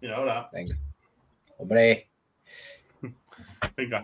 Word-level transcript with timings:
Mira, 0.00 0.16
ahora. 0.16 0.48
Venga. 0.52 0.76
Hombre. 1.58 2.08
Venga. 3.76 4.02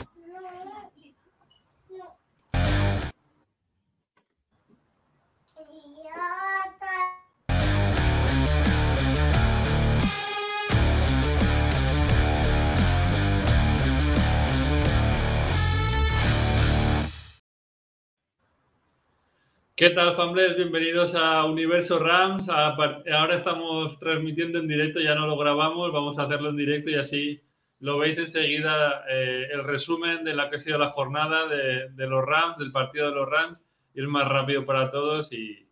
¿Qué 19.76 19.90
tal, 19.90 20.14
Fambles? 20.14 20.56
Bienvenidos 20.56 21.16
a 21.16 21.44
Universo 21.46 21.98
Rams. 21.98 22.48
Ahora 22.48 23.34
estamos 23.34 23.98
transmitiendo 23.98 24.60
en 24.60 24.68
directo, 24.68 25.00
ya 25.00 25.16
no 25.16 25.26
lo 25.26 25.36
grabamos, 25.36 25.92
vamos 25.92 26.16
a 26.16 26.22
hacerlo 26.22 26.50
en 26.50 26.56
directo 26.56 26.90
y 26.90 26.94
así 26.94 27.40
lo 27.80 27.98
veis 27.98 28.16
enseguida 28.18 29.04
eh, 29.10 29.48
el 29.52 29.64
resumen 29.64 30.22
de 30.22 30.32
la 30.32 30.48
que 30.48 30.56
ha 30.56 30.58
sido 30.60 30.78
la 30.78 30.90
jornada 30.90 31.48
de, 31.48 32.06
los 32.06 32.24
Rams, 32.24 32.58
del 32.58 32.70
partido 32.70 33.08
de 33.08 33.16
los 33.16 33.28
Rams, 33.28 33.58
y 33.92 34.00
es 34.00 34.06
más 34.06 34.28
rápido 34.28 34.64
para 34.64 34.92
todos 34.92 35.32
y, 35.32 35.68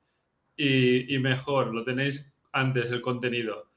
mejor, 1.21 1.73
lo 1.73 1.84
tenéis 1.84 2.29
antes 2.51 2.91
el 2.91 3.03
contenido. 3.03 3.69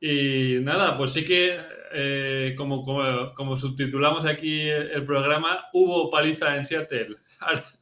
Y 0.00 0.56
nada, 0.60 0.96
pues 0.96 1.12
sí 1.12 1.24
que, 1.24 1.56
eh, 1.92 2.54
como, 2.58 2.84
como, 3.32 3.56
subtitulamos 3.56 4.26
aquí 4.26 4.62
el 4.62 5.06
programa, 5.06 5.66
hubo 5.72 6.10
paliza 6.10 6.56
en 6.56 6.64
Seattle. 6.64 7.14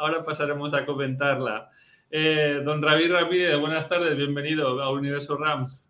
ahora 0.00 0.24
pasaremos 0.24 0.72
a 0.72 0.86
comentarla. 0.86 1.70
Eh, 2.10 2.62
don 2.64 2.80
David 2.80 3.12
Ramírez, 3.12 3.58
buenas 3.60 3.88
tardes, 3.88 4.16
bienvenido 4.16 4.82
a 4.82 4.90
Universo 4.90 5.36
Rams. 5.36 5.84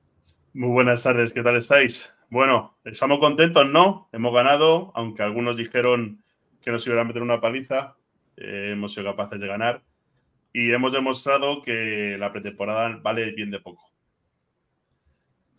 Muy 0.53 0.69
buenas 0.71 1.05
tardes, 1.05 1.33
¿qué 1.33 1.43
tal 1.43 1.57
estáis? 1.57 2.13
Bueno, 2.29 2.77
estamos 2.85 3.21
contentos, 3.21 3.67
¿no? 3.69 4.09
Hemos 4.13 4.35
ganado, 4.35 4.91
aunque 4.97 5.23
algunos 5.23 5.57
dijeron 5.57 6.23
que 6.61 6.73
nos 6.73 6.85
iban 6.87 6.99
a 6.99 7.05
meter 7.05 7.23
una 7.23 7.41
paliza, 7.41 7.95
eh, 8.37 8.71
hemos 8.73 8.93
sido 8.93 9.07
capaces 9.07 9.41
de 9.41 9.47
ganar 9.47 9.83
y 10.53 10.73
hemos 10.73 10.93
demostrado 10.93 11.63
que 11.63 12.17
la 12.19 12.33
pretemporada 12.33 12.99
vale 13.01 13.31
bien 13.31 13.53
de 13.53 13.61
poco. 13.61 13.93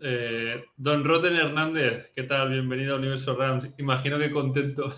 Eh, 0.01 0.65
don 0.75 1.05
Roten 1.05 1.35
Hernández, 1.35 2.11
¿qué 2.13 2.23
tal? 2.23 2.49
Bienvenido 2.49 2.95
a 2.95 2.99
Universo 2.99 3.33
Rams. 3.35 3.69
Imagino 3.77 4.19
que 4.19 4.29
contento 4.29 4.93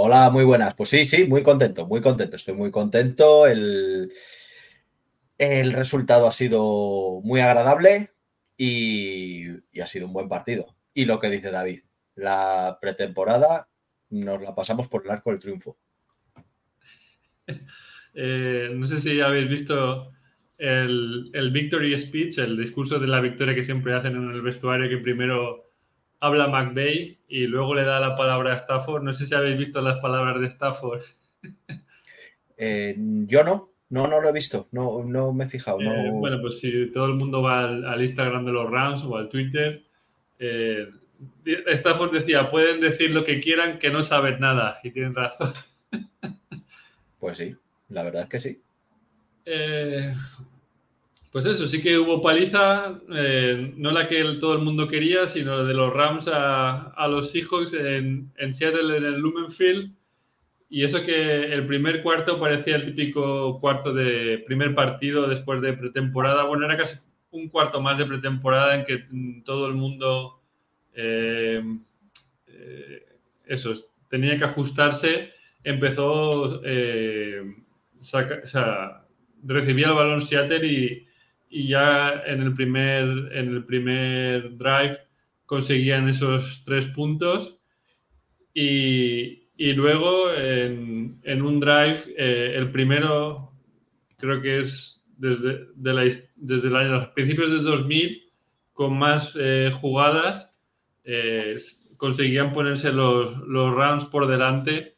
Hola, 0.00 0.30
muy 0.30 0.44
buenas. 0.44 0.76
Pues 0.76 0.90
sí, 0.90 1.04
sí, 1.04 1.26
muy 1.26 1.42
contento, 1.42 1.84
muy 1.84 2.00
contento. 2.00 2.36
Estoy 2.36 2.54
muy 2.54 2.70
contento. 2.70 3.48
El, 3.48 4.12
el 5.36 5.72
resultado 5.72 6.28
ha 6.28 6.30
sido 6.30 7.20
muy 7.24 7.40
agradable 7.40 8.10
y, 8.56 9.48
ha 9.80 9.86
sido 9.86 10.06
un 10.06 10.12
buen 10.12 10.28
partido. 10.28 10.76
Y 10.94 11.06
lo 11.06 11.18
que 11.18 11.30
dice 11.30 11.50
David, 11.50 11.80
la 12.14 12.78
pretemporada 12.80 13.68
nos 14.10 14.40
la 14.40 14.54
pasamos 14.54 14.86
por 14.86 15.04
el 15.04 15.10
arco 15.10 15.30
del 15.30 15.40
triunfo. 15.40 15.76
Eh, 18.20 18.70
no 18.74 18.86
sé 18.86 19.00
si 19.00 19.20
habéis 19.20 19.48
visto 19.48 20.10
el, 20.56 21.30
el, 21.32 21.50
Victory 21.52 21.96
Speech, 22.00 22.38
el 22.38 22.56
discurso 22.56 22.98
de 22.98 23.06
la 23.06 23.20
victoria 23.20 23.54
que 23.54 23.62
siempre 23.62 23.94
hacen 23.94 24.16
en 24.16 24.30
el 24.30 24.42
vestuario, 24.42 24.88
que 24.88 24.96
primero 24.98 25.67
habla 26.20 26.48
McVeigh 26.48 27.18
y 27.28 27.46
luego 27.46 27.74
le 27.74 27.84
da 27.84 28.00
la 28.00 28.16
palabra 28.16 28.52
a 28.52 28.56
Stafford. 28.56 29.02
No 29.02 29.12
sé 29.12 29.26
si 29.26 29.34
habéis 29.34 29.58
visto 29.58 29.80
las 29.80 29.98
palabras 29.98 30.40
de 30.40 30.46
Stafford. 30.46 31.02
Eh, 32.60 32.96
yo 32.98 33.44
no, 33.44 33.70
no, 33.90 34.08
no 34.08 34.20
lo 34.20 34.30
he 34.30 34.32
visto, 34.32 34.66
no, 34.72 35.04
no 35.04 35.32
me 35.32 35.44
he 35.44 35.48
fijado. 35.48 35.80
Eh, 35.80 36.10
bueno, 36.12 36.40
pues 36.40 36.58
si 36.58 36.90
todo 36.90 37.06
el 37.06 37.14
mundo 37.14 37.40
va 37.40 37.66
al, 37.66 38.02
Instagram 38.02 38.44
de 38.44 38.50
los 38.50 38.68
Rams 38.68 39.04
o 39.04 39.16
al 39.16 39.28
Twitter, 39.28 39.84
eh, 40.40 40.88
Stafford 41.44 42.10
decía, 42.10 42.50
pueden 42.50 42.80
decir 42.80 43.12
lo 43.12 43.24
que 43.24 43.38
quieran 43.38 43.78
que 43.78 43.90
no 43.90 44.02
saben 44.02 44.40
nada 44.40 44.80
y 44.82 44.90
tienen 44.90 45.14
razón. 45.14 45.52
Pues 47.20 47.38
sí, 47.38 47.54
la 47.90 48.02
verdad 48.02 48.22
es 48.22 48.28
que 48.28 48.40
sí. 48.40 48.60
Pues 51.30 51.44
eso, 51.44 51.68
sí 51.68 51.82
que 51.82 51.98
hubo 51.98 52.22
paliza, 52.22 53.00
eh, 53.10 53.74
no 53.76 53.90
la 53.92 54.08
que 54.08 54.22
todo 54.40 54.54
el 54.54 54.62
mundo 54.62 54.88
quería, 54.88 55.26
sino 55.26 55.62
de 55.64 55.74
los 55.74 55.92
Rams 55.92 56.28
a, 56.32 57.06
los 57.10 57.30
Seahawks 57.30 57.74
en, 57.74 58.32
en, 58.38 58.54
Seattle, 58.54 58.96
en 58.96 59.04
el 59.04 59.20
Lumenfield. 59.20 59.92
Y 60.70 60.84
eso 60.84 61.02
que 61.02 61.52
el 61.52 61.66
primer 61.66 62.02
cuarto 62.02 62.40
parecía 62.40 62.76
el 62.76 62.86
típico 62.86 63.60
cuarto 63.60 63.92
de 63.92 64.42
primer 64.46 64.74
partido 64.74 65.26
después 65.26 65.60
de 65.60 65.74
pretemporada. 65.74 66.44
Bueno, 66.44 66.64
era 66.64 66.78
casi 66.78 66.98
un 67.30 67.48
cuarto 67.48 67.80
más 67.82 67.98
de 67.98 68.06
pretemporada 68.06 68.74
en 68.74 68.84
que 68.86 69.04
todo 69.44 69.66
el 69.66 69.74
mundo, 69.74 70.40
eh, 70.94 71.62
eh, 72.46 73.06
eso, 73.46 73.74
tenía 74.08 74.38
que 74.38 74.44
ajustarse. 74.44 75.30
Empezó, 75.62 76.62
recibía 79.42 79.88
el 79.88 79.94
balón 79.94 80.22
Seattle 80.22 80.66
y 80.66 81.07
y 81.50 81.68
ya 81.68 82.22
en 82.26 82.42
el 82.42 82.54
primer, 82.54 83.04
en 83.32 83.48
el 83.48 83.64
primer 83.64 84.56
drive 84.56 84.98
conseguían 85.46 86.08
esos 86.08 86.62
tres 86.64 86.86
puntos 86.86 87.58
y, 88.52 89.48
y 89.56 89.72
luego 89.72 90.32
en, 90.32 91.20
en, 91.22 91.42
un 91.42 91.60
drive, 91.60 92.00
eh, 92.16 92.52
el 92.56 92.70
primero 92.70 93.52
creo 94.16 94.42
que 94.42 94.60
es 94.60 95.04
desde, 95.16 95.66
de 95.74 95.92
la, 95.94 96.02
desde 96.36 96.68
los 96.70 97.06
principios 97.08 97.50
de 97.50 97.58
2000 97.58 98.32
con 98.72 98.98
más 98.98 99.32
eh, 99.38 99.72
jugadas 99.74 100.54
eh, 101.04 101.56
conseguían 101.96 102.52
ponerse 102.52 102.92
los, 102.92 103.36
los 103.38 103.74
rounds 103.74 104.04
por 104.04 104.26
delante. 104.26 104.94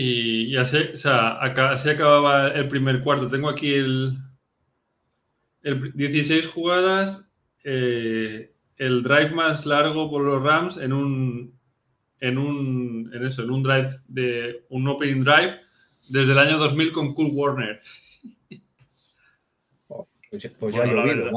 Y, 0.00 0.56
así, 0.56 0.76
o 0.94 0.96
sea, 0.96 1.30
así 1.40 1.90
acababa 1.90 2.50
el 2.50 2.68
primer 2.68 3.02
cuarto. 3.02 3.26
Tengo 3.26 3.48
aquí 3.48 3.74
el, 3.74 4.16
el 5.64 5.92
16 5.92 6.46
jugadas, 6.46 7.28
eh, 7.64 8.54
el 8.76 9.02
drive 9.02 9.30
más 9.30 9.66
largo 9.66 10.08
por 10.08 10.22
los 10.22 10.40
Rams 10.40 10.76
en 10.76 10.92
un 10.92 11.58
en 12.20 12.38
un 12.38 13.10
en 13.12 13.26
eso, 13.26 13.42
en 13.42 13.50
un 13.50 13.64
drive 13.64 13.90
de 14.06 14.66
un 14.68 14.86
opening 14.86 15.24
drive 15.24 15.58
desde 16.08 16.30
el 16.30 16.38
año 16.38 16.58
2000 16.58 16.92
con 16.92 17.12
Cool 17.14 17.30
Warner. 17.32 17.80
Pues, 20.30 20.46
pues, 20.60 20.74
ya 20.74 20.82
ha 20.82 20.86
llovido, 20.86 21.30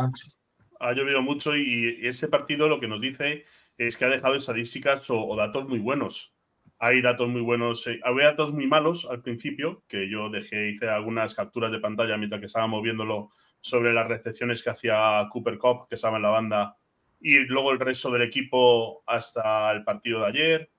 Ha 0.82 0.92
llovido 0.92 1.22
mucho 1.22 1.56
y 1.56 2.06
ese 2.06 2.28
partido 2.28 2.68
lo 2.68 2.78
que 2.82 2.90
nos 2.90 3.00
dice 3.00 3.46
es 3.78 3.96
que 3.96 4.04
ha 4.04 4.10
dejado 4.10 4.36
estadísticas 4.36 5.10
o 5.10 5.34
datos 5.38 5.70
muy 5.70 5.80
buenos 5.80 6.36
hay 6.84 7.00
datos 7.00 7.30
muy 7.30 7.42
buenos, 7.42 7.86
eh, 7.86 8.00
había 8.04 8.26
datos 8.32 8.52
muy 8.54 8.66
malos 8.66 9.08
al 9.08 9.22
principio, 9.22 9.84
que 9.88 10.10
yo 10.10 10.32
dejé, 10.32 10.72
hice 10.72 10.90
algunas 10.90 11.36
capturas 11.36 11.72
de 11.72 11.78
pantalla 11.78 12.18
mientras 12.18 12.40
que 12.40 12.48
estábamos 12.48 12.82
viéndolo 12.82 13.30
sobre 13.60 13.94
las 13.94 14.08
recepciones 14.08 14.64
que 14.64 14.72
hacía 14.72 15.28
Cooper 15.32 15.60
Cup, 15.60 15.88
que 15.88 15.94
estaba 15.94 16.18
en 16.18 16.24
la 16.24 16.32
banda, 16.32 16.76
y 17.20 17.38
luego 17.42 17.72
el 17.72 17.80
resto 17.80 18.10
del 18.10 18.24
equipo 18.24 19.04
hasta 19.06 19.72
el 19.72 19.84
partido 19.84 20.22
de 20.22 20.26
ayer, 20.26 20.72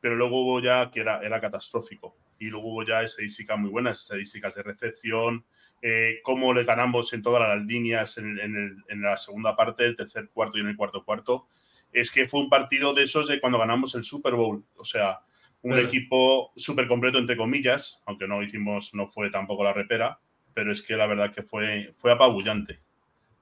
pero 0.00 0.16
luego 0.16 0.40
hubo 0.40 0.60
ya 0.62 0.90
que 0.90 1.00
era, 1.00 1.20
era 1.20 1.42
catastrófico. 1.42 2.16
Y 2.38 2.46
luego 2.46 2.68
hubo 2.68 2.82
ya 2.82 3.02
estadísticas 3.02 3.58
muy 3.58 3.68
buenas, 3.68 4.00
estadísticas 4.00 4.54
de 4.54 4.62
recepción, 4.62 5.44
eh, 5.82 6.20
cómo 6.22 6.54
le 6.54 6.64
ganamos 6.64 7.12
en 7.12 7.20
todas 7.20 7.46
las 7.46 7.66
líneas 7.66 8.16
en, 8.16 8.38
en, 8.38 9.02
la 9.02 9.18
segunda 9.18 9.54
parte, 9.54 9.84
el 9.84 9.94
tercer 9.94 10.30
cuarto 10.30 10.56
y 10.56 10.62
en 10.62 10.68
el 10.68 10.76
cuarto 10.76 11.04
cuarto. 11.04 11.48
Es 11.92 12.10
que 12.10 12.26
fue 12.26 12.40
un 12.40 12.48
partido 12.48 12.94
de 12.94 13.02
esos 13.02 13.28
de 13.28 13.38
cuando 13.38 13.58
ganamos 13.58 13.94
el 13.94 14.04
Super 14.04 14.32
Bowl. 14.32 14.64
O 14.76 14.84
sea, 14.84 15.20
un 15.62 15.78
equipo 15.78 16.52
súper 16.56 16.88
completo, 16.88 17.18
entre 17.18 17.36
comillas, 17.36 18.02
aunque 18.06 18.26
no 18.26 18.42
hicimos, 18.42 18.94
no 18.94 19.08
fue 19.08 19.30
tampoco 19.30 19.64
la 19.64 19.72
repera, 19.72 20.18
pero 20.54 20.72
es 20.72 20.82
que 20.82 20.96
la 20.96 21.06
verdad 21.06 21.32
que 21.32 21.42
fue, 21.42 21.94
fue 21.98 22.12
apabullante. 22.12 22.80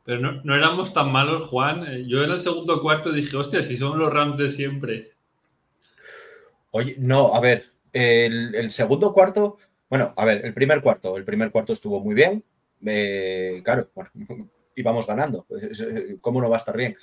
Pero 0.04 0.20
no, 0.20 0.40
no 0.42 0.56
éramos 0.56 0.94
tan 0.94 1.12
malos, 1.12 1.48
Juan. 1.48 1.84
Eh, 1.86 2.04
yo 2.06 2.22
en 2.24 2.30
el 2.30 2.40
segundo 2.40 2.80
cuarto 2.80 3.12
dije, 3.12 3.36
hostia, 3.36 3.62
si 3.62 3.76
somos 3.76 3.98
los 3.98 4.12
Rams 4.12 4.38
de 4.38 4.50
siempre. 4.50 5.10
Oye, 6.70 6.96
no, 6.98 7.34
a 7.34 7.40
ver, 7.40 7.66
el, 7.92 8.70
segundo 8.70 9.12
cuarto, 9.12 9.58
bueno, 9.88 10.12
a 10.16 10.24
ver, 10.24 10.44
el 10.44 10.54
primer 10.54 10.80
cuarto, 10.82 11.16
el 11.16 11.24
primer 11.24 11.50
cuarto 11.50 11.72
estuvo 11.72 12.00
muy 12.00 12.14
bien. 12.14 12.42
Eh, 12.84 13.60
claro, 13.64 13.90
bueno, 13.94 14.10
íbamos 14.76 15.06
ganando. 15.06 15.46
¿Cómo 16.20 16.40
no 16.40 16.50
va 16.50 16.56
a 16.56 16.58
estar 16.58 16.76
bien? 16.76 16.96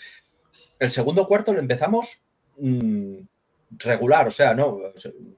El 0.79 0.91
segundo 0.91 1.27
cuarto 1.27 1.53
lo 1.53 1.59
empezamos 1.59 2.23
mm, 2.57 3.19
regular, 3.71 4.27
o 4.27 4.31
sea, 4.31 4.53
no, 4.53 4.79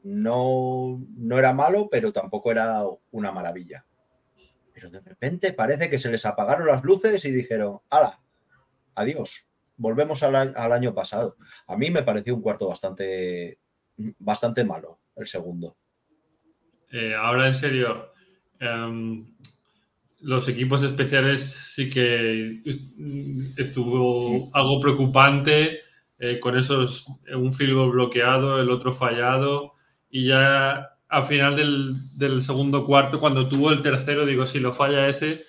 no, 0.03 1.05
no 1.15 1.39
era 1.39 1.53
malo, 1.53 1.87
pero 1.89 2.11
tampoco 2.11 2.51
era 2.51 2.83
una 3.11 3.31
maravilla. 3.31 3.85
Pero 4.73 4.89
de 4.89 4.99
repente 4.99 5.53
parece 5.53 5.89
que 5.89 5.97
se 5.97 6.11
les 6.11 6.25
apagaron 6.25 6.67
las 6.67 6.83
luces 6.83 7.23
y 7.25 7.31
dijeron, 7.31 7.79
¡hala! 7.89 8.19
Adiós, 8.95 9.47
volvemos 9.77 10.21
al, 10.23 10.35
año 10.71 10.93
pasado. 10.93 11.37
A 11.67 11.77
mí 11.77 11.89
me 11.89 12.03
pareció 12.03 12.35
un 12.35 12.41
cuarto 12.41 12.67
bastante, 12.67 13.59
bastante 14.19 14.63
malo, 14.63 14.99
el 15.15 15.27
segundo. 15.27 15.77
Eh, 16.91 17.15
ahora, 17.15 17.47
en 17.47 17.55
serio, 17.55 18.11
em, 18.59 19.25
los 20.21 20.47
equipos 20.47 20.83
especiales 20.83 21.55
sí 21.73 21.89
que 21.89 22.61
estuvo 23.57 24.49
algo 24.53 24.81
preocupante 24.81 25.81
eh, 26.19 26.39
con 26.39 26.57
esos, 26.57 27.05
un 27.33 27.53
field 27.53 27.73
goal 27.73 27.91
bloqueado, 27.91 28.61
el 28.61 28.69
otro 28.69 28.93
fallado 28.93 29.73
y 30.09 30.27
ya 30.27 30.89
al 31.09 31.25
final 31.25 31.55
del, 31.55 32.41
segundo 32.41 32.85
cuarto, 32.85 33.19
cuando 33.19 33.47
tuvo 33.47 33.71
el 33.71 33.81
tercero, 33.81 34.25
digo, 34.25 34.45
si 34.45 34.59
lo 34.59 34.73
falla 34.73 35.07
ese, 35.07 35.43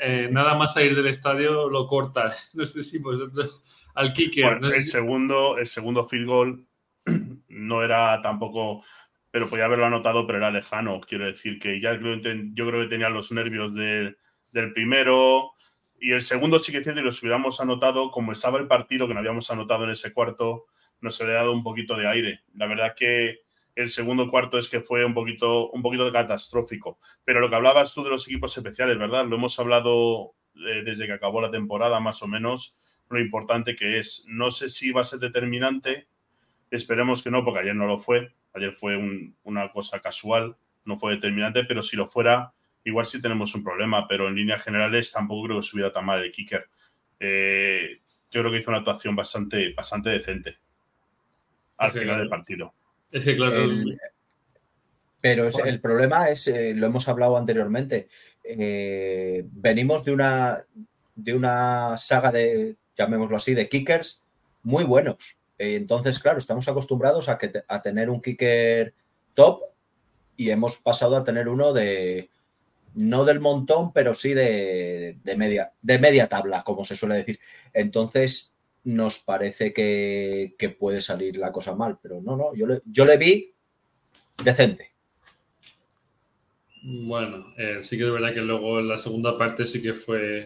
eh, 0.00 0.28
nada 0.30 0.54
más 0.54 0.74
salir 0.74 0.94
del 0.94 1.08
estadio 1.08 1.68
lo 1.68 1.86
corta. 1.86 2.32
No 2.54 2.66
sé 2.66 2.82
si 2.82 2.98
vosotros 2.98 3.62
al 3.94 4.12
kicker. 4.12 4.60
el, 4.62 4.84
segundo, 4.84 5.58
el 5.58 5.66
segundo 5.66 6.06
field 6.06 6.26
goal 6.26 6.66
no 7.48 7.82
era 7.82 8.20
tampoco 8.22 8.82
pero 9.36 9.50
podía 9.50 9.66
haberlo 9.66 9.84
anotado, 9.84 10.26
pero 10.26 10.38
era 10.38 10.50
lejano. 10.50 10.98
Quiero 11.02 11.26
decir 11.26 11.58
que 11.58 11.78
ya 11.78 11.98
creo, 11.98 12.18
yo 12.54 12.66
creo 12.66 12.80
que 12.80 12.88
tenía 12.88 13.10
los 13.10 13.32
nervios 13.32 13.74
del 13.74 14.72
primero 14.72 15.52
y 16.00 16.12
el 16.12 16.22
segundo 16.22 16.58
sí 16.58 16.72
que 16.72 16.78
es 16.78 16.84
cierto, 16.84 17.00
y 17.00 17.04
los 17.04 17.22
hubiéramos 17.22 17.60
anotado, 17.60 18.10
como 18.10 18.32
estaba 18.32 18.58
el 18.58 18.66
partido 18.66 19.06
que 19.08 19.14
no 19.14 19.20
habíamos 19.20 19.50
anotado 19.50 19.84
en 19.84 19.90
ese 19.90 20.12
cuarto, 20.12 20.66
nos 21.00 21.20
habría 21.20 21.36
dado 21.36 21.52
un 21.52 21.62
poquito 21.62 21.96
de 21.96 22.08
aire. 22.08 22.40
La 22.54 22.66
verdad 22.66 22.94
que 22.96 23.40
el 23.74 23.88
segundo 23.88 24.30
cuarto 24.30 24.58
es 24.58 24.68
que 24.68 24.80
fue 24.80 25.04
un 25.04 25.14
poquito, 25.14 25.70
un 25.70 25.82
poquito 25.82 26.10
catastrófico. 26.10 26.98
Pero 27.24 27.40
lo 27.40 27.50
que 27.50 27.56
hablabas 27.56 27.92
tú 27.94 28.02
de 28.02 28.10
los 28.10 28.26
equipos 28.26 28.56
especiales, 28.56 28.98
¿verdad? 28.98 29.26
Lo 29.26 29.36
hemos 29.36 29.58
hablado 29.58 30.34
eh, 30.54 30.82
desde 30.84 31.06
que 31.06 31.12
acabó 31.12 31.40
la 31.40 31.50
temporada, 31.50 32.00
más 32.00 32.22
o 32.22 32.26
menos, 32.26 32.76
lo 33.10 33.20
importante 33.20 33.76
que 33.76 33.98
es. 33.98 34.24
No 34.28 34.50
sé 34.50 34.68
si 34.68 34.92
va 34.92 35.02
a 35.02 35.04
ser 35.04 35.18
determinante, 35.18 36.08
esperemos 36.70 37.22
que 37.22 37.30
no, 37.30 37.44
porque 37.44 37.60
ayer 37.60 37.74
no 37.74 37.86
lo 37.86 37.98
fue, 37.98 38.32
Ayer 38.56 38.72
fue 38.72 38.96
una 39.44 39.70
cosa 39.70 40.00
casual, 40.00 40.56
no 40.86 40.98
fue 40.98 41.14
determinante, 41.14 41.64
pero 41.64 41.82
si 41.82 41.94
lo 41.94 42.06
fuera, 42.06 42.54
igual 42.86 43.04
sí 43.04 43.20
tenemos 43.20 43.54
un 43.54 43.64
problema, 43.64 44.06
pero 44.06 44.28
en 44.28 44.36
líneas 44.36 44.62
generales 44.62 45.10
tampoco 45.10 45.46
creo 45.46 45.56
que 45.60 45.66
subiera 45.66 45.92
tan 45.92 46.06
mal 46.06 46.22
el 46.22 46.30
kicker. 46.30 46.68
Eh, 47.18 48.00
yo 48.30 48.40
creo 48.40 48.52
que 48.52 48.58
hizo 48.60 48.70
una 48.70 48.78
actuación 48.78 49.16
bastante, 49.16 49.72
bastante 49.74 50.10
decente 50.10 50.56
al 51.78 51.90
final 51.90 52.18
del 52.18 52.28
partido. 52.28 52.72
Pero 55.20 55.48
el 55.64 55.80
problema 55.80 56.30
es, 56.30 56.46
eh, 56.46 56.74
lo 56.74 56.86
hemos 56.86 57.08
hablado 57.08 57.36
anteriormente, 57.36 58.08
eh, 58.44 59.42
venimos 59.50 60.04
de 60.04 60.12
una, 60.12 60.64
de 61.16 61.34
una 61.34 61.96
saga 61.96 62.30
de, 62.30 62.76
llamémoslo 62.96 63.36
así, 63.36 63.52
de 63.54 63.68
kickers 63.68 64.24
muy 64.62 64.84
buenos. 64.84 65.36
Entonces, 65.58 66.20
claro, 66.20 66.38
estamos 66.38 66.68
acostumbrados 66.68 67.28
a, 67.28 67.36
que, 67.36 67.50
a 67.66 67.82
tener 67.82 68.10
un 68.10 68.22
kicker 68.22 68.94
top 69.34 69.62
y 70.36 70.50
hemos 70.50 70.76
pasado 70.76 71.16
a 71.16 71.24
tener 71.24 71.48
uno 71.48 71.72
de, 71.72 72.30
no 72.96 73.24
del 73.24 73.40
montón, 73.40 73.92
pero 73.92 74.14
sí 74.14 74.34
de, 74.34 75.18
media, 75.36 75.72
de 75.80 75.98
media 75.98 76.28
tabla, 76.28 76.62
como 76.64 76.84
se 76.84 76.96
suele 76.96 77.16
decir. 77.16 77.38
Entonces, 77.72 78.56
nos 78.84 79.18
parece 79.18 79.72
que, 79.72 80.76
puede 80.78 81.00
salir 81.00 81.36
la 81.36 81.52
cosa 81.52 81.74
mal, 81.74 81.98
pero 82.02 82.20
no, 82.20 82.36
no, 82.36 82.54
yo 82.54 82.66
le, 82.66 82.80
yo 82.84 83.04
le 83.04 83.16
vi 83.16 83.54
decente. 84.42 84.92
Bueno, 86.82 87.52
eh, 87.56 87.78
sí 87.82 87.98
que 87.98 88.04
es 88.04 88.12
verdad 88.12 88.32
que 88.32 88.40
luego 88.40 88.78
en 88.78 88.88
la 88.88 88.98
segunda 88.98 89.36
parte 89.36 89.66
sí 89.66 89.82
que 89.82 89.94
fue, 89.94 90.44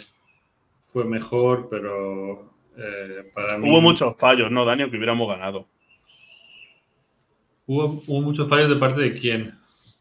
fue 0.87 1.05
mejor, 1.05 1.69
pero 1.70 2.50
eh, 2.76 3.31
hubo 3.62 3.81
muchos 3.81 4.17
fallos, 4.17 4.50
¿no, 4.50 4.64
Daniel? 4.64 4.91
Que 4.91 4.97
hubiéramos 4.97 5.29
ganado. 5.29 5.67
¿Hubo, 7.67 8.20
muchos 8.23 8.49
fallos 8.49 8.70
de 8.70 8.76
parte 8.76 9.00
de 9.00 9.14
quién? 9.14 9.60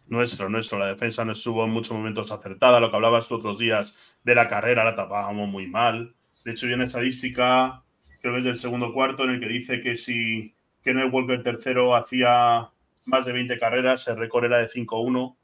Nuestro, 0.10 0.50
nuestro. 0.50 0.80
La 0.80 0.88
defensa 0.88 1.24
no 1.24 1.34
estuvo 1.34 1.64
en 1.64 1.70
muchos 1.70 1.96
momentos 1.96 2.32
acertada. 2.32 2.80
Lo 2.80 2.90
que 2.90 2.96
hablabas 2.96 3.28
tú 3.28 3.36
otros 3.36 3.60
días 3.60 3.96
de 4.24 4.34
la 4.34 4.48
carrera 4.48 4.84
la 4.84 4.96
tapábamos 4.96 5.48
muy 5.48 5.68
mal. 5.68 6.16
De 6.44 6.52
hecho, 6.52 6.66
viene 6.66 6.86
estadística, 6.86 7.84
creo 8.20 8.34
que 8.34 8.40
es 8.40 8.46
del 8.46 8.56
segundo 8.56 8.92
cuarto, 8.92 9.24
en 9.24 9.32
el 9.32 9.40
que 9.40 9.48
dice 9.48 9.82
que 9.82 9.98
si 9.98 10.56
Kenneth 10.84 11.14
Walker 11.14 11.44
tercero 11.44 11.96
hacía 11.96 12.70
más 13.06 13.26
de 13.26 13.34
20 13.34 13.60
carreras, 13.60 14.08
el 14.08 14.18
récord 14.18 14.46
era 14.46 14.58
de 14.58 14.68
5-1 14.68 15.36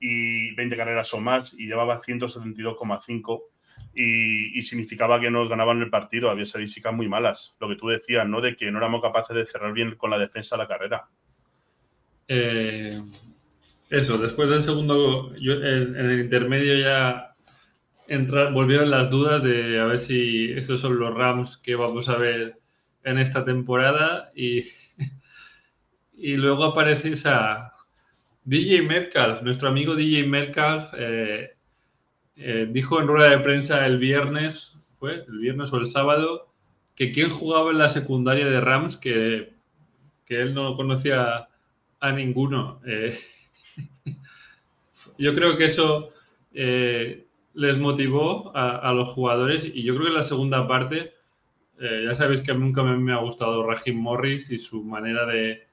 y 0.00 0.54
20 0.54 0.76
carreras 0.76 1.12
o 1.12 1.20
más 1.20 1.54
y 1.54 1.66
llevaba 1.66 2.00
172,5 2.00 3.42
y, 3.94 4.62
significaba 4.62 5.20
que 5.20 5.30
nos 5.30 5.48
ganaban 5.48 5.80
el 5.80 5.90
partido. 5.90 6.30
Había 6.30 6.44
estadísticas 6.44 6.94
muy 6.94 7.08
malas. 7.08 7.56
Lo 7.60 7.68
que 7.68 7.76
tú 7.76 7.88
decías, 7.88 8.26
¿no? 8.26 8.40
De 8.40 8.56
que 8.56 8.70
no 8.70 8.78
éramos 8.78 9.02
capaces 9.02 9.36
de 9.36 9.46
cerrar 9.46 9.72
bien 9.72 9.94
con 9.96 10.10
la 10.10 10.18
defensa 10.18 10.56
la 10.56 10.66
carrera. 10.66 11.06
Eh, 12.26 13.02
eso, 13.98 14.18
después 14.18 14.48
del 14.48 14.62
segundo, 14.62 15.32
en, 15.36 15.96
el 15.96 16.20
intermedio 16.20 16.76
ya 16.76 17.34
volvieron 18.52 18.90
las 18.90 19.10
dudas 19.10 19.42
de 19.42 19.80
a 19.80 19.84
ver 19.86 20.00
si 20.00 20.52
estos 20.52 20.80
son 20.80 20.98
los 20.98 21.14
Rams 21.14 21.56
que 21.58 21.74
vamos 21.74 22.08
a 22.08 22.18
ver 22.18 22.58
en 23.02 23.18
esta 23.18 23.44
temporada 23.44 24.30
y, 24.34 24.64
y 26.16 26.36
luego 26.36 26.64
aparece 26.64 27.14
DJ 28.44 28.82
Metcalf, 28.82 29.42
nuestro 29.42 29.68
amigo 29.68 29.96
DJ 29.96 30.26
Metcalf, 30.26 30.92
eh, 30.98 31.50
eh, 32.36 32.68
dijo 32.70 33.00
en 33.00 33.06
rueda 33.06 33.30
de 33.30 33.38
prensa 33.38 33.86
el 33.86 33.98
viernes, 33.98 34.76
fue 34.98 35.24
el 35.26 35.38
viernes 35.38 35.72
o 35.72 35.78
el 35.78 35.86
sábado, 35.86 36.52
que 36.94 37.10
quien 37.12 37.30
jugaba 37.30 37.70
en 37.70 37.78
la 37.78 37.88
secundaria 37.88 38.46
de 38.46 38.60
Rams, 38.60 38.96
que, 38.96 39.54
él 40.28 40.52
no 40.52 40.74
conocía 40.74 41.48
a 42.00 42.12
ninguno. 42.12 42.80
Eh, 42.86 43.16
yo 45.18 45.34
creo 45.34 45.56
que 45.56 45.66
eso 45.66 46.12
eh, 46.52 47.26
les 47.54 47.78
motivó 47.78 48.52
a, 48.54 48.92
los 48.92 49.08
jugadores 49.10 49.64
y 49.64 49.82
yo 49.82 49.94
creo 49.94 50.06
que 50.06 50.10
en 50.12 50.18
la 50.18 50.24
segunda 50.24 50.66
parte, 50.66 51.14
ya 51.78 52.14
sabéis 52.14 52.42
que 52.42 52.54
nunca 52.54 52.82
me, 52.82 53.12
ha 53.12 53.18
gustado 53.18 53.66
Raheem 53.66 53.96
Morris 53.96 54.50
y 54.50 54.58
su 54.58 54.82
manera 54.82 55.26
de, 55.26 55.66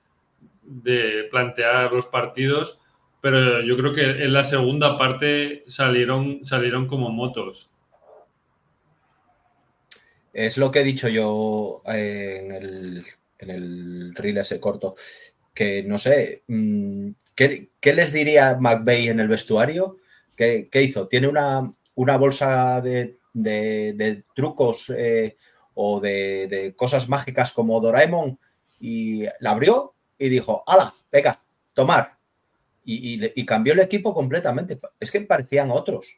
de 0.64 1.28
plantear 1.32 1.92
los 1.92 2.06
partidos 2.08 2.80
pero 3.22 3.62
yo 3.62 3.78
creo 3.78 3.94
que 3.94 4.24
en 4.24 4.34
la 4.34 4.44
segunda 4.44 4.98
parte 4.98 5.64
salieron, 5.68 6.44
salieron 6.44 6.88
como 6.88 7.12
motos. 7.12 7.70
Es 10.34 10.58
lo 10.58 10.72
que 10.72 10.80
he 10.80 10.84
dicho 10.84 11.08
yo 11.08 11.84
eh, 11.86 12.40
en 12.42 12.52
el, 12.52 13.04
en 13.38 13.50
el 13.50 14.16
reel 14.16 14.40
ese 14.40 14.60
corto, 14.60 14.96
que 15.54 15.84
no 15.84 16.00
sé, 16.00 16.44
mm, 16.48 17.10
¿qué, 17.80 17.94
les 17.94 18.14
diría 18.14 18.58
McVeigh 18.60 19.10
en 19.10 19.20
el 19.20 19.28
vestuario? 19.28 19.98
¿Qué, 20.36 20.70
hizo? 20.74 21.08
¿Tiene 21.08 21.28
una, 21.28 22.18
bolsa 22.18 22.82
de, 22.82 23.18
trucos 24.36 24.92
eh, 24.96 25.38
o 25.74 26.00
de, 26.00 26.74
cosas 26.76 27.08
mágicas 27.10 27.52
como 27.52 27.80
Doraemon 27.80 28.40
y 28.80 29.24
la 29.40 29.52
abrió 29.52 29.94
y 30.18 30.30
dijo, 30.30 30.64
¡hala! 30.68 30.94
Venga, 31.12 31.44
tomar, 31.74 32.18
y, 32.84 33.46
cambió 33.46 33.74
el 33.74 33.80
equipo 33.80 34.14
completamente. 34.14 34.80
Es 35.00 35.12
que 35.12 35.22
parecían 35.22 35.72
otros. 35.72 36.18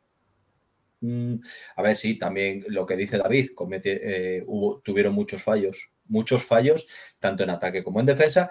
Mm, 1.02 1.36
a 1.76 1.82
ver, 1.82 1.98
sí, 1.98 2.18
también 2.18 2.64
lo 2.70 2.86
que 2.86 2.96
dice 2.96 3.18
David, 3.18 3.52
eh, 3.84 4.44
hubo, 4.48 4.80
tuvieron 4.80 5.14
muchos 5.14 5.44
fallos, 5.44 5.90
muchos 6.06 6.44
fallos, 6.44 6.88
tanto 7.20 7.44
en 7.44 7.50
ataque 7.50 7.84
como 7.84 8.00
en 8.00 8.06
defensa, 8.06 8.50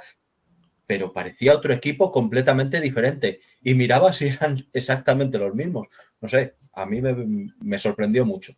pero 0.87 1.13
parecía 1.13 1.55
otro 1.55 1.73
equipo 1.73 2.11
completamente 2.11 2.81
diferente. 2.81 3.41
Y 3.63 3.75
miraba 3.75 4.13
si 4.13 4.29
eran 4.29 4.67
exactamente 4.73 5.39
los 5.39 5.55
mismos. 5.55 5.89
No 6.21 6.29
sé, 6.29 6.57
a 6.75 6.87
mí 6.87 7.01
me, 7.01 7.79
sorprendió 7.79 8.25
mucho. 8.25 8.55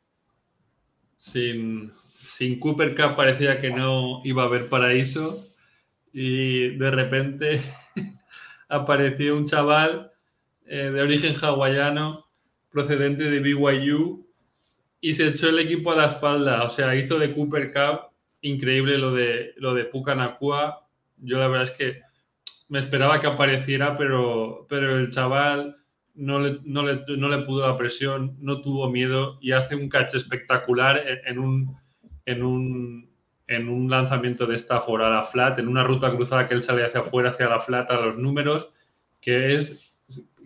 Sin, 1.17 1.93
sin 2.37 2.59
Cooper 2.59 2.95
Cup 2.95 3.17
parecía 3.17 3.61
que 3.61 3.71
no 3.71 4.21
iba 4.25 4.43
a 4.43 4.47
haber 4.47 4.69
paraíso 4.69 5.47
y 6.13 6.77
de 6.77 6.91
repente 6.91 7.61
apareció 8.69 9.37
un 9.37 9.47
chaval 9.47 10.13
eh, 10.67 10.91
de 10.91 11.01
origen 11.01 11.35
hawaiano 11.35 12.27
procedente 12.71 13.25
de 13.25 13.41
BYU 13.41 14.27
y 15.01 15.15
se 15.15 15.29
echó 15.29 15.49
el 15.49 15.59
equipo 15.59 15.93
a 15.93 15.97
la 15.97 16.07
espalda. 16.07 16.65
O 16.65 16.71
sea, 16.71 16.95
hizo 16.95 17.19
de 17.19 17.35
Cooper 17.35 17.73
Cup 17.73 18.11
increíble 18.41 18.97
lo 18.99 19.13
de, 19.13 19.53
lo 19.57 19.75
de 19.75 19.85
Pucanacua. 19.85 20.87
Yo 21.19 21.39
la 21.39 21.49
verdad 21.49 21.73
es 21.73 21.77
que 21.77 22.04
me 22.69 22.79
esperaba 22.79 23.21
que 23.21 23.27
apareciera, 23.27 23.97
pero, 23.97 24.67
pero 24.69 24.99
el 24.99 25.11
chaval 25.11 25.77
no 26.15 26.41
le, 26.41 26.59
no, 26.65 26.83
le, 26.83 27.45
pudo 27.45 27.67
la 27.67 27.77
presión, 27.77 28.37
no 28.41 28.61
tuvo 28.61 28.89
miedo 28.89 29.39
y 29.41 29.53
hace 29.53 29.75
un 29.75 29.89
catch 29.89 30.15
espectacular 30.15 31.03
en, 31.27 31.39
un, 31.39 31.77
en, 32.25 32.43
un, 32.43 33.11
en 33.47 33.69
un 33.69 33.91
lanzamiento 33.91 34.47
de 34.47 34.57
Stafford 34.57 35.03
a 35.03 35.11
la 35.11 35.25
flat, 35.25 35.59
en 35.59 35.69
una 35.69 35.83
ruta 35.83 36.15
cruzada 36.15 36.49
que 36.49 36.55
él 36.55 36.63
sale 36.63 36.85
hacia 36.85 37.01
afuera, 37.01 37.31
hacia 37.31 37.49
la 37.49 37.61
flat, 37.61 37.91
a 37.91 38.01
los 38.01 38.17
números, 38.17 38.73
que 39.21 39.55
es 39.55 39.95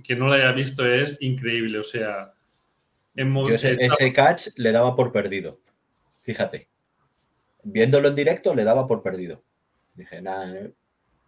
que 0.05 0.17
no 0.17 0.29
lo 0.29 0.35
haya 0.35 0.53
visto 0.53 0.87
es 0.87 1.17
increíble. 1.21 1.79
O 1.79 1.85
sea, 1.85 2.33
ese, 3.15 4.13
catch 4.13 4.49
le 4.57 4.73
daba 4.73 4.95
por 4.95 5.13
perdido. 5.13 5.61
Fíjate. 6.23 6.69
Viéndolo 7.65 8.09
en 8.09 8.15
directo 8.15 8.55
le 8.55 8.65
daba 8.65 8.87
por 8.87 9.03
perdido. 9.03 9.43
Dije, 9.95 10.23
nada, 10.23 10.71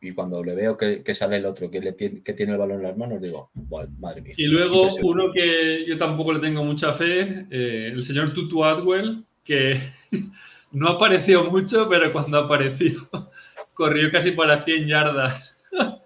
y 0.01 0.13
cuando 0.13 0.43
le 0.43 0.55
veo 0.55 0.77
que, 0.77 1.03
sale 1.15 1.37
el 1.37 1.47
otro 1.47 1.71
que, 1.71 1.81
le 1.81 1.93
tiene, 1.93 2.23
que 2.23 2.33
tiene 2.33 2.53
el 2.53 2.59
balón 2.59 2.79
en 2.79 2.85
las 2.85 2.97
manos, 2.97 3.21
digo, 3.21 3.51
madre 3.99 4.23
mía. 4.23 4.35
Y 4.37 4.47
luego 4.47 4.89
uno 5.03 5.31
que 5.33 5.85
yo 5.87 5.99
tampoco 5.99 6.33
le 6.33 6.41
tengo 6.41 6.65
mucha 6.65 6.95
fe, 6.95 7.47
eh, 7.51 7.91
el 7.93 8.03
señor 8.03 8.33
Tutu 8.33 8.65
Atwell, 8.65 9.25
que 9.45 9.79
no 10.73 10.89
apareció 10.89 11.45
mucho, 11.45 11.87
pero 11.89 12.11
cuando 12.13 12.39
apareció 12.39 13.09
corrió 13.75 14.11
casi 14.11 14.31
para 14.33 14.61
100 14.61 14.87
yardas. 14.87 15.57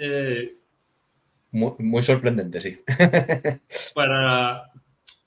Eh, 0.00 0.54
muy, 1.50 2.04
sorprendente, 2.04 2.60
sí. 2.60 2.78
para 3.96 4.70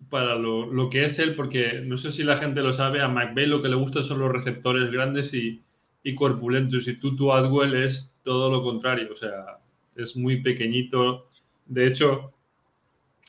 para 0.10 0.36
lo, 0.36 0.90
que 0.90 1.04
es 1.04 1.20
él, 1.20 1.36
porque 1.36 1.82
no 1.86 1.98
sé 1.98 2.14
si 2.14 2.24
la 2.24 2.38
gente 2.38 2.62
lo 2.62 2.72
sabe, 2.72 3.02
a 3.02 3.10
McVeigh 3.10 3.48
lo 3.48 3.62
que 3.62 3.68
le 3.68 3.76
gusta 3.76 4.02
son 4.02 4.20
los 4.20 4.32
receptores 4.32 4.92
grandes 4.92 5.34
y, 5.34 5.62
y 6.04 6.16
corpulentos, 6.16 6.88
y 6.88 6.96
Tutu 6.96 7.32
Adwell 7.32 7.76
es 7.76 8.12
todo 8.24 8.50
lo 8.52 8.64
contrario, 8.64 9.10
o 9.12 9.16
sea, 9.16 9.60
es 9.96 10.16
muy 10.16 10.42
pequeñito. 10.42 11.30
De 11.66 11.88
hecho, 11.88 12.34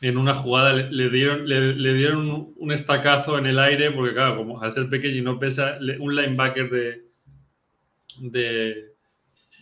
en 0.00 0.17
una 0.17 0.35
jugada 0.35 0.73
le, 0.73 1.11
dieron, 1.11 1.49
le, 1.49 1.95
dieron 1.95 2.52
un, 2.57 2.73
estacazo 2.73 3.38
en 3.38 3.47
el 3.47 3.59
aire, 3.59 3.93
porque 3.93 4.14
claro, 4.14 4.37
como 4.37 4.61
al 4.61 4.73
ser 4.73 4.88
pequeño 4.88 5.17
y 5.17 5.23
no 5.23 5.38
pesa, 5.38 5.79
un 6.00 6.17
linebacker 6.17 6.71
de, 6.71 7.02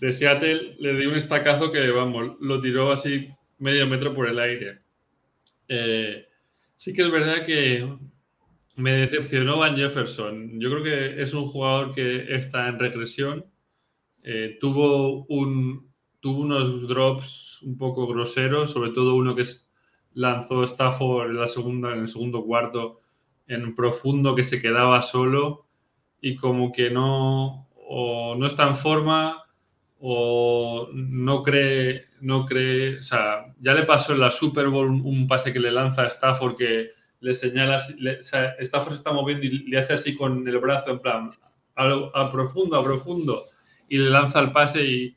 de, 0.00 0.12
Seattle 0.12 0.76
le 0.78 0.94
dio 0.94 1.10
un 1.10 1.16
estacazo 1.16 1.70
que, 1.70 1.90
vamos, 1.90 2.36
lo 2.40 2.60
tiró 2.60 2.90
así 2.90 3.28
medio 3.58 3.86
metro 3.86 4.14
por 4.14 4.28
el 4.28 4.38
aire. 4.38 4.78
Eh, 5.68 6.26
sí 6.76 6.94
que 6.94 7.02
es 7.02 7.10
verdad 7.10 7.44
que 7.44 7.86
me 8.76 8.92
decepcionó 8.92 9.58
Van 9.58 9.76
Jefferson. 9.76 10.58
Yo 10.60 10.70
creo 10.70 10.82
que 10.82 11.22
es 11.22 11.34
un 11.34 11.46
jugador 11.46 11.94
que 11.94 12.34
está 12.34 12.68
en 12.68 12.78
regresión. 12.78 13.46
Eh, 14.22 14.58
tuvo, 14.60 15.24
un, 15.26 15.92
tuvo 16.20 16.42
unos 16.42 16.88
drops 16.88 17.60
un 17.62 17.76
poco 17.76 18.06
groseros, 18.06 18.72
sobre 18.72 18.90
todo 18.90 19.14
uno 19.14 19.34
que 19.34 19.44
lanzó 20.14 20.64
Stafford 20.64 21.30
en, 21.30 21.38
la 21.38 21.48
segunda, 21.48 21.92
en 21.92 22.00
el 22.00 22.08
segundo 22.08 22.44
cuarto 22.44 23.00
en 23.50 23.74
profundo 23.74 24.34
que 24.34 24.44
se 24.44 24.62
quedaba 24.62 25.02
solo 25.02 25.66
y 26.20 26.36
como 26.36 26.70
que 26.70 26.90
no, 26.90 27.68
o 27.74 28.36
no 28.36 28.46
está 28.46 28.68
en 28.68 28.76
forma 28.76 29.44
o 29.98 30.88
no 30.94 31.42
cree, 31.42 32.06
no 32.20 32.46
cree, 32.46 32.98
o 32.98 33.02
sea, 33.02 33.52
ya 33.60 33.74
le 33.74 33.82
pasó 33.82 34.12
en 34.14 34.20
la 34.20 34.30
Super 34.30 34.68
Bowl 34.68 34.88
un, 34.88 35.26
pase 35.26 35.52
que 35.52 35.58
le 35.58 35.72
lanza 35.72 36.02
a 36.02 36.06
Stafford 36.06 36.56
que 36.56 36.90
le 37.20 37.34
señala, 37.34 37.76
o 37.76 38.22
sea, 38.22 38.56
se 38.56 38.62
está 38.62 39.12
moviendo 39.12 39.44
y 39.44 39.68
le 39.68 39.78
hace 39.78 39.94
así 39.94 40.16
con 40.16 40.46
el 40.46 40.58
brazo 40.58 40.90
en 40.92 40.98
plan, 41.00 41.30
a, 41.76 42.30
profundo, 42.30 42.76
a 42.76 42.84
profundo, 42.84 43.44
y 43.88 43.98
le 43.98 44.10
lanza 44.10 44.40
el 44.40 44.52
pase 44.52 44.82
y, 44.82 45.16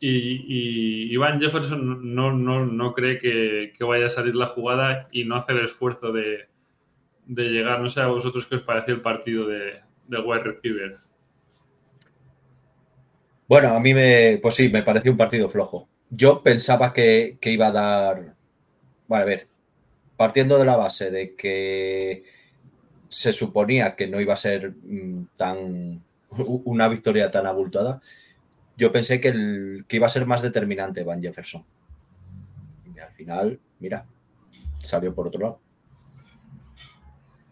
y, 0.00 1.12
Iván 1.12 1.40
Jefferson 1.40 2.14
no, 2.14 2.32
no, 2.32 2.66
no 2.66 2.92
cree 2.92 3.18
que, 3.18 3.84
vaya 3.84 4.06
a 4.06 4.10
salir 4.10 4.34
la 4.34 4.46
jugada 4.46 5.08
y 5.12 5.24
no 5.24 5.36
hace 5.36 5.52
el 5.52 5.64
esfuerzo 5.64 6.12
de, 6.12 6.48
llegar. 7.26 7.80
No 7.80 7.88
sé 7.88 8.00
a 8.00 8.06
vosotros 8.06 8.46
qué 8.46 8.56
os 8.56 8.62
pareció 8.62 8.94
el 8.94 9.00
partido 9.00 9.46
de, 9.46 9.80
de 10.08 10.18
wide 10.18 10.42
receiver. 10.42 10.96
Bueno, 13.48 13.74
a 13.74 13.80
mí 13.80 13.94
me, 13.94 14.38
pues 14.40 14.54
sí, 14.54 14.70
me 14.70 14.82
pareció 14.82 15.12
un 15.12 15.18
partido 15.18 15.48
flojo. 15.48 15.88
Yo 16.10 16.42
pensaba 16.42 16.92
que, 16.92 17.38
que 17.40 17.52
iba 17.52 17.68
a 17.68 17.72
dar, 17.72 18.34
bueno, 19.06 19.22
a 19.22 19.26
ver, 19.26 19.46
partiendo 20.22 20.56
de 20.56 20.64
la 20.64 20.76
base 20.76 21.10
de 21.10 21.34
que 21.34 22.22
se 23.08 23.32
suponía 23.32 23.96
que 23.96 24.06
no 24.06 24.20
iba 24.20 24.34
a 24.34 24.36
ser 24.36 24.70
mm, 24.70 25.30
tan 25.36 26.00
una 26.64 26.88
victoria 26.88 27.28
tan 27.32 27.44
abultada, 27.44 28.00
yo 28.76 28.92
pensé 28.92 29.20
que, 29.20 29.30
el, 29.30 29.84
que 29.88 29.96
iba 29.96 30.06
a 30.06 30.10
ser 30.10 30.24
más 30.24 30.40
determinante 30.40 31.02
Van 31.02 31.20
Jefferson. 31.20 31.64
Y 32.94 33.00
al 33.00 33.10
final, 33.14 33.58
mira, 33.80 34.06
salió 34.78 35.12
por 35.12 35.26
otro 35.26 35.40
lado. 35.40 35.60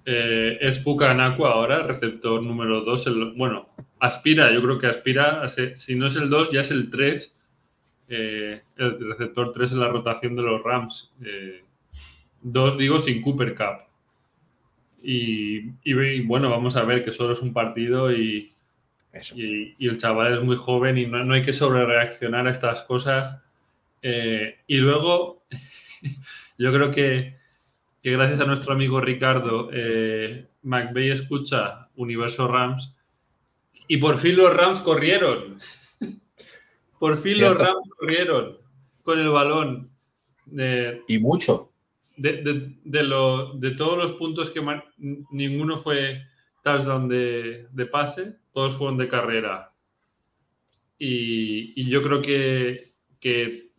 Eh, 0.05 0.59
es 0.61 0.79
Pucanacua 0.79 1.51
ahora, 1.51 1.89
receptor 1.89 2.41
número 2.41 2.83
2. 2.83 3.35
Bueno, 3.37 3.71
aspira, 3.99 4.53
yo 4.53 4.63
creo 4.63 4.79
que 4.79 4.87
aspira, 4.87 5.45
si 5.75 5.97
no 5.97 6.07
es 6.07 6.15
el 6.15 6.31
2, 6.31 6.53
ya 6.53 6.61
es 6.61 6.71
el 6.71 6.89
3. 6.89 7.35
Eh, 8.11 8.63
el 8.77 9.09
receptor 9.09 9.53
3 9.53 9.73
en 9.73 9.81
la 9.81 9.89
rotación 9.89 10.37
de 10.37 10.43
los 10.43 10.63
Rams. 10.63 11.11
Eh, 11.25 11.65
dos, 12.43 12.79
digo, 12.79 12.99
sin 12.99 13.23
Cooper 13.23 13.55
Cup. 13.55 13.91
Y, 15.03 16.23
bueno, 16.25 16.51
vamos 16.51 16.77
a 16.77 16.85
ver 16.85 17.05
que 17.05 17.13
solo 17.13 17.33
es 17.33 17.41
un 17.41 17.53
partido 17.53 18.13
y, 18.13 18.53
y, 19.35 19.89
el 19.89 19.99
chaval 19.99 20.35
es 20.35 20.43
muy 20.43 20.57
joven 20.57 20.99
y 20.99 21.07
no, 21.07 21.33
hay 21.33 21.43
que 21.43 21.53
sobrereaccionar 21.53 22.47
a 22.47 22.51
estas 22.51 22.83
cosas. 22.83 23.39
Eh, 24.03 24.59
y 24.67 24.77
luego, 24.77 25.45
yo 26.59 26.73
creo 26.73 26.91
que, 26.91 27.37
que, 28.03 28.13
gracias 28.13 28.41
a 28.41 28.47
nuestro 28.47 28.75
amigo 28.75 29.01
Ricardo, 29.01 29.71
eh, 29.73 30.47
McVeigh 30.63 31.13
escucha 31.13 31.89
Universo 31.97 32.47
Rams 32.47 32.95
y 33.89 33.97
por 33.97 34.19
fin 34.19 34.37
los 34.37 34.55
Rams 34.55 34.81
corrieron. 34.81 35.59
por 36.99 37.17
fin 37.17 37.41
los 37.41 37.57
Rams 37.57 37.89
corrieron 37.99 38.59
con 39.03 39.19
el 39.19 39.31
balón. 39.31 39.91
y 41.09 41.19
mucho 41.19 41.70
de, 42.21 42.75
de, 42.85 43.71
todos 43.73 43.97
los 43.97 44.13
puntos 44.13 44.51
que 44.51 44.61
ninguno 45.31 45.79
fue 45.79 46.23
touchdown 46.63 47.09
de, 47.09 47.67
de 47.73 47.87
pase, 47.87 48.37
todos 48.53 48.77
fueron 48.77 48.99
de 48.99 49.09
carrera. 49.09 49.73
Y, 50.99 51.89
yo 51.89 52.03
creo 52.03 52.21
que, 52.21 52.93
que 53.21 53.71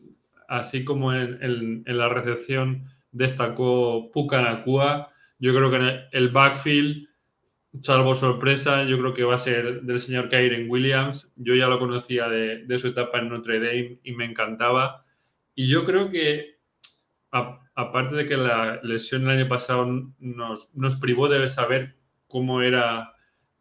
así 0.47 0.83
como 0.83 1.13
en, 1.13 1.83
la 1.85 2.09
recepción 2.09 2.87
destacó 3.11 4.09
Pucanacua, 4.11 5.11
yo 5.37 5.53
creo 5.53 5.69
que 5.69 6.17
el 6.17 6.29
backfield, 6.29 7.07
salvo 7.83 8.15
sorpresa, 8.15 8.83
yo 8.85 8.97
creo 8.97 9.13
que 9.13 9.23
va 9.23 9.35
a 9.35 9.39
ser 9.39 9.81
del 9.83 9.99
señor 9.99 10.29
Kyren 10.29 10.69
Williams. 10.69 11.31
Yo 11.35 11.53
ya 11.55 11.67
lo 11.67 11.79
conocía 11.79 12.27
de, 12.27 12.65
de 12.65 12.79
su 12.79 12.87
etapa 12.87 13.19
en 13.19 13.29
Notre 13.29 13.59
Dame 13.59 13.99
y 14.03 14.11
me 14.13 14.25
encantaba. 14.25 15.05
Y 15.53 15.67
yo 15.67 15.85
creo 15.85 16.09
que 16.09 16.60
aparte 17.31 18.15
de 18.15 18.27
que 18.27 18.37
la 18.37 18.79
lesión 18.83 19.23
el 19.23 19.39
año 19.39 19.47
pasado 19.47 19.87
nos, 20.19 20.95
privó 20.99 21.29
de 21.29 21.47
saber 21.47 21.95
cómo 22.27 22.61
era 22.61 23.13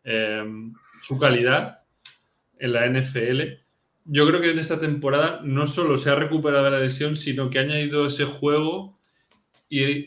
em, 0.05 0.75
su 1.03 1.19
calidad 1.19 1.81
en 2.59 2.73
la 2.73 2.87
NFL, 2.87 3.61
yo 4.05 4.27
creo 4.27 4.41
que 4.41 4.51
en 4.51 4.59
esta 4.59 4.81
temporada 4.81 5.41
no 5.45 5.67
solo 5.67 5.97
se 5.97 6.11
ha 6.11 6.15
recuperado 6.15 6.69
la 6.69 6.81
lesión, 6.81 7.17
sino 7.17 7.49
que 7.49 7.59
ha 7.59 7.63
añadido 7.63 8.07
ese 8.07 8.25
juego 8.25 8.99
y, 9.69 10.07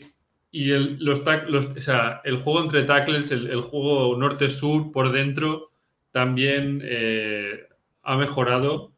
el 0.52 0.98
juego 2.42 2.62
entre 2.62 2.82
tackles, 2.84 3.32
el, 3.32 3.60
juego 3.62 4.16
norte-sur 4.16 4.92
por 4.92 5.10
dentro, 5.10 5.70
también 6.12 6.80
eh, 6.84 7.66
ha 8.02 8.16
mejorado 8.16 8.92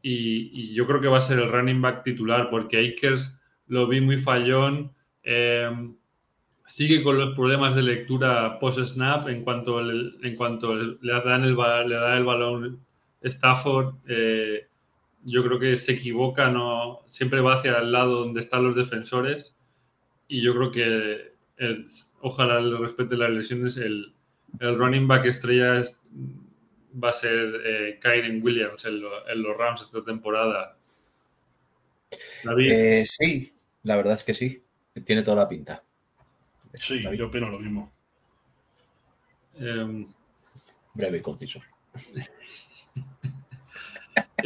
y, 0.00 0.50
y, 0.52 0.74
yo 0.74 0.86
creo 0.86 1.00
que 1.00 1.08
va 1.08 1.18
a 1.18 1.22
ser 1.22 1.40
el 1.40 1.50
running 1.50 1.82
back 1.82 2.04
titular 2.04 2.48
porque 2.48 2.94
Akers 2.94 3.38
lo 3.68 3.86
vi 3.86 4.00
muy 4.00 4.18
fallón. 4.18 4.92
Eh, 5.22 5.70
sigue 6.66 7.02
con 7.02 7.18
los 7.18 7.34
problemas 7.34 7.74
de 7.74 7.82
lectura 7.82 8.58
post-snap 8.58 9.28
en 9.28 9.42
cuanto, 9.42 9.80
en 9.80 10.36
cuanto 10.36 10.74
le, 10.74 10.96
dan 11.24 11.44
el, 11.44 11.56
le 11.56 11.94
da 11.94 12.16
el 12.16 12.24
balón 12.24 12.84
Stafford. 13.22 13.94
Eh, 14.08 14.66
yo 15.24 15.42
creo 15.42 15.58
que 15.58 15.76
se 15.76 15.92
equivoca, 15.92 16.50
no, 16.50 17.00
siempre 17.08 17.40
va 17.40 17.54
hacia 17.54 17.78
el 17.78 17.92
lado 17.92 18.24
donde 18.24 18.40
están 18.40 18.64
los 18.64 18.76
defensores. 18.76 19.56
Y 20.28 20.42
yo 20.42 20.54
creo 20.54 20.70
que 20.70 21.34
ojalá 22.20 22.60
le 22.60 22.76
respete 22.78 23.16
las 23.16 23.30
lesiones. 23.30 23.76
El, 23.76 24.14
el 24.60 24.78
running 24.78 25.06
back 25.06 25.26
estrella 25.26 25.82
va 27.02 27.10
a 27.10 27.12
ser 27.12 27.62
eh, 27.64 27.98
Kyren 28.00 28.42
Williams 28.42 28.84
en, 28.84 29.00
los 29.00 29.56
Rams 29.56 29.82
esta 29.82 30.04
temporada. 30.04 30.76
Eh, 32.70 33.04
sí, 33.06 33.52
la 33.84 33.96
verdad 33.96 34.14
es 34.14 34.24
que 34.24 34.34
sí, 34.34 34.62
tiene 35.04 35.22
toda 35.22 35.36
la 35.36 35.48
pinta. 35.48 35.82
Sí, 36.74 37.04
yo 37.16 37.28
opino 37.28 37.48
lo 37.48 37.60
mismo. 37.60 37.92
Em, 39.58 40.06
Breve 40.94 41.18
y 41.18 41.20
conciso. 41.20 41.60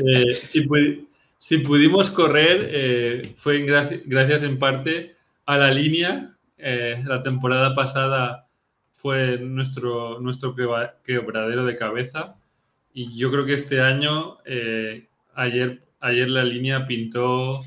Eh, 0.00 0.33
si, 0.33 1.59
pudimos 1.59 2.11
correr, 2.12 2.71
eh, 2.71 3.35
fue 3.37 3.62
gracias 3.64 4.42
en 4.45 4.59
parte 4.59 5.16
a 5.45 5.59
la 5.59 5.73
línea. 5.73 6.30
Eh, 6.57 7.02
la 7.04 7.23
temporada 7.23 7.75
pasada 7.75 8.47
fue 8.92 9.38
nuestro, 9.38 10.21
nuestro 10.21 10.54
quebradero 10.54 11.66
de 11.66 11.76
cabeza. 11.76 12.37
Y 12.95 13.18
yo 13.18 13.30
creo 13.33 13.45
que 13.45 13.54
este 13.54 13.80
año, 13.80 14.38
ayer, 15.35 15.83
ayer 16.00 16.30
la 16.30 16.45
línea 16.45 16.87
pintó 16.87 17.61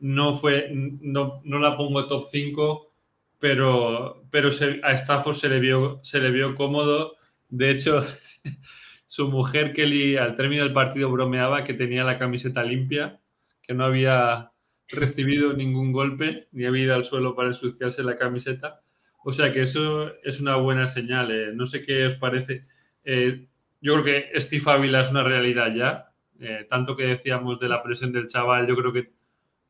no 0.00 0.34
fue, 0.34 0.70
no, 0.72 1.40
no 1.44 1.58
la 1.58 1.76
pongo 1.76 2.06
top 2.06 2.26
5, 2.30 2.92
pero, 3.38 4.24
pero 4.30 4.50
a 4.82 4.92
Stafford 4.92 5.36
se 5.36 5.48
le, 5.48 5.60
vio, 5.60 6.00
se 6.02 6.20
le 6.20 6.30
vio 6.30 6.54
cómodo. 6.54 7.16
De 7.48 7.70
hecho, 7.70 8.04
su 9.06 9.28
mujer 9.28 9.72
Kelly 9.72 10.16
al 10.16 10.36
término 10.36 10.64
del 10.64 10.72
partido 10.72 11.10
bromeaba 11.10 11.64
que 11.64 11.74
tenía 11.74 12.04
la 12.04 12.18
camiseta 12.18 12.62
limpia, 12.62 13.20
que 13.62 13.74
no 13.74 13.84
había 13.84 14.52
recibido 14.88 15.52
ningún 15.52 15.92
golpe 15.92 16.48
ni 16.52 16.64
había 16.64 16.84
ido 16.84 16.94
al 16.94 17.04
suelo 17.04 17.34
para 17.34 17.48
ensuciarse 17.48 18.02
la 18.02 18.16
camiseta. 18.16 18.80
O 19.24 19.32
sea 19.32 19.52
que 19.52 19.62
eso 19.62 20.12
es 20.24 20.40
una 20.40 20.56
buena 20.56 20.88
señal. 20.88 21.30
Eh. 21.30 21.50
No 21.54 21.66
sé 21.66 21.82
qué 21.82 22.06
os 22.06 22.14
parece. 22.14 22.66
Eh, 23.04 23.46
yo 23.80 24.00
creo 24.00 24.04
que 24.04 24.40
Steve 24.40 24.64
Ávila 24.66 25.02
es 25.02 25.10
una 25.10 25.22
realidad 25.22 25.74
ya. 25.74 26.12
Eh, 26.40 26.66
tanto 26.68 26.96
que 26.96 27.04
decíamos 27.04 27.60
de 27.60 27.68
la 27.68 27.82
presión 27.82 28.12
del 28.12 28.26
chaval, 28.26 28.66
yo 28.66 28.74
creo 28.76 28.92
que 28.92 29.12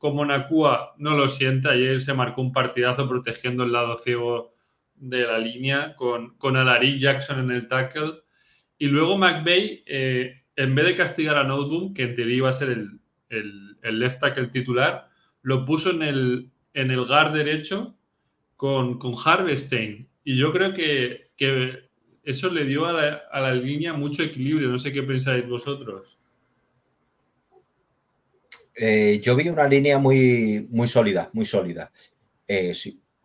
como 0.01 0.25
Nakua 0.25 0.95
no 0.97 1.15
lo 1.15 1.29
sienta, 1.29 1.75
él 1.75 2.01
se 2.01 2.15
marcó 2.15 2.41
un 2.41 2.55
partidazo 2.55 3.07
protegiendo 3.07 3.65
el 3.65 3.73
lado 3.73 3.99
ciego 3.99 4.55
de 4.95 5.25
la 5.25 5.39
línea 5.39 5.95
con, 5.95 6.39
con 6.39 6.57
Alaric 6.57 6.99
Jackson 6.99 7.41
en 7.41 7.51
el 7.51 7.69
tackle. 7.69 8.15
Y 8.79 8.87
luego 8.87 9.19
McVeigh, 9.19 9.85
en 10.57 10.75
vez 10.75 10.87
de 10.87 10.97
castigar 10.97 11.37
a 11.37 11.45
Noteboom, 11.45 11.93
que 11.93 12.05
en 12.05 12.17
teoría 12.17 12.37
iba 12.37 12.49
a 12.49 12.55
ser 12.55 12.71
el, 12.71 12.99
el, 13.29 13.99
left 13.99 14.21
tackle 14.21 14.47
titular, 14.47 15.11
lo 15.43 15.67
puso 15.67 15.91
en 15.91 16.03
el, 16.03 16.51
en 16.73 16.91
el 16.91 17.05
guard 17.05 17.35
derecho 17.35 17.95
con, 18.57 18.99
con 18.99 19.13
Harvestein. 19.23 20.09
Y 20.25 20.39
yo 20.39 20.51
creo 20.51 20.73
que, 20.73 21.29
eso 22.23 22.49
le 22.49 22.65
dio 22.65 22.87
a 22.87 22.93
la, 23.41 23.55
línea 23.55 23.93
mucho 23.93 24.23
equilibrio. 24.23 24.71
No 24.71 24.79
sé 24.79 24.93
qué 24.93 25.03
pensáis 25.03 25.47
vosotros. 25.47 26.17
Eh, 28.83 29.21
yo 29.23 29.37
vi 29.37 29.47
una 29.51 29.69
línea 29.69 29.99
muy, 29.99 30.67
muy 30.71 30.89
sólida, 30.89 31.29
muy 31.35 31.45
sólida. 31.45 31.93
Eh, 32.49 32.73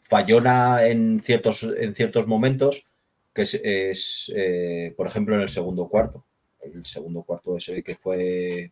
fallona 0.03 0.85
en 0.85 1.21
ciertos, 1.21 1.63
en 1.63 1.95
ciertos 1.95 2.27
momentos, 2.27 2.85
que 3.33 3.43
es, 3.43 4.29
eh, 4.35 4.93
por 4.97 5.07
ejemplo, 5.07 5.33
en 5.33 5.41
el 5.41 5.47
segundo 5.47 5.87
cuarto. 5.87 6.25
El 6.61 6.85
segundo 6.85 7.23
cuarto 7.23 7.55
ese 7.55 7.81
que 7.83 7.95
fue 7.95 8.71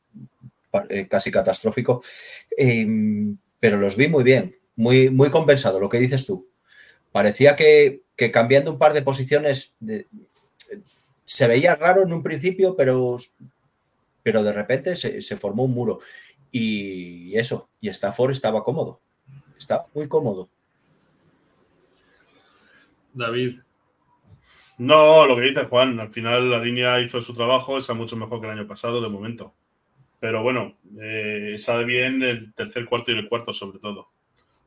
casi 1.08 1.32
catastrófico, 1.32 2.04
em, 2.58 3.38
pero 3.62 3.78
los 3.78 3.96
vi 3.96 4.10
muy 4.10 4.24
bien, 4.24 4.58
muy, 4.76 5.10
muy 5.10 5.30
compensado, 5.30 5.80
lo 5.80 5.88
que 5.88 6.00
dices 6.00 6.26
tú. 6.26 6.50
Parecía 7.14 7.56
que, 7.56 8.02
cambiando 8.32 8.72
un 8.72 8.78
par 8.78 8.92
de 8.92 9.04
posiciones 9.04 9.76
se 11.26 11.48
veía 11.48 11.76
raro 11.76 12.04
en 12.04 12.12
un 12.12 12.24
principio, 12.24 12.76
pero, 12.76 13.20
pero 14.24 14.42
de 14.42 14.54
repente 14.54 14.96
se, 14.96 15.38
formó 15.38 15.64
un 15.66 15.74
muro. 15.74 16.00
Y 16.56 17.36
eso, 17.36 17.68
y 17.82 17.90
Stafford 17.90 18.32
estaba 18.32 18.64
cómodo, 18.64 19.02
estaba 19.58 19.88
muy 19.96 20.08
cómodo. 20.08 20.50
David. 23.12 23.60
No, 24.78 25.26
lo 25.26 25.36
que 25.36 25.42
dice 25.42 25.66
Juan, 25.66 26.00
al 26.00 26.12
final 26.12 26.52
la 26.52 26.60
línea 26.60 27.02
hizo 27.02 27.22
su 27.22 27.34
trabajo, 27.34 27.80
está 27.80 27.96
mucho 27.96 28.16
mejor 28.18 28.40
que 28.40 28.46
el 28.46 28.60
año 28.60 28.68
pasado 28.68 29.02
de 29.02 29.10
momento. 29.10 29.56
Pero 30.20 30.44
bueno, 30.44 30.78
eh, 31.02 31.56
sabe 31.58 31.86
bien 31.86 32.22
el 32.22 32.54
tercer 32.54 32.86
cuarto 32.86 33.12
y 33.12 33.18
el 33.18 33.28
cuarto 33.28 33.52
sobre 33.52 33.80
todo. 33.80 34.10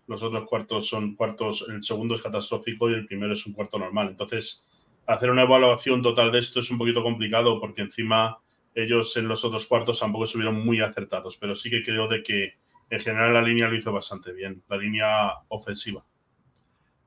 Los 0.09 0.25
otros 0.25 0.49
cuartos 0.49 0.89
son 0.89 1.15
cuartos, 1.15 1.69
el 1.69 1.85
segundo 1.85 2.17
es 2.17 2.23
catastrófico 2.23 2.91
y 2.91 2.95
el 2.95 3.07
primero 3.07 3.33
es 3.33 3.47
un 3.47 3.53
cuarto 3.53 3.79
normal. 3.79 4.09
Entonces, 4.09 4.67
hacer 5.07 5.31
una 5.31 5.43
evaluación 5.43 6.03
total 6.03 6.33
de 6.33 6.41
esto 6.41 6.59
es 6.59 6.69
un 6.73 6.79
poquito 6.79 7.05
complicado 7.05 7.61
porque 7.61 7.83
encima 7.83 8.41
ellos 8.77 9.17
en 9.17 9.27
los 9.27 9.45
otros 9.45 9.67
cuartos 9.67 9.99
tampoco 9.99 10.25
estuvieron 10.25 10.65
muy 10.65 10.81
acertados, 10.81 11.37
pero 11.37 11.55
sí 11.55 11.71
que 11.71 11.83
creo 11.83 12.07
de 12.07 12.23
que 12.23 12.55
en 12.89 13.01
general 13.01 13.35
la 13.35 13.43
línea 13.43 13.69
lo 13.69 13.75
hizo 13.75 13.93
bastante 13.93 14.33
bien, 14.33 14.63
la 14.69 14.77
línea 14.77 15.33
ofensiva. 15.49 16.05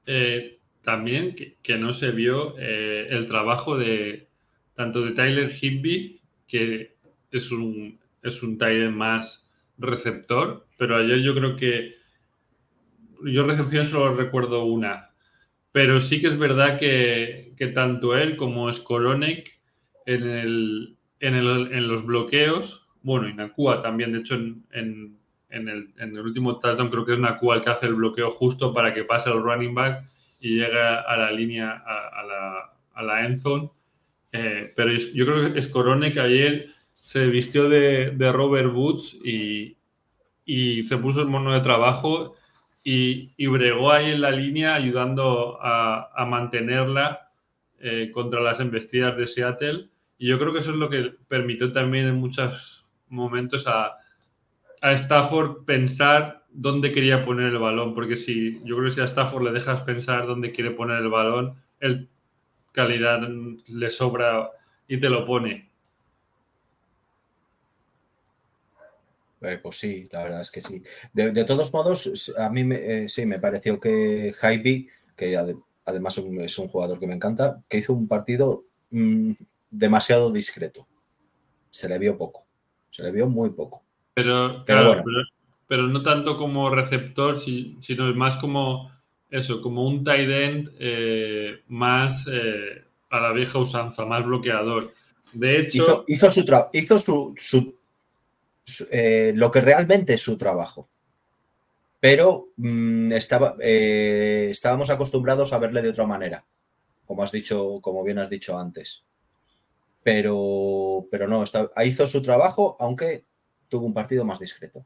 Eh, 0.05 0.59
también 0.81 1.35
que, 1.63 1.77
no 1.77 1.93
se 1.93 2.11
vio 2.11 2.55
eh, 2.57 3.07
el 3.09 3.27
trabajo 3.27 3.77
de 3.77 4.27
tanto 4.75 5.05
de 5.05 5.11
Tyler 5.11 5.55
Higby, 5.55 6.19
que 6.47 6.95
es 7.31 7.51
un 7.51 7.99
es 8.23 8.43
un 8.43 8.57
tight 8.57 8.89
más 8.89 9.47
receptor, 9.77 10.67
pero 10.77 10.97
ayer 10.97 11.21
yo 11.21 11.33
creo 11.33 11.55
que 11.55 11.95
yo 13.23 13.45
recepción 13.45 13.85
solo 13.85 14.15
recuerdo 14.15 14.65
una, 14.65 15.11
pero 15.71 16.01
sí 16.01 16.21
que 16.21 16.27
es 16.27 16.37
verdad 16.37 16.77
que, 16.77 17.53
tanto 17.73 18.17
él 18.17 18.37
como 18.37 18.71
Skoronek 18.71 19.59
en, 20.05 20.27
el, 20.27 20.97
en, 21.19 21.35
el, 21.35 21.73
en, 21.73 21.87
los 21.87 22.05
bloqueos, 22.05 22.87
bueno, 23.01 23.27
y 23.27 23.33
Nakua 23.33 23.81
también, 23.81 24.13
de 24.13 24.19
hecho 24.19 24.35
en, 24.35 24.65
el, 24.71 25.13
en, 25.49 25.67
el, 25.99 26.19
último 26.19 26.59
touchdown 26.59 26.89
creo 26.89 27.05
que 27.05 27.13
es 27.13 27.19
Nakua 27.19 27.55
el 27.55 27.61
que 27.61 27.69
hace 27.69 27.85
el 27.87 27.95
bloqueo 27.95 28.31
justo 28.31 28.73
para 28.73 28.93
que 28.93 29.03
pase 29.03 29.29
el 29.29 29.41
running 29.41 29.73
back 29.73 30.03
y 30.41 30.55
llegue 30.55 30.79
a 30.79 31.17
la 31.17 31.31
línea, 31.31 31.71
a, 31.85 32.23
la, 32.23 32.73
a 32.93 33.03
la 33.03 33.25
end 33.25 33.37
zone. 33.37 33.69
Eh, 34.31 34.71
pero 34.75 34.91
yo 34.91 35.25
creo 35.25 35.53
que 35.53 35.61
Skoronek 35.61 36.17
ayer 36.17 36.69
se 36.95 37.25
vistió 37.27 37.67
de, 37.69 38.11
Robert 38.31 38.71
Woods 38.73 39.15
y, 39.23 39.75
se 40.83 40.97
puso 40.97 41.21
el 41.21 41.27
mono 41.27 41.53
de 41.53 41.61
trabajo 41.61 42.35
y, 42.83 43.47
bregó 43.47 43.91
ahí 43.91 44.11
en 44.11 44.21
la 44.21 44.31
línea 44.31 44.75
ayudando 44.75 45.57
a, 45.61 46.25
mantenerla 46.27 47.31
eh, 47.79 48.11
contra 48.13 48.41
las 48.41 48.59
embestidas 48.59 49.17
de 49.17 49.27
Seattle. 49.27 49.89
Y 50.19 50.27
yo 50.27 50.37
creo 50.37 50.53
que 50.53 50.59
eso 50.59 50.71
es 50.71 50.77
lo 50.77 50.89
que 50.89 51.15
permitió 51.27 51.71
también 51.71 52.05
en 52.05 52.15
muchos 52.15 52.85
momentos 53.07 53.65
a, 53.65 53.97
a 54.81 54.91
Stafford 54.93 55.63
pensar 55.65 56.43
dónde 56.51 56.91
quería 56.91 57.25
poner 57.25 57.47
el 57.47 57.57
balón, 57.57 57.95
porque 57.95 58.17
si 58.17 58.61
yo 58.65 58.75
creo 58.75 58.89
que 58.89 58.95
si 58.95 59.01
a 59.01 59.05
Stafford 59.05 59.43
le 59.43 59.51
dejas 59.51 59.81
pensar 59.81 60.27
dónde 60.27 60.51
quiere 60.51 60.71
poner 60.71 60.97
el 60.97 61.09
balón, 61.09 61.55
el 61.79 62.09
calidad 62.73 63.21
le 63.67 63.91
sobra 63.91 64.51
y 64.87 64.99
te 64.99 65.09
lo 65.09 65.25
pone. 65.25 65.69
Eh, 69.41 69.57
pues 69.61 69.77
sí, 69.77 70.09
la 70.11 70.23
verdad 70.23 70.41
es 70.41 70.51
que 70.51 70.61
sí. 70.61 70.83
De, 71.13 71.45
todos 71.45 71.71
modos, 71.73 72.33
a 72.37 72.49
mí 72.49 72.65
me, 72.65 72.75
eh, 72.75 73.09
sí 73.09 73.25
me 73.25 73.39
pareció 73.39 73.79
que 73.79 74.33
Jaime, 74.37 74.87
que 75.15 75.37
además 75.85 76.17
es 76.17 76.59
un 76.59 76.67
jugador 76.67 76.99
que 76.99 77.07
me 77.07 77.15
encanta, 77.15 77.63
que 77.69 77.77
hizo 77.77 77.93
un 77.93 78.07
partido 78.07 78.65
mm, 78.91 79.31
demasiado 79.69 80.31
discreto. 80.31 80.87
Se 81.69 81.87
le 81.87 81.99
vio 81.99 82.17
poco, 82.17 82.45
se 82.89 83.03
le 83.03 83.11
vio 83.11 83.27
muy 83.27 83.51
poco. 83.51 83.83
Pero, 84.13 84.63
claro, 84.65 85.03
pero, 85.67 85.87
no 85.87 86.01
tanto 86.01 86.35
como 86.37 86.69
receptor, 86.69 87.39
sino 87.39 88.13
más 88.15 88.35
como 88.37 88.91
eso, 89.29 89.61
como 89.61 89.85
un 89.85 90.03
tight 90.03 90.29
end 90.29 90.71
eh, 90.79 91.61
más 91.67 92.27
a 93.09 93.19
la 93.19 93.31
vieja 93.31 93.59
usanza, 93.59 94.05
más 94.05 94.25
bloqueador. 94.25 94.91
De 95.31 95.59
hecho, 95.59 96.03
hizo, 96.07 96.31
su, 96.31 96.69
hizo 96.73 96.99
su 96.99 97.79
eh, 98.91 99.33
lo 99.35 99.51
que 99.51 99.61
realmente 99.61 100.13
es 100.13 100.21
su 100.21 100.37
trabajo. 100.37 100.89
Pero 101.99 102.49
mm, 102.57 103.11
estaba, 103.11 103.55
eh, 103.59 104.47
estábamos 104.51 104.89
acostumbrados 104.89 105.51
a 105.51 105.59
verle 105.59 105.81
de 105.81 105.89
otra 105.89 106.05
manera, 106.05 106.45
como 107.05 107.23
has 107.23 107.31
dicho, 107.31 107.79
como 107.81 108.03
bien 108.03 108.19
has 108.19 108.29
dicho 108.29 108.57
antes. 108.57 109.03
Pero, 110.03 111.07
pero 111.11 111.27
no, 111.27 111.43
hizo 111.85 112.07
su 112.07 112.21
trabajo, 112.21 112.77
aunque 112.79 113.25
tuvo 113.67 113.85
un 113.85 113.93
partido 113.93 114.25
más 114.25 114.39
discreto. 114.39 114.85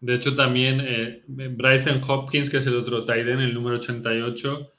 De 0.00 0.14
hecho, 0.16 0.34
también 0.36 0.80
eh, 0.82 1.22
Bryson 1.26 2.02
Hopkins, 2.06 2.50
que 2.50 2.58
es 2.58 2.66
el 2.66 2.76
otro 2.76 3.04
Tyden, 3.04 3.40
el 3.40 3.54
número 3.54 3.76
88, 3.76 4.70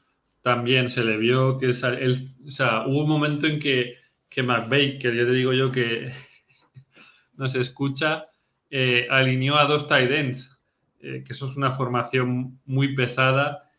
también 0.41 0.89
se 0.89 1.03
le 1.03 1.17
vio 1.17 1.57
que 1.57 1.65
él, 1.65 2.29
o 2.45 2.51
sea, 2.51 2.85
hubo 2.85 3.01
un 3.01 3.09
momento 3.09 3.47
en 3.47 3.59
que, 3.59 3.95
que 4.29 4.43
McVeigh, 4.43 4.99
que 4.99 5.15
ya 5.15 5.25
te 5.25 5.31
digo 5.31 5.53
yo 5.53 5.71
que 5.71 6.11
no 7.35 7.49
se 7.49 7.61
escucha, 7.61 8.27
eh, 8.69 9.07
alineó 9.09 9.57
a 9.57 9.65
dos 9.65 9.87
tight 9.87 10.11
ends, 10.11 10.55
eh, 10.99 11.23
que 11.25 11.33
eso 11.33 11.47
es 11.47 11.55
una 11.55 11.71
formación 11.71 12.59
muy 12.65 12.95
pesada 12.95 13.71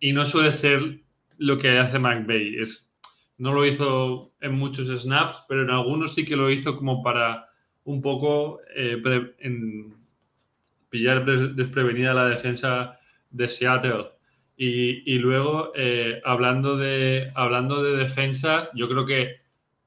y 0.00 0.12
no 0.12 0.26
suele 0.26 0.52
ser 0.52 1.00
lo 1.36 1.58
que 1.58 1.78
hace 1.78 2.00
McVeigh. 2.00 2.56
No 3.38 3.52
lo 3.52 3.64
hizo 3.64 4.32
en 4.40 4.54
muchos 4.54 4.88
snaps, 4.88 5.44
pero 5.48 5.62
en 5.62 5.70
algunos 5.70 6.14
sí 6.14 6.24
que 6.24 6.36
lo 6.36 6.50
hizo 6.50 6.76
como 6.76 7.02
para 7.02 7.48
un 7.84 8.02
poco 8.02 8.60
eh, 8.74 9.00
pillar 10.90 11.24
desprevenida 11.24 12.14
la 12.14 12.28
defensa 12.28 12.98
de 13.30 13.48
Seattle. 13.48 14.10
Y, 14.60 15.18
luego, 15.18 15.72
hablando, 16.24 16.76
de, 16.76 17.30
hablando 17.36 17.80
de 17.80 17.96
defensas, 17.96 18.68
yo 18.74 18.88
creo 18.88 19.06
que 19.06 19.36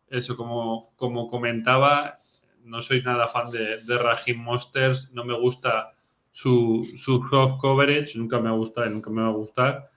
eso, 0.07 0.37
como, 0.37 0.93
como 0.95 1.29
comentaba, 1.29 2.15
no 2.63 2.81
soy 2.81 3.01
nada 3.01 3.27
fan 3.27 3.51
de, 3.51 3.83
de 3.83 3.97
Raheem 3.97 4.37
Monsters, 4.37 5.11
no 5.11 5.25
me 5.25 5.37
gusta 5.37 5.93
su, 6.31 6.87
su 6.97 7.21
soft 7.27 7.59
coverage, 7.59 8.17
nunca 8.17 8.39
me 8.39 8.49
ha 8.49 8.53
gustado 8.53 8.87
y 8.87 8.93
nunca 8.93 9.09
me 9.09 9.21
va 9.21 9.29
a 9.29 9.33
gustar. 9.33 9.90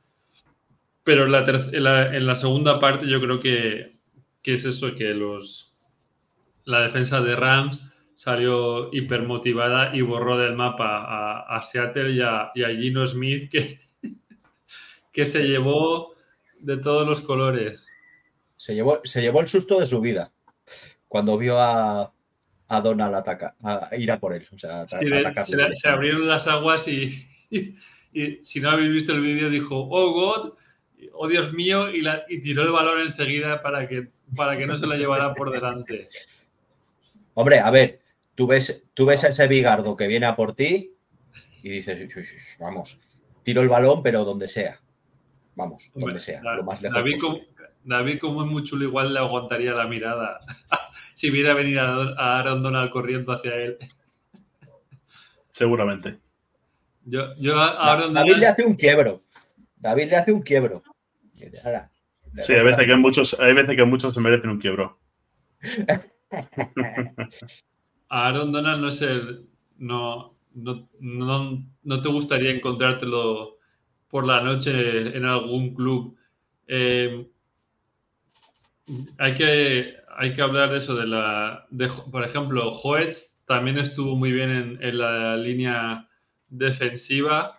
Pero 1.04 1.24
en 1.24 1.32
la, 1.32 2.16
en 2.16 2.26
la, 2.26 2.34
segunda 2.34 2.80
parte 2.80 3.06
yo 3.06 3.20
creo 3.20 3.38
que, 3.38 3.98
es 4.42 4.64
eso, 4.64 4.94
que 4.94 5.14
los, 5.14 5.74
la 6.64 6.80
defensa 6.80 7.20
de 7.20 7.36
Rams 7.36 7.80
salió 8.16 8.92
hipermotivada 8.92 9.94
y 9.94 10.00
borró 10.00 10.38
del 10.38 10.54
mapa 10.54 11.44
a, 11.46 11.62
Seattle 11.62 12.12
y 12.12 12.22
a, 12.22 12.50
Gino 12.54 13.06
Smith, 13.06 13.50
que, 13.50 13.80
que 15.12 15.26
se 15.26 15.42
llevó 15.42 16.14
de 16.58 16.78
todos 16.78 17.06
los 17.06 17.20
colores. 17.20 17.84
Se 18.56 18.74
llevó, 18.74 19.00
se 19.04 19.20
llevó 19.20 19.40
el 19.40 19.48
susto 19.48 19.78
de 19.78 19.86
su 19.86 20.00
vida 20.00 20.32
cuando 21.14 21.38
vio 21.38 21.58
a, 21.60 22.12
a 22.66 22.80
Donald 22.80 23.14
ataca, 23.14 23.54
a 23.62 23.88
ir 23.96 24.10
a 24.10 24.18
por 24.18 24.34
él. 24.34 24.46
O 24.52 24.58
sea, 24.58 24.84
sí, 24.88 24.96
se, 24.98 25.76
se, 25.76 25.88
abrieron 25.88 26.26
las 26.26 26.48
aguas 26.48 26.88
y, 26.88 27.28
y, 27.50 28.44
si 28.44 28.60
no 28.60 28.70
habéis 28.70 28.92
visto 28.92 29.12
el 29.12 29.20
vídeo 29.20 29.48
dijo, 29.48 29.76
oh 29.76 30.12
God, 30.12 30.54
oh 31.12 31.28
Dios 31.28 31.52
mío, 31.52 31.90
y, 31.90 32.00
la, 32.00 32.24
y 32.28 32.40
tiró 32.40 32.62
el 32.62 32.72
balón 32.72 33.00
enseguida 33.00 33.62
para 33.62 33.88
que, 33.88 34.08
para 34.36 34.56
que 34.56 34.66
no 34.66 34.78
se 34.78 34.86
lo 34.86 34.94
llevara 34.94 35.34
por 35.34 35.50
delante. 35.50 36.08
Hombre, 37.34 37.58
a 37.58 37.70
ver, 37.70 38.00
tú 38.34 38.46
ves, 38.46 38.86
tú 38.94 39.06
ves 39.06 39.24
a 39.24 39.28
ese 39.28 39.46
bigardo 39.48 39.96
que 39.96 40.06
viene 40.06 40.26
a 40.26 40.36
por 40.36 40.54
ti 40.54 40.92
y 41.62 41.68
dices, 41.68 42.08
vamos, 42.58 43.00
tiro 43.42 43.62
el 43.62 43.68
balón, 43.68 44.02
pero 44.02 44.24
donde 44.24 44.48
sea. 44.48 44.80
Vamos, 45.56 45.90
donde 45.94 46.20
sea, 46.20 46.42
lo 46.42 46.64
más 46.64 46.82
lejos. 46.82 46.96
David, 46.96 47.20
como, 47.20 47.40
David, 47.84 48.18
como 48.20 48.44
es 48.44 48.50
muy 48.50 48.64
chulo, 48.64 48.84
igual 48.84 49.14
le 49.14 49.20
aguantaría 49.20 49.72
la 49.72 49.86
mirada 49.86 50.40
si 51.14 51.30
viera 51.30 51.54
venir 51.54 51.78
a, 51.78 51.94
a 51.94 52.38
Aaron 52.40 52.62
Donald 52.62 52.90
corriendo 52.90 53.32
hacia 53.32 53.54
él. 53.54 53.78
Seguramente. 55.52 56.18
Yo, 57.04 57.34
yo 57.36 57.58
Aaron 57.60 58.12
David 58.12 58.36
le 58.36 58.46
hace 58.46 58.64
un 58.64 58.74
quiebro. 58.74 59.22
David 59.76 60.10
le 60.10 60.16
hace 60.16 60.32
un 60.32 60.42
quiebro. 60.42 60.82
Sí, 61.34 62.52
hay 62.52 62.64
veces, 62.64 62.86
que 62.86 62.96
muchos, 62.96 63.38
hay 63.38 63.52
veces 63.52 63.76
que 63.76 63.84
muchos 63.84 64.14
se 64.14 64.20
merecen 64.20 64.50
un 64.50 64.60
quiebro. 64.60 64.98
Aaron 68.08 68.52
Donald 68.52 68.80
no 68.80 68.88
es 68.88 69.02
el. 69.02 69.46
No, 69.76 70.36
no, 70.54 70.88
no, 71.82 72.02
te 72.02 72.08
gustaría 72.08 72.52
encontrártelo 72.52 73.58
por 74.08 74.26
la 74.26 74.42
noche 74.42 75.16
en 75.16 75.24
algún 75.24 75.74
club. 75.74 76.16
Eh, 76.68 77.26
hay, 79.18 79.34
que, 79.34 79.96
hay 80.16 80.32
que 80.32 80.42
hablar 80.42 80.70
de 80.70 80.78
eso, 80.78 80.94
de 80.94 81.06
la. 81.06 81.66
por 82.10 82.24
ejemplo, 82.24 82.68
Hoetz 82.68 83.36
también 83.46 83.78
estuvo 83.78 84.14
muy 84.14 84.32
bien 84.32 84.78
en, 84.80 84.98
la 84.98 85.36
línea 85.36 86.08
defensiva. 86.48 87.58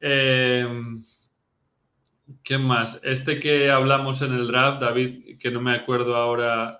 Eh, 0.00 0.66
¿Qué 2.42 2.58
más? 2.58 3.00
Este 3.04 3.40
que 3.40 3.70
hablamos 3.70 4.20
en 4.20 4.34
el 4.34 4.48
draft, 4.48 4.82
David, 4.82 5.38
que 5.38 5.50
no 5.50 5.60
me 5.62 5.74
acuerdo 5.74 6.14
ahora. 6.14 6.78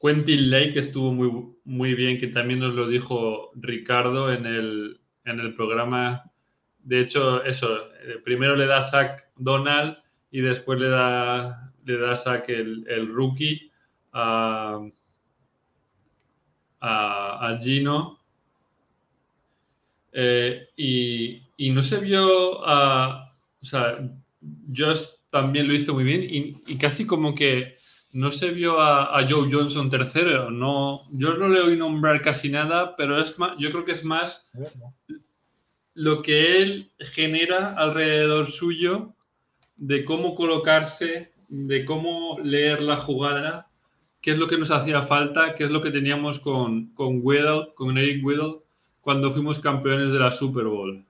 Quentin 0.00 0.48
Lake 0.50 0.78
estuvo 0.78 1.12
muy, 1.12 1.56
muy 1.64 1.94
bien, 1.94 2.18
que 2.18 2.28
también 2.28 2.60
nos 2.60 2.74
lo 2.74 2.86
dijo 2.86 3.50
Ricardo 3.56 4.32
en 4.32 4.46
el, 4.46 5.00
en 5.24 5.40
el 5.40 5.54
programa. 5.54 6.22
De 6.78 7.00
hecho, 7.00 7.42
eso, 7.44 7.92
eh, 8.02 8.20
primero 8.24 8.54
le 8.54 8.66
da 8.66 8.82
sack 8.82 9.30
Donald 9.36 9.98
y 10.30 10.40
después 10.40 10.78
le 10.78 10.88
da, 10.88 11.72
le 11.84 11.98
da 11.98 12.16
sack 12.16 12.48
el, 12.48 13.12
rookie 13.12 13.72
a, 14.12 14.80
a, 16.80 17.58
Gino. 17.60 18.20
Eh, 20.12 20.68
y, 20.76 21.42
y, 21.56 21.70
no 21.70 21.82
se 21.82 21.98
vio 21.98 22.66
a. 22.66 23.34
O 23.62 23.64
sea, 23.64 23.98
Josh 24.74 25.04
también 25.30 25.68
lo 25.68 25.74
hizo 25.74 25.94
muy 25.94 26.04
bien 26.04 26.22
y, 26.22 26.76
casi 26.78 27.06
como 27.06 27.34
que 27.34 27.76
no 28.12 28.32
se 28.32 28.50
vio 28.50 28.80
a, 28.80 29.26
Joe 29.28 29.48
Johnson 29.50 29.90
tercero. 29.90 30.50
No, 30.50 31.08
yo 31.12 31.34
no 31.34 31.48
le 31.48 31.60
oí 31.60 31.76
nombrar 31.76 32.20
casi 32.22 32.48
nada, 32.48 32.96
pero 32.96 33.20
es 33.20 33.38
más, 33.38 33.56
yo 33.58 33.70
creo 33.70 33.84
que 33.84 33.92
es 33.92 34.04
más 34.04 34.50
lo 35.94 36.22
que 36.22 36.62
él 36.62 36.92
genera 36.98 37.74
alrededor 37.74 38.50
suyo 38.50 39.14
de 39.76 40.04
cómo 40.04 40.34
colocarse, 40.34 41.32
de 41.48 41.84
cómo 41.84 42.38
leer 42.42 42.82
la 42.82 42.96
jugada, 42.96 43.70
qué 44.20 44.32
es 44.32 44.38
lo 44.38 44.46
que 44.46 44.58
nos 44.58 44.70
hacía 44.70 45.02
falta, 45.02 45.54
qué 45.54 45.64
es 45.64 45.70
lo 45.70 45.80
que 45.80 45.90
teníamos 45.90 46.40
con, 46.40 46.92
con 46.94 47.20
Weddle, 47.22 47.72
con 47.74 47.96
Eric 47.96 48.24
Weddle, 48.24 48.58
cuando 49.00 49.30
fuimos 49.30 49.60
campeones 49.60 50.12
de 50.12 50.18
la 50.18 50.30
Super 50.30 50.64
Bowl. 50.64 51.04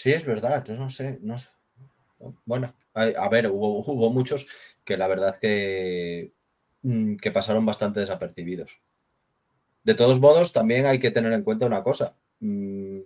Sí, 0.00 0.10
es 0.10 0.24
verdad, 0.24 0.64
yo 0.64 0.76
no 0.76 0.88
sé. 0.88 1.18
No 1.20 1.36
Bueno, 2.46 2.72
a, 2.94 3.28
ver, 3.28 3.48
hubo, 3.48 4.10
muchos 4.10 4.46
que 4.82 4.96
la 4.96 5.06
verdad 5.06 5.38
que, 5.38 6.32
mm, 6.80 7.16
que 7.16 7.30
pasaron 7.30 7.66
bastante 7.66 8.00
desapercibidos. 8.00 8.80
De 9.84 9.92
todos 9.92 10.18
modos, 10.18 10.54
también 10.54 10.86
hay 10.86 10.98
que 10.98 11.10
tener 11.10 11.34
en 11.34 11.42
cuenta 11.42 11.66
una 11.66 11.82
cosa. 11.82 12.16
Mm, 12.38 13.00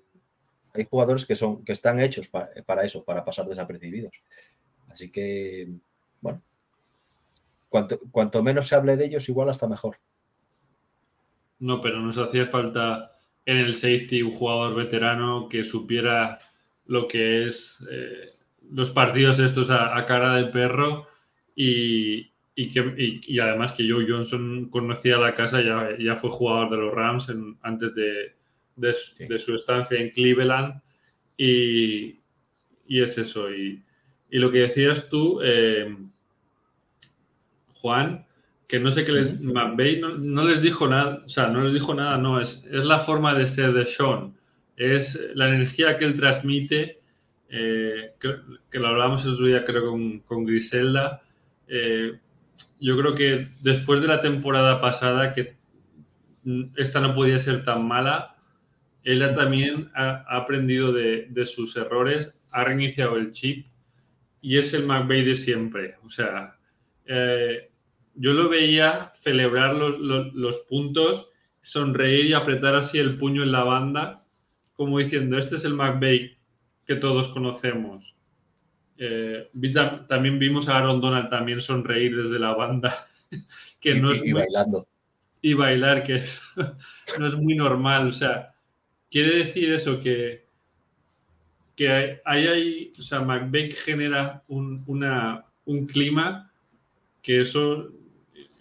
hay 0.73 0.87
jugadores 0.89 1.27
que, 1.27 1.35
son, 1.35 1.65
que 1.65 1.73
están 1.73 1.99
hechos 1.99 2.29
para, 2.29 2.85
eso, 2.85 3.03
para 3.03 3.25
pasar 3.25 3.47
desapercibidos. 3.47 4.15
Así 4.89 5.11
que, 5.11 5.69
bueno, 6.21 6.43
cuanto, 7.69 7.99
cuanto 8.13 8.41
menos 8.41 8.69
se 8.69 8.77
hable 8.77 8.97
de 8.97 9.07
ellos, 9.07 9.29
igual 9.29 9.49
hasta 9.49 9.67
mejor. 9.67 9.97
No, 11.59 11.81
pero 11.81 11.99
nos 11.99 12.19
hacía 12.19 12.47
falta 12.47 13.19
en 13.47 13.57
el 13.57 13.75
safety 13.75 14.23
un 14.23 14.39
jugador 14.39 14.77
veterano 14.77 15.49
que 15.49 15.65
supiera 15.65 16.39
lo 16.87 17.09
que 17.09 17.47
es 17.47 17.79
eh, 17.91 18.35
los 18.71 18.91
partidos 18.91 19.39
estos 19.39 19.71
a, 19.71 20.05
cara 20.07 20.37
de 20.37 20.47
perro 20.47 21.07
y, 21.55 22.31
que, 22.55 23.21
y, 23.27 23.39
además 23.39 23.73
que 23.73 23.89
Joe 23.89 24.07
Johnson 24.09 24.69
conocía 24.71 25.19
la 25.19 25.33
casa, 25.33 25.61
ya, 25.61 25.97
ya 25.99 26.17
fue 26.17 26.31
jugador 26.31 26.71
de 26.71 26.77
los 26.77 26.95
Rams 26.95 27.33
antes 27.63 27.95
de, 27.95 28.35
de, 28.77 29.39
su 29.39 29.55
estancia 29.55 30.01
en 30.01 30.11
Cleveland 30.11 30.81
y, 31.37 32.19
y 32.87 33.03
es 33.03 33.19
eso. 33.19 33.53
Y, 33.53 33.83
lo 34.31 34.51
que 34.51 34.59
decías 34.59 35.09
tú, 35.09 35.41
eh, 35.45 35.97
Juan, 37.75 38.27
que 38.67 38.81
no 38.81 38.91
sé 38.91 39.05
qué 39.05 39.13
les... 39.13 39.41
McVeigh 39.41 40.01
no, 40.01 40.45
les 40.45 40.61
dijo 40.61 40.89
nada, 40.89 41.23
o 41.25 41.29
sea, 41.29 41.49
no 41.51 41.63
les 41.63 41.73
dijo 41.73 41.95
nada, 41.95 42.19
no, 42.19 42.41
es, 42.41 42.65
es 42.69 42.85
la 42.85 42.99
forma 42.99 43.33
de 43.35 43.47
ser 43.47 43.73
de 43.73 43.87
Sean 43.87 44.35
es 44.77 45.19
la 45.35 45.49
energía 45.49 45.99
que 45.99 46.05
él 46.05 46.17
transmite, 46.17 47.01
eh, 47.49 48.13
que, 48.19 48.79
lo 48.79 48.89
hablábamos 48.89 49.25
el 49.25 49.35
otro 49.35 49.47
día 49.47 49.65
creo 49.65 49.97
con, 50.27 50.45
Griselda. 50.45 51.23
Eh, 51.69 52.19
yo 52.81 52.99
creo 52.99 53.15
que 53.15 53.49
después 53.61 54.01
de 54.01 54.09
la 54.09 54.21
temporada 54.21 54.81
pasada, 54.81 55.33
que 55.33 55.57
esta 56.77 57.01
no 57.01 57.15
podía 57.15 57.39
ser 57.39 57.65
tan 57.65 57.87
mala, 57.87 58.37
él 59.05 59.21
también 59.35 59.91
ha, 59.95 60.25
aprendido 60.29 60.93
de, 60.93 61.47
sus 61.47 61.77
errores, 61.77 62.33
ha 62.51 62.65
reiniciado 62.65 63.17
el 63.17 63.31
chip 63.31 63.67
y 64.41 64.59
es 64.59 64.75
el 64.75 64.87
McVeigh 64.87 65.25
de 65.25 65.37
siempre. 65.37 65.97
O 66.05 66.11
sea, 66.11 66.57
eh, 67.07 67.71
yo 68.15 68.33
lo 68.33 68.49
veía 68.49 69.13
celebrar 69.15 69.75
los, 69.75 69.99
los 69.99 70.59
puntos, 70.69 71.29
sonreír 71.61 72.27
y 72.27 72.33
apretar 72.35 72.75
así 72.75 72.99
el 72.99 73.17
puño 73.17 73.43
en 73.43 73.53
la 73.53 73.65
banda 73.65 74.24
como 74.77 74.99
diciendo, 74.99 75.39
este 75.39 75.57
es 75.57 75.65
el 75.65 75.75
McVeigh 75.75 76.37
que 76.87 76.97
todos 76.97 77.29
conocemos. 77.29 78.15
Eh, 78.97 79.49
también 80.09 80.39
vimos 80.39 80.69
a 80.69 80.79
Aaron 80.79 81.01
Donald 81.01 81.31
también 81.31 81.61
sonreír 81.61 82.17
desde 82.17 82.39
la 82.39 82.55
banda, 82.55 83.07
que 83.81 83.95
no 83.95 84.13
es 84.13 84.25
y, 84.25 84.33
bailando. 84.33 84.87
Y 85.43 85.55
bailar, 85.55 86.03
que 86.03 86.23
no 87.19 87.27
es 87.27 87.35
muy 87.35 87.55
normal. 87.55 88.09
O 88.09 88.13
sea, 88.13 88.55
quiere 89.11 89.45
decir 89.45 89.73
eso, 89.73 90.01
que, 90.01 90.47
que 91.77 91.91
hay, 92.25 92.47
hay, 92.47 92.93
o 92.99 93.03
sea, 93.03 93.21
McVeigh 93.21 93.73
genera 93.73 94.43
un, 94.49 94.83
una, 94.87 95.45
un 95.65 95.87
clima 95.87 96.51
que 97.23 97.41
eso 97.41 97.91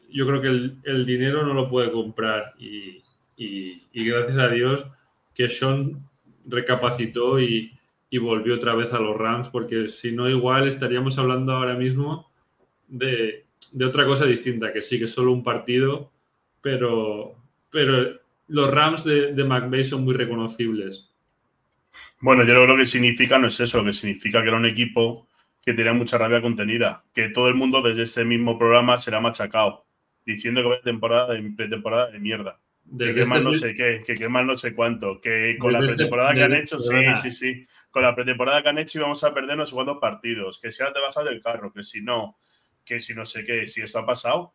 yo 0.09 0.27
creo 0.27 0.41
que 0.41 0.47
el, 0.47 1.05
dinero 1.07 1.43
no 1.43 1.55
lo 1.55 1.67
puede 1.67 1.91
comprar 1.91 2.53
y 2.57 3.01
gracias 3.93 4.37
a 4.37 4.47
Dios 4.49 4.85
que 5.33 5.49
Sean 5.49 6.03
recapacitó 6.45 7.39
y, 7.39 7.71
volvió 8.21 8.53
otra 8.53 8.75
vez 8.75 8.93
a 8.93 8.99
los 8.99 9.17
Rams, 9.17 9.49
porque 9.49 9.87
si 9.87 10.11
no, 10.11 10.29
igual 10.29 10.67
estaríamos 10.67 11.17
hablando 11.17 11.53
ahora 11.53 11.73
mismo 11.73 12.29
de, 12.87 13.45
otra 13.83 14.05
cosa 14.05 14.25
distinta, 14.25 14.71
que 14.71 14.83
sí 14.83 14.99
que 14.99 15.05
es 15.05 15.11
solo 15.11 15.31
un 15.31 15.43
partido, 15.43 16.11
pero, 16.61 17.33
pero 17.71 18.19
los 18.49 18.69
Rams 18.69 19.03
de, 19.03 19.33
de 19.33 19.83
son 19.83 20.03
muy 20.03 20.13
reconocibles. 20.13 21.09
Bueno, 22.19 22.43
yo 22.43 22.49
creo 22.53 22.61
que 22.61 22.73
lo 22.73 22.77
que 22.77 22.85
significa 22.85 23.39
no 23.39 23.47
es 23.47 23.59
eso, 23.59 23.83
que 23.83 23.93
significa 23.93 24.43
que 24.43 24.49
era 24.49 24.57
un 24.57 24.67
equipo 24.67 25.27
que 25.65 25.73
tenía 25.73 25.93
mucha 25.93 26.19
rabia 26.19 26.39
contenida, 26.39 27.03
que 27.15 27.29
todo 27.29 27.47
el 27.47 27.55
mundo 27.55 27.81
desde 27.81 28.03
ese 28.03 28.23
mismo 28.23 28.59
programa 28.59 28.99
será 28.99 29.21
machacado, 29.21 29.85
diciendo 30.23 30.61
que 30.61 30.69
va 30.69 30.81
temporada 30.81 31.33
de 31.33 31.41
pretemporada 31.57 32.11
de 32.11 32.19
mierda 32.19 32.59
que 32.97 33.13
qué 33.13 33.25
mal 33.25 33.43
no 33.43 33.53
sé 33.53 33.73
qué, 33.75 34.03
que 34.05 34.13
qué 34.13 34.29
mal 34.29 34.45
no 34.45 34.55
sé 34.55 34.73
cuánto, 34.73 35.19
que 35.19 35.57
con 35.59 35.73
la 35.73 35.79
pretemporada 35.79 36.33
que 36.33 36.43
han 36.43 36.53
hecho, 36.53 36.79
sí, 36.79 36.97
sí, 37.21 37.31
sí, 37.31 37.67
con 37.89 38.03
la 38.03 38.15
pretemporada 38.15 38.61
que 38.61 38.69
han 38.69 38.77
hecho 38.77 38.99
íbamos 38.99 39.23
a 39.23 39.33
perder 39.33 39.57
no 39.57 39.65
sé 39.65 39.73
cuántos 39.73 39.97
partidos, 39.97 40.59
que 40.59 40.71
si 40.71 40.81
ahora 40.81 40.93
te 40.93 40.99
bajas 40.99 41.25
del 41.25 41.41
carro, 41.41 41.71
que 41.73 41.83
si 41.83 42.01
no, 42.01 42.37
que 42.85 42.99
si 42.99 43.13
no 43.13 43.25
sé 43.25 43.43
qué, 43.43 43.67
si 43.67 43.81
esto 43.81 43.99
ha 43.99 44.05
pasado. 44.05 44.53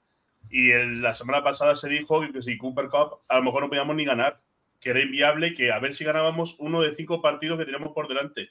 Y 0.50 0.72
la 0.72 1.12
semana 1.12 1.42
pasada 1.42 1.74
se 1.76 1.88
dijo 1.88 2.20
que, 2.32 2.42
si 2.42 2.56
Cooper 2.56 2.88
Cup 2.88 3.20
a 3.28 3.36
lo 3.36 3.42
mejor 3.42 3.62
no 3.62 3.68
podíamos 3.68 3.96
ni 3.96 4.04
ganar, 4.04 4.40
que 4.80 4.90
era 4.90 5.00
inviable, 5.00 5.54
que 5.54 5.72
a 5.72 5.78
ver 5.78 5.94
si 5.94 6.04
ganábamos 6.04 6.56
uno 6.58 6.80
de 6.80 6.94
cinco 6.94 7.20
partidos 7.20 7.58
que 7.58 7.64
teníamos 7.64 7.92
por 7.92 8.08
delante. 8.08 8.50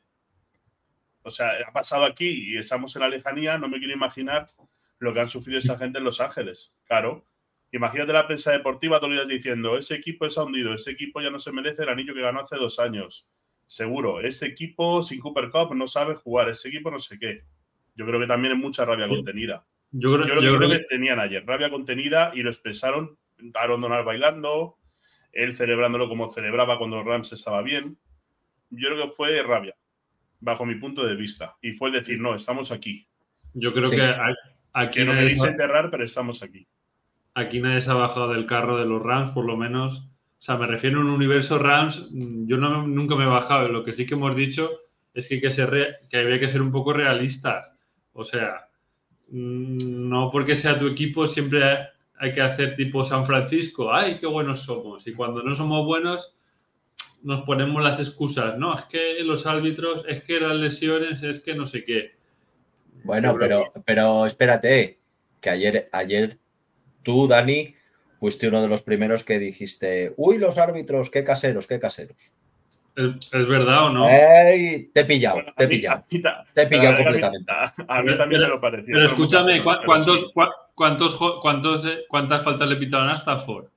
O 1.24 1.32
sea, 1.32 1.52
ha 1.68 1.72
pasado 1.72 2.06
aquí 2.06 2.54
y 2.54 2.58
estamos 2.58 2.96
en 2.96 3.02
la 3.02 3.10
lejanía, 3.10 3.58
no 3.58 3.68
me 3.68 3.80
quiero 3.80 3.94
imaginar 3.94 4.48
lo 5.00 5.14
que 5.14 5.20
han 5.20 5.28
sufrido 5.28 5.60
esa 5.60 5.78
gente 5.78 5.98
en 5.98 6.04
Los 6.04 6.22
Ángeles. 6.22 6.76
Claro. 6.86 7.26
Imagínate 7.72 8.14
la 8.14 8.26
prensa 8.26 8.52
deportiva 8.52 9.00
todos 9.00 9.14
los 9.14 9.28
días 9.28 9.38
diciendo, 9.38 9.78
ese 9.78 9.96
equipo 9.96 10.26
es 10.26 10.38
hundido, 10.38 10.74
ese 10.74 10.92
equipo 10.92 11.22
ya 11.22 11.30
no 11.30 11.40
se 11.40 11.52
merece 11.52 11.84
el 11.84 11.90
anillo 11.90 12.14
que 12.14 12.22
ganó 12.22 12.42
hace 12.42 12.56
dos 12.56 12.80
años. 12.80 13.28
Seguro, 13.66 14.22
ese 14.22 14.46
equipo 14.46 15.04
sin 15.04 15.20
Cooper 15.20 15.50
Cup 15.50 15.76
no 15.76 15.88
sabe 15.88 16.16
jugar, 16.16 16.50
ese 16.50 16.70
equipo 16.70 16.90
no 16.90 17.00
sé 17.00 17.20
qué. 17.20 17.44
Yo 17.96 18.06
creo 18.06 18.20
que 18.20 18.28
también 18.28 18.54
es 18.54 18.60
mucha 18.60 18.86
rabia 18.86 19.08
contenida. 19.08 19.66
Yo 19.92 20.14
creo, 20.14 20.42
yo 20.42 20.58
creo 20.58 20.70
que, 20.70 20.80
tenían 20.80 21.20
ayer 21.20 21.46
rabia 21.46 21.70
contenida 21.70 22.32
y 22.36 22.42
lo 22.42 22.50
expresaron 22.50 23.18
Aaron 23.54 23.82
Donald 23.82 24.06
bailando, 24.06 24.78
él 25.32 25.56
celebrándolo 25.56 26.08
como 26.08 26.30
celebraba 26.30 26.78
cuando 26.78 27.04
Rams 27.04 27.32
estaba 27.34 27.62
bien. 27.62 27.98
Yo 28.70 28.90
creo 28.90 29.10
que 29.10 29.16
fue 29.16 29.42
rabia, 29.44 29.76
bajo 30.40 30.66
mi 30.66 30.76
punto 30.76 31.06
de 31.06 31.16
vista. 31.16 31.58
Y 31.62 31.72
fue 31.74 31.90
el 31.90 31.96
decir, 31.96 32.20
no, 32.20 32.36
estamos 32.36 32.72
aquí. 32.72 33.08
Yo 33.54 33.74
creo 33.74 33.90
que 33.90 34.02
aquí. 34.74 35.00
Que 35.00 35.06
no 35.06 35.14
queréis 35.14 35.44
enterrar, 35.44 35.90
pero 35.90 36.04
estamos 36.04 36.44
aquí. 36.44 36.68
Aquí 37.38 37.62
nadie 37.62 37.82
se 37.82 37.92
ha 37.92 37.94
bajado 37.94 38.34
del 38.34 38.48
carro 38.48 38.80
de 38.80 38.86
los 38.88 39.00
Rams, 39.00 39.30
por 39.30 39.46
lo 39.46 39.56
menos. 39.56 40.00
O 40.00 40.42
sea, 40.42 40.58
me 40.58 40.66
refiero 40.66 40.98
a 40.98 41.02
un 41.02 41.12
universo 41.12 41.60
Rams. 41.60 42.10
Yo 42.12 42.58
no, 42.58 42.88
nunca 42.88 43.16
me 43.16 43.26
he 43.26 43.28
bajado. 43.28 43.68
Lo 43.68 43.84
que 43.84 43.94
sí 43.94 44.08
que 44.08 44.16
hemos 44.16 44.36
dicho 44.36 44.72
es 45.14 45.28
que, 45.28 45.36
hay 45.36 45.42
que, 45.42 45.52
ser 45.52 46.00
que 46.10 46.18
había 46.18 46.40
que 46.40 46.50
ser 46.50 46.64
un 46.64 46.72
poco 46.72 46.94
realistas. 46.94 47.72
O 48.14 48.24
sea, 48.24 48.70
mm, 49.30 50.10
no 50.10 50.32
porque 50.32 50.56
sea 50.56 50.80
tu 50.80 50.88
equipo 50.88 51.28
siempre 51.28 51.62
hay 52.18 52.34
que 52.34 52.42
hacer 52.42 52.76
tipo 52.76 53.04
San 53.04 53.24
Francisco, 53.24 53.94
ay, 53.94 54.18
qué 54.20 54.26
buenos 54.26 54.64
somos. 54.64 55.06
Y 55.06 55.14
cuando 55.14 55.44
no 55.44 55.54
somos 55.54 55.86
buenos, 55.86 56.36
nos 57.22 57.44
ponemos 57.44 57.84
las 57.84 58.00
excusas, 58.00 58.58
no, 58.58 58.76
es 58.76 58.86
que 58.86 59.24
los 59.24 59.46
árbitros, 59.46 60.06
es 60.08 60.24
que 60.24 60.40
las 60.40 60.56
lesiones, 60.56 61.22
es 61.22 61.40
que 61.40 61.54
no 61.54 61.68
sé 61.68 61.84
qué. 61.84 62.16
Bueno, 63.04 63.36
pero, 63.38 63.72
pero 63.86 64.26
espérate, 64.26 64.98
que 65.40 65.50
ayer, 65.52 65.88
ayer 65.92 66.40
tú, 67.08 67.26
Dani, 67.26 67.74
fuiste 68.20 68.50
uno 68.50 68.62
de 68.62 68.68
los 68.68 68.84
primeros 68.84 69.24
que 69.24 69.40
dijiste, 69.40 70.14
uy, 70.18 70.38
los 70.38 70.58
árbitros, 70.58 71.10
qué 71.10 71.24
caseros, 71.24 71.66
qué 71.66 71.80
caseros. 71.80 72.34
¿Es, 72.98 73.48
verdad 73.48 73.86
o 73.86 73.90
no? 73.92 74.04
te 74.04 74.90
he 74.94 75.06
pillado, 75.06 75.40
te 75.56 75.64
he 75.64 75.68
pillado. 75.68 76.04
te 76.10 76.62
he 76.64 76.68
pillado 76.68 76.98
completamente. 76.98 77.54
A 77.88 78.04
mí, 78.04 78.18
también 78.18 78.42
me 78.42 78.48
lo 78.50 78.60
pareció. 78.60 78.94
Pero 78.94 79.08
escúchame, 79.08 79.64
¿cuántos, 79.64 80.34
¿cuántos, 80.74 81.16
cuántos, 81.16 81.88
¿cuántas 82.10 82.44
faltas 82.44 82.68
le 82.68 82.76
pitaron 82.76 83.08
a 83.08 83.16
Stafford? 83.16 83.68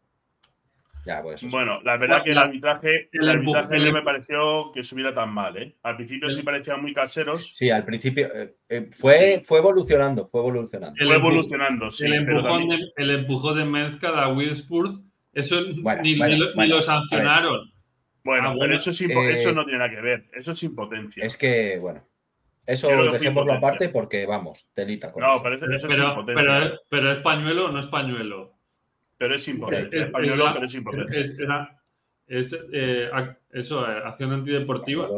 Ya, 1.06 1.22
pues 1.22 1.42
bueno, 1.50 1.80
la 1.82 1.96
verdad 1.96 2.22
que 2.22 2.32
el 2.32 2.38
arbitraje, 2.38 3.08
el, 3.12 3.28
arbitraje 3.28 3.78
no 3.78 3.92
me 3.92 4.02
pareció 4.02 4.70
que 4.72 4.82
subiera 4.82 5.14
tan 5.14 5.32
mal. 5.32 5.56
¿eh? 5.56 5.76
Al 5.82 5.96
principio 5.96 6.28
sí 6.28 6.42
parecían 6.42 6.82
muy 6.82 6.92
caseros. 6.92 7.52
Sí, 7.54 7.70
al 7.70 7.84
principio 7.84 8.28
eh, 8.34 8.54
eh, 8.68 8.88
fue, 8.92 9.40
fue 9.42 9.60
evolucionando, 9.60 10.28
fue 10.28 10.40
evolucionando. 10.40 10.96
Fue 11.02 11.14
evolucionando, 11.14 11.90
sí. 11.90 12.04
El 12.04 12.14
empujón, 12.14 12.68
de, 12.68 12.78
el 12.96 13.10
empujón 13.10 13.72
de 13.72 14.06
a 14.08 14.28
Will 14.28 14.52
eso 15.32 15.60
ni, 16.02 16.16
lo, 16.16 16.82
sancionaron. 16.82 17.72
Bueno, 18.24 18.50
ah, 18.50 18.56
pero 18.58 18.76
eso, 18.76 18.90
eso 18.90 19.52
no 19.52 19.64
tiene 19.64 19.78
nada 19.78 19.90
que 19.90 20.00
ver. 20.00 20.28
Eso 20.32 20.52
es 20.52 20.62
impotencia. 20.62 21.24
Es 21.24 21.36
que, 21.36 21.78
bueno. 21.80 22.04
Eso 22.66 22.88
dejémoslo 23.10 23.54
aparte 23.54 23.88
porque, 23.88 24.26
vamos, 24.26 24.70
telita 24.74 25.10
con 25.10 25.22
no, 25.22 25.32
eso. 25.32 25.42
Pero, 25.42 25.74
eso 25.74 25.86
es 25.88 25.98
impotencia. 25.98 26.78
Pero, 26.88 27.12
es 27.12 27.18
pañuelo 27.20 27.66
o 27.66 27.70
no 27.70 27.80
es 27.80 27.86
pañuelo. 27.86 28.59
Pero 29.20 29.34
es 29.34 29.46
impotencia. 29.48 30.04
Es, 30.04 30.10
pero 30.10 31.08
es. 31.08 31.36
Es, 32.26 32.56
eh, 32.72 33.10
eso, 33.50 33.86
eh, 33.86 34.00
acción 34.02 34.32
antideportiva. 34.32 35.08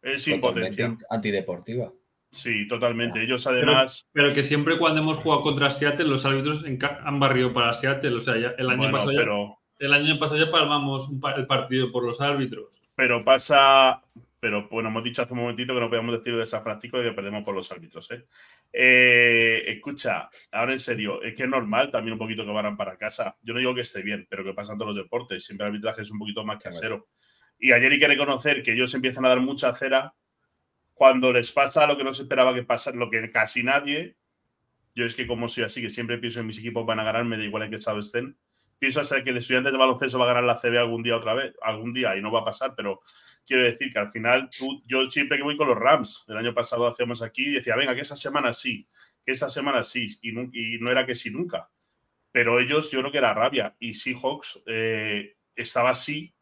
es 0.00 0.26
impotencia. 0.26 0.96
Antideportiva. 1.10 1.92
Sí, 2.30 2.66
totalmente. 2.66 3.22
Ellos 3.22 3.46
además. 3.46 4.08
Pero, 4.12 4.32
que 4.32 4.42
siempre 4.42 4.78
cuando 4.78 5.02
hemos 5.02 5.18
jugado 5.18 5.42
contra 5.42 5.70
Seattle, 5.70 6.08
los 6.08 6.24
árbitros 6.24 6.64
han 7.04 7.20
barrido 7.20 7.52
para 7.52 7.74
Seattle. 7.74 8.16
O 8.16 8.20
sea, 8.20 8.36
el 8.36 8.70
año 8.70 8.90
pasado. 8.90 9.12
Pero, 9.14 9.58
el 9.78 9.92
año 9.92 10.18
pasado 10.18 10.42
ya 10.42 10.50
palmamos 10.50 11.10
el 11.36 11.46
partido 11.46 11.92
por 11.92 12.06
los 12.06 12.22
árbitros. 12.22 12.80
Pero 12.94 13.22
pasa, 13.22 14.02
pero 14.40 14.68
bueno, 14.68 14.88
hemos 14.88 15.04
dicho 15.04 15.20
hace 15.20 15.34
un 15.34 15.40
momentito 15.40 15.74
que 15.74 15.80
no 15.80 15.90
podemos 15.90 16.18
decir 16.18 16.34
de 16.34 16.42
esa 16.42 16.64
práctica 16.64 16.98
y 16.98 17.02
que 17.02 17.12
perdemos 17.12 17.44
por 17.44 17.54
los 17.54 17.70
árbitros. 17.70 18.10
¿eh? 18.10 18.26
¿eh? 18.72 19.64
escucha, 19.66 20.30
ahora 20.50 20.72
en 20.72 20.78
serio, 20.78 21.22
es 21.22 21.34
que 21.34 21.42
es 21.42 21.48
normal 21.48 21.90
también 21.90 22.14
un 22.14 22.18
poquito 22.18 22.44
que 22.44 22.50
varan 22.50 22.76
para 22.76 22.96
casa. 22.96 23.36
Yo 23.42 23.52
no 23.52 23.60
digo 23.60 23.74
que 23.74 23.82
esté 23.82 24.02
bien, 24.02 24.26
pero 24.30 24.42
que 24.42 24.54
pasan 24.54 24.78
todos 24.78 24.96
los 24.96 25.04
deportes. 25.04 25.44
Siempre 25.44 25.66
el 25.66 25.72
arbitraje 25.72 26.02
es 26.02 26.10
un 26.10 26.18
poquito 26.18 26.42
más 26.42 26.62
casero. 26.62 27.08
Y 27.58 27.72
ayer 27.72 27.92
hay 27.92 27.98
que 27.98 28.08
reconocer 28.08 28.62
que 28.62 28.72
ellos 28.72 28.94
empiezan 28.94 29.26
a 29.26 29.28
dar 29.28 29.40
mucha 29.40 29.74
cera 29.74 30.14
cuando 30.94 31.32
les 31.32 31.52
pasa 31.52 31.86
lo 31.86 31.98
que 31.98 32.04
no 32.04 32.14
se 32.14 32.22
esperaba 32.22 32.54
que 32.54 32.62
pasara, 32.62 32.96
lo 32.96 33.10
que 33.10 33.30
casi 33.30 33.62
nadie. 33.62 34.16
Yo 34.94 35.04
es 35.04 35.14
que 35.14 35.26
como 35.26 35.48
soy 35.48 35.64
así, 35.64 35.82
que 35.82 35.90
siempre 35.90 36.16
pienso 36.16 36.40
en 36.40 36.46
mis 36.46 36.58
equipos 36.58 36.86
van 36.86 36.98
a 36.98 37.04
ganar, 37.04 37.24
me 37.26 37.36
da 37.36 37.44
igual 37.44 37.64
en 37.64 37.70
qué 37.70 37.76
estado 37.76 37.98
estén 37.98 38.36
pienso 38.80 39.04
ser 39.04 39.22
que 39.22 39.30
el 39.30 39.36
estudiante 39.36 39.70
de 39.70 39.76
baloncesto 39.76 40.18
va 40.18 40.24
a 40.24 40.34
ganar 40.34 40.44
la 40.44 40.56
CB 40.56 40.78
algún 40.78 41.02
día 41.02 41.16
otra 41.16 41.34
vez, 41.34 41.54
algún 41.62 41.92
día, 41.92 42.16
y 42.16 42.22
no 42.22 42.32
va 42.32 42.40
a 42.40 42.44
pasar, 42.44 42.72
pero 42.74 43.02
quiero 43.46 43.62
decir 43.62 43.92
que 43.92 43.98
al 43.98 44.10
final 44.10 44.48
tú, 44.56 44.82
yo 44.86 45.08
siempre 45.10 45.36
que 45.36 45.44
voy 45.44 45.56
con 45.56 45.68
los 45.68 45.78
Rams, 45.78 46.24
el 46.28 46.38
año 46.38 46.54
pasado 46.54 46.86
hacíamos 46.86 47.22
aquí 47.22 47.42
y 47.42 47.52
decía, 47.52 47.76
venga, 47.76 47.94
que 47.94 48.00
esa 48.00 48.16
semana 48.16 48.54
sí, 48.54 48.88
que 49.24 49.32
esa 49.32 49.50
semana 49.50 49.82
sí, 49.82 50.06
y 50.22 50.32
no, 50.32 50.48
y 50.52 50.78
no 50.80 50.90
era 50.90 51.04
que 51.04 51.14
sí 51.14 51.30
nunca. 51.30 51.70
Pero 52.32 52.58
ellos, 52.58 52.90
yo 52.90 53.00
creo 53.00 53.12
que 53.12 53.18
era 53.18 53.34
rabia, 53.34 53.76
y 53.78 53.92
Seahawks 53.92 54.62
eh, 54.66 55.36
estaba 55.54 55.90
así 55.90 56.34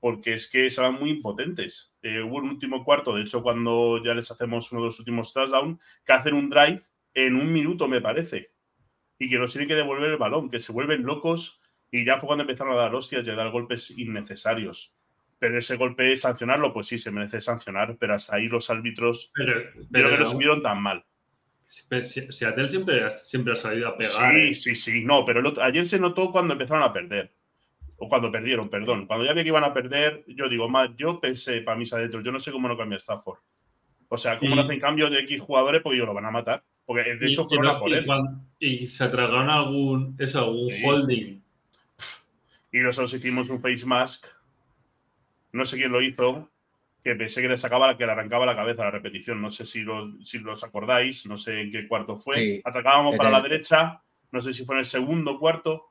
porque 0.00 0.34
es 0.34 0.48
que 0.48 0.66
estaban 0.66 0.94
muy 0.94 1.10
impotentes. 1.10 1.96
Eh, 2.00 2.22
hubo 2.22 2.36
un 2.36 2.48
último 2.48 2.84
cuarto, 2.84 3.14
de 3.14 3.22
hecho, 3.22 3.42
cuando 3.42 4.02
ya 4.02 4.14
les 4.14 4.30
hacemos 4.30 4.70
uno 4.72 4.82
de 4.82 4.86
los 4.86 4.98
últimos 4.98 5.32
touchdowns, 5.32 5.78
que 6.04 6.12
hacen 6.12 6.34
un 6.34 6.48
drive 6.48 6.80
en 7.12 7.34
un 7.36 7.52
minuto, 7.52 7.88
me 7.88 8.00
parece, 8.00 8.52
y 9.18 9.28
que 9.28 9.38
nos 9.38 9.52
tienen 9.52 9.68
que 9.68 9.74
devolver 9.74 10.10
el 10.10 10.16
balón, 10.16 10.48
que 10.48 10.60
se 10.60 10.72
vuelven 10.72 11.02
locos 11.02 11.60
y 11.90 12.04
ya 12.04 12.18
fue 12.18 12.26
cuando 12.26 12.42
empezaron 12.42 12.74
a 12.74 12.76
dar 12.76 12.94
hostias 12.94 13.26
y 13.26 13.30
a 13.30 13.34
dar 13.34 13.50
golpes 13.50 13.96
innecesarios. 13.96 14.94
Pero 15.38 15.58
ese 15.58 15.76
golpe, 15.76 16.16
sancionarlo, 16.16 16.72
pues 16.72 16.86
sí, 16.86 16.98
se 16.98 17.10
merece 17.10 17.40
sancionar, 17.40 17.96
pero 17.98 18.14
hasta 18.14 18.36
ahí 18.36 18.48
los 18.48 18.70
árbitros 18.70 19.30
pero, 19.34 19.52
pero, 19.90 20.10
que 20.10 20.16
lo 20.16 20.26
subieron 20.26 20.62
tan 20.62 20.82
mal. 20.82 21.04
Seattle 21.66 22.68
siempre, 22.68 23.10
siempre 23.10 23.52
ha 23.52 23.56
salido 23.56 23.88
a 23.88 23.96
pegar. 23.96 24.32
Sí, 24.32 24.38
¿eh? 24.38 24.54
sí, 24.54 24.74
sí. 24.74 25.04
No, 25.04 25.24
pero 25.24 25.42
ayer 25.62 25.84
se 25.86 25.98
notó 25.98 26.30
cuando 26.30 26.54
empezaron 26.54 26.82
a 26.82 26.92
perder. 26.92 27.32
O 27.98 28.08
cuando 28.08 28.30
perdieron, 28.30 28.68
perdón. 28.68 29.06
Cuando 29.06 29.24
ya 29.24 29.32
vi 29.32 29.42
que 29.42 29.48
iban 29.48 29.64
a 29.64 29.74
perder, 29.74 30.24
yo 30.28 30.48
digo, 30.48 30.68
más, 30.68 30.90
yo 30.96 31.18
pensé 31.20 31.62
para 31.62 31.76
mis 31.76 31.92
adentros, 31.92 32.22
yo 32.24 32.30
no 32.30 32.38
sé 32.38 32.52
cómo 32.52 32.68
no 32.68 32.76
cambia 32.76 32.96
Stafford. 32.96 33.38
O 34.08 34.16
sea, 34.16 34.38
cómo 34.38 34.54
no 34.54 34.62
hacen 34.62 34.78
cambio 34.78 35.10
de 35.10 35.20
X 35.20 35.40
jugadores, 35.40 35.82
porque 35.82 35.96
ellos 35.96 36.06
lo 36.06 36.14
van 36.14 36.26
a 36.26 36.30
matar. 36.30 36.62
Porque 36.84 37.16
de 37.16 37.26
hecho 37.26 37.48
fueron 37.48 37.66
a 37.66 37.78
por 37.78 37.92
él. 37.92 38.06
Y, 38.60 38.86
se 38.86 39.08
tragaron 39.08 39.50
algún, 39.50 40.14
eso, 40.18 40.38
algún 40.38 40.70
holding 40.84 41.40
y 42.76 42.80
nosotros 42.80 43.14
hicimos 43.14 43.48
un 43.48 43.62
face 43.62 43.86
mask. 43.86 44.26
No 45.52 45.64
sé 45.64 45.78
quién 45.78 45.90
lo 45.90 46.02
hizo, 46.02 46.50
que 47.02 47.14
pensé 47.14 47.40
que 47.40 47.48
le 47.48 47.56
sacaba, 47.56 47.96
que 47.96 48.04
le 48.04 48.12
arrancaba 48.12 48.44
la 48.44 48.54
cabeza 48.54 48.82
a 48.82 48.86
la 48.86 48.90
repetición. 48.90 49.40
No 49.40 49.48
sé 49.48 49.64
si 49.64 49.80
los, 49.80 50.28
si 50.28 50.40
los 50.40 50.62
acordáis, 50.62 51.24
no 51.24 51.38
sé 51.38 51.62
en 51.62 51.72
qué 51.72 51.88
cuarto 51.88 52.16
fue. 52.16 52.60
Atacábamos 52.62 53.16
para 53.16 53.30
la 53.30 53.40
derecha, 53.40 54.02
no 54.30 54.42
sé 54.42 54.52
si 54.52 54.66
fue 54.66 54.74
en 54.74 54.80
el 54.80 54.84
segundo 54.84 55.38
cuarto. 55.38 55.86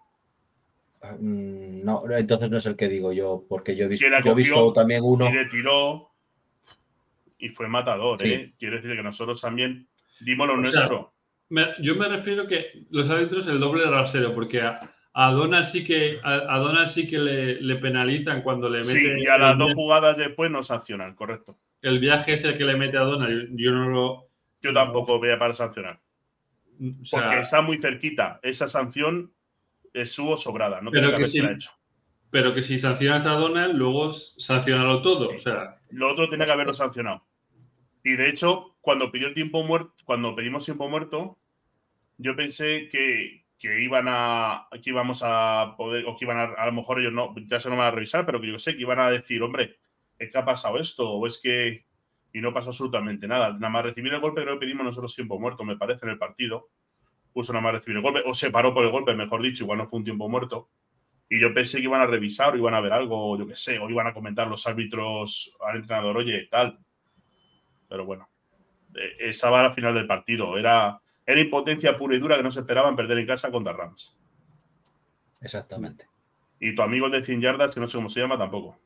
Ah, 1.01 1.15
mm, 1.19 1.83
no, 1.83 2.03
entonces 2.07 2.51
no 2.51 2.57
es 2.57 2.65
el 2.67 2.75
que 2.75 2.87
digo 2.87 3.11
yo, 3.11 3.45
porque 3.49 3.75
yo 3.75 3.85
he 3.85 3.87
visto, 3.87 4.05
yo 4.23 4.31
he 4.31 4.35
visto 4.35 4.71
también 4.71 5.01
uno. 5.03 5.27
Y 5.27 5.33
le 5.33 5.45
tiró 5.45 6.11
y 7.39 7.49
fue 7.49 7.67
matador, 7.67 8.23
¿eh? 8.23 8.53
Quiero 8.59 8.75
decir 8.75 8.95
que 8.95 9.01
nosotros 9.01 9.41
también 9.41 9.87
dimos 10.19 10.47
lo 10.47 10.57
nuestro. 10.57 11.13
yo 11.81 11.95
me 11.95 12.07
refiero 12.09 12.45
que 12.45 12.85
los 12.91 13.09
árbitros 13.09 13.47
el 13.47 13.59
doble 13.59 13.85
rasero, 13.85 14.35
porque 14.35 14.61
a 14.61 14.94
Donald 15.31 15.65
sí 15.65 15.83
que, 15.83 16.19
a, 16.23 16.87
sí 16.87 17.07
que 17.07 17.17
le, 17.17 17.75
penalizan 17.77 18.41
cuando 18.41 18.69
le 18.69 18.79
mete. 18.79 18.89
Sí, 18.89 19.07
y 19.23 19.27
a 19.27 19.37
las 19.37 19.57
dos 19.57 19.73
jugadas 19.73 20.17
después 20.17 20.51
no 20.51 20.61
sancionan, 20.61 21.15
correcto. 21.15 21.57
El 21.81 21.99
viaje 21.99 22.33
es 22.33 22.43
el 22.43 22.57
que 22.57 22.65
le 22.65 22.75
mete 22.75 22.97
a 22.97 23.01
Donald. 23.01 23.49
Yo 23.55 23.71
no 23.71 23.89
lo. 23.89 24.29
Yo 24.61 24.73
tampoco 24.73 25.19
voy 25.19 25.31
a 25.31 25.39
para 25.39 25.53
sancionar. 25.53 25.99
porque 27.11 27.39
está 27.39 27.61
muy 27.61 27.77
cerquita. 27.77 28.39
Esa 28.43 28.67
sanción 28.67 29.31
es 29.93 30.11
su 30.11 30.35
sobrada, 30.35 30.81
no 30.81 30.91
tiene 30.91 31.09
que 31.09 31.15
haberse 31.15 31.51
hecho. 31.51 31.71
Pero 32.29 32.53
que 32.53 32.63
si 32.63 32.77
sancionas 32.77 33.25
a 33.25 33.31
Donald, 33.31 33.75
luego 33.75 34.11
sancionarlo 34.13 35.01
todo. 35.01 35.29
O 35.29 35.39
sea, 35.39 35.57
lo 35.91 36.11
otro 36.11 36.27
tiene 36.27 36.43
que 36.43 36.51
haberlo 36.51 36.73
sancionado. 36.73 37.23
Y 38.03 38.15
de 38.15 38.29
hecho, 38.29 38.75
cuando 38.81 39.11
pidió 39.11 39.27
el 39.27 39.33
tiempo 39.33 39.63
muerto, 39.63 39.93
cuando 40.03 40.35
pedimos 40.35 40.65
tiempo 40.65 40.89
muerto, 40.89 41.37
yo 42.17 42.35
pensé 42.35 42.89
que, 42.89 43.44
que 43.65 43.81
iban 43.81 44.05
a 44.07 44.67
que 44.71 44.89
íbamos 44.91 45.21
a 45.23 45.73
poder 45.77 46.05
o 46.05 46.15
que 46.15 46.25
iban 46.25 46.37
a 46.37 46.43
a 46.43 46.65
lo 46.67 46.71
mejor 46.71 46.99
ellos 46.99 47.13
no 47.13 47.33
ya 47.47 47.59
se 47.59 47.69
no 47.69 47.77
van 47.77 47.87
a 47.87 47.91
revisar 47.91 48.25
pero 48.25 48.39
que 48.39 48.47
yo 48.47 48.59
sé 48.59 48.75
que 48.75 48.81
iban 48.81 48.99
a 48.99 49.09
decir 49.09 49.41
hombre 49.41 49.77
es 50.19 50.31
que 50.31 50.37
ha 50.37 50.45
pasado 50.45 50.77
esto 50.77 51.09
o 51.09 51.25
es 51.25 51.41
que 51.41 51.85
y 52.35 52.41
no 52.41 52.53
pasó 52.53 52.71
absolutamente 52.71 53.29
nada. 53.29 53.53
Nada 53.53 53.69
más 53.69 53.83
recibir 53.83 54.13
el 54.13 54.19
golpe 54.19 54.41
creo 54.41 54.55
que 54.55 54.65
pedimos 54.65 54.83
nosotros 54.83 55.15
tiempo 55.15 55.39
muerto 55.39 55.63
me 55.63 55.77
parece 55.77 56.05
en 56.05 56.11
el 56.11 56.17
partido. 56.17 56.67
Puso 57.31 57.53
nada 57.53 57.63
más 57.63 57.73
recibir 57.75 57.95
el 57.95 58.03
golpe 58.03 58.23
o 58.25 58.33
se 58.33 58.51
paró 58.51 58.73
por 58.73 58.83
el 58.83 58.91
golpe 58.91 59.15
mejor 59.15 59.41
dicho 59.41 59.63
igual 59.63 59.77
no 59.77 59.87
fue 59.87 59.99
un 59.99 60.03
tiempo 60.03 60.27
muerto. 60.27 60.69
Y 61.29 61.39
yo 61.39 61.53
pensé 61.53 61.77
que 61.77 61.85
iban 61.85 62.01
a 62.01 62.07
revisar 62.07 62.53
o 62.53 62.57
iban 62.57 62.73
a 62.73 62.81
ver 62.81 62.91
algo 62.91 63.37
yo 63.37 63.47
qué 63.47 63.55
sé 63.55 63.79
o 63.79 63.89
iban 63.89 64.07
a 64.07 64.13
comentar 64.13 64.49
los 64.49 64.67
árbitros 64.67 65.57
al 65.65 65.77
entrenador 65.77 66.17
oye 66.17 66.47
tal 66.51 66.77
pero 67.87 68.05
bueno 68.05 68.27
eh, 68.93 69.15
estaba 69.19 69.65
al 69.65 69.73
final 69.73 69.93
del 69.93 70.05
partido 70.05 70.57
era 70.57 70.99
era 71.25 71.41
impotencia 71.41 71.97
pura 71.97 72.15
y 72.15 72.19
dura 72.19 72.37
que 72.37 72.43
no 72.43 72.51
se 72.51 72.59
esperaban 72.61 72.95
perder 72.95 73.17
en 73.19 73.27
casa 73.27 73.51
contra 73.51 73.73
Rams. 73.73 74.15
Exactamente. 75.41 76.05
Y 76.59 76.73
tu 76.75 76.81
amigo 76.81 77.09
de 77.09 77.23
100 77.23 77.41
yardas, 77.41 77.73
que 77.73 77.79
no 77.79 77.87
sé 77.87 77.97
cómo 77.97 78.09
se 78.09 78.19
llama 78.21 78.37
tampoco. 78.37 78.77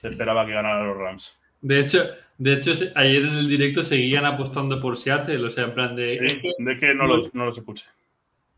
Se 0.00 0.08
esperaba 0.08 0.44
que 0.46 0.52
ganaran 0.52 0.86
los 0.86 0.96
Rams. 0.96 1.38
De 1.60 1.78
hecho, 1.80 2.02
de 2.38 2.54
hecho, 2.54 2.72
ayer 2.96 3.22
en 3.22 3.34
el 3.34 3.48
directo 3.48 3.82
seguían 3.84 4.24
apostando 4.24 4.80
por 4.80 4.96
Seattle, 4.96 5.44
o 5.46 5.50
sea, 5.50 5.64
en 5.64 5.74
plan 5.74 5.94
de. 5.94 6.08
Sí, 6.08 6.24
es 6.26 6.38
que 6.38 6.52
de 6.58 6.78
que 6.78 6.94
no, 6.94 7.06
no- 7.06 7.16
los, 7.16 7.34
no 7.34 7.44
los 7.46 7.56
escuché. 7.58 7.84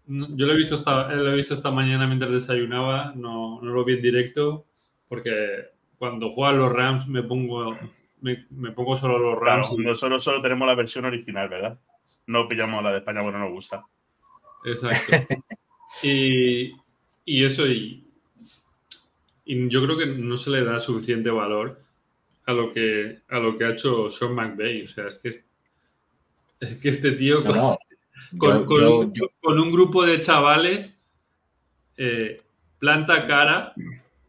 no- 0.06 0.28
yo 0.36 0.46
lo 0.46 0.54
he 0.54 0.56
visto 0.56 0.74
esta, 0.74 1.12
lo 1.12 1.30
he 1.32 1.36
visto 1.36 1.54
esta 1.54 1.70
mañana 1.70 2.06
mientras 2.06 2.32
desayunaba, 2.32 3.12
no, 3.14 3.60
no 3.60 3.72
lo 3.72 3.84
vi 3.84 3.94
en 3.94 4.02
directo, 4.02 4.64
porque 5.08 5.66
cuando 5.98 6.30
juegan 6.32 6.58
los 6.58 6.72
Rams 6.72 7.06
me 7.08 7.22
pongo, 7.22 7.76
me, 8.22 8.46
me 8.50 8.70
pongo 8.70 8.96
solo 8.96 9.18
los 9.18 9.38
Rams. 9.38 9.68
Claro, 9.68 9.82
y- 9.82 9.86
nosotros 9.86 10.22
solo 10.22 10.40
tenemos 10.40 10.66
la 10.66 10.74
versión 10.74 11.04
original, 11.04 11.48
¿verdad? 11.48 11.78
No 12.26 12.48
pillamos 12.48 12.82
la 12.82 12.92
de 12.92 12.98
España, 12.98 13.20
bueno, 13.22 13.38
nos 13.38 13.50
gusta. 13.52 13.84
Exacto. 14.64 15.12
y, 16.02 16.72
y 17.24 17.44
eso, 17.44 17.66
y, 17.66 18.04
y 19.44 19.68
yo 19.68 19.82
creo 19.84 19.98
que 19.98 20.06
no 20.06 20.36
se 20.36 20.50
le 20.50 20.64
da 20.64 20.80
suficiente 20.80 21.30
valor 21.30 21.80
a 22.46 22.52
lo 22.52 22.72
que, 22.72 23.20
a 23.28 23.38
lo 23.38 23.56
que 23.58 23.64
ha 23.64 23.70
hecho 23.70 24.08
Sean 24.10 24.34
McVay. 24.34 24.82
O 24.82 24.88
sea, 24.88 25.08
es 25.08 25.16
que, 25.16 25.28
es, 25.30 25.44
es 26.60 26.76
que 26.78 26.88
este 26.88 27.12
tío 27.12 27.40
No, 27.40 27.46
con, 27.46 27.56
no. 27.56 27.78
con- 28.38 28.58
Yo- 28.60 28.66
con 28.66 28.80
yo- 28.80 28.98
un, 29.00 29.12
yo- 29.14 29.30
con 29.40 29.60
un 29.60 29.72
grupo 29.72 30.04
de 30.04 30.20
chavales 30.20 30.96
eh, 31.96 32.40
planta 32.78 33.26
cara 33.26 33.72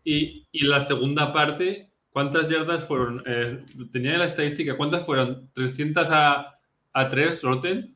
y, 0.03 0.45
y 0.51 0.65
la 0.65 0.79
segunda 0.81 1.34
parte, 1.34 1.89
¿cuántas 2.12 2.47
yardas 2.49 2.86
fueron? 2.86 3.23
Eh, 3.25 3.63
tenía 3.91 4.17
la 4.17 4.25
estadística, 4.27 4.77
¿cuántas 4.77 5.05
fueron? 5.05 5.49
¿300 5.55 6.08
a, 6.10 6.54
a 6.95 7.10
3, 7.10 7.41
Rotten? 7.43 7.95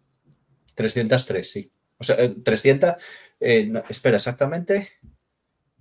303, 0.76 1.52
sí. 1.52 1.72
O 1.98 2.04
sea, 2.04 2.16
eh, 2.20 2.36
300. 2.44 2.96
eh, 3.40 3.66
no, 3.66 3.84
espera, 3.90 4.18
exactamente. 4.18 4.90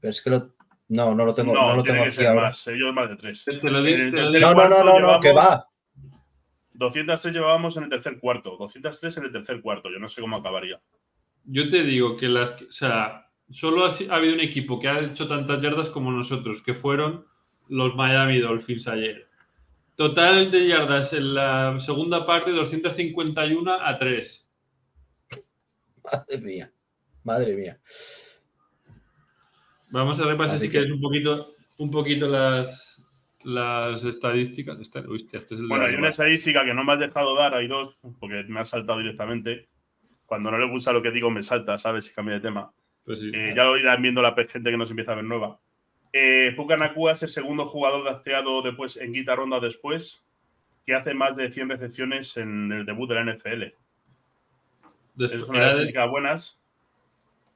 Pero 0.01 0.11
es 0.11 0.23
que 0.23 0.31
lo, 0.31 0.55
no, 0.89 1.15
no 1.15 1.25
lo 1.25 1.35
tengo, 1.35 1.53
no, 1.53 1.69
No, 1.69 1.77
lo 1.77 1.83
tengo 1.83 2.03
aquí 2.03 2.13
ser 2.13 2.29
ahora. 2.29 2.43
más. 2.49 2.67
Ellos 2.69 2.95
más 2.95 3.09
de 3.11 3.17
tres. 3.17 3.45
Te, 3.45 3.59
te 3.59 3.71
lo 3.71 3.83
di- 3.83 3.93
En 3.93 4.01
el 4.01 4.11
te 4.13 4.21
lo 4.23 4.33
tercer 4.33 4.49
di- 4.49 4.55
No, 4.55 4.69
no, 4.69 4.85
no, 4.85 5.01
no, 5.01 5.13
no, 5.15 5.21
que 5.21 5.33
va. 5.33 5.69
203 6.75 7.35
llevábamos 7.35 7.77
en 7.77 7.85
el 7.85 7.91
tercer 7.91 8.19
cuarto. 8.21 8.57
203 8.57 9.17
en 9.19 9.25
el 9.25 9.33
tercer 9.33 9.61
cuarto. 9.61 9.91
Yo 9.91 9.99
no 9.99 10.09
sé 10.09 10.21
cómo 10.21 10.37
acabaría. 10.37 10.81
Yo 11.45 11.69
te 11.69 11.83
digo 11.83 12.17
que 12.17 12.29
las, 12.29 12.61
o 12.63 12.71
sea, 12.73 13.31
solo 13.51 13.85
ha, 13.87 13.91
ha 14.11 14.15
habido 14.17 14.35
un 14.35 14.41
equipo 14.41 14.79
que 14.79 14.89
ha 14.89 15.01
hecho 15.01 15.27
tantas 15.27 15.61
yardas 15.61 15.89
como 15.91 16.13
nosotros, 16.13 16.63
que 16.63 16.75
fueron 16.75 17.27
los 17.69 17.95
Miami 17.97 18.39
Dolphins 18.41 18.87
ayer. 18.87 19.28
Total 19.99 20.49
de 20.53 20.69
yardas 20.69 21.13
en 21.13 21.35
la 21.35 21.75
segunda 21.81 22.25
parte, 22.25 22.53
251 22.53 23.73
a 23.85 23.99
3. 23.99 24.49
Madre 26.05 26.39
mía. 26.41 26.71
Madre 27.25 27.57
mía. 27.57 27.79
Vamos 29.91 30.21
a 30.21 30.25
repasar 30.29 30.55
Así 30.55 30.67
si 30.67 30.71
que- 30.71 30.79
quieres 30.79 30.93
un 30.93 31.01
poquito, 31.01 31.55
un 31.79 31.91
poquito 31.91 32.29
las, 32.29 33.05
las 33.43 34.05
estadísticas. 34.05 34.79
Hostia, 34.79 35.01
este 35.33 35.55
es 35.57 35.61
el 35.61 35.63
de 35.63 35.67
Bueno, 35.69 35.83
la 35.83 35.91
hay 35.91 35.97
una 35.97 36.11
estadística 36.11 36.65
que 36.65 36.75
no 36.75 36.85
me 36.85 36.93
has 36.93 37.01
dejado 37.01 37.35
dar. 37.35 37.55
Hay 37.57 37.67
dos, 37.67 37.99
porque 38.21 38.45
me 38.47 38.61
has 38.61 38.69
saltado 38.69 39.01
directamente. 39.01 39.69
Cuando 40.27 40.53
no 40.53 40.59
le 40.59 40.71
gusta 40.71 40.93
lo 40.93 41.03
que 41.03 41.11
digo, 41.11 41.29
me 41.29 41.43
salta, 41.43 41.77
¿sabes? 41.77 42.05
Si 42.05 42.15
cambia 42.15 42.35
de 42.37 42.41
tema. 42.43 42.71
Pues 43.05 43.19
sí. 43.19 43.33
Eh, 43.35 43.53
ya 43.57 43.65
lo 43.65 43.77
irán 43.77 44.01
viendo 44.01 44.23
la 44.23 44.33
gente 44.37 44.71
que 44.71 44.77
nos 44.77 44.91
empieza 44.91 45.11
a 45.11 45.17
ver 45.17 45.25
nueva. 45.25 45.59
Eh, 46.13 46.53
Puka 46.57 46.77
Nakua 46.77 47.13
es 47.13 47.23
el 47.23 47.29
segundo 47.29 47.67
jugador 47.67 48.03
drafteado 48.05 48.63
después, 48.63 48.97
en 48.97 49.13
quinta 49.13 49.37
ronda 49.37 49.61
después, 49.61 50.25
que 50.87 50.95
hace 50.95 51.13
más 51.15 51.37
de 51.37 51.51
100 51.53 51.69
recepciones 51.69 52.37
en 52.39 52.73
el 52.73 52.87
debut 52.87 53.09
de 53.09 53.15
la 53.15 53.21
NFL. 53.35 53.75
Después- 55.15 55.49
era 55.51 55.59
las 55.59 55.67
de- 55.67 55.71
estadísticas 55.71 56.11
buenas. 56.11 56.61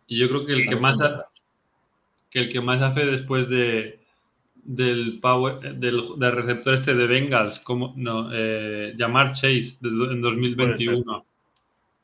y 0.06 0.18
yo 0.18 0.28
creo 0.28 0.44
que 0.46 0.52
el 0.52 0.68
que 0.68 0.76
más 0.76 1.00
ha- 1.00 1.26
que 2.30 2.40
el 2.40 2.52
que 2.52 2.60
más 2.60 2.82
hace 2.82 3.04
después 3.06 3.48
de 3.48 3.98
del 4.64 5.18
power 5.20 5.74
del, 5.74 6.00
del 6.18 6.32
receptor 6.32 6.74
este 6.74 6.94
de 6.94 7.06
Bengals, 7.08 7.58
como 7.60 7.94
no, 7.96 8.28
eh, 8.32 8.92
llamar 8.96 9.32
Chase 9.32 9.76
de 9.80 9.88
en 9.88 10.20
2021. 10.20 11.24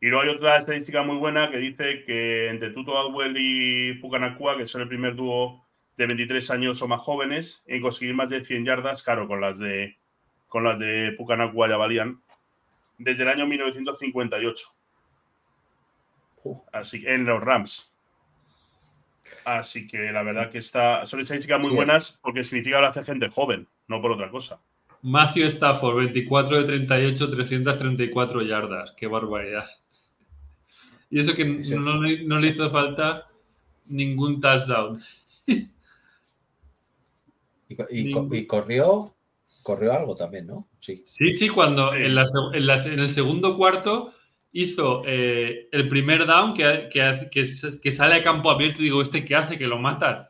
Y 0.00 0.06
luego 0.08 0.22
hay 0.24 0.28
otra 0.36 0.58
estadística 0.58 1.02
muy 1.04 1.16
buena 1.18 1.50
que 1.50 1.58
dice 1.58 2.02
que 2.04 2.48
entre 2.48 2.70
Tuto 2.70 2.98
Atwell 2.98 3.36
y 3.38 3.94
Puka 4.00 4.18
Nakua, 4.18 4.56
que 4.56 4.66
son 4.66 4.82
el 4.82 4.88
primer 4.88 5.14
dúo 5.14 5.64
de 5.98 6.06
23 6.06 6.50
años 6.52 6.80
o 6.80 6.88
más 6.88 7.02
jóvenes, 7.02 7.62
en 7.66 7.82
conseguir 7.82 8.14
más 8.14 8.30
de 8.30 8.42
100 8.44 8.64
yardas, 8.64 9.02
claro, 9.02 9.26
con 9.28 9.40
las 9.42 9.58
de 9.58 9.98
con 10.46 10.64
las 10.64 10.78
de 10.78 11.12
Puka 11.18 11.36
Nakua 11.36 11.68
ya 11.68 11.76
valían, 11.76 12.22
desde 12.96 13.24
el 13.24 13.28
año 13.28 13.46
1958. 13.46 14.66
Uh. 16.44 16.56
Así 16.72 17.02
que 17.02 17.12
en 17.12 17.26
los 17.26 17.42
Rams. 17.42 17.92
Así 19.44 19.86
que 19.86 20.10
la 20.10 20.22
verdad 20.22 20.50
que 20.50 20.58
está, 20.58 21.04
son 21.04 21.20
estadísticas 21.20 21.60
muy 21.60 21.70
Sí. 21.70 21.76
buenas 21.76 22.18
porque 22.22 22.44
significa 22.44 22.76
que 22.76 22.80
lo 22.82 22.88
hace 22.88 23.04
gente 23.04 23.28
joven, 23.28 23.68
no 23.88 24.00
por 24.00 24.12
otra 24.12 24.30
cosa. 24.30 24.58
Matthew 25.02 25.46
Stafford, 25.48 25.96
24 25.96 26.58
de 26.62 26.64
38, 26.64 27.30
334 27.30 28.42
yardas. 28.42 28.92
Qué 28.96 29.06
barbaridad. 29.06 29.66
Y 31.10 31.20
eso 31.20 31.34
que 31.34 31.62
Sí. 31.64 31.74
no, 31.76 32.00
le- 32.00 32.24
no 32.24 32.38
le 32.40 32.48
hizo 32.48 32.70
falta 32.70 33.26
ningún 33.86 34.40
touchdown. 34.40 35.00
Y, 37.90 38.46
corrió, 38.46 39.14
corrió 39.62 39.92
algo 39.92 40.16
también, 40.16 40.46
¿no? 40.46 40.68
Sí. 40.80 41.04
Sí, 41.06 41.32
sí, 41.32 41.48
cuando 41.48 41.90
Sí. 41.92 41.98
En, 42.02 42.14
la 42.14 42.24
seg- 42.24 42.56
en 42.56 42.66
la- 42.66 42.84
en 42.84 42.98
el 43.00 43.10
segundo 43.10 43.56
cuarto 43.56 44.12
hizo 44.52 45.02
eh, 45.06 45.68
el 45.72 45.88
primer 45.88 46.26
down 46.26 46.54
que, 46.54 46.88
que, 46.90 47.28
que, 47.30 47.44
que 47.82 47.92
sale 47.92 48.14
a 48.16 48.22
campo 48.22 48.50
abierto 48.50 48.80
y 48.80 48.84
digo, 48.84 49.02
¿este 49.02 49.24
qué 49.24 49.34
hace? 49.36 49.58
Que 49.58 49.66
lo 49.66 49.78
matan. 49.78 50.26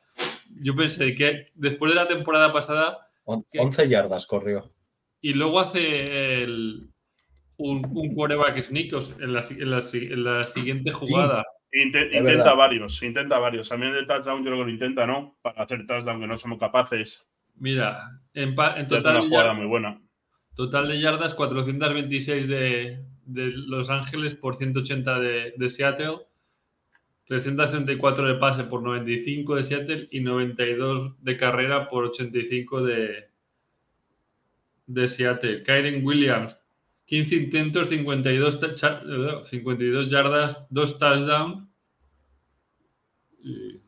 Yo 0.61 0.75
pensé 0.75 1.15
que 1.15 1.47
después 1.55 1.91
de 1.93 1.97
la 1.97 2.09
temporada 2.09 2.53
pasada 2.53 2.99
On- 3.25 3.45
¿Qué? 3.53 3.61
11 3.61 3.89
yardas 3.89 4.27
corrió. 4.27 4.73
y 5.21 5.35
luego 5.35 5.61
hace 5.61 6.43
el- 6.43 6.89
un, 7.59 7.85
un 7.93 8.15
quarterback 8.15 8.65
sneak 8.65 8.93
en 9.21 9.33
la, 9.35 9.45
en 9.49 9.71
la 9.71 9.83
si- 9.83 10.07
en 10.07 10.25
la 10.25 10.43
siguiente 10.45 10.93
jugada. 10.93 11.45
Intenta 11.73 12.23
verdad. 12.23 12.57
varios, 12.57 13.03
intenta 13.03 13.39
varios. 13.39 13.69
También 13.69 13.95
el 13.95 14.07
touchdown 14.07 14.39
yo 14.39 14.45
creo 14.45 14.59
que 14.59 14.65
lo 14.65 14.71
intenta, 14.71 15.07
¿no? 15.07 15.37
Para 15.43 15.63
hacer 15.63 15.87
touchdown 15.87 16.21
que 16.21 16.27
no 16.27 16.37
somos 16.37 16.59
capaces. 16.59 17.29
Mira, 17.57 18.21
en, 18.35 18.51
en 18.51 18.89
total, 18.89 19.17
una 19.17 19.23
de 19.25 19.29
jugada 19.29 19.45
yardas, 19.49 19.57
muy 19.59 19.67
buena. 19.67 20.01
total 20.55 20.89
de 20.89 21.01
yardas, 21.01 21.35
426 21.35 22.49
de, 22.49 23.05
de 23.27 23.47
Los 23.55 23.91
Ángeles 23.91 24.35
por 24.35 24.57
180 24.57 25.19
de, 25.19 25.55
de 25.57 25.69
Seattle, 25.69 26.19
334 27.27 28.27
de 28.27 28.35
pase 28.37 28.65
por 28.65 28.83
95 28.83 29.57
de 29.57 29.65
Seattle 29.65 30.09
y 30.11 30.21
92 30.21 31.23
de 31.23 31.37
carrera 31.37 31.89
por 31.91 32.05
85 32.05 32.83
de, 32.83 33.29
de 34.87 35.09
Seattle. 35.09 35.63
Kyren 35.63 36.07
Williams, 36.07 36.59
15 37.09 37.35
intentos, 37.37 37.89
52, 37.89 38.61
tacha- 38.61 39.03
eh, 39.05 39.43
52 39.47 40.09
yardas, 40.11 40.67
2 40.71 40.99
touchdowns. 40.99 41.67
Y, 43.43 43.81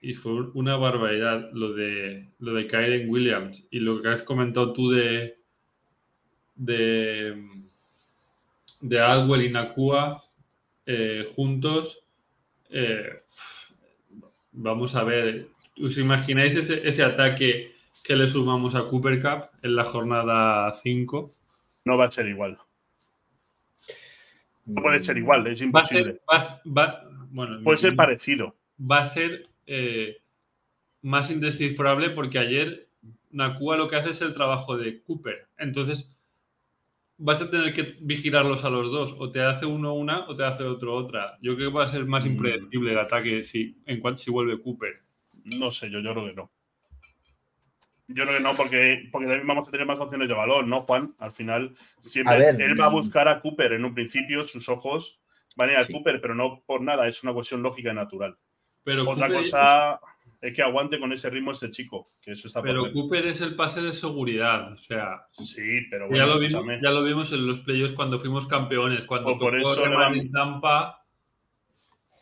y 0.00 0.14
fue 0.14 0.32
una 0.54 0.76
barbaridad 0.76 1.50
lo 1.52 1.72
de, 1.72 2.28
lo 2.38 2.54
de 2.54 2.66
Kyren 2.68 3.10
Williams. 3.10 3.64
Y 3.70 3.80
lo 3.80 4.00
que 4.00 4.08
has 4.10 4.22
comentado 4.22 4.72
tú 4.72 4.90
de, 4.90 5.38
de, 6.54 7.34
de 8.80 9.00
Adwell 9.00 9.42
y 9.44 9.50
Nakua 9.50 10.22
eh, 10.86 11.28
juntos. 11.34 11.98
eh, 12.70 13.08
vamos 14.52 14.94
a 14.94 15.04
ver, 15.04 15.48
¿os 15.82 15.98
imagináis 15.98 16.54
ese, 16.56 16.86
ese 16.88 17.02
ataque 17.02 17.72
que 18.04 18.16
le 18.16 18.28
sumamos 18.28 18.74
a 18.76 18.84
Cooper 18.84 19.20
Cup 19.20 19.50
en 19.62 19.74
la 19.76 19.84
jornada 19.84 20.72
5? 20.82 21.30
No 21.86 21.96
va 21.96 22.06
a 22.06 22.10
ser 22.10 22.26
igual. 22.26 22.58
No 24.66 24.82
puede 24.82 25.02
ser 25.02 25.16
igual, 25.16 25.46
es 25.46 25.62
Va 25.72 25.80
a 25.80 25.84
ser, 25.84 25.98
imposible. 26.00 26.20
va, 26.30 26.60
va- 26.76 27.02
bueno, 27.30 27.62
Puede 27.62 27.78
ser 27.78 27.94
parecido. 27.94 28.56
va 28.78 28.98
a 28.98 29.04
ser 29.04 29.44
eh, 29.66 30.16
más 31.02 31.30
indescifrable 31.30 32.10
porque 32.10 32.38
ayer 32.40 32.88
Nakua 33.30 33.76
lo 33.76 33.88
que 33.88 33.96
hace 33.96 34.10
es 34.10 34.20
el 34.22 34.34
trabajo 34.34 34.76
de 34.76 35.00
Cooper. 35.02 35.46
Entonces 35.58 36.12
vas 37.18 37.40
a 37.40 37.50
tener 37.50 37.72
que 37.72 37.96
vigilarlos 38.00 38.64
a 38.64 38.70
los 38.70 38.90
dos. 38.90 39.14
O 39.18 39.30
te 39.30 39.40
hace 39.42 39.66
uno 39.66 39.94
una 39.94 40.26
o 40.28 40.36
te 40.36 40.44
hace 40.44 40.64
otro 40.64 40.94
otra. 40.96 41.38
Yo 41.40 41.54
creo 41.54 41.70
que 41.70 41.78
va 41.78 41.84
a 41.84 41.90
ser 41.92 42.04
más 42.04 42.24
Mm. 42.24 42.28
impredecible 42.28 42.92
el 42.92 42.98
ataque 42.98 43.44
si, 43.44 43.76
en 43.86 44.00
cuanto 44.00 44.18
si 44.22 44.30
vuelve 44.32 44.60
Cooper. 44.60 45.00
No 45.44 45.70
sé, 45.70 45.88
yo, 45.90 46.00
yo 46.00 46.12
creo 46.12 46.26
que 46.26 46.34
no. 46.34 46.50
Yo 48.08 48.24
creo 48.24 48.36
que 48.36 48.42
no, 48.42 48.54
porque, 48.54 49.08
porque 49.10 49.26
también 49.26 49.46
vamos 49.46 49.68
a 49.68 49.70
tener 49.70 49.86
más 49.86 50.00
opciones 50.00 50.28
de 50.28 50.34
valor, 50.34 50.66
¿no, 50.66 50.82
Juan? 50.82 51.14
Al 51.18 51.32
final, 51.32 51.74
siempre 51.98 52.38
ver, 52.38 52.60
él 52.60 52.80
va 52.80 52.86
a 52.86 52.90
mm. 52.90 52.92
buscar 52.92 53.28
a 53.28 53.40
Cooper 53.40 53.72
en 53.72 53.84
un 53.84 53.94
principio, 53.94 54.44
sus 54.44 54.68
ojos 54.68 55.20
van 55.56 55.70
a 55.70 55.72
ir 55.72 55.78
a 55.78 55.82
Sí. 55.82 55.92
Cooper, 55.92 56.20
pero 56.20 56.34
no 56.34 56.62
por 56.66 56.82
nada, 56.82 57.08
es 57.08 57.22
una 57.24 57.32
cuestión 57.32 57.62
lógica 57.62 57.90
y 57.90 57.94
natural. 57.94 58.36
Pero 58.84 59.08
Otra 59.08 59.26
Cooper- 59.26 59.36
cosa 59.42 60.00
es 60.40 60.54
que 60.54 60.62
aguante 60.62 61.00
con 61.00 61.12
ese 61.12 61.30
ritmo 61.30 61.50
este 61.50 61.70
chico, 61.70 62.12
que 62.20 62.32
eso 62.32 62.46
está 62.46 62.62
Pero 62.62 62.92
Cooper 62.92 63.26
es 63.26 63.40
el 63.40 63.56
pase 63.56 63.80
de 63.80 63.94
seguridad, 63.94 64.72
o 64.72 64.76
sea. 64.76 65.26
Sí, 65.32 65.80
pero 65.90 66.08
bueno, 66.08 66.24
ya, 66.24 66.32
lo 66.32 66.38
vimos, 66.38 66.64
ya 66.82 66.90
lo 66.90 67.02
vimos 67.02 67.32
en 67.32 67.46
los 67.46 67.60
playoffs 67.60 67.94
cuando 67.94 68.20
fuimos 68.20 68.46
campeones, 68.46 69.04
cuando 69.04 69.38
por 69.38 69.58
eso 69.58 69.84
en 69.84 70.30
Tampa. 70.30 71.02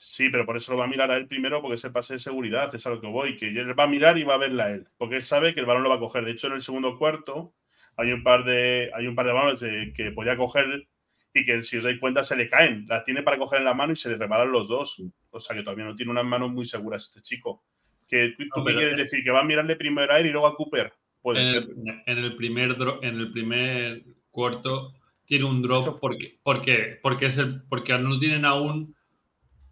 Sí, 0.07 0.29
pero 0.29 0.45
por 0.45 0.57
eso 0.57 0.73
lo 0.73 0.79
va 0.79 0.85
a 0.85 0.89
mirar 0.89 1.11
a 1.11 1.17
él 1.17 1.27
primero, 1.27 1.61
porque 1.61 1.75
es 1.75 1.85
el 1.85 1.93
pase 1.93 2.15
de 2.15 2.19
seguridad, 2.19 2.73
es 2.75 2.87
a 2.87 2.91
lo 2.91 3.01
que 3.01 3.07
voy, 3.07 3.37
que 3.37 3.49
él 3.49 3.79
va 3.79 3.85
a 3.85 3.89
mirar 3.89 4.19
y 4.19 4.23
va 4.23 4.35
a 4.35 4.39
verla 4.39 4.65
a 4.65 4.71
él, 4.71 4.87
porque 4.99 5.17
él 5.17 5.23
sabe 5.23 5.55
que 5.55 5.61
el 5.61 5.67
balón 5.67 5.83
lo 5.83 5.89
va 5.89 5.97
a 5.97 6.01
coger. 6.01 6.25
De 6.25 6.33
hecho, 6.33 6.49
en 6.49 6.53
el 6.53 6.61
segundo 6.61 6.99
cuarto 6.99 7.55
hay 7.97 8.13
un 8.13 8.23
par 8.23 8.45
de, 8.45 8.91
hay 8.95 9.07
un 9.07 9.15
par 9.15 9.27
de 9.27 9.33
balones 9.33 9.61
que 9.95 10.13
podía 10.13 10.37
coger 10.37 10.87
y 11.33 11.45
que 11.45 11.63
si 11.63 11.79
os 11.79 11.85
dais 11.85 11.99
cuenta 11.99 12.23
se 12.23 12.37
le 12.37 12.49
caen. 12.49 12.87
La 12.87 13.03
tiene 13.03 13.23
para 13.23 13.39
coger 13.39 13.61
en 13.61 13.65
la 13.65 13.75
mano 13.75 13.93
y 13.93 13.97
se 13.97 14.11
le 14.11 14.17
reparan 14.17 14.53
los 14.53 14.69
dos. 14.69 15.03
O 15.31 15.41
sea 15.41 15.57
que 15.57 15.63
todavía 15.63 15.85
no 15.85 15.97
tiene 15.97 16.13
unas 16.13 16.25
manos 16.25 16.53
muy 16.53 16.65
seguras 16.65 17.05
este 17.05 17.23
chico. 17.23 17.65
¿Qué, 18.07 18.35
¿Tú 18.55 18.65
qué 18.65 18.75
quieres 18.75 18.97
decir? 18.97 19.25
¿Que 19.25 19.31
va 19.31 19.41
a 19.41 19.45
mirarle 19.45 19.75
primero 19.77 20.13
a 20.13 20.21
él 20.21 20.27
y 20.27 20.31
luego 20.31 20.47
a 20.47 20.55
Cooper? 20.55 20.93
Puede 21.23 21.41
en 21.41 21.47
ser. 21.47 21.63
El, 21.63 22.03
en, 22.07 22.25
el 22.25 22.37
primer 22.37 22.77
en 23.03 23.19
el 23.19 23.33
primer 23.33 24.05
cuarto 24.31 24.95
tiene 25.25 25.47
un 25.47 25.63
drop 25.63 25.99
porque, 25.99 26.39
porque, 26.43 26.99
porque, 27.03 27.27
es 27.27 27.39
el, 27.39 27.63
porque 27.63 27.99
no 27.99 28.19
tienen 28.19 28.45
aún 28.45 28.95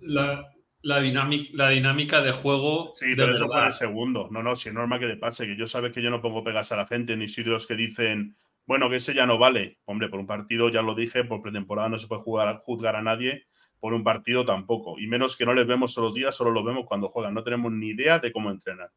la, 0.02 0.52
la, 0.82 1.00
dinámica, 1.00 1.50
la 1.54 1.70
dinámica 1.70 2.22
de 2.22 2.32
juego. 2.32 2.92
Sí, 2.94 3.14
pero 3.16 3.34
eso 3.34 3.48
para 3.48 3.68
el 3.68 3.72
segundo. 3.72 4.28
No, 4.30 4.42
no, 4.42 4.54
si 4.56 4.68
es 4.68 4.74
normal 4.74 5.00
que 5.00 5.06
le 5.06 5.16
pase, 5.16 5.46
que 5.46 5.56
yo 5.56 5.66
sabes 5.66 5.92
que 5.92 6.02
yo 6.02 6.10
no 6.10 6.20
pongo 6.22 6.44
pegas 6.44 6.72
a 6.72 6.76
la 6.76 6.86
gente, 6.86 7.16
ni 7.16 7.28
soy 7.28 7.44
de 7.44 7.50
los 7.50 7.66
que 7.66 7.76
dicen, 7.76 8.36
bueno, 8.66 8.88
que 8.90 8.96
ese 8.96 9.14
ya 9.14 9.26
no 9.26 9.38
vale. 9.38 9.78
Hombre, 9.84 10.08
por 10.08 10.20
un 10.20 10.26
partido, 10.26 10.68
ya 10.68 10.82
lo 10.82 10.94
dije, 10.94 11.24
por 11.24 11.42
pretemporada 11.42 11.88
no 11.88 11.98
se 11.98 12.06
puede 12.06 12.22
jugar, 12.22 12.60
juzgar 12.64 12.96
a 12.96 13.02
nadie, 13.02 13.46
por 13.80 13.94
un 13.94 14.04
partido 14.04 14.44
tampoco. 14.44 14.98
Y 14.98 15.06
menos 15.06 15.36
que 15.36 15.46
no 15.46 15.54
les 15.54 15.66
vemos 15.66 15.94
todos 15.94 16.08
los 16.08 16.14
días, 16.14 16.34
solo 16.34 16.50
los 16.50 16.64
vemos 16.64 16.84
cuando 16.86 17.08
juegan. 17.08 17.34
No 17.34 17.42
tenemos 17.42 17.72
ni 17.72 17.88
idea 17.88 18.18
de 18.18 18.32
cómo 18.32 18.50
entrenar. 18.50 18.90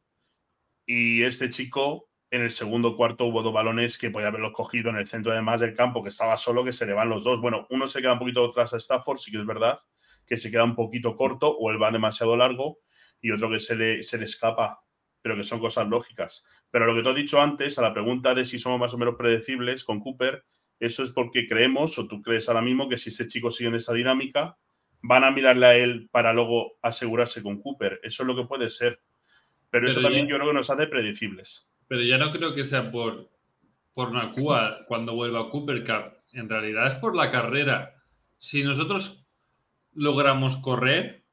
Y 0.86 1.24
este 1.24 1.49
chico, 1.49 2.10
en 2.30 2.41
el 2.41 2.51
segundo 2.51 2.95
cuarto, 2.95 3.26
hubo 3.26 3.41
dos 3.41 3.53
balones 3.53 3.97
que 3.97 4.12
podía 4.12 4.28
haberlos 4.28 4.53
cogido 4.53 4.91
en 4.91 4.97
el 4.97 5.08
centro 5.08 5.32
además 5.32 5.62
del 5.62 5.74
campo, 5.74 6.03
que 6.03 6.10
estaba 6.10 6.38
solo, 6.38 6.64
que 6.64 6.72
se 6.72 6.86
le 6.86 6.93
van 6.93 7.10
los 7.10 7.24
dos. 7.24 7.41
Bueno, 7.41 7.66
uno 7.72 7.88
se 7.88 8.01
queda 8.01 8.14
un 8.14 8.20
poquito 8.20 8.45
atrás 8.45 8.74
a 8.74 8.78
Stafford, 8.78 9.18
sí 9.18 9.32
que 9.32 9.39
es 9.39 9.45
verdad, 9.45 9.80
que 10.26 10.38
se 10.38 10.51
queda 10.51 10.63
un 10.63 10.76
poquito 10.76 11.15
corto 11.15 11.49
o 11.49 11.71
él 11.71 11.82
va 11.82 11.91
demasiado 11.91 12.36
largo, 12.36 12.80
y 13.21 13.32
otro 13.32 13.49
que 13.49 13.59
se 13.59 13.76
le, 13.76 14.03
se 14.03 14.17
le 14.17 14.26
escapa, 14.26 14.82
pero 15.21 15.36
que 15.36 15.43
son 15.43 15.59
cosas 15.59 15.88
lógicas. 15.88 16.45
Pero 16.69 16.86
lo 16.86 16.95
que 16.95 17.03
te 17.03 17.09
he 17.09 17.21
dicho 17.21 17.41
antes, 17.41 17.80
a 17.80 17.82
la 17.82 17.93
pregunta 17.93 18.36
de 18.36 18.45
si 18.45 18.59
somos 18.59 18.80
más 18.80 18.93
o 18.93 18.97
menos 18.97 19.15
predecibles 19.15 19.84
con 19.84 19.99
Cooper, 19.99 20.43
eso 20.80 21.03
es 21.03 21.11
porque 21.11 21.47
creemos, 21.47 21.97
o 21.97 22.07
tú 22.07 22.21
crees 22.21 22.47
ahora 22.49 22.61
mismo, 22.61 22.89
que 22.89 22.97
si 22.97 23.09
ese 23.09 23.28
chico 23.28 23.49
sigue 23.49 23.69
en 23.69 23.76
esa 23.76 23.93
dinámica, 23.93 24.57
van 25.01 25.23
a 25.23 25.32
mirarle 25.32 25.65
a 25.65 25.76
él 25.76 26.09
para 26.11 26.34
luego 26.34 26.78
asegurarse 26.82 27.41
con 27.41 27.61
Cooper. 27.61 27.99
Eso 28.03 28.23
es 28.23 28.28
lo 28.28 28.36
que 28.36 28.45
puede 28.45 28.69
ser. 28.69 28.99
Pero, 29.69 29.88
eso 29.88 30.01
también 30.01 30.28
yo 30.28 30.36
creo 30.36 30.49
que 30.49 30.53
nos 30.53 30.69
hace 30.69 30.88
predecibles. 30.88 31.69
Pero 31.88 32.01
ya 32.01 32.17
no 32.17 32.32
creo 32.32 32.53
que 32.53 32.65
sea 32.65 32.91
por, 32.91 33.30
por 33.93 34.11
Nakua 34.11 34.86
cuando 34.88 35.15
vuelva 35.15 35.41
a 35.41 35.49
Cooper 35.49 35.84
Cup. 35.84 36.17
En 36.34 36.49
realidad 36.49 36.88
es 36.88 36.95
por 36.95 37.15
la 37.15 37.32
carrera. 37.32 37.95
Si 38.38 38.63
nosotros 38.63 39.24
logramos 39.95 40.57
correr, 40.57 41.23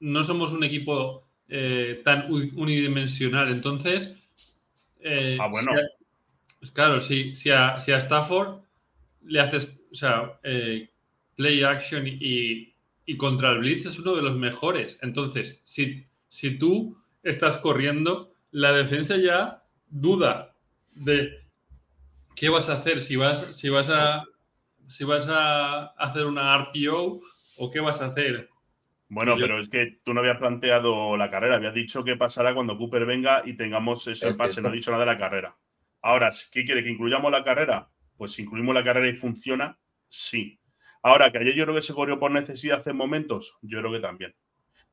no 0.00 0.22
somos 0.22 0.52
un 0.52 0.64
equipo 0.64 1.28
eh, 1.48 2.00
tan 2.04 2.32
unidimensional. 2.32 3.48
Entonces, 3.48 4.10
eh, 5.00 5.38
ah, 5.40 5.48
bueno. 5.48 5.72
claro, 6.72 7.00
si, 7.00 7.34
si, 7.36 7.50
a, 7.50 7.78
si, 7.78 7.92
a, 7.92 7.98
Stafford 7.98 8.62
le 9.24 9.40
haces, 9.40 9.72
o 9.90 9.94
sea, 9.94 10.38
eh, 10.42 10.88
play 11.36 11.62
action 11.62 12.06
y, 12.06 12.74
y, 13.06 13.16
contra 13.16 13.52
el 13.52 13.58
blitz 13.58 13.86
es 13.86 13.98
uno 13.98 14.14
de 14.14 14.22
los 14.22 14.36
mejores. 14.36 14.98
Entonces, 15.02 15.60
si, 15.64 16.04
si 16.28 16.58
tú 16.58 16.98
estás 17.22 17.58
corriendo, 17.58 18.34
la 18.50 18.72
defensa 18.72 19.16
ya 19.16 19.62
duda 19.88 20.54
de 20.94 21.42
qué 22.34 22.48
vas 22.48 22.68
a 22.68 22.74
hacer, 22.74 23.02
si 23.02 23.16
vas, 23.16 23.54
si 23.56 23.68
vas 23.68 23.88
a 23.88 24.24
si 24.92 25.04
vas 25.04 25.26
a 25.28 25.86
hacer 25.96 26.26
una 26.26 26.56
RPO 26.58 27.20
o 27.58 27.70
qué 27.70 27.80
vas 27.80 28.02
a 28.02 28.06
hacer. 28.06 28.50
Bueno, 29.08 29.36
pero 29.38 29.58
es 29.58 29.68
que 29.68 30.00
tú 30.04 30.12
no 30.12 30.20
habías 30.20 30.38
planteado 30.38 31.16
la 31.16 31.30
carrera, 31.30 31.56
habías 31.56 31.74
dicho 31.74 32.04
qué 32.04 32.16
pasará 32.16 32.54
cuando 32.54 32.76
Cooper 32.76 33.04
venga 33.04 33.42
y 33.44 33.54
tengamos 33.56 34.06
ese 34.08 34.34
pase, 34.34 34.60
no 34.60 34.68
he 34.68 34.72
dicho 34.72 34.90
nada 34.90 35.04
de 35.04 35.12
la 35.12 35.18
carrera. 35.18 35.56
Ahora, 36.02 36.30
¿qué 36.50 36.64
quiere? 36.64 36.82
¿Que 36.82 36.90
incluyamos 36.90 37.30
la 37.30 37.44
carrera? 37.44 37.88
Pues 38.16 38.32
si 38.32 38.42
incluimos 38.42 38.74
la 38.74 38.84
carrera 38.84 39.08
y 39.08 39.14
funciona, 39.14 39.78
sí. 40.08 40.58
Ahora, 41.02 41.30
que 41.30 41.38
ayer 41.38 41.54
yo 41.54 41.64
creo 41.64 41.74
que 41.74 41.82
se 41.82 41.94
corrió 41.94 42.18
por 42.18 42.30
necesidad 42.30 42.80
hace 42.80 42.92
momentos, 42.92 43.58
yo 43.62 43.80
creo 43.80 43.92
que 43.92 44.00
también. 44.00 44.34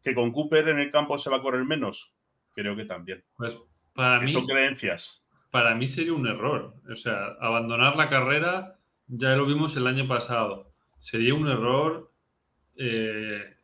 ¿Que 0.02 0.16
con 0.16 0.32
Cooper 0.32 0.70
en 0.70 0.80
el 0.80 0.92
campo 0.92 1.18
se 1.18 1.30
va 1.30 1.38
a 1.38 1.42
correr 1.42 1.66
menos? 1.66 2.16
Creo 2.54 2.76
que 2.76 2.86
también. 2.86 3.24
Pues 3.36 3.58
para 3.94 4.20
mí. 4.22 4.28
Son 4.28 4.46
creencias. 4.46 5.26
Para 5.52 5.76
mí 5.76 5.88
sería 5.88 6.14
un 6.14 6.28
error. 6.28 6.74
O 6.90 6.96
sea, 6.96 7.36
abandonar 7.42 7.96
la 7.96 8.10
carrera, 8.10 8.79
ya 9.10 9.36
lo 9.36 9.46
vimos 9.46 9.76
el 9.76 9.88
año 9.88 10.08
pasado. 10.08 10.72
Sería 11.00 11.34
un 11.34 11.48
error. 11.48 12.12
Eh, 12.78 13.56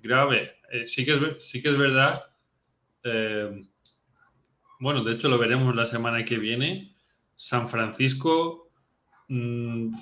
grave. 0.00 0.54
Eh, 0.70 0.86
sí, 0.86 1.04
que 1.04 1.14
es, 1.14 1.44
sí 1.44 1.60
que 1.60 1.70
es 1.70 1.76
verdad. 1.76 2.22
Eh, 3.04 3.62
bueno, 4.78 5.04
de 5.04 5.12
hecho 5.12 5.28
lo 5.28 5.38
veremos 5.38 5.74
la 5.74 5.86
semana 5.86 6.24
que 6.24 6.38
viene. 6.38 6.94
San 7.36 7.68
Francisco, 7.68 8.70
mm, 9.28 9.92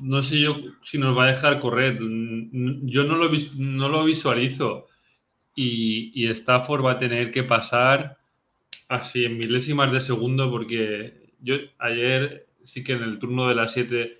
no 0.00 0.22
sé 0.22 0.40
yo 0.40 0.56
si 0.82 0.98
nos 0.98 1.16
va 1.16 1.24
a 1.24 1.28
dejar 1.28 1.60
correr. 1.60 2.00
Mm, 2.00 2.86
yo 2.86 3.04
no 3.04 3.16
lo, 3.16 3.30
no 3.56 3.88
lo 3.88 4.04
visualizo. 4.04 4.86
Y, 5.54 6.12
y, 6.14 6.28
Stafford 6.30 6.84
va 6.84 6.92
a 6.92 6.98
tener 6.98 7.32
que 7.32 7.42
pasar 7.42 8.18
así 8.88 9.24
en 9.24 9.38
milésimas 9.38 9.92
de 9.92 10.00
segundo 10.00 10.50
porque 10.50 11.32
yo 11.40 11.56
ayer 11.78 12.48
sí 12.64 12.84
que 12.84 12.92
en 12.92 13.02
el 13.02 13.18
turno 13.18 13.48
de 13.48 13.56
las 13.56 13.72
7 13.72 14.17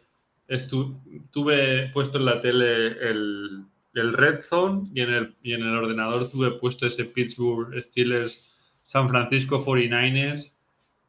estuve 0.48 1.90
puesto 1.92 2.18
en 2.18 2.24
la 2.24 2.40
tele 2.40 2.86
el, 3.08 3.64
el 3.94 4.12
Red 4.12 4.40
Zone 4.40 4.88
y 4.94 5.02
en 5.02 5.10
el, 5.10 5.36
y 5.42 5.52
en 5.52 5.62
el 5.62 5.76
ordenador 5.76 6.30
tuve 6.30 6.52
puesto 6.52 6.86
ese 6.86 7.04
Pittsburgh 7.04 7.80
Steelers 7.82 8.56
San 8.86 9.08
Francisco 9.08 9.64
49ers 9.64 10.52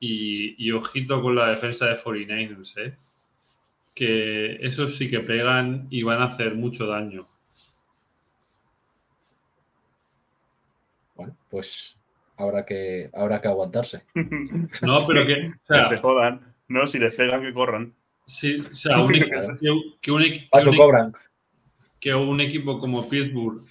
y, 0.01 0.71
ojito 0.71 1.21
con 1.21 1.35
la 1.35 1.49
defensa 1.49 1.87
de 1.87 1.97
49ers, 1.97 2.77
¿eh? 2.77 2.95
que 3.93 4.55
esos 4.65 4.97
sí 4.97 5.09
que 5.09 5.19
pegan 5.19 5.87
y 5.89 6.03
van 6.03 6.21
a 6.21 6.25
hacer 6.25 6.55
mucho 6.55 6.87
daño. 6.87 7.25
Bueno, 11.15 11.35
pues 11.49 11.99
habrá 12.37 12.65
que, 12.65 13.09
habrá 13.13 13.41
que 13.41 13.47
aguantarse. 13.49 14.03
no, 14.15 14.99
pero 15.05 15.25
que, 15.25 15.51
se 15.83 15.97
jodan. 15.97 16.55
No, 16.69 16.87
si 16.87 16.99
les 16.99 17.15
pegan, 17.15 17.41
que 17.41 17.53
corran. 17.53 17.93
Sí, 18.29 18.59
o 18.59 18.75
sea, 18.75 19.01
un, 19.01 19.11
que, 19.11 20.11
un, 20.11 20.75
cobran 20.75 21.13
que 21.99 22.15
un 22.15 22.39
equipo 22.41 22.79
como 22.79 23.09
Pittsburgh, 23.09 23.65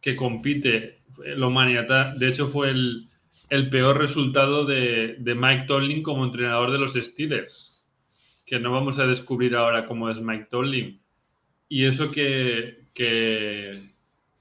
que 0.00 0.14
compite, 0.14 0.98
lo 1.36 1.50
maniata, 1.50 2.14
de 2.14 2.28
hecho 2.28 2.46
fue 2.46 2.70
el, 2.70 3.70
peor 3.70 3.98
resultado 3.98 4.64
de, 4.64 5.16
Mike 5.18 5.64
Tomlin 5.66 6.02
como 6.02 6.24
entrenador 6.24 6.70
de 6.70 6.78
los 6.78 6.94
Steelers, 6.94 7.84
que 8.46 8.60
no 8.60 8.72
vamos 8.72 8.98
a 8.98 9.06
descubrir 9.06 9.56
ahora 9.56 9.86
cómo 9.86 10.10
es 10.10 10.20
Mike 10.20 10.48
Tomlin. 10.50 11.00
Y 11.68 11.86
eso 11.86 12.10
que, 12.10 12.84
que, 12.94 13.82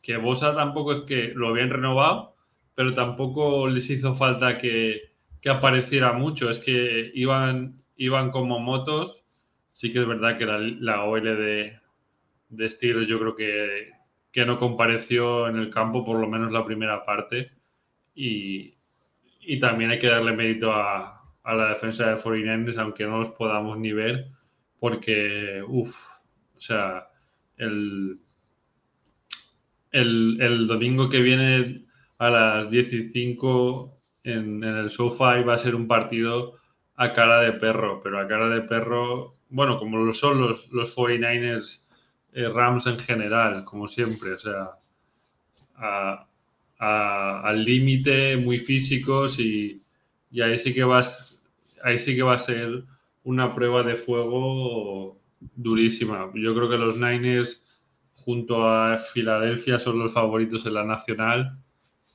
que 0.01 0.17
Bosa 0.17 0.53
tampoco 0.55 0.91
es 0.91 1.01
que 1.01 1.31
lo 1.33 1.47
habían 1.47 1.69
renovado, 1.69 2.35
pero 2.75 2.93
tampoco 2.93 3.67
les 3.67 3.89
hizo 3.89 4.13
falta 4.13 4.57
que, 4.57 5.13
apareciera 5.45 6.13
mucho, 6.13 6.49
es 6.49 6.59
que 6.59 7.11
iban, 7.13 7.81
iban 7.97 8.31
como 8.31 8.59
motos. 8.59 9.22
Sí 9.73 9.91
que 9.91 9.99
es 9.99 10.07
verdad 10.07 10.37
que 10.37 10.45
la, 10.45 11.03
OL 11.03 11.23
de, 11.23 11.79
de 12.49 12.69
Steelers 12.69 13.07
yo 13.07 13.19
creo 13.19 13.35
que, 13.35 14.45
no 14.45 14.57
compareció 14.59 15.47
en 15.47 15.57
el 15.57 15.69
campo 15.69 16.05
por 16.05 16.19
lo 16.19 16.27
menos 16.27 16.51
la 16.51 16.65
primera 16.65 17.03
parte. 17.03 17.51
Y, 18.15 18.75
también 19.59 19.91
hay 19.91 19.99
que 19.99 20.07
darle 20.07 20.31
mérito 20.31 20.71
a, 20.71 21.21
la 21.43 21.69
defensa 21.69 22.09
de 22.15 22.21
49 22.21 22.73
aunque 22.79 23.05
no 23.05 23.19
los 23.19 23.31
podamos 23.33 23.77
ni 23.77 23.91
ver 23.91 24.27
porque, 24.79 25.63
uff, 25.65 25.97
o 26.55 26.59
sea, 26.59 27.07
el, 27.57 28.19
el, 29.91 30.67
domingo 30.67 31.07
que 31.09 31.21
viene 31.21 31.85
a 32.17 32.29
las 32.29 32.67
15 32.67 33.11
en, 34.23 34.63
en 34.63 34.63
el 34.63 34.89
SoFi 34.89 35.43
va 35.47 35.53
a 35.53 35.59
ser 35.59 35.75
un 35.75 35.87
partido 35.87 36.59
a 36.95 37.13
cara 37.13 37.39
de 37.41 37.53
perro, 37.53 38.01
pero 38.03 38.19
a 38.19 38.27
cara 38.27 38.49
de 38.49 38.61
perro, 38.61 39.37
bueno, 39.53 39.77
como 39.77 39.99
lo 39.99 40.13
son 40.15 40.41
los, 40.41 40.71
los 40.71 40.95
49ers 40.95 41.79
eh, 42.33 42.49
Rams 42.49 42.87
en 42.87 42.97
general, 42.97 43.63
como 43.63 43.87
siempre, 43.87 44.33
o 44.33 44.39
sea, 44.39 44.71
al 46.79 47.63
límite, 47.63 48.35
muy 48.37 48.57
físicos 48.57 49.39
y, 49.39 49.79
ahí 50.41 50.57
sí 50.57 50.73
que 50.73 50.83
vas, 50.83 51.39
ahí 51.83 51.99
sí 51.99 52.15
que 52.15 52.23
va 52.23 52.33
a 52.33 52.39
ser 52.39 52.83
una 53.23 53.53
prueba 53.53 53.83
de 53.83 53.95
fuego 53.95 55.19
durísima. 55.55 56.31
Yo 56.33 56.55
creo 56.55 56.67
que 56.67 56.77
los 56.77 56.97
Niners 56.97 57.61
junto 58.15 58.67
a 58.67 58.97
Filadelfia 58.97 59.77
son 59.77 59.99
los 59.99 60.13
favoritos 60.13 60.65
en 60.65 60.73
la 60.73 60.83
nacional. 60.83 61.59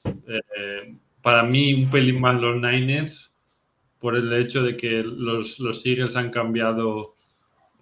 Eh, 0.05 0.97
para 1.23 1.45
mí, 1.45 1.73
un 1.73 1.89
pelín 1.89 2.21
más 2.21 2.41
los 2.41 2.57
Niners, 2.57 3.31
por 4.01 4.17
el 4.17 4.33
hecho 4.33 4.65
de 4.65 4.77
que 4.77 5.05
los, 5.05 5.61
los 5.61 5.87
Eagles 5.87 6.17
han 6.17 6.31
cambiado 6.31 7.15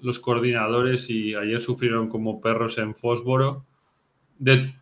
los 0.01 0.19
coordinadores 0.19 1.09
y 1.11 1.35
ayer 1.35 1.61
sufrieron 1.61 2.09
como 2.09 2.41
perros 2.41 2.79
en 2.79 2.95
Fósforo. 2.95 3.65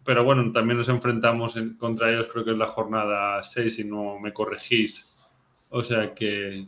pero 0.05 0.25
bueno, 0.25 0.51
también 0.53 0.79
nos 0.79 0.89
enfrentamos 0.89 1.55
contra 1.79 2.11
ellos, 2.11 2.29
creo 2.33 2.45
que 2.45 2.51
es 2.53 2.59
la 2.59 2.67
jornada 2.67 3.43
6, 3.43 3.75
si 3.75 3.85
no 3.85 4.19
me 4.19 4.33
corregís. 4.33 5.29
O 5.71 5.83
sea 5.83 6.15
que. 6.15 6.67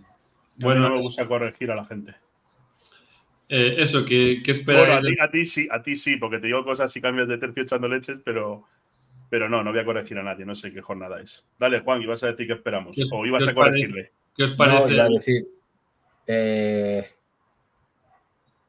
Bueno, 0.57 0.81
no 0.81 0.97
me 0.97 1.03
gusta 1.03 1.27
corregir 1.27 1.71
a 1.71 1.77
la 1.77 1.85
gente. 1.85 2.15
Eh, 3.49 3.77
eso, 3.79 4.05
¿qué, 4.05 4.41
qué 4.45 4.53
esperáis? 4.53 4.89
Bueno, 5.03 5.23
a 5.23 5.31
ti, 5.31 5.45
sí, 5.45 5.69
a 5.71 5.81
ti 5.81 5.95
sí, 5.95 6.17
porque 6.17 6.39
te 6.39 6.49
digo 6.49 6.65
cosas 6.65 6.95
y 6.97 7.01
cambias 7.01 7.29
de 7.29 7.39
tercio 7.39 7.63
echando 7.63 7.89
leches, 7.89 8.19
pero, 8.25 8.65
pero 9.31 9.49
no, 9.49 9.63
no 9.63 9.71
voy 9.71 9.81
a 9.81 9.85
corregir 9.85 10.19
a 10.19 10.23
nadie, 10.23 10.45
no 10.45 10.55
sé 10.55 10.73
qué 10.73 10.81
jornada 10.81 11.21
es. 11.21 11.47
Dale, 11.59 11.81
Juan, 11.81 12.03
ibas 12.03 12.25
a 12.25 12.29
decir 12.29 12.47
qué 12.47 12.55
esperamos, 12.55 12.97
o 13.13 13.27
ibas 13.27 13.47
a 13.47 13.55
corregirle. 13.55 14.11
¿Qué 14.37 14.45
os 14.45 14.53
parece? 14.53 14.87
No, 14.89 14.93
iba 14.93 15.05
a 15.05 15.09
decir. 15.09 15.47
Eh, 16.27 17.07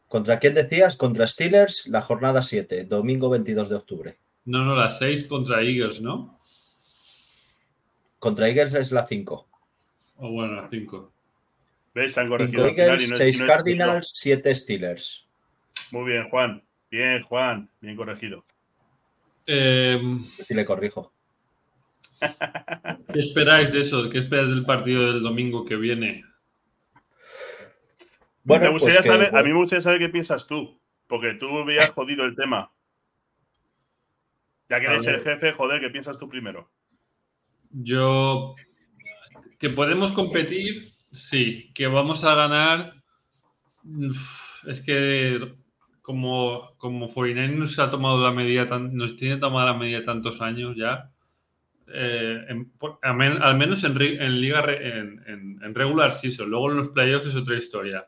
¿Contra 0.08 0.39
quién 0.39 0.53
decías? 0.53 0.95
Contra 0.95 1.28
Steelers, 1.28 1.88
la 1.88 2.01
jornada 2.01 2.41
7, 2.41 2.86
domingo 2.86 3.30
22 3.30 3.70
de 3.70 3.76
octubre. 3.76 4.18
No, 4.45 4.64
no, 4.64 4.76
la 4.76 4.89
6 4.89 5.28
contra 5.28 5.62
Eagles, 5.62 6.01
¿no? 6.01 6.39
Contra 8.20 8.47
Eagles 8.47 8.74
es 8.74 8.91
la 8.91 9.05
5. 9.05 9.47
O 10.18 10.32
bueno, 10.32 10.62
la 10.62 10.70
5. 10.70 11.12
¿Ves? 11.93 12.18
Han 12.18 12.30
corregido. 12.30 12.66
5 12.66 12.82
Eagles, 12.82 13.14
6 13.16 13.41
Cardinals, 13.43 14.12
7 14.14 14.55
Steelers. 14.55 15.28
Muy 15.91 16.12
bien, 16.12 16.30
Juan. 16.30 16.64
Bien, 16.89 17.24
Juan. 17.24 17.70
Bien 17.82 17.95
corregido. 17.95 18.45
Eh, 19.45 19.99
sí 20.45 20.53
le 20.53 20.66
corrijo. 20.66 21.12
¿Qué 23.14 23.20
esperáis 23.20 23.72
de 23.72 23.82
eso? 23.82 24.10
¿Qué 24.10 24.20
esperáis 24.20 24.49
del 24.49 24.66
partido 24.66 25.14
del 25.14 25.22
domingo 25.22 25.66
que 25.66 25.76
viene? 25.76 26.24
Bueno, 28.48 28.64
me 28.64 28.72
gustaría 28.72 29.00
pues 29.00 29.08
saber, 29.08 29.36
a 29.36 29.43
mí 29.43 29.50
me 29.50 29.60
gustaría 29.60 29.82
saber 29.82 30.00
qué 30.00 30.08
piensas 30.08 30.48
tú, 30.48 30.80
porque 31.06 31.34
tú 31.34 31.66
veías 31.66 31.89
jodido 31.89 32.24
el 32.24 32.34
tema. 32.34 32.72
Ya 34.70 34.80
que 34.80 34.86
eres 34.86 35.06
el 35.06 35.22
jefe, 35.22 35.52
joder, 35.52 35.82
¿qué 35.82 35.89
piensas 35.89 36.18
tú 36.18 36.30
primero? 36.30 36.72
Yo 37.72 38.56
que 39.60 39.70
podemos 39.70 40.14
competir, 40.14 40.93
sí, 41.12 41.74
que 41.74 41.88
vamos 41.88 42.24
a 42.24 42.36
ganar. 42.36 42.93
Es 44.66 44.82
que 44.82 45.54
como, 46.02 46.72
como 46.78 47.10
49 47.10 47.60
nos 47.60 47.78
ha 47.80 47.91
tomado 47.91 48.24
la 48.24 48.32
medida, 48.32 48.64
nos 48.80 49.18
tiene 49.18 49.38
tomada 49.38 49.74
la 49.74 49.78
medida 49.78 50.06
tantos 50.06 50.39
años 50.39 50.78
ya. 50.78 51.12
Eh, 51.93 52.45
al 53.02 53.58
menos 53.58 53.84
en, 53.84 54.41
liga 54.41 54.64
en, 54.70 55.76
regular 55.76 56.16
sí, 56.16 56.34
luego 56.45 56.72
en 56.72 56.78
los 56.78 56.89
playoffs 56.89 57.28
es 57.28 57.36
otra 57.36 57.58
historia. 57.58 58.08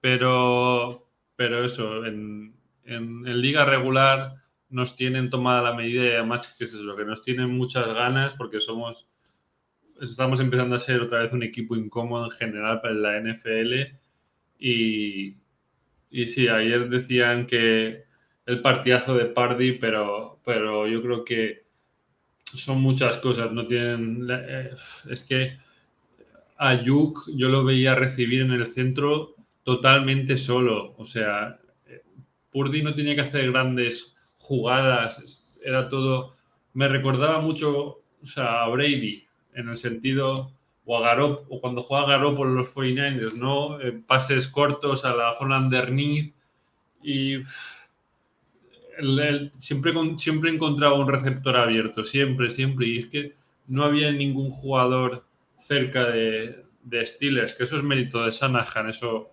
Pero, 0.00 1.08
pero 1.36 1.64
eso, 1.64 2.04
en, 2.04 2.54
liga 2.84 3.64
regular 3.64 4.34
nos 4.70 4.96
tienen 4.96 5.30
tomada 5.30 5.62
la 5.62 5.74
medida 5.74 6.04
y 6.04 6.10
además 6.10 6.54
que 6.56 6.64
es 6.64 6.74
eso, 6.74 6.96
que 6.96 7.04
nos 7.04 7.22
tienen 7.22 7.50
muchas 7.50 7.86
ganas 7.86 8.34
porque 8.34 8.60
somos 8.60 9.06
estamos 10.00 10.40
empezando 10.40 10.76
a 10.76 10.80
ser 10.80 11.00
otra 11.00 11.20
vez 11.20 11.32
un 11.32 11.42
equipo 11.42 11.76
incómodo 11.76 12.26
en 12.26 12.30
general 12.30 12.80
para 12.80 12.94
la 12.94 13.20
NFL. 13.20 13.98
Y, 14.58 15.36
y 16.10 16.26
sí, 16.26 16.48
ayer 16.48 16.88
decían 16.88 17.46
que 17.46 18.04
el 18.46 18.62
partidazo 18.62 19.14
de 19.16 19.26
Pardy, 19.26 19.72
pero, 19.72 20.40
pero 20.44 20.86
yo 20.86 21.02
creo 21.02 21.24
que 21.24 21.66
son 22.44 22.80
muchas 22.80 23.18
cosas. 23.18 23.52
No 23.52 23.66
tienen. 23.66 24.26
Eh, 24.30 24.70
es 25.10 25.22
que 25.22 25.58
Ayuk 26.56 27.28
yo 27.34 27.48
lo 27.48 27.64
veía 27.64 27.94
recibir 27.94 28.42
en 28.42 28.52
el 28.52 28.66
centro 28.66 29.34
totalmente 29.68 30.38
solo. 30.38 30.94
O 30.96 31.04
sea, 31.04 31.58
Purdy 32.50 32.82
no 32.82 32.94
tenía 32.94 33.14
que 33.14 33.20
hacer 33.20 33.52
grandes 33.52 34.16
jugadas. 34.38 35.46
Era 35.62 35.90
todo. 35.90 36.36
Me 36.72 36.88
recordaba 36.88 37.42
mucho 37.42 37.98
a 38.38 38.66
Brady 38.70 39.26
en 39.52 39.68
el 39.68 39.76
sentido, 39.76 40.52
o, 40.86 40.96
a 40.96 41.02
Garop, 41.02 41.52
o 41.52 41.60
cuando 41.60 41.82
juega 41.82 42.06
Garop 42.06 42.38
por 42.38 42.46
los 42.46 42.74
49ers, 42.74 43.34
¿no? 43.34 43.78
Pases 44.06 44.48
cortos 44.48 45.04
a 45.04 45.14
la 45.14 45.36
zona 45.36 45.58
underneath 45.58 46.32
y 47.02 47.42
siempre, 49.58 49.92
siempre 50.16 50.48
encontraba 50.48 50.94
un 50.94 51.08
receptor 51.08 51.58
abierto, 51.58 52.04
siempre, 52.04 52.48
siempre. 52.48 52.86
Y 52.86 52.98
es 53.00 53.06
que 53.08 53.34
no 53.66 53.84
había 53.84 54.12
ningún 54.12 54.50
jugador 54.50 55.26
cerca 55.60 56.06
de, 56.06 56.64
de 56.84 57.06
Steelers, 57.06 57.54
que 57.54 57.64
eso 57.64 57.76
es 57.76 57.82
mérito 57.82 58.24
de 58.24 58.32
Sanahan, 58.32 58.88
eso 58.88 59.30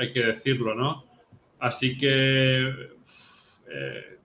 hay 0.00 0.12
que 0.12 0.24
decirlo, 0.24 0.74
¿no? 0.74 1.04
Así 1.58 1.98
que 1.98 2.74
eh, 3.68 4.18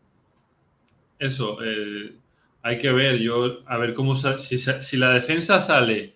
eso, 1.20 1.58
eh, 1.62 2.16
hay 2.62 2.78
que 2.78 2.92
ver, 2.92 3.20
yo, 3.20 3.60
a 3.68 3.78
ver 3.78 3.94
cómo 3.94 4.16
si, 4.16 4.58
si 4.58 4.98
la 4.98 5.12
defensa 5.12 5.62
sale 5.62 6.16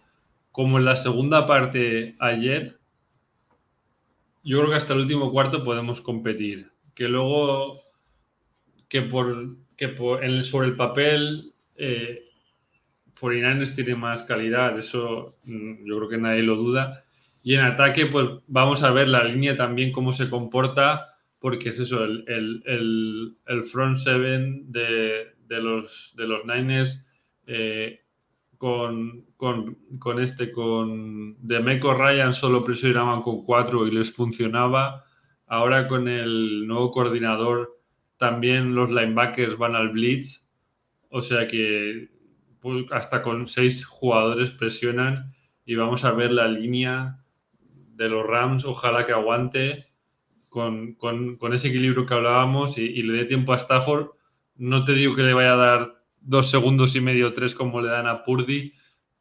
como 0.52 0.78
en 0.78 0.86
la 0.86 0.96
segunda 0.96 1.46
parte 1.46 2.16
ayer, 2.20 2.80
yo 4.44 4.60
creo 4.60 4.70
que 4.70 4.78
hasta 4.78 4.94
el 4.94 5.02
último 5.02 5.32
cuarto 5.32 5.64
podemos 5.64 6.00
competir. 6.00 6.72
Que 6.96 7.10
luego, 7.10 7.82
que 8.88 9.02
por, 9.02 9.58
que 9.76 9.90
por 9.90 10.22
sobre 10.46 10.70
el 10.70 10.76
papel, 10.76 11.54
eh, 11.76 12.24
49ers 13.20 13.76
tiene 13.76 13.96
más 13.96 14.24
calidad, 14.24 14.78
eso 14.80 15.36
mm, 15.44 15.86
yo 15.86 15.98
creo 15.98 16.10
que 16.10 16.18
nadie 16.18 16.44
lo 16.44 16.56
duda. 16.56 17.06
Y 17.44 17.56
en 17.56 17.62
ataque, 17.62 18.06
pues 18.08 18.28
vamos 18.48 18.84
a 18.84 18.92
ver 18.92 19.08
la 19.08 19.24
línea 19.24 19.56
también, 19.56 19.92
cómo 19.92 20.14
se 20.14 20.30
comporta, 20.30 21.16
porque 21.40 21.70
es 21.70 21.80
eso, 21.80 22.04
el, 22.04 22.26
el, 22.28 23.38
el 23.48 23.64
front 23.64 23.98
seven 23.98 24.72
de, 24.72 25.28
de 25.48 25.62
los, 25.62 26.14
de 26.16 26.28
los 26.28 26.46
Niners 26.46 27.06
eh, 27.48 28.02
con, 28.58 29.26
con, 29.38 30.20
este, 30.20 30.52
con 30.52 31.36
Demeco 31.40 31.94
Ryan 31.94 32.34
solo 32.34 32.64
presionaban 32.64 33.22
con 33.22 33.44
cuatro 33.44 33.88
y 33.88 33.92
les 33.92 34.14
funcionaba. 34.14 35.06
Ahora 35.48 35.88
con 35.88 36.08
el 36.08 36.68
nuevo 36.68 36.92
coordinador 36.92 37.80
también 38.18 38.76
los 38.76 38.92
linebackers 38.92 39.58
van 39.58 39.76
al 39.76 39.90
blitz. 39.90 40.46
O 41.10 41.22
sea 41.22 41.48
que 41.48 42.10
pues, 42.60 42.86
hasta 42.92 43.24
con 43.24 43.48
seis 43.48 43.86
jugadores 43.86 44.52
presionan 44.52 45.34
y 45.66 45.76
vamos 45.76 46.04
a 46.04 46.12
ver 46.12 46.32
la 46.32 46.48
línea 46.48 47.19
de 48.00 48.10
los 48.10 48.26
Rams. 48.26 48.66
Ojalá 48.66 49.06
que 49.06 49.12
aguante 49.12 49.86
con, 50.50 50.98
ese 51.54 51.68
equilibrio 51.68 52.08
que 52.08 52.16
hablábamos 52.16 52.80
y, 52.80 52.82
y, 52.82 53.04
le 53.04 53.14
dé 53.20 53.26
tiempo 53.26 53.54
a 53.54 53.58
Stafford 53.58 54.08
no 54.60 54.84
te 54.84 54.94
digo 54.94 55.16
que 55.16 55.24
le 55.24 55.34
vaya 55.34 55.54
a 55.54 55.56
dar 55.56 56.04
dos 56.20 56.52
segundos 56.52 56.94
y 56.96 57.02
medio, 57.02 57.34
tres 57.34 57.56
como 57.56 57.82
le 57.82 57.90
dan 57.90 58.08
a 58.08 58.26
Purdy, 58.26 58.74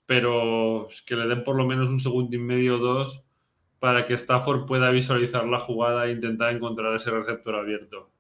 pero 0.05 0.89
que 1.07 1.15
le 1.15 1.29
den 1.29 1.45
por 1.45 1.57
lo 1.57 1.65
menos 1.65 1.89
un 1.89 2.01
segundo 2.01 2.35
y 2.35 2.41
medio 2.41 2.79
dos 2.79 3.23
para 3.79 4.05
que 4.05 4.15
Stafford 4.15 4.67
pueda 4.67 4.91
visualizar 4.91 5.47
la 5.47 5.61
jugada 5.61 6.07
e 6.07 6.13
intentar 6.13 6.53
encontrar 6.53 6.97
ese 6.97 7.11
receptor 7.13 7.55
abierto. 7.55 8.11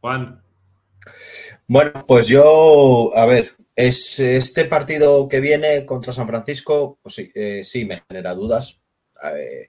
Juan. 0.00 0.42
Bueno, 1.68 1.92
pues 2.08 2.28
yo, 2.28 3.10
a 3.14 3.26
ver, 3.26 3.52
es 3.74 4.20
este 4.20 4.64
partido 4.66 5.28
que 5.28 5.40
viene 5.40 5.86
contra 5.86 6.12
San 6.12 6.26
Francisco, 6.26 6.98
pues 7.02 7.14
sí, 7.14 7.32
eh, 7.34 7.62
sí 7.64 7.84
me 7.84 8.02
genera 8.08 8.34
dudas. 8.34 8.80
Eh, 9.36 9.68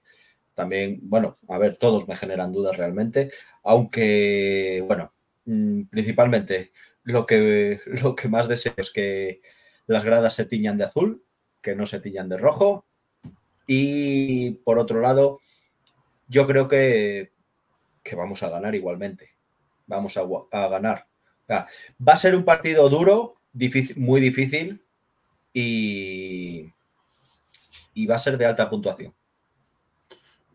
también, 0.54 1.00
bueno, 1.02 1.36
a 1.48 1.58
ver, 1.58 1.76
todos 1.76 2.06
me 2.06 2.16
generan 2.16 2.52
dudas 2.52 2.76
realmente, 2.76 3.30
aunque, 3.62 4.84
bueno, 4.86 5.12
mm, 5.46 5.84
principalmente 5.84 6.72
lo 7.02 7.26
que, 7.26 7.80
lo 7.86 8.14
que 8.14 8.28
más 8.28 8.48
deseo 8.48 8.74
es 8.76 8.90
que 8.90 9.40
las 9.86 10.04
gradas 10.04 10.34
se 10.34 10.46
tiñan 10.46 10.78
de 10.78 10.84
azul, 10.84 11.24
que 11.60 11.74
no 11.74 11.86
se 11.86 12.00
tiñan 12.00 12.28
de 12.28 12.38
rojo. 12.38 12.86
Y 13.66 14.52
por 14.64 14.78
otro 14.78 15.00
lado, 15.00 15.40
yo 16.28 16.46
creo 16.46 16.68
que, 16.68 17.32
que 18.02 18.14
vamos 18.14 18.42
a 18.42 18.50
ganar 18.50 18.74
igualmente. 18.74 19.30
Vamos 19.86 20.16
a, 20.16 20.68
ganar. 20.68 21.06
va 21.50 22.12
a 22.12 22.16
ser 22.16 22.34
un 22.34 22.44
partido 22.44 22.88
duro, 22.88 23.33
difícil, 23.54 23.96
muy 23.96 24.20
difícil 24.20 24.82
y, 25.52 26.70
y 27.94 28.06
va 28.06 28.16
a 28.16 28.18
ser 28.18 28.36
de 28.36 28.44
alta 28.44 28.68
puntuación. 28.68 29.14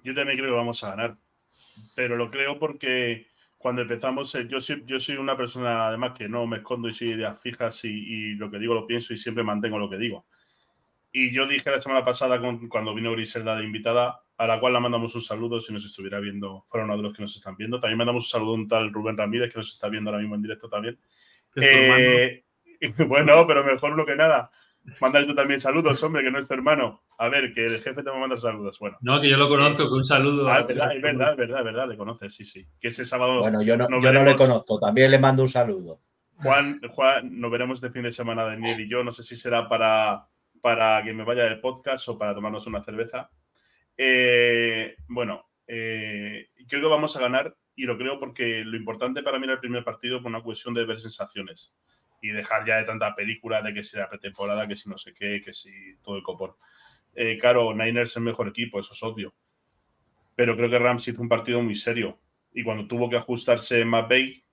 Yo 0.03 0.13
también 0.13 0.37
creo 0.37 0.51
que 0.51 0.57
vamos 0.57 0.83
a 0.83 0.91
ganar. 0.91 1.17
Pero 1.95 2.15
lo 2.15 2.29
creo 2.29 2.59
porque 2.59 3.27
cuando 3.57 3.81
empezamos, 3.81 4.33
eh, 4.35 4.47
yo 4.47 4.59
soy, 4.59 4.83
yo 4.85 4.99
soy 4.99 5.17
una 5.17 5.35
persona 5.35 5.87
además 5.87 6.13
que 6.17 6.29
no 6.29 6.45
me 6.45 6.57
escondo 6.57 6.87
y 6.87 6.93
soy 6.93 7.09
ideas 7.09 7.41
fijas 7.41 7.83
y, 7.85 8.35
lo 8.35 8.51
que 8.51 8.59
digo 8.59 8.73
lo 8.73 8.87
pienso 8.87 9.13
y 9.13 9.17
siempre 9.17 9.43
mantengo 9.43 9.79
lo 9.79 9.89
que 9.89 9.97
digo. 9.97 10.25
Y 11.11 11.31
yo 11.31 11.47
dije 11.47 11.71
la 11.71 11.81
semana 11.81 12.05
pasada 12.05 12.39
cuando 12.69 12.93
vino 12.93 13.11
Griselda 13.13 13.55
de 13.55 13.65
invitada 13.65 14.21
a 14.37 14.47
la 14.47 14.59
cual 14.59 14.73
le 14.73 14.79
mandamos 14.79 15.15
un 15.15 15.21
saludo 15.21 15.59
si 15.59 15.73
nos 15.73 15.83
estuviera 15.83 16.19
viendo, 16.19 16.65
fuera 16.69 16.85
uno 16.85 16.95
de 16.95 17.03
los 17.03 17.13
que 17.13 17.21
nos 17.21 17.35
están 17.35 17.57
viendo. 17.57 17.79
También 17.79 17.97
mandamos 17.97 18.23
un 18.25 18.29
saludo 18.29 18.51
a 18.51 18.55
un 18.55 18.67
tal 18.67 18.93
Rubén 18.93 19.17
Ramírez 19.17 19.51
que 19.51 19.57
nos 19.57 19.71
está 19.71 19.89
viendo 19.89 20.09
ahora 20.09 20.21
mismo 20.21 20.35
en 20.35 20.41
directo 20.43 20.69
también. 20.69 20.97
Eh, 21.55 22.43
bueno, 23.07 23.45
pero 23.47 23.63
mejor 23.63 23.93
uno 23.93 24.05
que 24.05 24.15
nada. 24.15 24.51
Mándale 25.01 25.27
tú 25.27 25.35
también 25.35 25.59
saludos, 25.59 26.01
hombre, 26.03 26.23
que 26.23 26.31
no 26.31 26.39
es 26.39 26.47
tu 26.47 26.53
hermano. 26.53 27.03
A 27.17 27.27
ver, 27.29 27.53
que 27.53 27.65
el 27.65 27.79
jefe 27.79 28.01
te 28.01 28.09
va 28.09 28.15
a 28.15 28.19
mandar 28.19 28.39
saludos. 28.39 28.79
Bueno. 28.79 28.97
No, 29.01 29.21
que 29.21 29.29
yo 29.29 29.37
lo 29.37 29.49
conozco, 29.49 29.89
que 29.89 29.93
un 29.93 30.05
saludo. 30.05 30.47
Ah, 30.49 30.61
es 30.61 30.67
verdad, 30.67 30.95
es 30.95 31.01
verdad, 31.01 31.31
es 31.31 31.37
verdad, 31.37 31.59
es 31.59 31.65
verdad, 31.65 31.89
le 31.89 31.97
conoces, 31.97 32.33
sí, 32.33 32.45
sí. 32.45 32.65
Que 32.79 32.87
ese 32.87 33.05
sábado. 33.05 33.39
Bueno, 33.39 33.61
yo 33.61 33.77
no, 33.77 33.87
yo 33.99 34.13
no 34.13 34.23
le 34.23 34.35
conozco, 34.35 34.79
también 34.79 35.11
le 35.11 35.19
mando 35.19 35.43
un 35.43 35.49
saludo. 35.49 35.99
Juan, 36.35 36.79
Juan, 36.91 37.39
nos 37.39 37.51
veremos 37.51 37.79
este 37.79 37.91
fin 37.91 38.03
de 38.03 38.11
semana, 38.11 38.45
Daniel 38.45 38.79
y 38.79 38.89
yo. 38.89 39.03
No 39.03 39.11
sé 39.11 39.23
si 39.23 39.35
será 39.35 39.67
para, 39.67 40.27
para 40.61 41.03
que 41.03 41.13
me 41.13 41.25
vaya 41.25 41.43
del 41.43 41.59
podcast 41.59 42.07
o 42.07 42.17
para 42.17 42.33
tomarnos 42.33 42.65
una 42.65 42.81
cerveza. 42.81 43.29
Eh, 43.97 44.95
bueno, 45.09 45.49
eh, 45.67 46.47
creo 46.67 46.81
que 46.81 46.87
vamos 46.87 47.15
a 47.17 47.19
ganar 47.19 47.55
y 47.75 47.83
lo 47.83 47.97
creo 47.97 48.17
porque 48.17 48.63
lo 48.65 48.77
importante 48.77 49.21
para 49.21 49.37
mí 49.37 49.43
era 49.43 49.53
el 49.53 49.59
primer 49.59 49.83
partido 49.83 50.21
por 50.21 50.31
una 50.31 50.41
cuestión 50.41 50.73
de 50.73 50.85
ver 50.85 50.99
sensaciones 51.01 51.75
y 52.21 52.29
dejar 52.29 52.65
ya 52.65 52.77
de 52.77 52.83
tanta 52.83 53.15
película 53.15 53.61
de 53.61 53.73
que 53.73 53.83
si 53.83 53.97
la 53.97 54.09
pretemporada, 54.09 54.67
que 54.67 54.75
si 54.75 54.89
no 54.89 54.97
sé 54.97 55.13
qué, 55.13 55.41
que 55.43 55.53
si 55.53 55.97
todo 56.01 56.17
el 56.17 56.23
copón. 56.23 56.51
Eh, 57.15 57.37
claro, 57.39 57.73
Niners 57.73 58.11
es 58.11 58.17
el 58.17 58.23
mejor 58.23 58.47
equipo, 58.47 58.79
eso 58.79 58.93
es 58.93 59.03
obvio. 59.03 59.33
Pero 60.35 60.55
creo 60.55 60.69
que 60.69 60.79
Rams 60.79 61.07
hizo 61.07 61.21
un 61.21 61.29
partido 61.29 61.61
muy 61.61 61.75
serio. 61.75 62.19
Y 62.53 62.63
cuando 62.63 62.87
tuvo 62.87 63.09
que 63.09 63.17
ajustarse 63.17 63.83
Bay, 63.83 64.43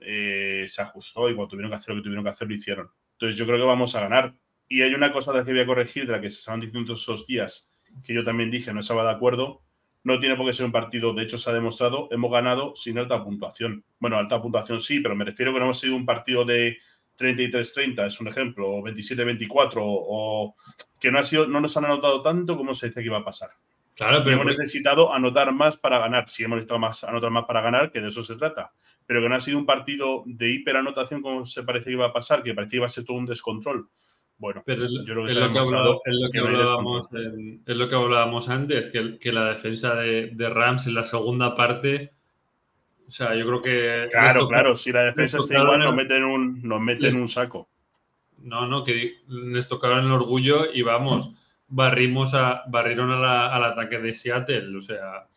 eh, 0.00 0.64
se 0.66 0.82
ajustó. 0.82 1.30
Y 1.30 1.34
cuando 1.34 1.50
tuvieron 1.50 1.70
que 1.70 1.76
hacer 1.76 1.94
lo 1.94 2.00
que 2.00 2.04
tuvieron 2.04 2.24
que 2.24 2.30
hacer, 2.30 2.48
lo 2.48 2.54
hicieron. 2.54 2.90
Entonces 3.12 3.36
yo 3.36 3.46
creo 3.46 3.58
que 3.58 3.64
vamos 3.64 3.94
a 3.94 4.00
ganar. 4.00 4.34
Y 4.68 4.82
hay 4.82 4.94
una 4.94 5.12
cosa 5.12 5.32
de 5.32 5.38
la 5.38 5.44
que 5.44 5.52
voy 5.52 5.60
a 5.60 5.66
corregir, 5.66 6.06
de 6.06 6.12
la 6.12 6.20
que 6.20 6.30
se 6.30 6.38
estaban 6.38 6.60
diciendo 6.60 6.94
esos 6.94 7.26
días, 7.26 7.72
que 8.02 8.14
yo 8.14 8.24
también 8.24 8.50
dije, 8.50 8.72
no 8.72 8.80
estaba 8.80 9.04
de 9.04 9.10
acuerdo. 9.10 9.62
No 10.04 10.18
tiene 10.18 10.34
por 10.34 10.46
qué 10.46 10.52
ser 10.52 10.66
un 10.66 10.72
partido, 10.72 11.14
de 11.14 11.22
hecho 11.22 11.38
se 11.38 11.48
ha 11.48 11.52
demostrado, 11.52 12.08
hemos 12.10 12.32
ganado 12.32 12.74
sin 12.74 12.98
alta 12.98 13.22
puntuación. 13.22 13.84
Bueno, 14.00 14.16
alta 14.16 14.42
puntuación 14.42 14.80
sí, 14.80 14.98
pero 14.98 15.14
me 15.14 15.24
refiero 15.24 15.52
que 15.52 15.60
no 15.60 15.66
hemos 15.66 15.78
sido 15.78 15.94
un 15.94 16.04
partido 16.04 16.44
de 16.44 16.78
33-30 17.22 18.06
es 18.06 18.20
un 18.20 18.28
ejemplo, 18.28 18.70
o 18.70 18.82
27-24, 18.82 19.74
o 19.80 20.54
que 20.98 21.10
no, 21.10 21.18
ha 21.18 21.22
sido, 21.22 21.46
no 21.46 21.60
nos 21.60 21.76
han 21.76 21.84
anotado 21.84 22.22
tanto 22.22 22.56
como 22.56 22.74
se 22.74 22.88
dice 22.88 23.00
que 23.00 23.06
iba 23.06 23.18
a 23.18 23.24
pasar. 23.24 23.50
Claro, 23.94 24.22
pero 24.24 24.36
hemos 24.36 24.46
necesitado 24.46 25.12
anotar 25.12 25.52
más 25.52 25.76
para 25.76 25.98
ganar. 25.98 26.28
Sí, 26.28 26.44
hemos 26.44 26.56
necesitado 26.56 26.80
más, 26.80 27.04
anotar 27.04 27.30
más 27.30 27.44
para 27.44 27.60
ganar, 27.60 27.92
que 27.92 28.00
de 28.00 28.08
eso 28.08 28.22
se 28.22 28.36
trata. 28.36 28.72
Pero 29.06 29.20
que 29.20 29.28
no 29.28 29.34
ha 29.34 29.40
sido 29.40 29.58
un 29.58 29.66
partido 29.66 30.22
de 30.26 30.50
hiperanotación 30.50 31.20
como 31.20 31.44
se 31.44 31.62
parece 31.62 31.86
que 31.86 31.92
iba 31.92 32.06
a 32.06 32.12
pasar, 32.12 32.42
que 32.42 32.54
parecía 32.54 32.70
que 32.70 32.76
iba 32.76 32.86
a 32.86 32.88
ser 32.88 33.04
todo 33.04 33.18
un 33.18 33.26
descontrol. 33.26 33.88
Bueno, 34.38 34.62
pero 34.64 34.86
yo 34.88 35.04
creo 35.04 35.26
que 35.26 35.32
es, 35.32 35.38
lo 35.38 35.52
que, 35.52 35.58
hablábamos, 35.58 37.08
es 37.12 37.76
lo 37.76 37.88
que 37.88 37.94
hablábamos 37.94 38.48
antes, 38.48 38.86
que, 38.86 39.18
que 39.18 39.32
la 39.32 39.50
defensa 39.50 39.94
de, 39.94 40.30
de 40.32 40.50
Rams 40.50 40.86
en 40.86 40.94
la 40.94 41.04
segunda 41.04 41.54
parte 41.54 42.12
o 43.12 43.14
sea, 43.14 43.34
yo 43.34 43.46
creo 43.46 43.60
que. 43.60 44.08
Claro, 44.10 44.48
claro, 44.48 44.74
si 44.74 44.90
la 44.90 45.02
defensa 45.02 45.36
está 45.36 45.58
igual, 45.58 45.80
nos 45.80 45.94
meten, 45.94 46.24
un, 46.24 46.66
nos 46.66 46.80
meten 46.80 47.16
un 47.16 47.28
saco. 47.28 47.68
No, 48.38 48.66
no, 48.66 48.82
que 48.84 49.16
les 49.28 49.68
tocaron 49.68 50.06
el 50.06 50.12
orgullo 50.12 50.72
y 50.72 50.80
vamos, 50.80 51.34
barrimos 51.68 52.32
a, 52.32 52.62
barrieron 52.68 53.10
al 53.10 53.64
ataque 53.64 53.98
de 53.98 54.14
Seattle, 54.14 54.74
o 54.74 54.80
sea. 54.80 55.28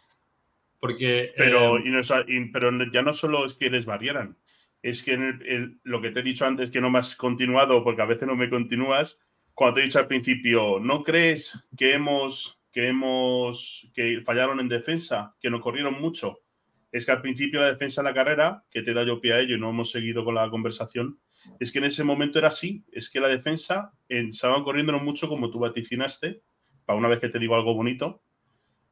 Porque. 0.80 1.34
Pero, 1.36 1.78
eh, 1.78 2.49
pero 2.53 2.71
ya 2.93 3.01
no 3.01 3.11
solo 3.11 3.43
es 3.43 3.55
que 3.55 3.69
les 3.69 3.86
barrieran, 3.86 4.38
es 4.82 5.03
que 5.03 5.11
en 5.15 5.82
lo 5.84 6.01
que 6.01 6.11
te 6.11 6.21
he 6.21 6.23
dicho 6.23 6.45
antes, 6.45 6.71
que 6.71 6.80
no 6.80 6.89
me 6.89 6.99
has 6.99 7.17
continuado, 7.17 7.84
porque 7.84 8.03
a 8.03 8.05
veces 8.05 8.26
no 8.26 8.38
me 8.38 8.49
continúas, 8.49 9.21
cuando 9.53 9.76
te 9.76 9.82
he 9.82 9.84
dicho 9.84 9.99
al 9.99 10.07
principio, 10.07 10.80
¿no 10.80 11.03
crees 11.03 11.61
que 11.76 11.93
hemos. 11.93 12.61
que 12.71 12.88
hemos. 12.88 13.91
que 13.93 14.21
fallaron 14.26 14.61
en 14.61 14.69
defensa, 14.69 15.36
que 15.41 15.49
no 15.49 15.59
corrieron 15.59 15.99
mucho? 15.99 16.39
Es 16.95 17.05
que 17.05 17.11
al 17.11 17.21
principio 17.21 17.59
la 17.59 17.67
defensa 17.67 18.01
de 18.01 18.07
la 18.07 18.13
carrera, 18.13 18.63
que 18.71 18.81
te 18.81 18.93
da 18.93 19.03
yo 19.03 19.19
pie 19.19 19.33
a 19.33 19.39
ello 19.41 19.57
y 19.57 19.59
no 19.59 19.69
hemos 19.69 19.91
seguido 19.91 20.23
con 20.23 20.35
la 20.35 20.49
conversación, 20.49 21.19
es 21.59 21.69
que 21.73 21.79
en 21.79 21.85
ese 21.85 22.05
momento 22.05 22.39
era 22.39 22.47
así, 22.47 22.85
es 22.89 23.09
que 23.09 23.19
la 23.19 23.27
defensa 23.27 23.91
estaban 24.07 24.63
corriendo 24.63 24.97
mucho 24.99 25.27
como 25.27 25.51
tú 25.51 25.59
vaticinaste, 25.59 26.41
para 26.85 26.97
una 26.97 27.09
vez 27.09 27.19
que 27.19 27.27
te 27.27 27.37
digo 27.37 27.53
algo 27.53 27.73
bonito, 27.73 28.21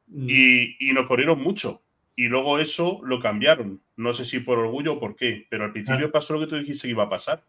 mm. 0.08 0.26
y, 0.28 0.92
nos 0.92 1.06
corrieron 1.06 1.40
mucho. 1.40 1.82
Y 2.14 2.28
luego 2.28 2.58
eso 2.58 3.00
lo 3.04 3.20
cambiaron. 3.20 3.80
No 3.96 4.12
sé 4.12 4.26
si 4.26 4.40
por 4.40 4.58
orgullo 4.58 4.92
o 4.92 5.00
por 5.00 5.16
qué, 5.16 5.46
pero 5.48 5.64
al 5.64 5.72
principio 5.72 6.12
pasó 6.12 6.34
lo 6.34 6.40
que 6.40 6.46
tú 6.46 6.56
dijiste 6.56 6.86
que 6.86 6.92
iba 6.92 7.04
a 7.04 7.08
pasar. 7.08 7.42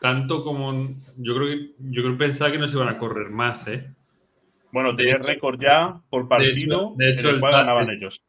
Tanto 0.00 0.42
como 0.42 0.96
yo 1.18 1.36
creo 1.36 1.46
que 1.46 1.70
yo 1.90 2.02
creo 2.02 2.12
que 2.12 2.24
pensaba 2.24 2.50
que 2.50 2.58
no 2.58 2.66
se 2.66 2.76
iban 2.76 2.88
a 2.88 2.98
correr 2.98 3.28
más, 3.28 3.68
¿eh? 3.68 3.86
Bueno, 4.72 4.96
tenía 4.96 5.18
récord 5.18 5.60
ya 5.60 6.00
por 6.08 6.26
partido 6.26 6.94
de 6.96 7.10
hecho, 7.10 7.28
el 7.28 7.38
cual 7.38 7.52
ganaban 7.52 7.90
ellos 7.90 8.24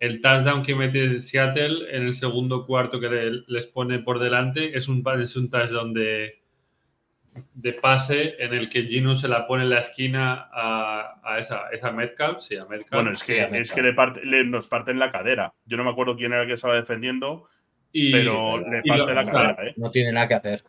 el 0.00 0.22
touchdown 0.22 0.62
que 0.62 0.74
mete 0.74 1.20
Seattle 1.20 1.94
en 1.94 2.06
el 2.06 2.14
segundo 2.14 2.66
cuarto 2.66 2.98
que 2.98 3.42
les 3.46 3.66
pone 3.66 3.98
por 3.98 4.18
delante 4.18 4.76
es 4.76 4.88
un, 4.88 5.04
es 5.22 5.36
un 5.36 5.50
touchdown 5.50 5.92
de, 5.92 6.40
de 7.52 7.72
pase 7.74 8.34
en 8.38 8.54
el 8.54 8.70
que 8.70 8.84
Gino 8.84 9.14
se 9.14 9.28
la 9.28 9.46
pone 9.46 9.64
en 9.64 9.70
la 9.70 9.80
esquina 9.80 10.48
a, 10.52 11.36
esa, 11.38 11.68
esa 11.70 11.92
Metcalf. 11.92 12.40
Sí, 12.40 12.56
a 12.56 12.64
Metcalf. 12.64 12.92
Bueno, 12.92 13.12
es 13.12 13.22
que, 13.22 13.42
es 13.42 13.72
que 13.72 13.82
le 13.82 13.92
parte, 13.92 14.22
nos 14.24 14.68
parte 14.68 14.90
en 14.90 14.98
la 14.98 15.12
cadera. 15.12 15.52
Yo 15.66 15.76
no 15.76 15.84
me 15.84 15.90
acuerdo 15.90 16.16
quién 16.16 16.32
era 16.32 16.42
el 16.42 16.48
que 16.48 16.54
estaba 16.54 16.76
defendiendo, 16.76 17.46
pero 17.92 18.58
le 18.58 18.82
parte 18.82 19.14
la 19.14 19.26
cadera. 19.26 19.68
¿eh? 19.68 19.74
No 19.76 19.90
tiene 19.90 20.12
nada 20.12 20.28
que 20.28 20.34
hacer. 20.34 20.64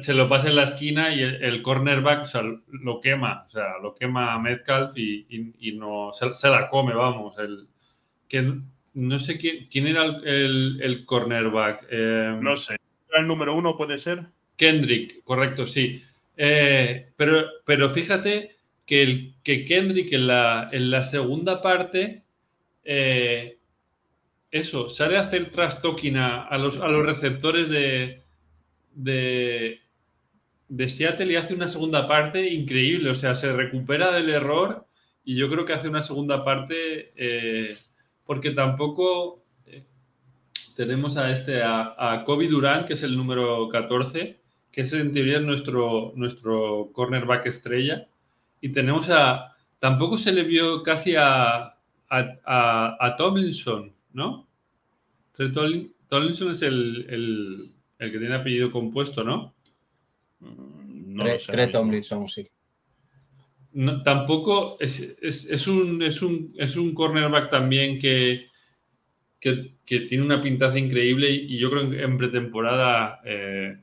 se, 0.00 0.12
lo 0.12 0.28
pasa 0.28 0.48
en 0.48 0.56
la 0.56 0.64
esquina 0.64 1.14
y 1.14 1.22
el, 1.22 1.62
cornerback 1.62 2.28
lo 2.68 3.00
quema. 3.00 3.44
O 3.46 3.50
sea, 3.50 3.78
lo 3.82 3.94
quema 3.94 4.34
a 4.34 4.38
Metcalf 4.38 4.92
y, 4.98 5.72
no 5.78 6.12
se, 6.12 6.34
se, 6.34 6.50
la 6.50 6.68
come, 6.68 6.92
vamos. 6.92 7.38
El, 7.38 7.66
que 8.28 8.54
no 8.94 9.18
sé 9.18 9.38
quién, 9.38 9.68
quién 9.70 9.86
era 9.86 10.04
el, 10.04 10.80
el 10.82 11.04
cornerback. 11.04 11.86
Eh, 11.90 12.38
no 12.40 12.56
sé. 12.56 12.76
¿El 13.14 13.26
número 13.26 13.54
uno 13.54 13.76
puede 13.76 13.98
ser? 13.98 14.24
Kendrick, 14.56 15.22
correcto, 15.22 15.66
sí. 15.66 16.02
Eh, 16.36 17.10
pero, 17.16 17.46
pero 17.64 17.90
fíjate 17.90 18.56
que, 18.86 19.02
el, 19.02 19.34
que 19.42 19.64
Kendrick 19.64 20.12
en 20.12 20.26
la, 20.26 20.66
en 20.70 20.90
la 20.90 21.04
segunda 21.04 21.60
parte, 21.60 22.22
eh, 22.84 23.58
eso, 24.50 24.88
sale 24.88 25.18
a 25.18 25.22
hacer 25.22 25.50
trastoking 25.50 26.16
a, 26.16 26.56
los, 26.56 26.80
a 26.80 26.88
los 26.88 27.04
receptores 27.04 27.68
de, 27.68 28.22
de, 28.94 29.80
de 30.68 30.88
Seattle 30.88 31.32
y 31.32 31.36
hace 31.36 31.54
una 31.54 31.68
segunda 31.68 32.08
parte 32.08 32.48
increíble. 32.48 33.10
O 33.10 33.14
sea, 33.14 33.36
se 33.36 33.52
recupera 33.52 34.10
del 34.12 34.30
error 34.30 34.86
y 35.24 35.36
yo 35.36 35.50
creo 35.50 35.64
que 35.64 35.74
hace 35.74 35.88
una 35.88 36.02
segunda 36.02 36.44
parte 36.44 37.10
porque 38.26 38.50
tampoco 38.50 39.44
eh, 39.66 39.84
tenemos 40.74 41.16
a 41.16 41.30
este, 41.30 41.62
a, 41.62 42.22
Kobe 42.26 42.48
Durant, 42.48 42.86
que 42.86 42.94
es 42.94 43.02
el 43.02 43.16
número 43.16 43.68
14, 43.68 44.38
que 44.70 44.80
es 44.80 44.92
en 44.92 45.12
teoría 45.12 45.40
nuestro, 45.40 46.12
nuestro 46.16 46.90
cornerback 46.92 47.46
estrella, 47.46 48.08
y 48.60 48.70
tenemos 48.70 49.08
a, 49.10 49.56
tampoco 49.78 50.18
se 50.18 50.32
le 50.32 50.42
vio 50.42 50.82
casi 50.82 51.14
a, 51.16 51.76
a, 52.08 53.14
Tomlinson, 53.16 53.94
¿no? 54.12 54.46
Tomlinson 56.08 56.50
es 56.50 56.62
el, 56.62 57.72
que 57.98 58.18
tiene 58.18 58.34
apellido 58.34 58.70
compuesto, 58.70 59.22
¿no? 59.22 59.54
no 60.40 61.24
Tre, 61.46 61.68
Tomlinson, 61.68 62.28
sí 62.28 62.48
tampoco 64.04 64.78
es, 64.80 65.00
un, 65.66 66.02
es, 66.02 66.22
un, 66.22 66.48
es 66.56 66.76
un 66.76 66.94
cornerback 66.94 67.50
también 67.50 67.98
que, 67.98 68.46
que, 69.40 70.00
tiene 70.00 70.24
una 70.24 70.42
pintaza 70.42 70.78
increíble 70.78 71.30
y 71.30 71.58
yo 71.58 71.70
creo 71.70 71.90
que 71.90 72.02
en 72.02 72.16
pretemporada 72.16 73.20
eh, 73.24 73.78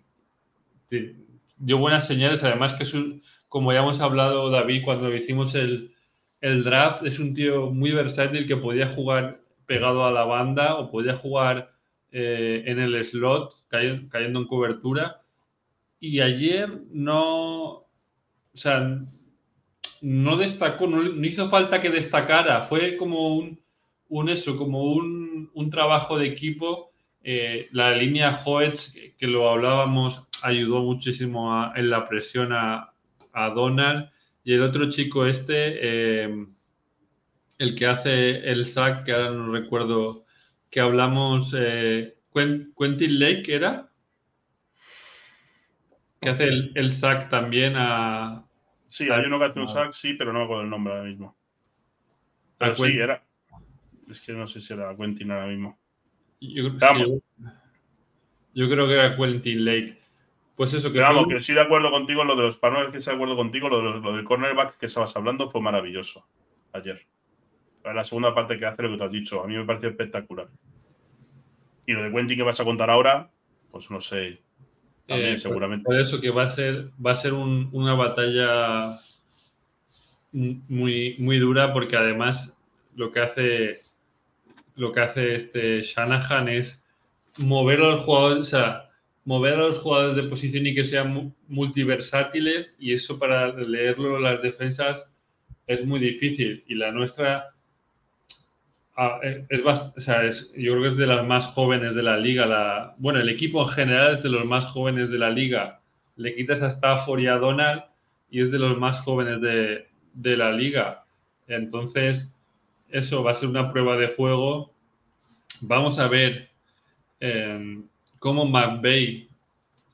dio 1.58 1.78
buenas 1.78 2.08
señales. 2.08 2.44
Además 2.44 2.74
que 2.74 2.84
es 2.84 2.94
un, 2.94 3.22
como 3.48 3.72
ya 3.72 3.80
hemos 3.80 4.02
hablado 4.02 4.50
David 4.50 4.84
cuando 4.84 5.14
hicimos 5.16 5.54
el, 5.56 5.92
draft, 6.42 7.06
es 7.06 7.20
un 7.20 7.34
tío 7.34 7.70
muy 7.70 7.92
versátil 7.92 8.48
que 8.48 8.58
podía 8.58 8.88
jugar 8.88 9.42
pegado 9.66 10.06
a 10.06 10.12
la 10.12 10.26
banda 10.26 10.76
o 10.76 10.92
podía 10.92 11.16
jugar 11.16 11.72
eh, 12.12 12.64
en 12.66 12.80
el 12.80 13.04
slot 13.06 13.54
cayendo 13.70 14.40
en 14.40 14.48
cobertura. 14.48 15.22
Y 16.00 16.20
ayer 16.20 16.70
no, 16.92 17.64
o 17.64 17.88
sea, 18.56 19.00
no 20.04 20.36
destacó, 20.38 20.86
no, 20.86 21.26
hizo 21.26 21.50
falta 21.50 21.82
que 21.82 21.90
destacara, 21.90 22.64
fue 22.64 22.98
como 22.98 23.38
un, 23.38 24.30
eso, 24.30 24.58
como 24.58 24.84
un, 24.94 25.70
trabajo 25.72 26.18
de 26.20 26.28
equipo. 26.28 26.92
Eh, 27.24 27.70
la 27.72 27.96
línea 27.96 28.38
Hoetz, 28.44 28.94
que, 29.18 29.28
lo 29.28 29.50
hablábamos, 29.50 30.28
ayudó 30.44 30.82
muchísimo 30.84 31.72
en 31.74 31.90
la 31.90 32.08
presión 32.08 32.52
a, 32.52 32.90
Donald. 33.56 34.10
Y 34.44 34.54
el 34.54 34.62
otro 34.62 34.90
chico 34.90 35.26
este, 35.26 36.26
eh, 36.26 36.46
el 37.58 37.76
que 37.76 37.88
hace 37.88 38.48
el 38.52 38.66
sack, 38.68 39.06
que 39.06 39.14
ahora 39.14 39.32
no 39.32 39.52
recuerdo, 39.52 40.26
que 40.70 40.82
hablamos, 40.82 41.56
eh, 41.58 42.18
Quentin 42.34 43.20
Lake, 43.20 43.56
¿era? 43.56 43.90
Que 46.20 46.30
hace 46.30 46.44
el, 46.44 46.72
el 46.76 46.92
sack 46.92 47.30
también 47.30 47.74
a, 47.76 48.46
Sí, 48.94 49.10
hay 49.10 49.26
uno 49.26 49.40
que 49.40 49.46
hace 49.46 49.60
un 49.60 49.68
sack, 49.68 49.92
sí, 49.92 50.14
pero 50.14 50.32
no 50.32 50.38
me 50.38 50.46
acuerdo 50.46 50.62
el 50.62 50.70
nombre 50.70 50.94
ahora 50.94 51.06
mismo. 51.06 51.36
Pero 52.60 52.76
sí, 52.76 52.96
era. 52.96 53.24
Es 54.08 54.22
que 54.22 54.34
no 54.34 54.46
sé 54.46 54.62
si 54.62 54.72
era 54.72 54.96
Quentin 54.96 55.32
ahora 55.32 55.48
mismo. 55.48 55.80
Yo, 56.40 56.70
sí, 56.70 57.22
yo, 58.54 58.70
creo 58.70 58.86
que 58.86 58.94
era 58.94 59.18
Quentin 59.18 59.66
Lake. 59.66 59.98
Pues 60.56 60.76
eso, 60.76 60.90
que. 60.90 61.00
Pero 61.00 61.08
vamos, 61.08 61.28
que 61.28 61.38
estoy 61.38 61.56
de 61.56 61.62
acuerdo 61.62 61.90
contigo 61.90 62.22
en 62.22 62.28
lo 62.28 62.36
de 62.36 62.44
los 62.44 62.58
panos, 62.60 62.92
que 62.92 63.00
estoy 63.00 63.14
de 63.14 63.16
acuerdo 63.16 63.36
contigo, 63.36 63.68
lo, 63.68 63.94
de, 63.94 64.00
lo 64.00 64.16
del 64.16 64.26
cornerback 64.26 64.78
que 64.78 64.86
estabas 64.86 65.18
hablando 65.18 65.50
fue 65.50 65.60
maravilloso 65.60 66.28
ayer. 66.74 67.04
La 67.84 68.04
segunda 68.04 68.36
parte 68.36 68.60
que 68.60 68.68
hace 68.68 68.84
lo 68.84 68.92
que 68.92 68.98
te 68.98 69.04
has 69.06 69.12
dicho, 69.12 69.44
a 69.44 69.48
mí 69.48 69.56
me 69.56 69.66
pareció 69.66 69.90
espectacular. 69.90 70.50
Y 71.88 71.94
lo 71.94 72.04
de 72.04 72.12
Quentin 72.12 72.38
que 72.38 72.44
vas 72.44 72.60
a 72.60 72.64
contar 72.64 72.92
ahora, 72.92 73.32
pues 73.72 73.90
no 73.90 74.00
sé. 74.02 74.43
También, 75.08 75.34
Eh, 75.34 75.38
seguramente. 75.38 75.84
Por 75.86 76.00
eso 76.00 76.20
que 76.22 76.30
va 76.30 76.44
a 76.44 76.50
ser, 76.50 76.90
va 77.06 77.12
a 77.12 77.16
ser 77.18 77.34
un- 77.34 77.70
una 77.74 77.94
batalla 77.94 78.98
muy, 80.32 81.16
muy 81.20 81.40
dura 81.40 81.74
porque 81.74 81.96
además 81.96 82.54
lo 82.96 83.12
que 83.12 83.20
hace 83.20 83.82
lo 84.76 84.92
que 84.92 85.02
hace 85.02 85.36
este 85.36 85.84
Shanahan 85.84 86.50
es 86.50 86.84
mover 87.38 87.80
a 87.82 87.90
los 87.92 88.02
jugadores, 88.02 88.40
o 88.40 88.44
sea, 88.46 88.90
mover 89.24 89.54
a 89.54 89.58
los 89.68 89.78
jugadores 89.78 90.16
de 90.16 90.24
posición 90.24 90.66
y 90.66 90.74
que 90.74 90.84
sean 90.84 91.14
mu- 91.14 91.32
multiversátiles 91.48 92.76
y 92.80 92.94
eso 92.94 93.20
para 93.20 93.54
leerlo 93.54 94.20
las 94.20 94.42
defensas 94.42 95.08
es 95.68 95.86
muy 95.86 96.00
difícil 96.00 96.64
y 96.68 96.74
la 96.74 96.92
nuestra 96.92 97.50
ah, 98.96 99.20
es, 99.24 99.44
es 99.50 99.62
o 99.66 100.22
es- 100.22 100.54
yo 100.56 100.74
creo 100.74 100.82
que 100.84 100.90
es 100.90 100.98
de 100.98 101.08
las 101.08 101.26
más 101.26 101.48
jóvenes 101.48 101.96
de 101.96 102.04
la 102.04 102.18
liga. 102.18 102.46
La, 102.46 102.96
bueno, 102.98 103.20
el 103.20 103.30
equipo 103.30 103.62
en 103.64 103.70
general 103.70 104.14
es 104.14 104.24
de 104.24 104.30
los 104.30 104.46
más 104.46 104.66
jóvenes 104.68 105.10
de 105.10 105.18
la 105.18 105.30
liga. 105.30 105.82
Le 106.16 106.36
quitas 106.36 106.62
a 106.62 106.68
Stafford 106.68 107.20
y 107.22 107.28
a 107.28 107.38
Donald 107.38 107.84
y 108.30 108.42
es 108.42 108.52
de 108.52 108.60
los 108.60 108.78
más 108.78 109.00
jóvenes 109.02 109.42
de, 109.42 109.88
de 110.14 110.38
la 110.38 110.52
liga. 110.52 111.06
Entonces, 111.48 112.32
eso 112.90 113.24
va 113.24 113.32
a 113.32 113.36
ser 113.36 113.50
una 113.50 113.72
prueba 113.72 113.98
de 113.98 114.10
fuego. 114.10 114.74
Vamos 115.62 116.00
a 116.00 116.08
ver 116.08 116.50
eh, 117.20 117.82
cómo 118.20 118.46
McVeigh 118.46 119.30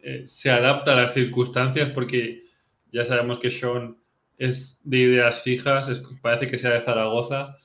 eh, 0.01 0.23
se 0.27 0.51
adapta 0.51 0.93
a 0.93 1.01
las 1.01 1.13
circunstancias 1.13 1.91
porque 1.93 2.43
ya 2.91 3.05
sabemos 3.05 3.39
que 3.39 3.49
Sean 3.51 3.97
es 4.37 4.79
de 4.83 4.97
ideas 4.99 5.43
fijas, 5.43 5.89
es- 5.89 6.03
parece 6.21 6.49
que 6.49 6.57
sea 6.57 6.71
de 6.71 6.81
Zaragoza. 6.81 7.57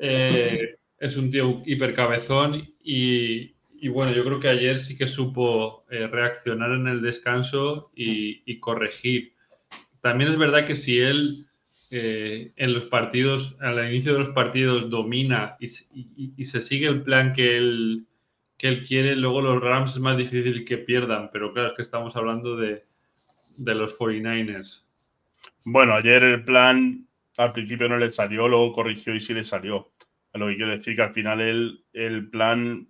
Eh, 0.00 0.76
es 0.98 1.16
un 1.16 1.30
tío 1.30 1.62
hipercabezón 1.64 2.68
y, 2.82 3.54
y 3.80 3.88
bueno, 3.88 4.12
yo 4.12 4.24
creo 4.24 4.38
que 4.38 4.48
ayer 4.48 4.78
sí 4.78 4.96
que 4.96 5.08
supo 5.08 5.86
eh, 5.90 6.06
reaccionar 6.06 6.72
en 6.72 6.86
el 6.86 7.00
descanso 7.00 7.90
y, 7.94 8.58
corregir. 8.60 9.32
También 10.02 10.30
es 10.30 10.36
verdad 10.36 10.66
que 10.66 10.76
si 10.76 10.98
él 10.98 11.46
eh, 11.90 12.52
en 12.56 12.74
los 12.74 12.84
partidos, 12.84 13.56
al 13.60 13.90
inicio 13.90 14.12
de 14.12 14.18
los 14.18 14.28
partidos, 14.30 14.90
domina 14.90 15.56
y 15.58 16.44
se 16.44 16.60
sigue 16.60 16.88
el 16.88 17.02
plan 17.02 17.32
que 17.32 17.56
él, 17.56 18.06
que 18.58 18.68
él 18.68 18.84
quiere, 18.86 19.16
luego 19.16 19.40
los 19.40 19.62
Rams 19.62 19.92
es 19.92 20.00
más 20.00 20.18
difícil 20.18 20.64
que 20.66 20.76
pierdan, 20.76 21.30
pero 21.32 21.54
claro, 21.54 21.70
es 21.70 21.74
que 21.74 21.82
estamos 21.82 22.14
hablando 22.16 22.56
de, 22.56 22.84
de 23.56 23.74
los 23.74 23.98
49ers. 23.98 24.84
Bueno, 25.64 25.94
ayer 25.94 26.22
el 26.22 26.44
plan 26.44 27.06
al 27.40 27.52
principio 27.52 27.88
no 27.88 27.96
le 27.96 28.10
salió, 28.10 28.46
luego 28.48 28.72
corrigió 28.72 29.14
y 29.14 29.20
sí 29.20 29.34
le 29.34 29.44
salió. 29.44 29.92
Lo 30.34 30.46
que 30.46 30.56
quiero 30.56 30.70
decir 30.70 30.94
que 30.94 31.02
al 31.02 31.12
final 31.12 31.40
el, 31.40 31.84
el 31.92 32.30
plan 32.30 32.88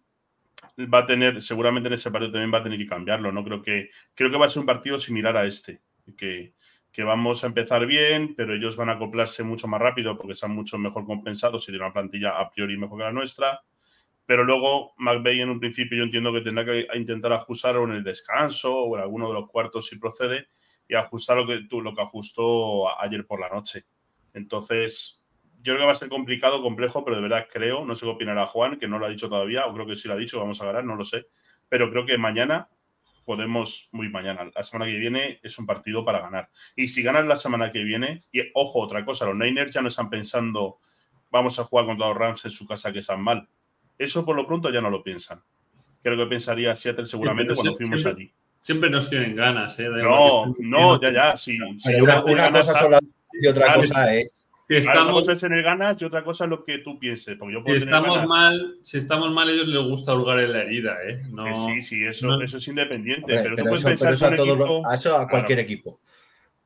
va 0.78 0.98
a 1.00 1.06
tener, 1.06 1.40
seguramente 1.40 1.86
en 1.88 1.94
ese 1.94 2.10
partido 2.10 2.32
también 2.32 2.52
va 2.52 2.58
a 2.58 2.62
tener 2.62 2.78
que 2.78 2.86
cambiarlo. 2.86 3.32
No 3.32 3.44
creo 3.44 3.62
que, 3.62 3.90
creo 4.14 4.30
que 4.30 4.36
va 4.36 4.46
a 4.46 4.48
ser 4.48 4.60
un 4.60 4.66
partido 4.66 4.98
similar 4.98 5.36
a 5.36 5.46
este, 5.46 5.80
que, 6.16 6.54
que 6.92 7.02
vamos 7.04 7.44
a 7.44 7.46
empezar 7.46 7.86
bien, 7.86 8.34
pero 8.34 8.54
ellos 8.54 8.76
van 8.76 8.90
a 8.90 8.92
acoplarse 8.92 9.42
mucho 9.42 9.68
más 9.68 9.80
rápido 9.80 10.16
porque 10.16 10.32
están 10.32 10.50
mucho 10.52 10.78
mejor 10.78 11.06
compensados 11.06 11.62
y 11.62 11.66
tienen 11.66 11.82
una 11.82 11.92
plantilla 11.92 12.38
a 12.38 12.50
priori 12.50 12.76
mejor 12.76 12.98
que 12.98 13.04
la 13.04 13.12
nuestra. 13.12 13.62
Pero 14.26 14.44
luego 14.44 14.94
McVeigh 14.98 15.40
en 15.40 15.50
un 15.50 15.60
principio 15.60 15.98
yo 15.98 16.04
entiendo 16.04 16.32
que 16.32 16.40
tendrá 16.40 16.64
que 16.64 16.86
intentar 16.94 17.32
ajustar 17.32 17.76
o 17.76 17.84
en 17.84 17.92
el 17.92 18.04
descanso 18.04 18.76
o 18.76 18.96
en 18.96 19.02
alguno 19.02 19.28
de 19.28 19.34
los 19.34 19.48
cuartos 19.48 19.86
si 19.86 19.98
procede 19.98 20.48
y 20.88 20.94
ajustar 20.94 21.36
lo 21.36 21.46
que 21.46 21.66
tú 21.68 21.80
lo 21.80 21.94
que 21.94 22.02
ajustó 22.02 23.00
ayer 23.00 23.26
por 23.26 23.40
la 23.40 23.48
noche. 23.48 23.84
Entonces, 24.34 25.22
yo 25.62 25.74
creo 25.74 25.78
que 25.80 25.86
va 25.86 25.92
a 25.92 25.96
ser 25.96 26.08
complicado, 26.08 26.62
complejo, 26.62 27.04
pero 27.04 27.16
de 27.16 27.22
verdad 27.22 27.46
creo, 27.52 27.84
no 27.84 27.94
sé 27.94 28.06
qué 28.06 28.10
opinará 28.12 28.46
Juan, 28.46 28.78
que 28.78 28.88
no 28.88 28.98
lo 28.98 29.06
ha 29.06 29.10
dicho 29.10 29.28
todavía, 29.28 29.66
o 29.66 29.74
creo 29.74 29.86
que 29.86 29.96
sí 29.96 30.08
lo 30.08 30.14
ha 30.14 30.16
dicho, 30.16 30.38
vamos 30.40 30.60
a 30.62 30.66
ganar, 30.66 30.84
no 30.84 30.96
lo 30.96 31.04
sé, 31.04 31.26
pero 31.68 31.90
creo 31.90 32.06
que 32.06 32.16
mañana 32.18 32.68
podemos, 33.24 33.88
muy 33.92 34.08
mañana, 34.08 34.50
la 34.54 34.62
semana 34.62 34.90
que 34.90 34.98
viene 34.98 35.38
es 35.42 35.58
un 35.58 35.66
partido 35.66 36.04
para 36.04 36.20
ganar. 36.20 36.48
Y 36.74 36.88
si 36.88 37.02
ganas 37.02 37.26
la 37.26 37.36
semana 37.36 37.70
que 37.70 37.84
viene, 37.84 38.20
y 38.32 38.40
ojo, 38.54 38.80
otra 38.80 39.04
cosa, 39.04 39.26
los 39.26 39.36
Niners 39.36 39.72
ya 39.72 39.82
no 39.82 39.88
están 39.88 40.08
pensando, 40.10 40.78
vamos 41.30 41.58
a 41.58 41.64
jugar 41.64 41.86
contra 41.86 42.08
los 42.08 42.16
Rams 42.16 42.44
en 42.46 42.50
su 42.50 42.66
casa 42.66 42.92
que 42.92 43.00
están 43.00 43.22
mal. 43.22 43.46
Eso 43.98 44.24
por 44.24 44.34
lo 44.34 44.46
pronto 44.46 44.70
ya 44.72 44.80
no 44.80 44.90
lo 44.90 45.02
piensan. 45.02 45.42
Creo 46.02 46.16
que 46.16 46.26
pensaría 46.26 46.74
Seattle 46.74 47.04
seguramente 47.06 47.54
cuando 47.54 47.74
fuimos 47.74 48.00
siempre- 48.00 48.22
allí. 48.24 48.32
Siempre 48.58 48.90
nos 48.90 49.08
tienen 49.08 49.34
ganas, 49.36 49.78
¿eh? 49.78 49.88
No, 49.88 50.54
no, 50.58 51.00
ya, 51.00 51.12
ya, 51.12 51.36
si 51.36 51.58
una, 51.58 52.22
una 52.24 52.50
cosa 52.50 52.72
a- 52.72 52.78
son 52.78 52.90
las 52.90 53.00
y 53.32 53.46
otra 53.46 53.64
Claro, 53.66 53.80
cosa 53.80 54.14
es. 54.14 54.36
Si 54.68 54.74
una 54.76 54.80
estamos, 54.82 55.12
cosa 55.12 55.32
es 55.32 55.42
en 55.42 55.52
el 55.54 55.62
ganas 55.64 56.00
y 56.00 56.04
otra 56.04 56.22
cosa 56.22 56.44
es 56.44 56.50
lo 56.50 56.64
que 56.64 56.78
tú 56.78 56.96
pienses. 56.96 57.36
Porque 57.36 57.54
yo 57.54 57.58
si 57.60 57.64
tener 57.66 57.82
estamos 57.82 58.14
ganas. 58.14 58.28
mal, 58.28 58.76
si 58.84 58.98
estamos 58.98 59.32
mal, 59.32 59.48
a 59.48 59.52
ellos 59.52 59.66
les 59.66 59.82
gusta 59.84 60.14
hurgar 60.14 60.38
en 60.38 60.52
la 60.52 60.62
herida, 60.62 60.96
¿eh? 61.08 61.20
No, 61.32 61.44
Que 61.44 61.54
sí, 61.56 61.82
sí, 61.82 62.04
eso, 62.06 62.28
no- 62.28 62.40
eso 62.42 62.58
es 62.58 62.68
independiente. 62.68 63.22
Hombre, 63.36 63.42
pero, 63.42 63.56
tú 63.56 63.62
puedes 63.64 63.84
pensar 63.84 64.06
pero 64.06 64.14
eso 64.14 64.28
que 64.28 64.34
a, 64.34 64.54
equipo- 64.54 64.88
a 64.88 64.94
eso 64.94 65.08
a 65.10 65.12
Claro. 65.16 65.28
cualquier 65.30 65.58
equipo. 65.58 66.00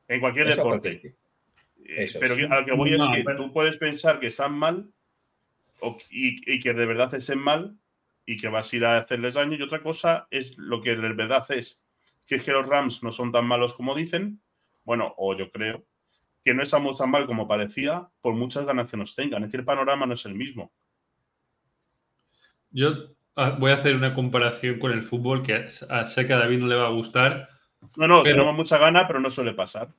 en 0.07 0.19
cualquier 0.19 0.47
Eso 0.49 0.57
deporte. 0.57 0.89
cualquier. 0.89 1.13
Eh, 1.87 2.03
Eso 2.03 2.19
pero 2.19 2.33
es. 2.35 2.39
que- 2.39 2.45
a 2.45 2.59
lo 2.59 2.65
que 2.65 2.71
voy 2.73 2.93
es 2.93 2.99
No, 2.99 3.11
que 3.11 3.23
pero- 3.23 3.37
tú 3.37 3.51
puedes 3.51 3.77
pensar 3.77 4.19
que 4.19 4.27
están 4.27 4.53
mal 4.53 4.85
o- 5.79 5.97
y, 6.11 6.53
y 6.53 6.59
que 6.59 6.73
de 6.73 6.85
verdad 6.85 7.11
estén 7.15 7.39
mal 7.39 7.75
y 8.27 8.37
que 8.37 8.47
vas 8.49 8.71
a 8.71 8.75
ir 8.75 8.85
a 8.85 8.97
hacerles 8.97 9.33
daño. 9.33 9.57
Y 9.57 9.63
otra 9.63 9.81
cosa 9.81 10.27
es 10.29 10.55
lo 10.59 10.79
que 10.83 10.95
de 10.95 11.13
verdad 11.13 11.43
es 11.51 11.81
que 12.27 12.35
es 12.35 12.43
que 12.43 12.51
los 12.51 12.67
Rams 12.67 13.01
no 13.03 13.11
son 13.11 13.31
tan 13.31 13.45
malos 13.47 13.73
como 13.73 13.95
dicen. 13.95 14.39
Bueno, 14.83 15.11
o 15.17 15.35
yo 15.35 15.49
creo 15.51 15.83
que 16.45 16.53
no 16.53 16.61
estamos 16.63 16.97
tan 16.97 17.09
mal 17.09 17.25
como 17.25 17.47
parecía 17.47 18.07
por 18.21 18.35
muchas 18.35 18.65
ganas 18.67 18.89
que 18.89 18.95
nos 18.95 19.15
tengan. 19.15 19.43
Es 19.43 19.51
que 19.51 19.57
el 19.57 19.65
panorama 19.65 20.05
no 20.05 20.13
es 20.13 20.25
el 20.27 20.35
mismo. 20.35 20.71
Yo 22.69 23.15
ah, 23.35 23.57
voy 23.59 23.71
a 23.71 23.75
hacer 23.75 23.95
una 23.95 24.13
comparación 24.13 24.79
con 24.79 24.91
el 24.91 25.03
fútbol 25.03 25.43
que 25.43 25.67
a- 25.89 26.05
sé 26.05 26.27
que 26.27 26.33
a 26.33 26.37
David 26.37 26.59
no 26.59 26.67
le 26.67 26.75
va 26.75 26.87
a 26.87 26.91
gustar. 26.91 27.49
No, 27.97 28.07
no, 28.07 28.23
Pero- 28.23 28.35
tenemos 28.35 28.55
mucha 28.55 28.77
gana, 28.77 29.07
pero 29.07 29.19
no 29.19 29.29
suele 29.29 29.53
pasar. 29.53 29.89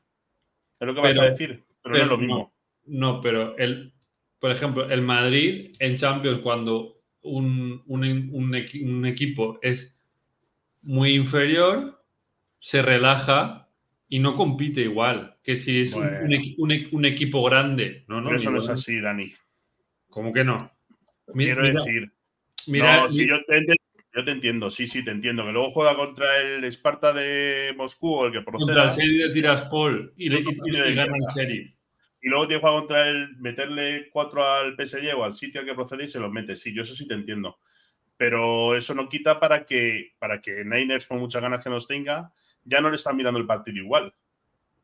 Es 0.78 0.86
lo 0.86 0.94
que 0.94 1.00
vas 1.00 1.12
Pero- 1.12 1.22
a 1.22 1.30
decir, 1.30 1.64
pero, 1.82 1.96
no 1.96 2.02
es 2.02 2.08
lo 2.08 2.18
mismo. 2.18 2.52
No, 2.86 3.20
pero 3.20 3.56
el, 3.58 3.92
por 4.38 4.50
ejemplo, 4.52 4.88
el 4.88 5.02
Madrid 5.02 5.74
en 5.80 5.96
Champions, 5.96 6.40
cuando 6.42 7.00
un, 7.22 7.82
un- 7.86 8.30
un 8.32 8.52
equi- 8.54 8.84
un 8.88 9.04
equipo 9.04 9.58
es 9.62 9.98
muy 10.82 11.16
inferior, 11.16 12.00
se 12.60 12.82
relaja 12.82 13.65
y 14.08 14.18
no 14.20 14.34
compite 14.34 14.82
igual 14.82 15.36
que 15.42 15.56
si 15.56 15.80
es 15.82 15.92
un- 15.92 16.02
un, 16.04 16.08
Bueno. 16.10 16.24
un 16.58 16.70
equi- 16.70 16.88
un 16.92 17.04
equipo 17.04 17.42
grande. 17.44 18.04
No, 18.08 18.20
no, 18.20 18.28
Pero 18.28 18.36
eso 18.36 18.50
no 18.50 18.58
es 18.58 18.68
así, 18.68 19.00
Dani. 19.00 19.32
¿Cómo 20.08 20.32
que 20.32 20.44
no? 20.44 20.70
Mi- 21.34 21.44
Quiero 21.44 21.62
mira- 21.62 21.80
decir, 21.80 22.12
mira- 22.68 22.96
no, 23.02 23.08
sí, 23.08 23.22
mi- 23.22 23.28
yo, 23.28 23.36
te 23.44 23.56
entiendo, 23.56 23.82
yo 24.14 24.24
te 24.24 24.30
entiendo, 24.30 24.70
sí, 24.70 24.86
sí, 24.86 25.04
te 25.04 25.10
entiendo. 25.10 25.44
Que 25.44 25.52
luego 25.52 25.70
juega 25.72 25.96
contra 25.96 26.40
el 26.40 26.64
Esparta 26.64 27.12
de 27.12 27.74
Moscú 27.76 28.14
o 28.14 28.26
el 28.26 28.32
que 28.32 28.44
contra 28.44 28.52
proceda. 28.74 28.90
el 28.92 28.96
Sheriff 28.96 29.28
de 29.28 29.34
Tiraspol 29.34 30.12
y, 30.16 30.28
le- 30.28 30.40
y- 30.40 30.42
y- 30.44 30.90
y 30.90 30.94
gana 30.94 31.16
el. 31.16 31.34
Sheriff. 31.34 31.72
Y 32.22 32.28
luego 32.28 32.46
tiene 32.46 32.60
que 32.60 32.66
jugar 32.66 32.80
contra 32.80 33.08
el, 33.08 33.36
meterle 33.38 34.08
cuatro 34.10 34.44
al 34.48 34.74
PSG 34.74 35.14
o 35.16 35.24
al 35.24 35.32
sitio 35.34 35.60
al 35.60 35.66
que 35.66 35.74
procede 35.74 36.04
y 36.04 36.08
se 36.08 36.18
los 36.20 36.32
mete. 36.32 36.56
Sí, 36.56 36.72
yo 36.74 36.82
eso 36.82 36.94
sí 36.94 37.06
te 37.06 37.14
entiendo. 37.14 37.58
Pero 38.16 38.74
eso 38.76 38.94
no 38.94 39.08
quita 39.08 39.38
para 39.38 39.64
que, 39.66 40.12
para 40.18 40.40
que 40.40 40.64
Niners, 40.64 41.06
con 41.06 41.18
muchas 41.18 41.42
ganas 41.42 41.62
que 41.62 41.68
nos 41.70 41.86
tenga, 41.86 42.32
ya 42.66 42.80
no 42.80 42.90
le 42.90 42.96
están 42.96 43.16
mirando 43.16 43.40
el 43.40 43.46
partido 43.46 43.78
igual. 43.78 44.14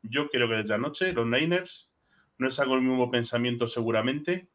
Yo 0.03 0.30
creo 0.30 0.49
que 0.49 0.55
desde 0.55 0.74
anoche 0.74 1.12
los 1.12 1.26
Niners 1.26 1.93
no 2.39 2.49
están 2.49 2.68
con 2.68 2.78
el 2.78 2.85
mismo 2.85 3.11
pensamiento 3.11 3.66
seguramente 3.66 4.49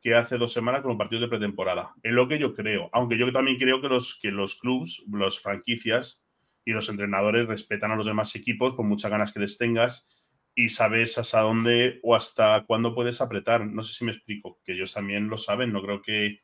que 0.00 0.14
hace 0.14 0.38
dos 0.38 0.52
semanas 0.52 0.80
con 0.80 0.90
los 0.90 0.98
partidos 0.98 1.22
de 1.22 1.28
pretemporada. 1.28 1.94
Es 2.02 2.12
lo 2.12 2.26
que 2.26 2.38
yo 2.38 2.54
creo. 2.54 2.88
Aunque 2.92 3.18
yo 3.18 3.30
también 3.32 3.58
creo 3.58 3.82
que 3.82 3.88
los, 3.88 4.18
que 4.20 4.30
los 4.30 4.58
clubs, 4.58 5.04
las 5.12 5.38
franquicias 5.38 6.24
y 6.64 6.72
los 6.72 6.88
entrenadores 6.88 7.46
respetan 7.46 7.90
a 7.90 7.96
los 7.96 8.06
demás 8.06 8.34
equipos 8.34 8.74
con 8.74 8.88
muchas 8.88 9.10
ganas 9.10 9.32
que 9.32 9.40
les 9.40 9.58
tengas 9.58 10.08
y 10.54 10.68
sabes 10.70 11.18
hasta 11.18 11.40
dónde 11.40 12.00
o 12.02 12.14
hasta 12.14 12.64
cuándo 12.66 12.94
puedes 12.94 13.20
apretar. 13.20 13.66
No 13.66 13.82
sé 13.82 13.92
si 13.92 14.04
me 14.04 14.12
explico, 14.12 14.58
que 14.64 14.72
ellos 14.72 14.94
también 14.94 15.28
lo 15.28 15.36
saben. 15.36 15.72
No 15.72 15.82
creo 15.82 16.00
que, 16.00 16.40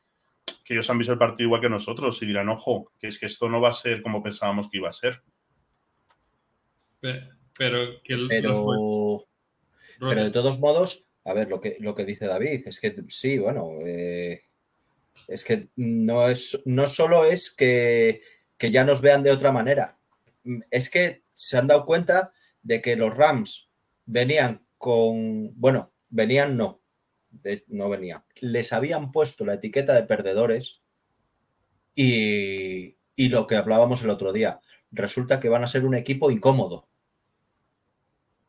que 0.63 0.73
ellos 0.73 0.89
han 0.89 0.99
visto 0.99 1.13
el 1.13 1.19
partido 1.19 1.47
igual 1.47 1.61
que 1.61 1.69
nosotros 1.69 2.21
y 2.21 2.27
dirán, 2.27 2.49
ojo, 2.49 2.91
que 2.99 3.07
es 3.07 3.17
que 3.19 3.25
esto 3.25 3.49
no 3.49 3.59
va 3.59 3.69
a 3.69 3.73
ser 3.73 4.03
como 4.03 4.21
pensábamos 4.21 4.69
que 4.69 4.77
iba 4.77 4.89
a 4.89 4.93
ser. 4.93 5.23
Pe- 7.13 7.29
Pero 7.57 8.01
que 8.03 8.13
el- 8.13 8.27
Pero, 9.99 10.23
de 10.25 10.31
todos 10.31 10.59
modos, 10.59 11.07
a 11.23 11.33
ver, 11.33 11.47
lo 11.49 11.59
que, 11.59 11.77
lo 11.79 11.95
que 11.95 12.05
dice 12.05 12.25
David, 12.27 12.67
es 12.67 12.79
que 12.79 12.95
sí, 13.09 13.37
bueno, 13.39 13.71
eh, 13.81 14.43
es 15.27 15.43
que 15.43 15.69
no, 15.75 16.27
es, 16.29 16.61
no 16.65 16.87
solo 16.87 17.25
es 17.25 17.53
que, 17.53 18.21
que 18.57 18.71
ya 18.71 18.83
nos 18.83 19.01
vean 19.01 19.23
de 19.23 19.31
otra 19.31 19.51
manera, 19.51 19.97
es 20.71 20.89
que 20.89 21.23
se 21.33 21.57
han 21.57 21.67
dado 21.67 21.85
cuenta 21.85 22.31
de 22.61 22.81
que 22.81 22.95
los 22.95 23.15
Rams 23.15 23.69
venían 24.05 24.65
con, 24.77 25.51
bueno, 25.59 25.91
venían 26.09 26.55
no, 26.55 26.81
no 27.67 27.89
venía. 27.89 28.23
Les 28.35 28.71
habían 28.71 29.11
puesto 29.11 29.45
la 29.45 29.55
etiqueta 29.55 29.93
de 29.95 30.03
perdedores 30.03 30.81
y, 31.95 32.95
y 33.15 33.29
lo 33.29 33.47
que 33.47 33.55
hablábamos 33.55 34.03
el 34.03 34.09
otro 34.11 34.31
día, 34.31 34.59
resulta 34.91 35.39
que 35.39 35.49
van 35.49 35.63
a 35.63 35.67
ser 35.67 35.85
un 35.85 35.95
equipo 35.95 36.31
incómodo. 36.31 36.87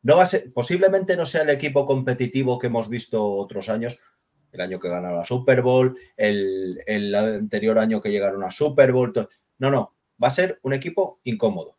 No 0.02 0.16
va 0.16 0.22
a 0.22 0.26
ser, 0.26 0.52
posiblemente 0.52 1.16
no 1.16 1.26
sea 1.26 1.42
el 1.42 1.50
equipo 1.50 1.84
competitivo 1.84 2.58
que 2.58 2.68
hemos 2.68 2.88
visto 2.88 3.24
otros 3.24 3.68
años, 3.68 3.98
el 4.52 4.60
año 4.60 4.78
que 4.78 4.88
ganaron 4.88 5.18
la 5.18 5.24
Super 5.24 5.62
Bowl, 5.62 5.96
el, 6.16 6.80
el 6.86 7.14
anterior 7.14 7.78
año 7.78 8.00
que 8.00 8.10
llegaron 8.10 8.42
a 8.44 8.50
Super 8.50 8.92
Bowl. 8.92 9.12
No, 9.58 9.70
no, 9.70 9.96
va 10.22 10.28
a 10.28 10.32
ser 10.32 10.58
un 10.62 10.72
equipo 10.72 11.20
incómodo. 11.24 11.76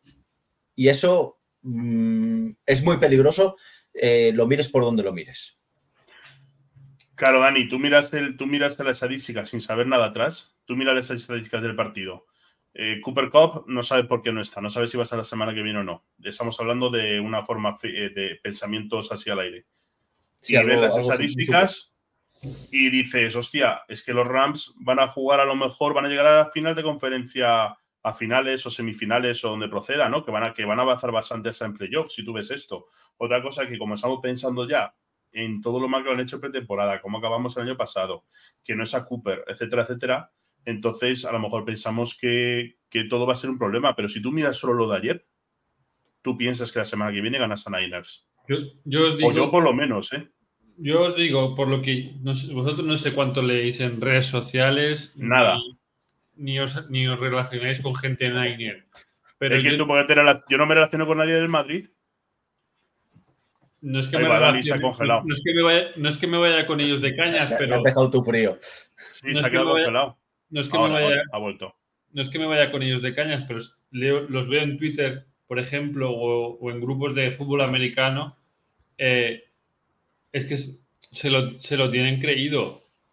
Y 0.74 0.88
eso 0.88 1.40
mm, 1.62 2.50
es 2.66 2.84
muy 2.84 2.98
peligroso, 2.98 3.56
eh, 3.92 4.32
lo 4.34 4.46
mires 4.46 4.68
por 4.68 4.82
donde 4.82 5.02
lo 5.02 5.12
mires. 5.12 5.58
Claro, 7.14 7.40
Dani, 7.40 7.68
tú 7.68 7.78
miras, 7.78 8.12
el, 8.14 8.36
tú 8.36 8.46
miras 8.46 8.78
las 8.78 8.92
estadísticas 8.92 9.50
sin 9.50 9.60
saber 9.60 9.86
nada 9.86 10.06
atrás, 10.06 10.56
tú 10.64 10.74
miras 10.74 10.94
las 10.94 11.10
estadísticas 11.10 11.62
del 11.62 11.76
partido. 11.76 12.26
Eh, 12.72 13.00
Cooper 13.02 13.30
Cup 13.30 13.64
no 13.66 13.82
sabe 13.82 14.04
por 14.04 14.22
qué 14.22 14.32
no 14.32 14.40
está, 14.40 14.60
no 14.60 14.70
sabe 14.70 14.86
si 14.86 14.96
va 14.96 15.02
a 15.02 15.04
estar 15.04 15.18
la 15.18 15.24
semana 15.24 15.52
que 15.54 15.62
viene 15.62 15.80
o 15.80 15.84
no. 15.84 16.04
Estamos 16.22 16.58
hablando 16.60 16.88
de 16.88 17.18
una 17.18 17.44
forma 17.44 17.74
eh, 17.82 18.10
de 18.14 18.38
pensamientos 18.42 19.10
así 19.10 19.30
al 19.30 19.40
aire. 19.40 19.66
Si 20.36 20.56
y 20.56 20.64
ves 20.64 20.80
las 20.80 20.96
estadísticas 20.96 21.94
y 22.70 22.90
dices, 22.90 23.36
hostia, 23.36 23.82
es 23.88 24.02
que 24.02 24.14
los 24.14 24.26
Rams 24.26 24.74
van 24.78 25.00
a 25.00 25.08
jugar 25.08 25.40
a 25.40 25.44
lo 25.44 25.54
mejor, 25.54 25.94
van 25.94 26.06
a 26.06 26.08
llegar 26.08 26.26
a 26.26 26.50
final 26.50 26.74
de 26.74 26.82
conferencia, 26.82 27.76
a 28.02 28.14
finales 28.14 28.64
o 28.64 28.70
semifinales 28.70 29.44
o 29.44 29.50
donde 29.50 29.68
proceda, 29.68 30.08
¿no? 30.08 30.24
Que 30.24 30.30
van 30.30 30.44
a, 30.44 30.54
que 30.54 30.64
van 30.64 30.78
a 30.78 30.82
avanzar 30.82 31.10
bastante 31.12 31.50
hasta 31.50 31.66
en 31.66 31.74
playoffs, 31.74 32.14
si 32.14 32.24
tú 32.24 32.32
ves 32.32 32.50
esto. 32.50 32.86
Otra 33.18 33.42
cosa 33.42 33.68
que 33.68 33.76
como 33.76 33.94
estamos 33.94 34.20
pensando 34.22 34.66
ya 34.66 34.94
en 35.32 35.60
todo 35.60 35.78
lo 35.78 35.88
mal 35.88 36.02
que 36.02 36.08
lo 36.08 36.14
han 36.14 36.20
hecho 36.20 36.40
pretemporada, 36.40 37.00
como 37.00 37.18
acabamos 37.18 37.56
el 37.56 37.64
año 37.64 37.76
pasado, 37.76 38.24
que 38.64 38.74
no 38.74 38.84
es 38.84 38.94
a 38.94 39.04
Cooper, 39.04 39.44
etcétera, 39.46 39.82
etcétera, 39.82 40.32
entonces 40.64 41.24
a 41.24 41.32
lo 41.32 41.38
mejor 41.38 41.64
pensamos 41.64 42.16
que, 42.18 42.76
todo 43.08 43.26
va 43.26 43.34
a 43.34 43.36
ser 43.36 43.50
un 43.50 43.58
problema. 43.58 43.94
Pero 43.94 44.08
si 44.08 44.22
tú 44.22 44.32
miras 44.32 44.56
solo 44.56 44.74
lo 44.74 44.88
de 44.88 44.96
ayer, 44.96 45.26
tú 46.22 46.36
piensas 46.36 46.72
que 46.72 46.80
la 46.80 46.84
semana 46.84 47.12
que 47.12 47.20
viene 47.20 47.38
ganas 47.38 47.66
a 47.66 47.78
Niners. 47.78 48.26
Yo, 48.84 49.06
os 49.06 49.16
digo, 49.16 49.30
o 49.30 49.32
yo 49.32 49.50
por 49.50 49.62
lo 49.62 49.72
menos, 49.72 50.12
¿eh? 50.12 50.28
Yo 50.76 51.02
os 51.02 51.16
digo, 51.16 51.54
por 51.54 51.68
lo 51.68 51.82
que 51.82 52.14
vosotros 52.52 52.86
no 52.86 52.96
sé 52.96 53.14
cuánto 53.14 53.42
leéis 53.42 53.80
en 53.80 54.00
redes 54.00 54.26
sociales. 54.26 55.12
Nada. 55.14 55.58
Ni, 56.36 56.58
os, 56.58 56.90
ni 56.90 57.06
os 57.06 57.20
relacionáis 57.20 57.80
con 57.80 57.94
gente 57.94 58.30
de 58.30 58.30
Niner. 58.30 58.86
Pero 59.38 59.58
yo, 59.58 59.70
yo 59.72 60.58
no 60.58 60.66
me 60.66 60.74
relaciono 60.74 61.06
con 61.06 61.18
nadie 61.18 61.34
del 61.34 61.48
Madrid. 61.48 61.88
No 63.82 63.98
es, 63.98 64.08
que 64.08 64.18
me 64.18 64.24
no, 64.24 64.58
es 64.58 64.66
que 65.42 65.54
me 65.54 65.62
vaya, 65.62 65.86
no 65.96 66.08
es 66.10 66.18
que 66.18 66.26
me 66.26 66.36
vaya 66.36 66.66
con 66.66 66.80
ellos 66.80 67.00
de 67.00 67.16
cañas, 67.16 67.52
pero. 67.56 67.76
has 67.76 67.82
dejado 67.82 68.10
tu 68.10 68.22
frío. 68.22 68.58
Sí, 68.60 69.34
se 69.34 69.46
ha 69.46 69.50
quedado 69.50 69.70
congelado. 69.70 70.18
No 70.50 70.60
es 70.60 70.68
que 70.68 70.78
me 70.78 70.88
vaya. 70.88 71.22
Ha 71.32 71.38
vuelto. 71.38 71.74
No 72.12 72.22
es 72.22 72.28
que 72.28 72.38
me 72.38 72.46
vaya 72.46 72.70
con 72.70 72.82
ellos 72.82 73.02
de 73.02 73.14
cañas, 73.14 73.44
pero 73.46 73.60
los 73.90 74.48
veo 74.48 74.62
en 74.62 74.78
Twitter, 74.78 75.26
por 75.46 75.58
ejemplo, 75.58 76.10
o, 76.10 76.70
en 76.70 76.80
grupos 76.80 77.14
de 77.14 77.30
fútbol 77.30 77.60
americano. 77.60 78.36
Eh, 78.98 79.44
es 80.32 80.44
que 80.44 80.56
se 80.56 81.30
lo, 81.30 81.58
se 81.60 81.76
lo 81.76 81.90
tienen 81.90 82.20
creído. 82.20 82.66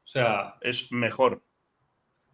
O 0.03 0.07
sea. 0.07 0.55
Es 0.61 0.91
mejor. 0.91 1.43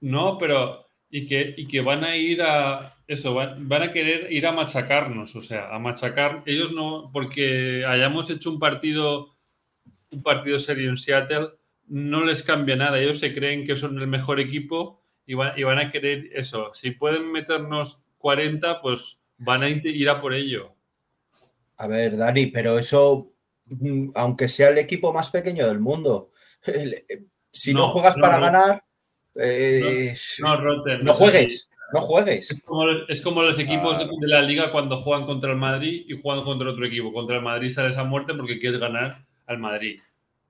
No, 0.01 0.37
pero. 0.37 0.85
Y 1.09 1.27
que, 1.27 1.53
y 1.57 1.67
que 1.67 1.81
van 1.81 2.03
a 2.03 2.15
ir 2.15 2.41
a. 2.41 2.97
Eso, 3.05 3.33
van, 3.33 3.67
van, 3.67 3.83
a 3.83 3.91
querer 3.91 4.31
ir 4.31 4.47
a 4.47 4.53
machacarnos. 4.53 5.35
O 5.35 5.41
sea, 5.41 5.73
a 5.73 5.79
machacar. 5.79 6.43
Ellos 6.45 6.71
no. 6.71 7.09
Porque 7.11 7.85
hayamos 7.85 8.29
hecho 8.29 8.51
un 8.51 8.59
partido. 8.59 9.35
Un 10.11 10.23
partido 10.23 10.59
serio 10.59 10.89
en 10.89 10.97
Seattle 10.97 11.49
no 11.87 12.23
les 12.23 12.43
cambia 12.43 12.75
nada. 12.75 12.99
Ellos 12.99 13.19
se 13.19 13.33
creen 13.33 13.65
que 13.65 13.75
son 13.75 13.99
el 13.99 14.07
mejor 14.07 14.39
equipo 14.39 15.01
y 15.25 15.33
van, 15.33 15.57
y 15.57 15.63
van 15.63 15.79
a 15.79 15.91
querer 15.91 16.29
eso. 16.33 16.73
Si 16.73 16.91
pueden 16.91 17.31
meternos 17.31 18.03
40, 18.17 18.81
pues 18.81 19.17
van 19.37 19.63
a 19.63 19.69
ir 19.69 20.09
a 20.09 20.21
por 20.21 20.33
ello. 20.33 20.73
A 21.77 21.87
ver, 21.87 22.17
Dani, 22.17 22.47
pero 22.47 22.77
eso, 22.77 23.33
mm, 23.65 24.11
aunque 24.15 24.47
sea 24.47 24.69
el 24.69 24.77
equipo 24.77 25.11
más 25.11 25.29
pequeño 25.29 25.67
del 25.67 25.79
mundo, 25.79 26.31
si 27.51 27.73
no, 27.73 27.89
juegas 27.89 28.15
para 28.15 28.39
ganar, 28.39 28.83
eh, 29.35 30.13
no, 30.39 31.13
juegues. 31.13 31.69
No 31.93 32.01
juegues. 32.01 32.49
Es 33.07 33.21
como, 33.21 33.43
los 33.43 33.59
equipos 33.59 33.99
de, 33.99 34.05
de 34.05 34.27
la 34.27 34.41
liga 34.41 34.71
cuando 34.71 34.97
juegan 34.97 35.27
contra 35.27 35.51
el 35.51 35.57
Madrid 35.57 36.05
y 36.07 36.19
juegan 36.19 36.43
contra 36.43 36.71
otro 36.71 36.85
equipo. 36.87 37.13
Contra 37.13 37.35
el 37.35 37.43
Madrid 37.43 37.71
sales 37.71 37.97
a 37.97 38.03
muerte 38.03 38.33
porque 38.33 38.59
quieres 38.59 38.79
ganar 38.79 39.25
al 39.45 39.59
Madrid 39.59 39.99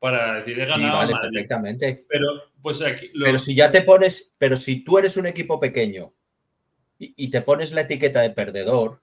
para 0.04 0.34
decir 0.36 0.60
he 0.60 0.66
ganado. 0.66 0.98
vale, 0.98 1.14
perfectamente. 1.16 2.06
Pero, 2.10 2.28
pues 2.62 2.82
aquí. 2.82 3.10
Pero 3.18 3.38
si 3.38 3.56
ya 3.56 3.72
te 3.72 3.84
pones, 3.84 4.34
pero 4.38 4.58
si 4.58 4.84
tú 4.84 4.98
eres 4.98 5.16
un 5.16 5.28
equipo 5.28 5.62
pequeño 5.62 6.14
y, 7.00 7.32
te 7.32 7.42
pones 7.42 7.72
la 7.72 7.82
etiqueta 7.82 8.20
de 8.20 8.32
perdedor, 8.32 9.02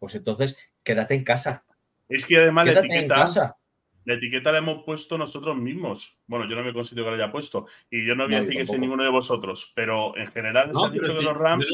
pues 0.00 0.16
entonces 0.16 0.58
quédate 0.82 1.14
en 1.14 1.22
casa. 1.22 1.64
Es 2.08 2.26
que 2.26 2.36
además 2.36 2.66
la 2.66 2.80
etiqueta, 2.80 3.56
la 4.04 4.14
etiqueta 4.14 4.50
la 4.50 4.58
hemos 4.58 4.82
puesto 4.82 5.16
nosotros 5.16 5.56
mismos. 5.56 6.18
Bueno, 6.26 6.50
yo 6.50 6.56
no 6.56 6.64
me 6.64 6.72
considero 6.72 7.04
que 7.04 7.16
la 7.16 7.24
haya 7.24 7.32
puesto. 7.32 7.68
Y 7.88 8.04
yo 8.04 8.16
no 8.16 8.26
voy 8.26 8.34
a 8.34 8.40
decir 8.40 8.56
que 8.56 8.66
sea 8.66 8.78
ninguno 8.78 9.04
de 9.04 9.10
vosotros. 9.10 9.72
Pero 9.76 10.16
en 10.16 10.26
general 10.32 10.72
se 10.74 10.84
ha 10.84 10.90
dicho 10.90 11.16
que 11.16 11.22
los 11.22 11.36
Rams 11.36 11.70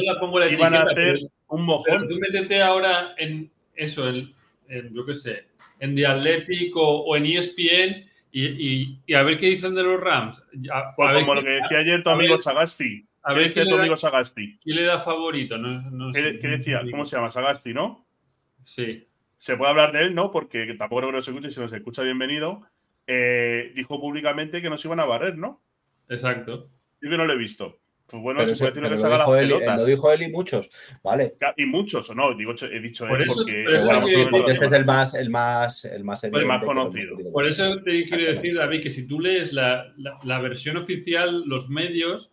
iban 0.50 0.74
a 0.74 0.82
hacer 0.82 1.18
un 1.48 1.64
mojón. 1.64 2.06
tú 2.10 2.16
métete 2.18 2.60
ahora 2.60 3.14
en 3.16 3.50
eso, 3.74 4.06
en, 4.06 4.34
en 4.68 4.94
yo 4.94 5.06
qué 5.06 5.14
sé, 5.14 5.46
en 5.82 5.96
The 5.96 6.06
Athletic 6.06 6.72
o, 6.76 7.16
en 7.16 7.26
ESPN 7.26 8.08
y, 8.30 9.14
a 9.14 9.22
ver 9.24 9.36
qué 9.36 9.46
dicen 9.46 9.74
de 9.74 9.82
los 9.82 10.00
Rams. 10.00 10.42
pues 10.96 11.20
como 11.20 11.34
lo 11.34 11.42
que 11.42 11.50
decía 11.50 11.78
ayer 11.78 12.02
tu 12.04 12.10
amigo 12.10 12.38
Sagasti. 12.38 13.04
A 13.24 13.30
¿Qué 13.30 13.38
ver 13.38 13.48
decía 13.48 13.64
tu 13.64 13.76
amigo 13.76 13.96
Sagasti? 13.96 14.58
¿Quién 14.62 14.76
le 14.76 14.84
da 14.84 15.00
favorito? 15.00 15.56
¿Qué, 16.12 16.38
decía? 16.40 16.82
¿Cómo 16.88 17.04
se 17.04 17.16
llama? 17.16 17.30
Sagasti, 17.30 17.74
¿no? 17.74 18.06
Sí. 18.64 19.08
Se 19.38 19.56
puede 19.56 19.72
hablar 19.72 19.90
de 19.90 20.02
él, 20.02 20.14
¿no? 20.14 20.30
Porque 20.30 20.72
tampoco 20.74 21.00
creo 21.02 21.12
que 21.14 21.22
se 21.22 21.32
escuche, 21.32 21.50
si 21.50 21.60
nos 21.60 21.72
escucha, 21.72 22.02
bienvenido. 22.04 22.62
Eh, 23.08 23.72
dijo 23.74 24.00
públicamente 24.00 24.62
que 24.62 24.70
nos 24.70 24.84
iban 24.84 25.00
a 25.00 25.04
barrer, 25.04 25.36
¿no? 25.36 25.60
Exacto. 26.08 26.70
Yo 27.00 27.10
que 27.10 27.16
no 27.16 27.24
lo 27.24 27.32
he 27.32 27.38
visto. 27.38 27.80
Pues 28.12 28.22
bueno, 28.22 28.44
se 28.44 28.70
puede 28.70 28.90
lo 28.90 28.94
que 28.94 29.06
haga 29.06 29.16
las 29.16 29.30
pelotas. 29.30 29.78
Lo 29.78 29.86
dijo 29.86 30.12
él 30.12 30.22
y 30.24 30.28
muchos, 30.30 30.68
¿vale? 31.02 31.34
Y 31.56 31.64
muchos, 31.64 32.10
o 32.10 32.14
no, 32.14 32.34
digo, 32.34 32.52
he 32.70 32.78
dicho 32.78 33.06
él 33.06 33.24
porque, 33.26 33.64
este 34.48 34.66
es 34.66 34.72
el 34.72 34.84
más, 34.84 35.14
el 35.14 35.30
más, 35.30 35.86
el 35.86 36.04
más, 36.04 36.22
el 36.22 36.30
más 36.44 36.62
conocido. 36.62 37.16
Por 37.32 37.46
eso 37.46 37.80
te 37.82 38.04
quiero 38.04 38.34
decir, 38.34 38.54
David, 38.54 38.82
que 38.82 38.90
si 38.90 39.06
tú 39.06 39.18
lees 39.18 39.54
la, 39.54 39.94
la, 40.24 40.40
versión 40.40 40.76
oficial, 40.76 41.44
los 41.46 41.70
medios, 41.70 42.30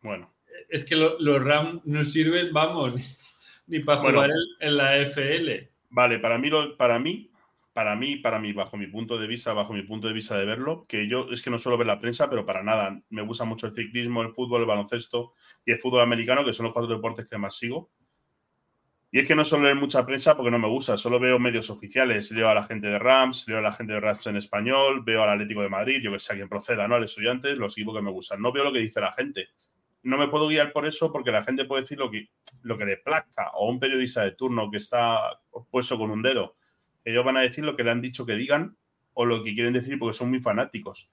bueno, 0.00 0.32
es 0.70 0.82
que 0.84 0.96
los 0.96 1.44
RAM 1.44 1.82
no 1.84 2.04
sirven, 2.04 2.50
vamos, 2.54 2.94
ni, 3.66 3.80
para 3.80 3.98
jugar 3.98 4.30
en, 4.60 4.76
la 4.78 4.96
FL. 4.96 5.68
Vale, 5.90 6.20
para 6.20 6.38
mí, 6.38 6.48
para 6.78 6.98
mí 6.98 7.30
para 7.72 7.96
mí, 7.96 8.16
para 8.16 8.38
mí, 8.38 8.52
bajo 8.52 8.76
mi 8.76 8.86
punto 8.86 9.18
de 9.18 9.26
vista, 9.26 9.52
bajo 9.52 9.72
mi 9.72 9.82
punto 9.82 10.06
de 10.06 10.12
vista 10.12 10.36
de 10.36 10.44
verlo, 10.44 10.84
que 10.86 11.08
yo 11.08 11.28
es 11.30 11.42
que 11.42 11.50
no 11.50 11.56
suelo 11.56 11.78
ver 11.78 11.86
la 11.86 11.98
prensa, 11.98 12.28
pero 12.28 12.44
para 12.44 12.62
nada. 12.62 13.00
Me 13.08 13.22
gusta 13.22 13.44
mucho 13.44 13.66
el 13.66 13.74
ciclismo, 13.74 14.22
el 14.22 14.34
fútbol, 14.34 14.60
el 14.60 14.66
baloncesto 14.66 15.32
y 15.64 15.72
el 15.72 15.80
fútbol 15.80 16.02
americano, 16.02 16.44
que 16.44 16.52
son 16.52 16.64
los 16.64 16.72
cuatro 16.74 16.94
deportes 16.94 17.26
que 17.26 17.38
más 17.38 17.56
sigo. 17.56 17.90
Y 19.10 19.20
es 19.20 19.26
que 19.26 19.34
no 19.34 19.44
suelo 19.44 19.64
leer 19.64 19.76
mucha 19.76 20.04
prensa 20.06 20.36
porque 20.36 20.50
no 20.50 20.58
me 20.58 20.68
gusta, 20.68 20.96
solo 20.96 21.18
veo 21.18 21.38
medios 21.38 21.70
oficiales. 21.70 22.30
Leo 22.30 22.48
a 22.48 22.54
la 22.54 22.64
gente 22.64 22.88
de 22.88 22.98
Rams, 22.98 23.46
leo 23.48 23.58
a 23.58 23.62
la 23.62 23.72
gente 23.72 23.94
de 23.94 24.00
Rams 24.00 24.26
en 24.26 24.36
español, 24.36 25.02
veo 25.04 25.22
al 25.22 25.30
Atlético 25.30 25.62
de 25.62 25.68
Madrid, 25.68 26.00
yo 26.02 26.12
que 26.12 26.18
sé 26.18 26.32
a 26.32 26.36
quien 26.36 26.48
proceda, 26.48 26.88
¿no? 26.88 26.94
Al 26.94 27.04
estudiantes, 27.04 27.56
los 27.56 27.76
equipos 27.76 27.94
que 27.94 28.02
me 28.02 28.10
gustan. 28.10 28.40
No 28.40 28.52
veo 28.52 28.64
lo 28.64 28.72
que 28.72 28.78
dice 28.80 29.00
la 29.00 29.12
gente. 29.12 29.48
No 30.02 30.18
me 30.18 30.28
puedo 30.28 30.48
guiar 30.48 30.72
por 30.72 30.86
eso 30.86 31.12
porque 31.12 31.30
la 31.30 31.44
gente 31.44 31.64
puede 31.64 31.82
decir 31.82 31.98
lo 31.98 32.10
que, 32.10 32.30
lo 32.62 32.76
que 32.76 32.84
le 32.84 32.96
placa 32.98 33.50
o 33.54 33.68
un 33.68 33.78
periodista 33.78 34.24
de 34.24 34.32
turno 34.32 34.70
que 34.70 34.78
está 34.78 35.40
puesto 35.70 35.98
con 35.98 36.10
un 36.10 36.22
dedo 36.22 36.56
ellos 37.04 37.24
van 37.24 37.36
a 37.36 37.40
decir 37.40 37.64
lo 37.64 37.76
que 37.76 37.84
le 37.84 37.90
han 37.90 38.00
dicho 38.00 38.26
que 38.26 38.34
digan 38.34 38.76
o 39.14 39.26
lo 39.26 39.42
que 39.42 39.54
quieren 39.54 39.72
decir 39.72 39.98
porque 39.98 40.16
son 40.16 40.30
muy 40.30 40.40
fanáticos. 40.40 41.12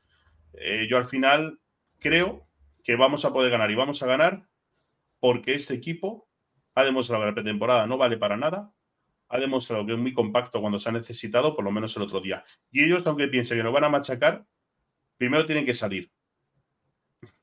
Eh, 0.54 0.88
yo 0.90 0.98
al 0.98 1.06
final 1.06 1.60
creo 2.00 2.48
que 2.84 2.96
vamos 2.96 3.26
a 3.26 3.34
poder 3.34 3.52
ganar 3.52 3.70
y 3.72 3.76
vamos 3.76 4.02
a 4.02 4.08
ganar 4.08 4.48
porque 5.20 5.54
este 5.54 5.74
equipo 5.74 6.30
ha 6.76 6.84
demostrado 6.84 7.24
que 7.24 7.28
la 7.28 7.34
pretemporada 7.36 7.88
no 7.88 7.98
vale 7.98 8.18
para 8.18 8.38
nada, 8.38 8.74
ha 9.28 9.38
demostrado 9.38 9.86
que 9.86 9.94
es 9.94 10.00
muy 10.00 10.14
compacto 10.14 10.62
cuando 10.62 10.80
se 10.80 10.90
ha 10.90 10.92
necesitado, 10.92 11.56
por 11.56 11.64
lo 11.66 11.72
menos 11.72 11.96
el 11.98 12.04
otro 12.04 12.22
día. 12.22 12.44
Y 12.72 12.84
ellos, 12.84 13.06
aunque 13.06 13.28
piensen 13.28 13.58
que 13.58 13.64
nos 13.64 13.74
van 13.74 13.84
a 13.84 13.90
machacar, 13.90 14.46
primero 15.18 15.46
tienen 15.46 15.66
que 15.66 15.74
salir. 15.74 16.12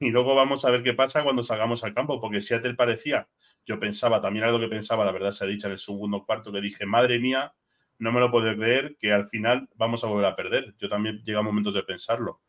Y 0.01 0.11
luego 0.11 0.35
vamos 0.35 0.65
a 0.65 0.71
ver 0.71 0.83
qué 0.83 0.95
pasa 0.95 1.23
cuando 1.23 1.43
salgamos 1.43 1.85
al 1.85 1.95
campo, 1.95 2.21
porque 2.21 2.41
si 2.41 2.49
Seattle 2.49 2.75
parecía, 2.75 3.29
yo 3.65 3.79
pensaba, 3.79 4.21
también 4.21 4.45
algo 4.45 4.59
que 4.59 4.69
pensaba, 4.69 5.05
la 5.05 5.13
verdad 5.13 5.31
se 5.31 5.45
ha 5.45 5.47
dicho 5.47 5.67
en 5.67 5.73
el 5.73 5.79
segundo 5.79 6.25
cuarto, 6.25 6.51
que 6.51 6.61
dije, 6.61 6.87
madre 6.87 7.19
mía, 7.19 7.55
no 7.99 8.13
me 8.13 8.21
lo 8.21 8.31
puedo 8.31 8.55
creer 8.57 8.97
que 8.99 9.13
al 9.13 9.29
final 9.29 9.69
vamos 9.75 10.05
a 10.05 10.09
volver 10.09 10.27
a 10.27 10.37
perder. 10.37 10.75
Yo 10.79 10.89
también 10.89 11.23
llega 11.25 11.43
momentos 11.43 11.75
de 11.75 11.83
pensarlo. 11.83 12.41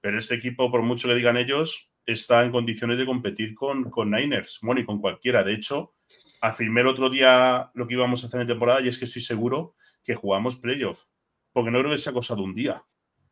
Pero 0.00 0.18
este 0.18 0.34
equipo, 0.34 0.70
por 0.70 0.82
mucho 0.82 1.08
que 1.08 1.14
digan 1.14 1.36
ellos, 1.36 1.90
está 2.06 2.42
en 2.44 2.50
condiciones 2.50 2.98
de 2.98 3.06
competir 3.06 3.54
con, 3.54 3.90
con 3.90 4.10
Niners, 4.10 4.58
bueno, 4.62 4.80
y 4.80 4.84
con 4.84 5.00
cualquiera. 5.00 5.44
De 5.44 5.54
hecho, 5.54 5.94
afirmé 6.40 6.80
el 6.80 6.88
otro 6.88 7.08
día 7.08 7.70
lo 7.74 7.86
que 7.86 7.94
íbamos 7.94 8.22
a 8.22 8.26
hacer 8.26 8.40
en 8.40 8.46
temporada 8.46 8.80
y 8.80 8.88
es 8.88 8.98
que 8.98 9.04
estoy 9.04 9.22
seguro 9.22 9.74
que 10.04 10.14
jugamos 10.14 10.56
playoff. 10.56 11.04
Porque 11.52 11.70
no 11.70 11.78
creo 11.80 11.90
que 11.90 11.98
sea 11.98 12.12
cosa 12.12 12.34
de 12.34 12.42
un 12.42 12.54
día. 12.54 12.82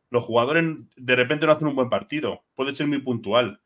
Los 0.09 0.23
jugadores 0.23 0.65
de 0.95 1.15
repente 1.15 1.45
no 1.45 1.51
hacen 1.53 1.67
un 1.67 1.75
buen 1.75 1.89
partido. 1.89 2.43
Puede 2.55 2.75
ser 2.75 2.87
muy 2.87 2.99
puntual, 2.99 3.61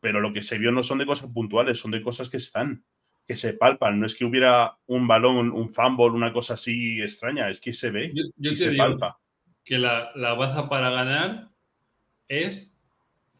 pero 0.00 0.20
lo 0.20 0.32
que 0.32 0.42
se 0.42 0.58
vio 0.58 0.72
no 0.72 0.82
son 0.82 0.98
de 0.98 1.06
cosas 1.06 1.30
puntuales, 1.30 1.78
son 1.78 1.90
de 1.90 2.02
cosas 2.02 2.28
que 2.30 2.38
están, 2.38 2.84
que 3.30 3.36
se 3.36 3.52
palpan. 3.52 4.00
No 4.00 4.06
es 4.06 4.16
que 4.16 4.24
hubiera 4.24 4.76
un 4.88 5.06
balón, 5.06 5.52
un 5.52 5.72
fumble, 5.72 6.06
una 6.06 6.32
cosa 6.32 6.54
así 6.54 7.00
extraña, 7.00 7.48
es 7.48 7.60
que 7.60 7.72
se 7.72 7.92
ve 7.92 8.12
y 8.40 8.56
se 8.56 8.72
palpa. 8.72 9.20
Que 9.64 9.78
la, 9.78 10.10
la 10.16 10.34
baza 10.34 10.68
para 10.68 10.90
ganar 10.90 11.46
es 12.26 12.74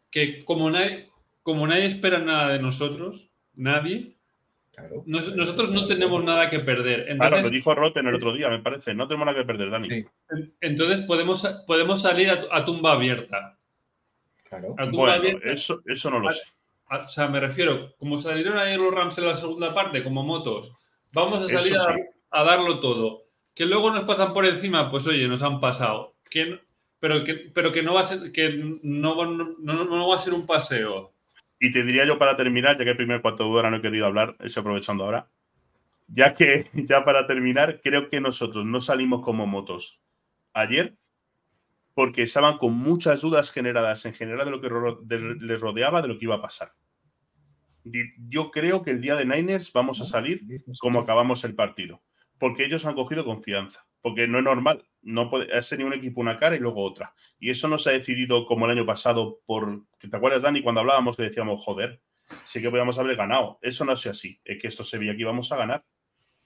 que 0.09 0.45
como 0.45 0.71
nadie, 0.71 1.09
como 1.43 1.67
nadie 1.67 1.87
espera 1.87 2.19
nada 2.19 2.53
de 2.53 2.59
nosotros, 2.59 3.33
nadie, 3.53 4.15
nosotros 5.07 5.71
no 5.71 5.87
tenemos 5.87 6.23
nada 6.23 6.49
que 6.49 6.59
perder. 6.59 7.09
Entonces, 7.09 7.17
claro, 7.17 7.41
lo 7.41 7.49
dijo 7.49 7.75
Roten 7.75 8.07
el 8.07 8.15
otro 8.15 8.31
día, 8.31 8.47
me 8.47 8.59
parece. 8.59 8.93
No 8.93 9.09
tenemos 9.09 9.25
nada 9.25 9.39
que 9.39 9.45
perder, 9.45 9.71
Dani. 9.71 10.05
Entonces 10.61 11.01
podemos, 11.01 11.45
podemos 11.67 12.01
salir 12.01 12.29
a, 12.29 12.63
tumba 12.63 12.93
abierta. 12.93 13.57
Claro. 14.47 14.73
bueno, 14.93 15.37
Eso, 15.43 15.81
eso 15.85 16.09
no 16.09 16.19
lo 16.19 16.31
sé. 16.31 16.43
O 16.91 17.07
sea, 17.07 17.27
me 17.27 17.39
refiero, 17.39 17.95
como 17.97 18.17
salieron 18.17 18.57
ahí 18.57 18.75
los 18.75 18.93
Rams 18.93 19.17
en 19.17 19.27
la 19.27 19.35
segunda 19.35 19.73
parte, 19.73 20.03
como 20.03 20.23
motos, 20.23 20.73
vamos 21.13 21.39
a 21.39 21.59
salir 21.59 21.77
a, 22.31 22.43
darlo 22.43 22.79
todo. 22.79 23.23
Que 23.55 23.65
luego 23.65 23.91
nos 23.91 24.05
pasan 24.05 24.33
por 24.33 24.45
encima, 24.45 24.91
pues 24.91 25.07
oye, 25.07 25.27
nos 25.27 25.41
han 25.41 25.59
pasado. 25.59 26.15
Que, 26.29 26.59
pero, 26.99 27.23
que, 27.23 27.51
pero 27.53 27.71
que 27.71 27.83
no 27.83 27.93
va 27.93 28.01
a 28.01 28.05
ser, 28.05 28.31
que 28.31 28.49
no, 28.83 29.25
no, 29.25 29.55
no 29.59 30.07
va 30.07 30.15
a 30.15 30.19
ser 30.19 30.33
un 30.33 30.45
paseo. 30.45 31.13
Y 31.59 31.71
te 31.71 31.83
diría 31.83 32.05
yo 32.05 32.17
para 32.17 32.35
terminar, 32.35 32.77
ya 32.77 32.83
que 32.83 32.91
el 32.91 32.97
primer 32.97 33.21
cuarto 33.21 33.43
de 33.43 33.51
hora 33.51 33.69
no 33.69 33.77
he 33.77 33.81
querido 33.81 34.05
hablar, 34.05 34.35
estoy 34.39 34.61
aprovechando 34.61 35.03
ahora. 35.03 35.27
Ya 36.07 36.33
que, 36.33 36.69
ya 36.73 37.05
para 37.05 37.25
terminar, 37.25 37.81
creo 37.81 38.09
que 38.09 38.19
nosotros 38.19 38.65
no 38.65 38.79
salimos 38.79 39.21
como 39.23 39.47
motos 39.47 40.01
ayer 40.53 40.95
porque 41.93 42.23
estaban 42.23 42.57
con 42.57 42.73
muchas 42.73 43.21
dudas 43.21 43.51
generadas 43.51 44.05
en 44.05 44.13
general 44.13 44.45
de 44.45 44.51
lo 44.51 44.61
que 44.61 45.45
les 45.45 45.59
rodeaba, 45.59 46.01
de 46.01 46.07
lo 46.07 46.17
que 46.17 46.25
iba 46.25 46.35
a 46.35 46.41
pasar. 46.41 46.71
Yo 47.83 48.51
creo 48.51 48.83
que 48.83 48.91
el 48.91 49.01
día 49.01 49.15
de 49.15 49.25
Niners 49.25 49.71
vamos 49.73 50.01
a 50.01 50.05
salir 50.05 50.41
como 50.79 50.99
acabamos 50.99 51.43
el 51.43 51.55
partido, 51.55 52.01
porque 52.37 52.65
ellos 52.65 52.85
han 52.85 52.95
cogido 52.95 53.25
confianza 53.25 53.85
porque 54.01 54.27
no 54.27 54.39
es 54.39 54.43
normal. 54.43 54.83
No 55.01 55.29
puede 55.29 55.61
ser 55.61 55.79
ni 55.79 55.85
un 55.85 55.93
equipo 55.93 56.21
una 56.21 56.37
cara 56.37 56.55
y 56.55 56.59
luego 56.59 56.83
otra. 56.83 57.13
Y 57.39 57.49
eso 57.49 57.67
no 57.67 57.77
se 57.77 57.89
ha 57.89 57.93
decidido 57.93 58.45
como 58.45 58.65
el 58.65 58.71
año 58.71 58.85
pasado 58.85 59.39
por. 59.45 59.85
¿Te 59.97 60.15
acuerdas, 60.15 60.43
Dani, 60.43 60.61
cuando 60.61 60.81
hablábamos 60.81 61.17
que 61.17 61.23
decíamos, 61.23 61.63
joder, 61.63 62.01
sí 62.43 62.61
que 62.61 62.69
podíamos 62.69 62.99
haber 62.99 63.15
ganado? 63.15 63.59
Eso 63.61 63.85
no 63.85 63.93
es 63.93 64.05
así. 64.05 64.39
Es 64.43 64.61
que 64.61 64.67
esto 64.67 64.83
se 64.83 64.97
veía 64.97 65.15
que 65.15 65.21
íbamos 65.21 65.51
a 65.51 65.57
ganar. 65.57 65.85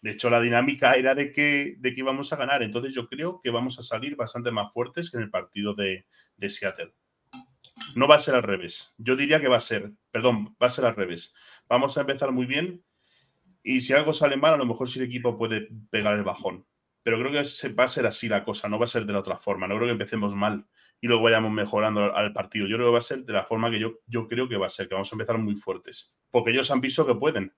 De 0.01 0.11
hecho, 0.11 0.29
la 0.29 0.39
dinámica 0.39 0.93
era 0.93 1.15
de 1.15 1.31
que, 1.31 1.75
de 1.79 1.93
que 1.93 2.01
íbamos 2.01 2.31
a 2.31 2.35
ganar. 2.35 2.61
Entonces, 2.61 2.93
yo 2.93 3.07
creo 3.07 3.41
que 3.41 3.49
vamos 3.49 3.79
a 3.79 3.81
salir 3.81 4.15
bastante 4.15 4.51
más 4.51 4.71
fuertes 4.71 5.09
que 5.09 5.17
en 5.17 5.23
el 5.23 5.29
partido 5.29 5.73
de, 5.73 6.05
de 6.37 6.49
Seattle. 6.49 6.93
No 7.95 8.07
va 8.07 8.15
a 8.15 8.19
ser 8.19 8.35
al 8.35 8.43
revés. 8.43 8.95
Yo 8.97 9.15
diría 9.15 9.41
que 9.41 9.47
va 9.47 9.57
a 9.57 9.61
ser, 9.61 9.91
perdón, 10.11 10.55
va 10.61 10.67
a 10.67 10.69
ser 10.69 10.85
al 10.85 10.95
revés. 10.95 11.35
Vamos 11.67 11.97
a 11.97 12.01
empezar 12.01 12.31
muy 12.31 12.45
bien 12.45 12.83
y 13.63 13.79
si 13.81 13.93
algo 13.93 14.13
sale 14.13 14.37
mal, 14.37 14.53
a 14.53 14.57
lo 14.57 14.65
mejor 14.65 14.89
si 14.89 14.99
el 14.99 15.05
equipo 15.05 15.37
puede 15.37 15.69
pegar 15.89 16.15
el 16.15 16.23
bajón 16.23 16.65
pero 17.05 17.19
creo 17.19 17.31
que 17.31 17.69
va 17.75 17.83
a 17.83 17.87
ser 17.87 18.07
así 18.07 18.27
la 18.27 18.43
cosa, 18.43 18.67
no 18.67 18.79
va 18.79 18.85
a 18.85 18.87
ser 18.87 19.05
de 19.05 19.13
la 19.13 19.19
otra 19.19 19.37
forma. 19.37 19.67
No 19.67 19.75
creo 19.75 19.85
que 19.85 19.91
empecemos 19.91 20.33
mal 20.33 20.65
y 20.99 21.05
luego 21.05 21.21
vayamos 21.21 21.51
mejorando 21.51 22.15
al 22.15 22.33
partido. 22.33 22.65
Yo 22.65 22.77
creo 22.77 22.87
que 22.87 22.93
va 22.93 22.97
a 22.97 23.01
ser 23.03 23.23
de 23.23 23.31
la 23.31 23.43
forma 23.43 23.69
que 23.69 23.79
yo, 23.79 23.99
yo 24.07 24.27
creo 24.27 24.49
que 24.49 24.57
va 24.57 24.65
a 24.65 24.71
ser, 24.71 24.87
que 24.87 24.95
vamos 24.95 25.13
a 25.13 25.15
empezar 25.15 25.37
muy 25.37 25.55
fuertes, 25.55 26.17
porque 26.31 26.49
ellos 26.49 26.71
han 26.71 26.81
visto 26.81 27.05
que 27.05 27.13
pueden. 27.13 27.53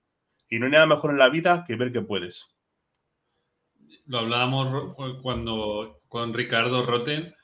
Y 0.50 0.58
no 0.58 0.66
hay 0.66 0.72
nada 0.72 0.84
mejor 0.84 1.12
en 1.12 1.16
la 1.16 1.30
vida 1.30 1.64
que 1.66 1.76
ver 1.76 1.92
que 1.92 2.02
puedes. 2.02 2.54
Lo 4.04 4.18
hablábamos 4.18 4.94
cuando 5.22 6.02
con 6.08 6.34
Ricardo 6.34 6.84
Roten, 6.84 7.34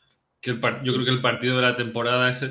que 0.44 0.50
el 0.50 0.60
yo 0.82 0.92
creo 0.92 1.04
que 1.06 1.10
el 1.10 1.22
partido 1.22 1.56
de 1.56 1.62
la 1.62 1.74
temporada 1.74 2.30
es, 2.30 2.42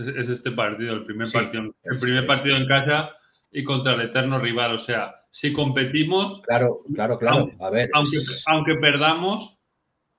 este 0.00 0.50
partido, 0.52 0.94
el 0.94 1.04
primer, 1.04 1.26
partido, 1.30 1.74
el 1.84 2.00
primer 2.00 2.26
partido 2.26 2.56
en 2.56 2.66
casa 2.66 3.10
y 3.52 3.62
contra 3.62 3.92
el 3.92 4.00
eterno 4.00 4.38
rival. 4.38 4.74
O 4.74 4.78
sea, 4.78 5.14
si 5.30 5.52
competimos. 5.52 6.40
Claro, 6.40 6.80
claro, 6.94 7.18
claro. 7.18 7.50
a 7.60 7.68
ver. 7.68 7.90
Aunque, 7.92 8.16
aunque 8.46 8.74
perdamos, 8.76 9.58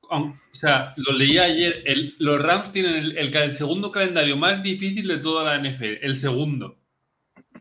o 0.01 0.35
sea, 0.51 0.93
lo 0.97 1.17
leí 1.17 1.39
ayer, 1.39 1.83
los 2.19 2.39
Rams 2.39 2.71
tienen 2.71 3.17
el, 3.17 3.53
segundo 3.53 3.91
calendario 3.91 4.37
más 4.37 4.61
difícil 4.61 5.07
de 5.07 5.17
toda 5.17 5.43
la 5.43 5.67
NFL, 5.67 6.05
el 6.05 6.17
segundo. 6.17 6.77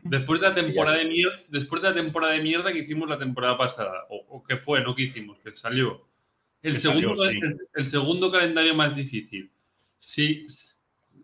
Después 0.03 0.41
de 0.41 0.49
la 0.49 0.53
temporada 0.53 0.97
de 0.97 1.05
mierda, 1.05 1.39
después 1.47 1.81
de 1.81 1.89
la 1.89 1.95
temporada 1.95 2.33
de 2.33 2.43
mierda 2.43 2.71
que 2.71 2.83
hicimos 2.83 3.09
la 3.09 3.17
temporada 3.17 3.57
pasada, 3.57 4.05
o, 4.09 4.43
que 4.43 4.57
fue, 4.57 4.83
no 4.83 4.93
que 4.93 5.03
hicimos, 5.03 5.39
que 5.39 5.57
salió. 5.57 6.07
El, 6.61 6.77
segundo, 6.77 7.23
el, 7.73 7.87
segundo 7.87 8.31
calendario 8.31 8.75
más 8.75 8.95
difícil. 8.95 9.51
Sí, 10.05 10.45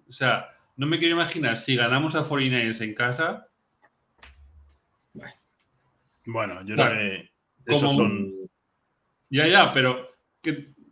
o 0.10 0.12
sea, 0.12 0.50
no 0.76 0.88
me 0.88 0.98
quiero 0.98 1.14
imaginar 1.14 1.60
si 1.60 1.76
ganamos 1.76 2.16
a 2.16 2.24
49ers 2.24 2.82
en 2.82 2.96
casa, 2.96 3.48
bueno, 6.26 6.66
yo 6.66 6.76
creo 6.76 6.90
que 6.90 7.30
esos 7.66 7.96
son. 7.96 8.34
Ya, 9.30 9.48
ya, 9.48 9.72
pero 9.72 10.10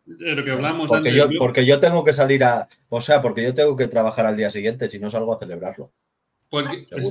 lo 0.05 0.43
que 0.43 0.51
hablamos 0.51 0.87
porque 0.87 1.13
Yo, 1.13 1.29
porque 1.39 1.65
yo 1.65 1.79
tengo 1.79 2.03
que 2.03 2.13
salir 2.13 2.43
a. 2.43 2.67
O 2.89 3.01
sea, 3.01 3.23
porque 3.23 3.43
yo 3.43 3.55
tengo 3.55 3.75
que 3.75 3.87
trabajar 3.87 4.27
al 4.27 4.37
día 4.37 4.51
siguiente, 4.51 4.87
si 4.87 4.99
no 4.99 5.09
salgo 5.09 5.33
a 5.33 5.39
celebrarlo. 5.39 5.91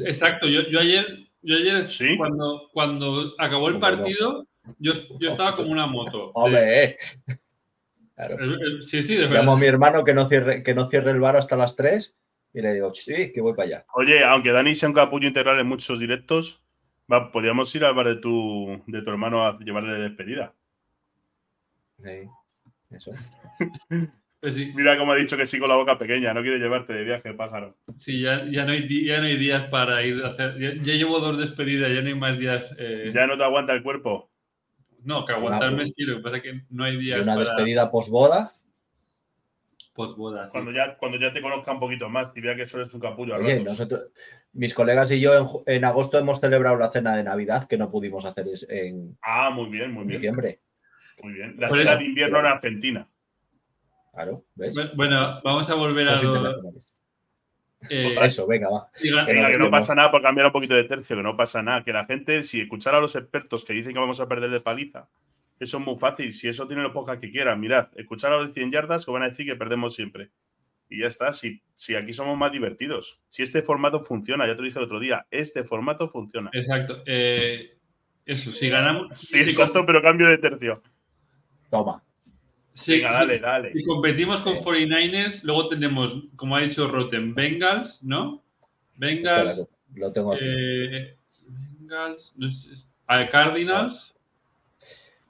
exacto, 0.07 0.47
yo, 0.47 0.61
ayer, 0.79 1.07
yo 1.43 1.57
ayer 1.57 1.87
cuando, 2.16 2.70
cuando 2.72 3.35
acabó 3.39 3.68
el 3.68 3.81
partido, 3.81 4.47
yo, 4.79 4.93
yo 5.18 5.29
estaba 5.29 5.57
como 5.57 5.72
una 5.72 5.87
moto. 5.87 6.31
Hombre, 6.35 6.97
eh. 8.19 8.83
Sí, 8.83 9.03
sí, 9.03 9.14
de 9.14 9.23
verdad. 9.23 9.41
Llamo 9.41 9.53
a 9.53 9.59
mi 9.59 9.66
hermano 9.66 10.05
que 10.05 10.14
no 10.14 10.29
cierre, 10.29 10.62
que 10.62 10.75
no 10.75 10.89
cierre 10.89 11.12
el 11.12 11.21
bar 11.21 11.37
hasta 11.37 11.57
las 11.57 11.77
3 11.77 12.19
y 12.55 12.62
le 12.62 12.75
digo, 12.75 12.93
sí, 12.95 13.33
que 13.33 13.41
voy 13.41 13.55
para 13.55 13.66
allá. 13.66 13.87
Oye, 13.95 14.25
aunque 14.25 14.53
Dani 14.53 14.75
sea 14.75 14.89
un 14.89 14.95
capullo 14.95 15.29
integral 15.29 15.59
en 15.61 15.66
muchos 15.66 15.99
directos, 15.99 16.64
Va, 17.11 17.33
podríamos 17.33 17.75
ir 17.75 17.85
al 17.85 17.95
bar 17.95 18.07
de 18.07 18.16
tu, 18.16 18.83
de 18.87 19.01
tu 19.01 19.11
hermano 19.11 19.47
a 19.47 19.59
llevarle 19.59 19.95
despedida. 19.95 20.55
Sí, 22.03 22.29
eso. 22.91 23.12
Pues 24.41 24.55
sí. 24.55 24.71
Mira 24.77 24.97
cómo 24.97 25.11
ha 25.11 25.16
dicho 25.16 25.37
que 25.37 25.47
sí 25.47 25.59
con 25.59 25.69
la 25.69 25.75
boca 25.75 25.99
pequeña, 25.99 26.33
no 26.33 26.43
quiere 26.43 26.61
llevarte 26.61 26.93
de 26.93 27.03
viaje, 27.03 27.35
pájaro. 27.35 27.77
Sí, 27.97 28.21
ya, 28.21 28.47
ya, 28.49 28.64
no, 28.64 28.71
hay, 28.71 28.87
ya 29.05 29.19
no 29.19 29.27
hay 29.27 29.37
días 29.37 29.69
para 29.69 30.01
ir 30.05 30.25
a 30.25 30.29
hacer. 30.29 30.57
Ya, 30.61 30.93
llevo 30.93 31.19
dos 31.19 31.39
despedidas, 31.39 31.93
ya 31.93 32.03
no 32.03 32.07
hay 32.07 32.14
más 32.14 32.39
días. 32.39 32.73
Eh. 32.79 33.11
Ya 33.12 33.27
no 33.27 33.37
te 33.37 33.43
aguanta 33.43 33.73
el 33.73 33.83
cuerpo. 33.83 34.31
No, 35.05 35.24
que 35.24 35.32
aguantarme 35.32 35.86
sí, 35.88 36.03
lo 36.03 36.16
que 36.16 36.22
pasa 36.22 36.36
es 36.38 36.42
que 36.42 36.61
no 36.70 36.84
hay 36.84 36.96
días. 36.96 37.18
¿Y 37.18 37.22
una 37.22 37.36
despedida 37.36 37.90
post-boda? 37.90 38.53
Cuando 40.53 40.70
ya, 40.70 40.96
cuando 40.96 41.18
ya 41.18 41.32
te 41.32 41.42
conozca 41.42 41.72
un 41.72 41.80
poquito 41.80 42.09
más 42.09 42.30
y 42.36 42.40
vea 42.40 42.55
que 42.55 42.62
eso 42.62 42.80
es 42.80 42.94
un 42.94 43.01
capullo. 43.01 43.34
Oye, 43.34 43.61
nosotros, 43.64 44.03
mis 44.53 44.72
colegas 44.72 45.11
y 45.11 45.20
yo 45.20 45.64
en, 45.66 45.84
agosto 45.84 46.18
hemos 46.18 46.40
celebrado 46.40 46.76
la 46.76 46.90
cena 46.90 47.16
de 47.16 47.24
Navidad 47.24 47.66
que 47.66 47.76
no 47.76 47.90
pudimos 47.90 48.24
hacer 48.24 48.46
en 48.68 49.18
ah, 49.22 49.51
muy 49.51 49.68
bien, 49.68 49.92
muy 49.92 50.05
bien. 50.05 50.20
diciembre. 50.20 50.61
Muy 51.20 51.32
bien. 51.32 51.57
La 51.59 51.68
cena 51.68 51.96
de 51.96 52.05
invierno 52.05 52.38
en 52.38 52.46
Argentina. 52.46 53.09
Claro, 54.12 54.44
¿ves? 54.55 54.76
Bueno, 54.94 55.40
vamos 55.42 55.68
a 55.68 55.74
volver 55.74 56.09
a. 56.11 56.20
Eh, 57.89 58.16
eso, 58.22 58.47
venga, 58.47 58.68
va. 58.68 58.91
Venga, 59.26 59.49
que 59.51 59.59
no 59.59 59.70
pasa 59.70 59.95
nada 59.95 60.11
por 60.11 60.20
cambiar 60.20 60.47
un 60.47 60.53
poquito 60.53 60.74
de 60.74 60.85
tercio, 60.85 61.16
que 61.16 61.22
no 61.22 61.37
pasa 61.37 61.62
nada. 61.62 61.85
Que 61.85 61.93
la 61.93 62.05
gente, 62.07 62.43
si 62.43 62.61
escuchara 62.61 62.99
a 62.99 63.01
los 63.01 63.14
expertos 63.14 63.64
que 63.64 63.72
dicen 63.72 63.93
que 63.93 63.99
vamos 63.99 64.20
a 64.20 64.29
perder 64.29 64.51
de 64.51 64.61
paliza, 64.61 65.09
eso 65.61 65.79
es 65.79 65.85
muy 65.85 65.97
fácil. 65.97 66.33
Si 66.33 66.49
eso 66.49 66.66
tiene 66.66 66.83
lo 66.83 66.93
poca 66.93 67.20
que 67.20 67.31
quieran, 67.31 67.61
mirad, 67.61 67.89
escuchar 67.97 68.33
a 68.33 68.37
los 68.37 68.49
de 68.49 68.55
100 68.55 68.72
yardas 68.72 69.05
que 69.05 69.11
van 69.11 69.22
a 69.22 69.29
decir 69.29 69.47
que 69.47 69.57
perdemos 69.57 69.95
siempre. 69.95 70.31
Y 70.91 71.01
ya 71.01 71.07
está, 71.07 71.33
si, 71.33 71.62
si 71.74 71.95
aquí 71.95 72.12
somos 72.12 72.37
más 72.37 72.51
divertidos. 72.51 73.20
Si 73.29 73.43
este 73.43 73.62
formato 73.62 74.03
funciona, 74.03 74.47
ya 74.47 74.55
te 74.55 74.62
lo 74.62 74.66
dije 74.66 74.79
el 74.79 74.87
otro 74.87 74.99
día, 74.99 75.26
este 75.31 75.64
formato 75.64 76.09
funciona. 76.09 76.51
Exacto. 76.53 77.03
Eh, 77.07 77.76
eso, 78.24 78.51
si 78.51 78.68
ganamos. 78.68 79.18
Sí, 79.18 79.39
exacto, 79.39 79.85
pero 79.85 80.01
cambio 80.01 80.29
de 80.29 80.39
tercio. 80.39 80.83
Toma. 81.70 82.03
Sí, 82.79 83.01
dale, 83.01 83.39
dale. 83.41 83.72
Si 83.72 83.83
competimos 83.85 84.41
con 84.41 84.57
49ers, 84.59 85.43
luego 85.43 85.68
tenemos, 85.68 86.22
como 86.37 86.57
ha 86.57 86.61
dicho 86.61 86.87
Rotten, 86.87 87.35
Bengals, 87.35 88.05
¿no? 88.05 88.41
Bengals. 88.97 89.68
lo 89.95 90.12
tengo 90.12 90.33
aquí. 90.33 90.45
Eh, 90.45 91.16
Bengals, 91.49 92.35
no 92.37 92.49
sé, 92.51 92.68
Cardinals. 93.31 94.14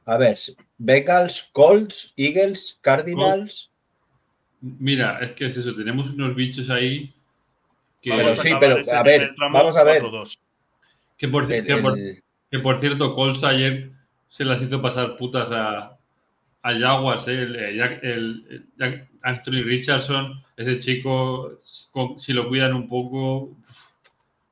A 0.04 0.18
ver, 0.18 0.36
Bengals, 0.76 1.48
Colts, 1.52 2.12
Eagles, 2.16 2.78
Cardinals. 2.82 3.70
Mira, 4.60 5.18
es 5.20 5.32
que 5.32 5.46
es 5.46 5.56
eso, 5.56 5.74
tenemos 5.74 6.10
unos 6.10 6.34
bichos 6.34 6.68
ahí 6.68 7.14
que... 8.02 8.10
Pero 8.10 8.36
sí, 8.36 8.50
pero 8.60 8.76
a 8.92 9.02
ver, 9.02 9.34
vamos 9.38 9.76
a 9.76 9.84
ver. 9.84 10.02
Que 11.16 11.28
por, 11.28 11.48
que, 11.48 12.58
por, 12.58 12.78
cierto, 12.80 13.14
Colts 13.14 13.42
ayer 13.42 13.90
se 14.28 14.44
las 14.44 14.60
hizo 14.62 14.82
pasar 14.82 15.16
putas 15.16 15.50
a, 15.50 15.97
a 16.68 16.78
Jaguars, 16.78 17.26
¿eh? 17.28 17.42
el, 17.42 18.66
Anthony 19.22 19.62
Richardson, 19.64 20.42
ese 20.56 20.78
chico, 20.78 21.58
si 22.18 22.32
lo 22.32 22.48
cuidan 22.48 22.74
un 22.74 22.88
poco, 22.88 23.56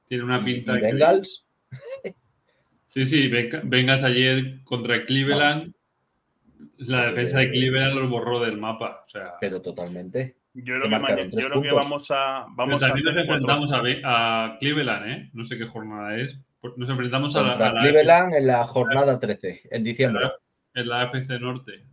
tiene 0.09 0.25
una 0.25 0.43
pinta. 0.43 0.79
¿Y 0.79 0.81
Bengals? 0.81 1.47
Sí, 2.87 3.05
sí, 3.05 3.29
vengas 3.29 4.03
ayer 4.03 4.63
contra 4.65 5.05
Cleveland. 5.05 5.75
La 6.79 7.07
defensa 7.07 7.41
de 7.41 7.51
Cleveland 7.51 7.95
los 7.95 8.09
borró 8.09 8.41
del 8.41 8.57
mapa. 8.57 9.05
O 9.07 9.11
sea, 9.11 9.35
pero 9.39 9.61
totalmente. 9.61 10.37
Yo 10.55 10.79
creo 10.81 10.89
que 10.89 11.39
yo 11.39 11.61
creo 11.61 11.77
vamos 11.77 12.11
a, 12.11 12.47
vamos 12.49 12.83
a 12.83 12.87
también 12.87 13.07
hacer 13.07 13.27
nos 13.27 13.29
enfrentamos 13.29 13.73
a, 13.73 14.47
a 14.47 14.59
Cleveland, 14.59 15.07
¿eh? 15.07 15.31
No 15.35 15.45
sé 15.45 15.59
qué 15.59 15.67
jornada 15.67 16.17
es. 16.17 16.39
Nos 16.77 16.89
enfrentamos 16.89 17.37
a 17.37 17.43
la, 17.43 17.69
a 17.69 17.73
Cleveland 17.73 18.35
en 18.35 18.47
la 18.47 18.65
jornada 18.65 19.21
13, 19.21 19.65
en 19.71 19.85
diciembre. 19.85 20.25
en 20.73 20.89
la 20.89 21.05
FC 21.05 21.39
Norte. 21.39 21.85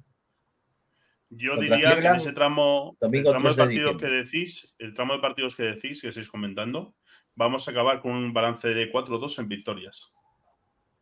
Yo 1.35 1.55
diría 1.57 1.99
que 1.99 2.07
en 2.07 2.15
ese 2.15 2.31
tramo, 2.33 2.97
el 3.01 3.23
tramo 3.23 3.49
de 3.49 3.53
3 3.53 3.55
de 3.55 3.63
partidos 3.63 3.97
que 4.01 4.07
decís, 4.07 4.75
el 4.79 4.93
tramo 4.93 5.13
de 5.13 5.19
partidos 5.19 5.55
que 5.55 5.63
decís, 5.63 6.01
que 6.01 6.09
estáis 6.09 6.29
comentando, 6.29 6.95
vamos 7.35 7.67
a 7.67 7.71
acabar 7.71 8.01
con 8.01 8.11
un 8.11 8.33
balance 8.33 8.67
de 8.69 8.91
4-2 8.91 9.39
en 9.39 9.47
victorias. 9.47 10.13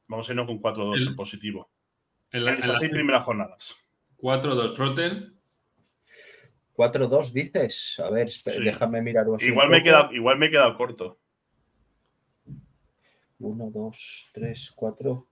Vamos 0.07 0.27
a 0.29 0.31
irnos 0.33 0.47
con 0.47 0.59
4-2 0.61 1.01
El- 1.01 1.07
en 1.09 1.15
positivo. 1.15 1.69
En 2.31 2.45
la, 2.45 2.51
En 2.51 2.57
en 2.57 2.59
esas 2.63 2.73
la 2.73 2.79
seis 2.79 2.91
primeras 2.91 3.25
jornadas. 3.25 3.75
4-2 4.17 4.77
Rotten. 4.77 5.37
4-2 6.73 7.33
dices. 7.33 7.99
A 7.99 8.09
ver, 8.09 8.27
espera, 8.27 8.57
Sí. 8.57 8.63
déjame 8.63 9.01
mirar 9.01 9.25
Igual 9.39 9.69
me, 9.69 9.83
quedado, 9.83 10.13
igual 10.13 10.37
me 10.39 10.45
he 10.47 10.51
quedado 10.51 10.75
corto. 10.77 11.19
1, 13.39 13.71
2, 13.73 14.29
3, 14.33 14.71
4, 14.75 15.27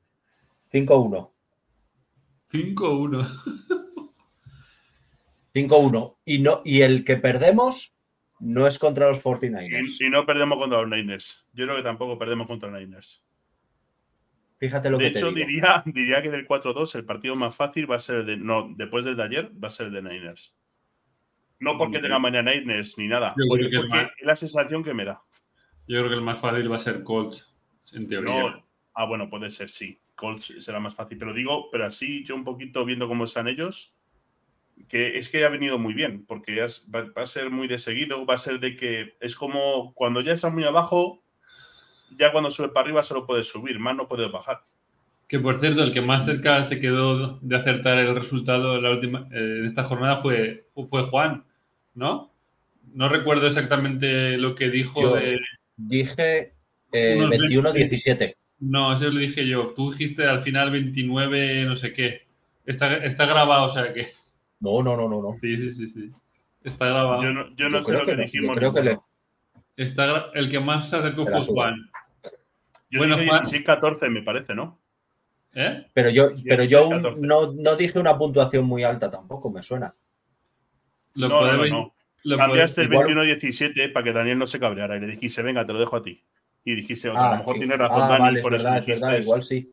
5-1. 0.71 1.31
5-1. 2.51 3.27
5-1. 5.67 6.17
Y, 6.25 6.39
no, 6.39 6.61
y 6.65 6.81
el 6.81 7.03
que 7.03 7.17
perdemos 7.17 7.95
no 8.39 8.67
es 8.67 8.79
contra 8.79 9.09
los 9.09 9.21
49ers. 9.23 9.97
Y, 9.99 10.05
y 10.05 10.09
no 10.09 10.25
perdemos 10.25 10.57
contra 10.57 10.81
los 10.81 10.89
Niners. 10.89 11.45
Yo 11.53 11.65
creo 11.65 11.77
que 11.77 11.83
tampoco 11.83 12.17
perdemos 12.17 12.47
contra 12.47 12.69
los 12.69 12.79
Niners. 12.79 13.23
Fíjate 14.59 14.89
lo 14.89 14.97
De 14.97 15.05
que 15.05 15.11
te 15.11 15.19
hecho, 15.19 15.31
digo. 15.31 15.47
diría, 15.47 15.83
diría 15.85 16.21
que 16.21 16.29
del 16.31 16.47
4-2 16.47 16.95
el 16.95 17.05
partido 17.05 17.35
más 17.35 17.55
fácil 17.55 17.89
va 17.89 17.95
a 17.95 17.99
ser 17.99 18.17
el 18.17 18.25
de. 18.25 18.37
No, 18.37 18.73
después 18.75 19.05
del 19.05 19.15
de 19.15 19.23
ayer, 19.23 19.51
va 19.61 19.69
a 19.69 19.71
ser 19.71 19.87
el 19.87 19.93
de 19.93 20.01
Niners. 20.01 20.53
No 21.61 21.77
porque 21.77 21.99
tenga 21.99 22.19
mañana 22.19 22.53
Niners 22.53 22.97
ni 22.97 23.07
nada. 23.07 23.33
Yo 23.37 23.45
porque 23.47 23.69
creo 23.69 23.81
que 23.81 23.87
es 23.87 23.89
porque 23.89 24.03
más- 24.03 24.11
es 24.19 24.25
la 24.25 24.35
sensación 24.35 24.83
que 24.83 24.93
me 24.93 25.05
da. 25.05 25.21
Yo 25.87 25.97
creo 25.99 26.09
que 26.09 26.15
el 26.15 26.21
más 26.21 26.39
fácil 26.39 26.71
va 26.71 26.77
a 26.77 26.81
ser 26.81 27.03
Colts, 27.03 27.45
en 27.93 28.07
teoría. 28.07 28.31
No, 28.33 28.65
ah, 28.93 29.05
bueno, 29.05 29.29
puede 29.29 29.49
ser, 29.49 29.69
sí. 29.69 29.99
Colts 30.15 30.55
será 30.59 30.79
más 30.79 30.93
fácil. 30.95 31.17
Pero 31.17 31.33
digo, 31.33 31.69
pero 31.71 31.85
así 31.85 32.23
yo 32.25 32.35
un 32.35 32.43
poquito 32.43 32.85
viendo 32.85 33.07
cómo 33.07 33.23
están 33.23 33.47
ellos, 33.47 33.95
que 34.87 35.17
es 35.17 35.29
que 35.29 35.43
ha 35.43 35.49
venido 35.49 35.77
muy 35.77 35.93
bien, 35.93 36.25
porque 36.25 36.55
ya 36.55 36.65
es- 36.65 36.87
va, 36.93 37.03
va 37.15 37.23
a 37.23 37.27
ser 37.27 37.49
muy 37.49 37.67
de 37.67 37.77
seguido, 37.77 38.25
va 38.25 38.35
a 38.35 38.37
ser 38.37 38.59
de 38.59 38.75
que 38.75 39.15
es 39.19 39.35
como 39.35 39.93
cuando 39.93 40.21
ya 40.21 40.33
estás 40.33 40.53
muy 40.53 40.63
abajo, 40.63 41.21
ya 42.17 42.31
cuando 42.31 42.49
subes 42.51 42.71
para 42.71 42.85
arriba 42.85 43.03
solo 43.03 43.25
puedes 43.25 43.47
subir, 43.47 43.77
más 43.79 43.95
no 43.95 44.07
puedes 44.07 44.31
bajar. 44.31 44.61
Que 45.27 45.37
por 45.39 45.59
cierto, 45.59 45.83
el 45.83 45.93
que 45.93 46.01
más 46.01 46.25
cerca 46.25 46.63
se 46.65 46.79
quedó 46.79 47.37
de 47.41 47.55
acertar 47.55 47.99
el 47.99 48.15
resultado 48.15 48.77
en, 48.77 48.83
la 48.83 48.89
última, 48.91 49.27
eh, 49.31 49.57
en 49.59 49.65
esta 49.65 49.83
jornada 49.83 50.17
fue, 50.17 50.65
fue 50.89 51.03
Juan, 51.03 51.43
¿no? 51.93 52.33
No 52.93 53.09
recuerdo 53.09 53.45
exactamente 53.45 54.37
lo 54.37 54.55
que 54.55 54.69
dijo 54.69 55.01
Yo- 55.01 55.15
de. 55.15 55.39
Dije 55.77 56.53
eh, 56.91 57.15
Unos 57.17 57.37
21-17. 57.37 58.35
No, 58.59 58.93
eso 58.93 59.05
lo 59.05 59.19
dije 59.19 59.47
yo. 59.47 59.73
Tú 59.75 59.91
dijiste 59.91 60.25
al 60.25 60.41
final 60.41 60.71
29, 60.71 61.65
no 61.65 61.75
sé 61.75 61.93
qué. 61.93 62.23
Está, 62.65 62.97
está 62.97 63.25
grabado, 63.27 63.65
o 63.65 63.69
sea 63.69 63.93
que. 63.93 64.07
No, 64.59 64.83
no, 64.83 64.95
no, 64.97 65.07
no. 65.09 65.21
no. 65.21 65.29
Sí, 65.39 65.55
sí, 65.55 65.71
sí, 65.71 65.87
sí. 65.89 66.11
Está 66.63 66.85
grabado. 66.87 67.23
Yo 67.23 67.31
no, 67.31 67.55
yo 67.55 67.69
no 67.69 67.77
Yo 67.79 67.81
sé 67.81 67.85
creo 67.91 67.99
lo 68.01 68.05
que, 68.05 68.11
que 68.11 68.17
yo 68.17 68.23
dijimos. 68.23 68.57
creo 68.57 68.73
que 68.73 68.81
ninguno. 68.81 69.05
Está 69.77 70.31
el 70.33 70.49
que 70.51 70.59
más 70.59 70.89
se 70.89 70.95
acercó 70.97 71.25
fue. 71.25 71.39
Juan. 71.41 71.89
Yo 72.89 72.99
Bueno, 72.99 73.15
dije 73.17 73.29
Juan- 73.29 73.43
16-14, 73.45 74.09
me 74.09 74.23
parece, 74.23 74.53
¿no? 74.55 74.79
¿Eh? 75.53 75.87
Pero 75.93 76.09
yo, 76.09 76.29
pero 76.47 76.63
yo 76.63 76.89
14. 76.89 77.21
no, 77.21 77.53
no 77.53 77.75
dije 77.75 77.97
una 77.99 78.17
puntuación 78.17 78.65
muy 78.65 78.83
alta 78.83 79.09
tampoco, 79.09 79.49
me 79.49 79.61
suena. 79.63 79.95
Lo 81.13 81.29
No, 81.29 81.41
no, 81.51 81.65
no, 81.65 81.95
lo 82.23 82.37
Cambiaste 82.37 82.81
el 82.81 82.91
igual- 82.91 83.07
21-17 83.07 83.89
para 83.93 84.03
que 84.03 84.11
Daniel 84.13 84.37
no 84.37 84.45
se 84.47 84.59
cabreara 84.59 84.97
y 84.97 84.99
le 84.99 85.07
dijiste, 85.07 85.41
venga, 85.41 85.65
te 85.65 85.73
lo 85.73 85.79
dejo 85.79 85.95
a 85.95 86.01
ti. 86.01 86.21
Y 86.65 86.75
dijiste, 86.75 87.09
a 87.09 87.13
Ah, 87.15 87.31
lo 87.31 87.37
mejor 87.37 87.53
sí. 87.55 87.59
tiene 87.59 87.77
razón 87.77 88.01
Ah, 88.03 88.07
Dani, 88.09 88.19
vale, 88.19 88.39
es 88.39 88.43
por 88.43 88.53
eso 88.55 88.63
verdad, 88.65 88.79
es 88.79 88.85
dijiste 88.85 89.05
verdad, 89.05 89.17
eso. 89.19 89.25
igual 89.25 89.43
sí. 89.43 89.71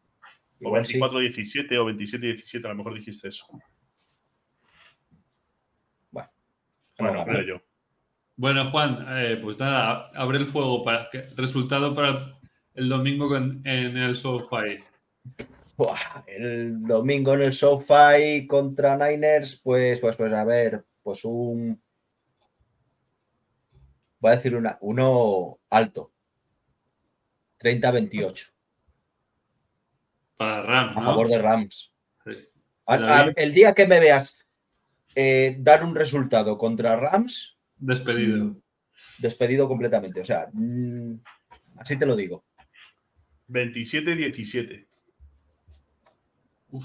O 0.62 0.66
Igual 0.68 0.87
sí. 0.87 0.99
24-17 0.99 1.78
o 1.78 1.84
27-17, 1.87 2.64
a 2.64 2.68
lo 2.68 2.74
mejor 2.76 2.95
dijiste 2.95 3.28
eso. 3.28 3.47
Bueno, 6.11 6.28
Bueno, 6.99 7.24
creo 7.24 7.42
yo. 7.42 7.62
Bueno, 8.36 8.70
Juan, 8.70 9.05
eh, 9.09 9.38
pues 9.42 9.59
nada, 9.59 10.11
abre 10.14 10.38
el 10.38 10.47
fuego 10.47 10.84
para 10.84 11.09
que 11.11 11.22
resultado 11.36 11.94
para 11.94 12.38
el 12.74 12.88
domingo 12.88 13.28
con- 13.28 13.66
en 13.66 13.97
el 13.97 14.16
SoFi. 14.16 14.78
Buah, 15.76 16.24
el 16.26 16.80
domingo 16.82 17.34
en 17.34 17.42
el 17.42 17.53
SoFi 17.53 18.47
contra 18.47 18.97
Niners, 18.97 19.61
pues, 19.62 20.01
pues, 20.01 20.16
pues, 20.16 20.32
a 20.32 20.44
ver, 20.44 20.84
pues 21.03 21.24
un. 21.24 21.80
Voy 24.18 24.32
a 24.32 24.36
decir 24.36 24.57
una, 24.57 24.78
uno 24.80 25.59
alto. 25.70 26.12
30-28, 27.59 28.53
Para 30.36 30.62
Rams, 30.62 30.97
a 30.97 31.01
¿no? 31.01 31.07
favor 31.07 31.28
de 31.28 31.38
Rams. 31.38 31.92
Sí. 32.24 32.32
A- 32.86 32.97
Pero 32.97 33.09
a- 33.09 33.22
bien. 33.24 33.34
el 33.38 33.55
día 33.55 33.74
que 33.74 33.86
me 33.86 33.99
veas 33.99 34.38
eh, 35.16 35.56
dar 35.58 35.82
un 35.82 35.94
resultado 35.94 36.56
contra 36.58 36.94
Rams, 36.94 37.56
Despedido. 37.78 38.44
mm, 38.44 38.60
despedido 39.18 39.66
completamente. 39.66 40.20
O 40.20 40.24
sea, 40.24 40.48
mm, 40.52 41.14
así 41.78 41.98
te 41.98 42.04
lo 42.06 42.14
digo. 42.14 42.44
27-17. 43.48 44.86
Uf. 46.70 46.84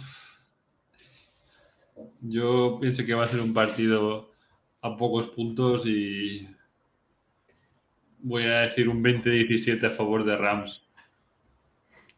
Yo 2.21 2.77
pienso 2.79 3.05
que 3.05 3.13
va 3.13 3.25
a 3.25 3.27
ser 3.27 3.41
un 3.41 3.53
partido 3.53 4.31
a 4.81 4.95
pocos 4.97 5.29
puntos 5.29 5.85
y 5.85 6.47
voy 8.19 8.43
a 8.45 8.61
decir 8.61 8.87
un 8.87 9.03
20-17 9.03 9.83
a 9.87 9.91
favor 9.91 10.23
de 10.23 10.37
Rams. 10.37 10.81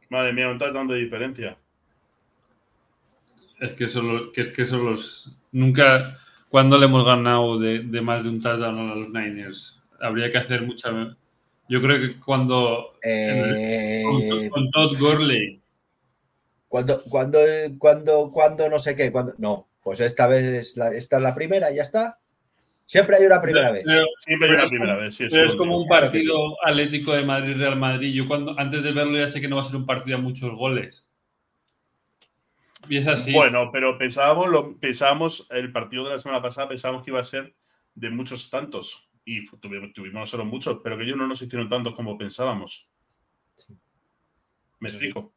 Madre 0.10 0.34
mía, 0.34 0.50
un 0.50 0.60
touchdown 0.60 0.88
de 0.88 0.96
diferencia. 0.98 1.58
Es 3.64 3.74
que 3.74 3.88
son 3.90 4.08
los, 4.14 4.32
que 4.34 4.42
es 4.42 4.48
que 4.54 4.68
son 4.68 4.86
los 4.86 5.32
nunca 5.52 6.20
cuando 6.50 6.78
le 6.78 6.86
hemos 6.86 7.06
ganado 7.06 7.58
de, 7.60 7.80
de 7.80 8.02
más 8.02 8.24
de 8.24 8.30
un 8.30 8.42
touchdown 8.42 8.92
a 8.92 8.96
los 8.96 9.10
Niners. 9.10 9.80
Habría 10.02 10.32
que 10.32 10.38
hacer 10.38 10.62
mucha. 10.64 10.90
Yo 11.70 11.82
creo 11.82 12.00
que 12.00 12.20
cuando 12.20 12.94
Eh, 13.04 14.04
con, 14.06 14.50
con 14.50 14.72
Todd 14.72 14.98
Gurley 15.00 15.62
cuando, 16.68 17.00
cuando, 17.04 17.40
cuando, 17.78 18.32
cuando, 18.32 18.70
no 18.70 18.80
sé 18.80 18.96
qué, 18.96 19.12
cuando. 19.12 19.34
No, 19.38 19.68
pues 19.82 20.02
esta 20.02 20.28
vez 20.28 20.44
es 20.44 20.78
la, 20.78 20.90
esta 20.90 21.18
es 21.18 21.24
la 21.24 21.36
primera, 21.36 21.72
y 21.72 21.76
ya 21.76 21.84
está. 21.84 22.18
Siempre 22.86 23.16
hay 23.16 23.26
una 23.26 23.42
primera 23.42 23.72
vez. 23.72 23.84
Pero- 23.86 24.06
Siempre 24.20 24.50
hay 24.50 24.54
una 24.56 24.64
es 24.66 24.70
primera 24.70 24.94
como- 24.94 25.04
vez. 25.06 25.16
Sí, 25.16 25.28
Pero 25.30 25.50
es 25.52 25.56
como 25.56 25.78
un 25.78 25.88
Claro 25.88 26.06
partido 26.08 26.36
atlético 26.66 27.14
de 27.14 27.24
Madrid-Real 27.24 27.78
Madrid. 27.78 28.14
Yo 28.14 28.28
cuando 28.28 28.60
antes 28.60 28.84
de 28.84 28.92
verlo 28.92 29.18
ya 29.18 29.28
sé 29.30 29.40
que 29.40 29.48
no 29.48 29.56
va 29.56 29.62
a 29.62 29.66
ser 29.66 29.76
un 29.78 29.86
partido 29.86 30.18
a 30.18 30.22
muchos 30.22 30.54
goles. 30.56 31.06
Y 32.90 32.98
es 32.98 33.08
así. 33.08 33.32
Bueno, 33.32 33.70
pero 33.72 33.98
pensábamos, 33.98 34.50
lo, 34.50 34.78
pensábamos, 34.78 35.48
el 35.52 35.72
partido 35.72 36.04
de 36.06 36.12
la 36.12 36.20
semana 36.20 36.42
pasada 36.42 36.68
pensábamos 36.70 37.04
que 37.04 37.12
iba 37.12 37.20
a 37.20 37.24
ser 37.24 37.56
de 37.96 38.10
muchos 38.10 38.50
tantos. 38.50 39.10
Y 39.26 39.46
tuvimos, 39.46 39.94
tuvimos 39.94 40.30
solo 40.30 40.46
muchos, 40.46 40.80
pero 40.84 40.98
que 40.98 41.04
ellos 41.04 41.18
no 41.18 41.28
nos 41.28 41.42
hicieron 41.42 41.70
tantos 41.70 41.96
como 41.96 42.18
pensábamos. 42.18 42.90
¿Me 44.80 44.90
sí. 44.90 44.98
explico? 44.98 45.34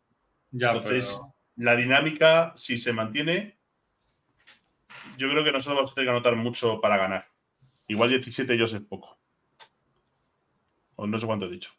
ya, 0.51 0.73
entonces, 0.73 1.19
pero- 1.21 1.35
La 1.57 1.77
dinámica, 1.77 2.53
si 2.57 2.79
se 2.79 2.93
mantiene, 2.93 3.59
yo 5.17 5.31
creo 5.31 5.45
que 5.45 5.53
nosotros 5.53 5.77
vamos 5.77 5.93
a 5.93 5.95
tener 5.95 6.07
que 6.07 6.11
anotar 6.11 6.37
mucho 6.37 6.81
para 6.81 6.97
ganar. 6.97 7.29
Igual 7.87 8.11
17 8.11 8.53
ellos 8.53 8.75
es 8.75 8.81
poco. 8.81 9.19
O 10.97 11.07
no 11.07 11.19
sé 11.19 11.27
cuánto 11.27 11.47
he 11.47 11.51
dicho. 11.51 11.71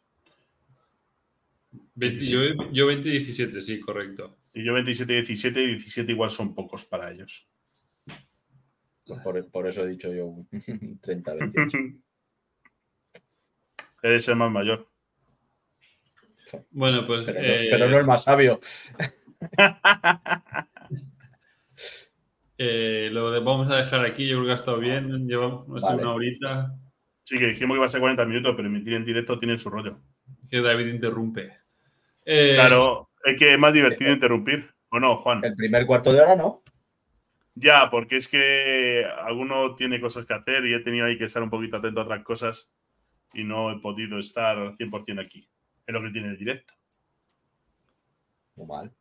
20 1.94 2.24
yo, 2.24 2.40
yo 2.72 2.90
20-17, 2.90 3.60
sí, 3.60 3.80
correcto. 3.80 4.37
Y 4.54 4.64
yo 4.64 4.72
27-17 4.74 5.62
y 5.62 5.66
17 5.76 6.12
igual 6.12 6.30
son 6.30 6.54
pocos 6.54 6.84
para 6.84 7.10
ellos. 7.10 7.48
Pues 9.06 9.20
por, 9.20 9.50
por 9.50 9.66
eso 9.66 9.84
he 9.84 9.88
dicho 9.88 10.12
yo 10.12 10.26
un 10.26 10.48
30-28. 11.00 12.00
Eres 14.02 14.28
el 14.28 14.36
más 14.36 14.50
mayor. 14.52 14.88
Bueno, 16.70 17.06
pues. 17.06 17.26
Pero, 17.26 17.40
no- 17.40 17.46
eh, 17.46 17.68
pero 17.70 17.88
no 17.90 17.98
el 17.98 18.06
más 18.06 18.24
sabio. 18.24 18.58
eh, 22.58 23.08
lo 23.12 23.30
de- 23.30 23.40
vamos 23.40 23.70
a 23.70 23.76
dejar 23.76 24.04
aquí. 24.04 24.26
Yo 24.26 24.36
creo 24.36 24.46
que 24.46 24.52
ha 24.52 24.56
estado 24.56 24.78
bien. 24.78 25.26
Llevamos 25.28 25.68
no 25.68 25.78
sé, 25.80 25.86
Vale. 25.86 26.02
una 26.02 26.12
horita. 26.12 26.74
Sí, 27.24 27.38
que 27.38 27.48
dijimos 27.48 27.74
que 27.74 27.78
iba 27.78 27.86
a 27.86 27.90
ser 27.90 28.00
40 28.00 28.24
minutos, 28.24 28.54
pero 28.56 28.68
emitir 28.68 28.94
en 28.94 29.04
directo 29.04 29.38
tiene 29.38 29.58
su 29.58 29.70
rollo. 29.70 30.00
Que 30.48 30.60
David 30.60 30.86
interrumpe. 30.86 31.58
Eh, 32.24 32.52
Claro, 32.54 33.07
es 33.30 33.38
que 33.38 33.54
es 33.54 33.58
más 33.58 33.72
divertido 33.72 34.12
interrumpir. 34.12 34.70
¿O 34.90 34.98
no, 34.98 35.16
Juan? 35.16 35.44
El 35.44 35.54
primer 35.54 35.86
cuarto 35.86 36.12
de 36.12 36.20
hora 36.20 36.36
no. 36.36 36.62
Ya, 37.54 37.90
porque 37.90 38.16
es 38.16 38.28
que 38.28 39.04
alguno 39.24 39.74
tiene 39.74 40.00
cosas 40.00 40.24
que 40.24 40.34
hacer 40.34 40.64
y 40.64 40.74
he 40.74 40.80
tenido 40.80 41.06
ahí 41.06 41.18
que 41.18 41.24
estar 41.24 41.42
un 41.42 41.50
poquito 41.50 41.76
atento 41.76 42.00
a 42.00 42.04
otras 42.04 42.22
cosas 42.22 42.72
y 43.34 43.44
no 43.44 43.70
he 43.70 43.80
podido 43.80 44.18
estar 44.18 44.56
al 44.56 44.76
100% 44.76 45.20
aquí. 45.20 45.48
Es 45.86 45.92
lo 45.92 46.02
que 46.02 46.10
tiene 46.10 46.28
el 46.28 46.38
directo. 46.38 46.74
Muy 48.56 48.66
mal. 48.66 48.92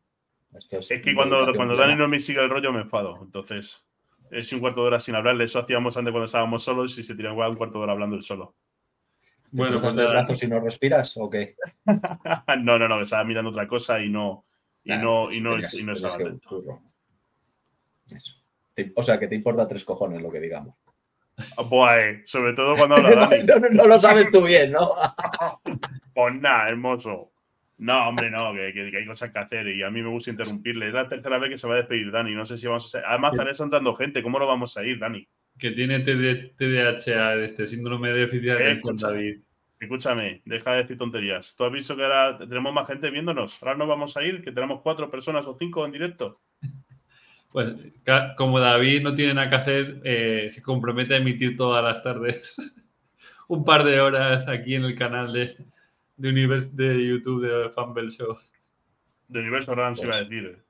Es 0.54 0.68
que 1.02 1.14
cuando, 1.14 1.54
cuando. 1.54 1.76
Dani 1.76 1.96
no 1.96 2.08
me 2.08 2.20
sigue 2.20 2.42
el 2.42 2.50
rollo 2.50 2.72
me 2.72 2.82
enfado. 2.82 3.20
Entonces, 3.22 3.88
Es 4.32 4.52
un 4.52 4.60
cuarto 4.60 4.82
de 4.82 4.88
hora 4.88 5.00
sin 5.00 5.16
hablarle. 5.16 5.44
Eso 5.44 5.60
hacíamos 5.60 5.96
antes 5.96 6.12
cuando 6.12 6.26
estábamos 6.26 6.64
solos 6.64 6.98
y 6.98 7.04
se 7.04 7.16
tiraba 7.16 7.48
un 7.50 7.56
cuarto 7.56 7.78
de 7.78 7.84
hora 7.84 7.94
hablando 7.94 8.16
él 8.16 8.24
solo. 8.24 8.56
Bueno, 9.52 9.80
pues 9.80 9.96
de 9.96 10.06
brazos 10.06 10.40
si 10.40 10.48
no 10.48 10.60
respiras 10.60 11.16
o 11.18 11.30
qué? 11.30 11.56
no, 12.60 12.78
no, 12.78 12.88
no, 12.88 13.02
estaba 13.02 13.24
mirando 13.24 13.52
otra 13.52 13.68
cosa 13.68 14.00
y 14.00 14.10
no, 14.10 14.46
y 14.84 14.92
no, 14.92 15.32
y 15.32 15.42
no, 15.42 15.58
y 15.58 15.84
no 15.84 15.94
estaba 15.94 16.16
atento. 16.16 16.82
O 18.96 19.04
sea, 19.04 19.20
que 19.20 19.28
te 19.28 19.36
importa 19.36 19.68
tres 19.68 19.84
cojones 19.84 20.22
lo 20.22 20.32
que 20.32 20.40
digamos. 20.40 20.76
Pues, 21.70 22.30
sobre 22.30 22.54
todo 22.54 22.76
cuando 22.76 22.96
habla 22.98 23.28
Dani. 23.28 23.44
no, 23.44 23.70
no, 23.70 23.88
lo 23.88 24.02
sabes 24.02 24.30
tú 24.32 24.44
bien, 24.44 24.72
¿no? 24.72 24.92
pues 26.14 26.36
nada, 26.36 26.70
hermoso. 26.70 27.32
No, 27.80 28.10
hombre, 28.10 28.32
no, 28.32 28.54
que, 28.54 28.98
hay 28.98 29.06
cosas 29.06 29.32
que 29.32 29.38
hacer 29.38 29.68
y 29.68 29.84
a 29.84 29.92
mí 29.92 30.02
me 30.02 30.10
gusta 30.10 30.32
interrumpirle. 30.32 30.88
Es 30.88 30.94
la 30.94 31.08
tercera 31.08 31.38
vez 31.38 31.52
que 31.52 31.58
se 31.60 31.68
va 31.68 31.76
a 31.76 31.78
despedir 31.78 32.12
Dani. 32.12 32.34
No 32.34 32.44
sé 32.44 32.58
si 32.58 32.66
vamos 32.66 32.94
a. 32.96 33.00
Además, 33.08 33.34
estaré 33.34 33.54
saltando 33.54 33.96
gente. 33.96 34.24
¿Cómo 34.24 34.40
lo 34.40 34.48
vamos 34.48 34.76
a 34.78 34.84
ir, 34.84 34.98
Dani? 34.98 35.28
Que 35.58 35.72
tiene 35.72 36.00
TDAH, 36.00 37.44
este 37.44 37.68
síndrome 37.68 38.10
de 38.10 38.20
déficit 38.20 38.44
de 38.44 38.52
atención, 38.54 38.98
David. 38.98 39.38
Escúchame, 39.80 40.42
deja 40.46 40.72
de 40.74 40.82
decir 40.82 40.98
tonterías. 40.98 41.56
Tú 41.56 41.64
has 41.64 41.72
visto 41.72 41.96
que 41.96 42.04
ahora 42.04 42.38
tenemos 42.38 42.74
más 42.74 42.88
gente 42.88 43.12
viéndonos. 43.12 43.62
Ahora 43.62 43.76
no 43.76 43.86
vamos 43.86 44.18
a 44.18 44.24
ir, 44.24 44.44
que 44.44 44.52
tenemos 44.52 44.82
cuatro 44.82 45.10
personas 45.10 45.46
o 45.46 45.56
cinco 45.58 45.86
en 45.86 45.92
directo. 45.92 46.40
Pues 47.50 47.74
como 48.38 48.60
David 48.60 49.02
no 49.02 49.16
tiene 49.16 49.34
nada 49.34 49.50
que 49.50 49.56
hacer, 49.56 50.02
eh, 50.04 50.52
se 50.54 50.62
compromete 50.62 51.14
a 51.14 51.18
emitir 51.18 51.56
todas 51.56 51.82
las 51.82 52.04
tardes 52.04 52.56
un 53.48 53.64
par 53.64 53.84
de 53.86 54.00
horas 54.02 54.48
aquí 54.48 54.76
en 54.76 54.84
el 54.84 54.96
canal 54.96 55.32
de, 55.32 55.56
de, 56.18 56.68
de 56.74 57.08
YouTube 57.08 57.48
de 57.48 57.70
Fumble 57.70 58.12
Show. 58.12 58.38
De 59.30 59.40
Universo 59.40 59.74
Rams 59.74 60.04
iba 60.04 60.12
a 60.12 60.18
pues 60.18 60.30
decir. 60.30 60.67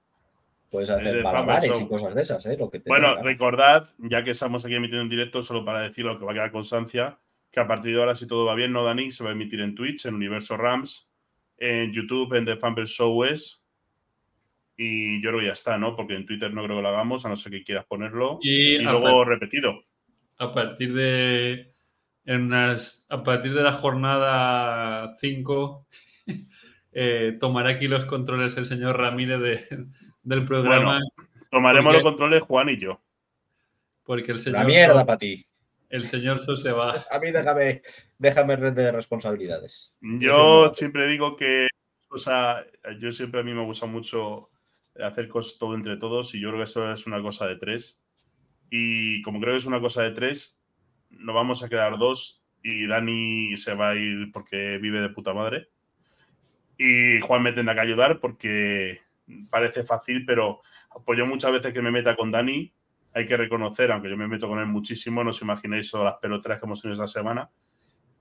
Puedes 0.70 0.90
hacer 0.90 1.24
malabares 1.24 1.80
y 1.80 1.88
cosas 1.88 2.14
de 2.14 2.22
esas, 2.22 2.46
¿eh? 2.46 2.58
bueno, 2.88 3.16
recordad, 3.22 3.88
ya 4.00 4.24
que 4.24 4.32
estamos 4.32 4.66
aquí 4.66 4.76
emitiendo 4.76 5.04
en 5.04 5.10
directo, 5.10 5.42
solo 5.42 5.64
para 5.64 5.82
decir 5.82 6.04
lo 6.04 6.20
que 6.20 6.26
va 6.26 6.32
a 6.32 6.34
quedar 6.34 6.52
constancia, 6.52 7.18
que 7.52 7.60
a 7.62 7.68
partir 7.68 7.94
de 7.94 8.02
ahora, 8.02 8.16
si 8.16 8.28
todo 8.28 8.46
va 8.46 8.56
bien, 8.56 8.74
no 8.74 8.84
Dani, 8.84 9.10
se 9.12 9.24
va 9.24 9.30
a 9.30 9.34
emitir 9.34 9.62
en 9.62 9.76
Twitch, 9.76 10.06
en 10.06 10.16
Universo 10.16 10.58
Rams, 10.58 11.10
en 11.58 11.92
YouTube, 11.94 12.34
en 12.34 12.46
The 12.46 12.58
Fumble 12.58 12.86
Show 12.86 13.24
es. 13.24 13.66
Y 14.76 15.22
yo 15.22 15.30
creo 15.30 15.40
que 15.40 15.48
ya 15.48 15.54
está, 15.54 15.78
¿no? 15.78 15.96
Porque 15.96 16.16
en 16.16 16.26
Twitter 16.26 16.54
no 16.54 16.64
creo 16.64 16.78
que 16.78 16.82
lo 16.84 16.90
hagamos, 16.90 17.26
a 17.26 17.30
no 17.30 17.36
ser 17.36 17.52
que 17.52 17.64
quieras 17.64 17.86
ponerlo. 17.86 18.38
Y, 18.42 18.78
luego 18.78 19.26
repetido. 19.26 19.84
A 20.38 20.54
partir 20.54 20.94
de. 20.94 21.74
En 22.26 22.54
a 22.54 23.24
partir 23.24 23.54
de 23.54 23.64
la 23.64 23.72
jornada 23.72 25.16
5, 25.16 25.88
eh, 26.92 27.38
tomará 27.40 27.70
aquí 27.70 27.88
los 27.88 28.06
controles 28.06 28.58
el 28.58 28.66
señor 28.66 28.98
Ramírez 28.98 29.70
del 30.28 30.46
programa. 30.46 31.00
tomaremos 31.50 31.94
los 31.94 32.04
controles 32.04 32.42
Juan 32.42 32.70
y 32.70 32.78
yo. 32.78 33.00
Porque 34.04 34.32
el 34.32 34.40
señor. 34.40 34.60
La 34.60 34.66
mierda 34.66 35.06
para 35.06 35.18
ti. 35.18 35.46
El 35.90 36.06
señor 36.06 36.40
So 36.42 36.58
se 36.58 36.72
va. 36.72 36.92
A 37.12 37.20
mí 37.20 37.32
déjame, 37.32 37.82
déjame 38.18 38.56
red 38.58 38.74
de 38.74 38.92
responsabilidades. 38.92 39.94
Yo 40.02 40.74
siempre 40.76 41.08
digo 41.08 41.38
que, 41.38 41.68
o 42.10 42.18
sea, 42.18 42.66
yo 43.00 43.12
siempre 43.12 43.40
a 43.40 43.44
mí 43.44 43.54
me 43.54 43.64
gusta 43.64 43.86
mucho 43.86 44.50
hacer 45.02 45.30
cosas 45.30 45.58
todo 45.58 45.76
entre 45.76 45.98
todos 45.98 46.34
y 46.36 46.42
yo 46.42 46.50
creo 46.50 46.60
que 46.60 46.66
eso 46.66 46.92
es 46.92 47.08
una 47.08 47.22
cosa 47.22 47.48
de 47.48 47.56
tres. 47.56 48.04
Y 48.70 49.22
como 49.22 49.40
creo 49.40 49.54
que 49.54 49.60
es 49.60 49.66
una 49.66 49.80
cosa 49.80 50.04
de 50.04 50.12
tres, 50.12 50.62
nos 51.10 51.34
vamos 51.34 51.64
a 51.64 51.70
quedar 51.70 51.98
dos 51.98 52.44
y 52.64 52.86
Dani 52.86 53.56
se 53.56 53.76
va 53.76 53.92
a 53.92 53.96
ir 53.96 54.30
porque 54.34 54.78
vive 54.78 55.00
de 55.00 55.10
puta 55.10 55.34
madre. 55.34 55.70
Y 56.78 57.22
Juan 57.22 57.44
me 57.44 57.54
tendrá 57.54 57.76
que 57.76 57.82
ayudar 57.82 58.20
porque 58.20 59.07
parece 59.50 59.84
fácil, 59.84 60.26
pero 60.26 60.62
apoyo 60.92 61.26
muchas 61.26 61.52
veces 61.52 61.74
que 61.74 61.82
me 61.82 61.92
meta 61.92 62.16
con 62.16 62.32
Dani 62.32 62.74
hay 63.14 63.26
que 63.26 63.36
reconocer, 63.36 63.92
aunque 63.92 64.10
yo 64.10 64.18
me 64.18 64.28
meto 64.28 64.48
con 64.48 64.60
él 64.60 64.68
muchísimo, 64.68 65.24
no 65.24 65.32
os 65.32 65.42
imagináis 65.42 65.90
todas 65.90 66.06
las 66.06 66.16
peloteras 66.20 66.60
que 66.60 66.66
hemos 66.66 66.82
tenido 66.82 67.04
esta 67.04 67.20
semana. 67.20 67.50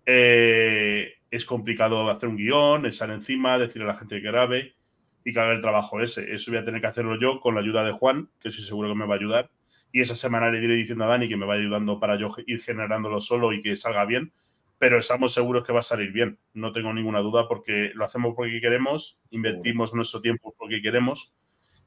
Eh, 0.06 1.14
es 1.30 1.44
complicado 1.44 2.08
hacer 2.08 2.28
un 2.28 2.36
guion, 2.36 2.86
estar 2.86 3.10
encima, 3.10 3.58
decirle 3.58 3.84
a 3.84 3.92
la 3.92 3.98
gente 3.98 4.22
que 4.22 4.26
grabe 4.26 4.74
y 5.22 5.32
que 5.34 5.40
haga 5.40 5.52
el 5.52 5.60
trabajo 5.60 6.00
ese. 6.00 6.32
Eso 6.32 6.50
voy 6.50 6.60
a 6.60 6.64
tener 6.64 6.80
que 6.80 6.86
hacerlo 6.86 7.20
yo 7.20 7.40
con 7.40 7.54
la 7.54 7.60
ayuda 7.60 7.84
de 7.84 7.92
Juan, 7.92 8.30
que 8.40 8.48
estoy 8.48 8.64
seguro 8.64 8.88
que 8.88 8.94
me 8.94 9.06
va 9.06 9.16
a 9.16 9.18
ayudar. 9.18 9.50
Y 9.92 10.00
esa 10.00 10.14
semana 10.14 10.50
le 10.50 10.60
diré 10.60 10.74
diciendo 10.74 11.04
a 11.04 11.08
Dani 11.08 11.28
que 11.28 11.36
me 11.36 11.44
va 11.44 11.54
ayudando 11.54 12.00
para 12.00 12.16
yo 12.16 12.34
ir 12.46 12.62
generándolo 12.62 13.20
solo 13.20 13.52
y 13.52 13.60
que 13.60 13.76
salga 13.76 14.04
bien. 14.06 14.32
Pero 14.78 14.98
estamos 14.98 15.32
seguros 15.32 15.64
que 15.64 15.72
va 15.72 15.78
a 15.78 15.82
salir 15.82 16.12
bien. 16.12 16.38
No 16.52 16.72
tengo 16.72 16.92
ninguna 16.92 17.20
duda 17.20 17.48
porque 17.48 17.92
lo 17.94 18.04
hacemos 18.04 18.34
porque 18.34 18.60
queremos, 18.60 19.20
invertimos 19.30 19.94
nuestro 19.94 20.20
tiempo 20.20 20.54
porque 20.58 20.82
queremos 20.82 21.34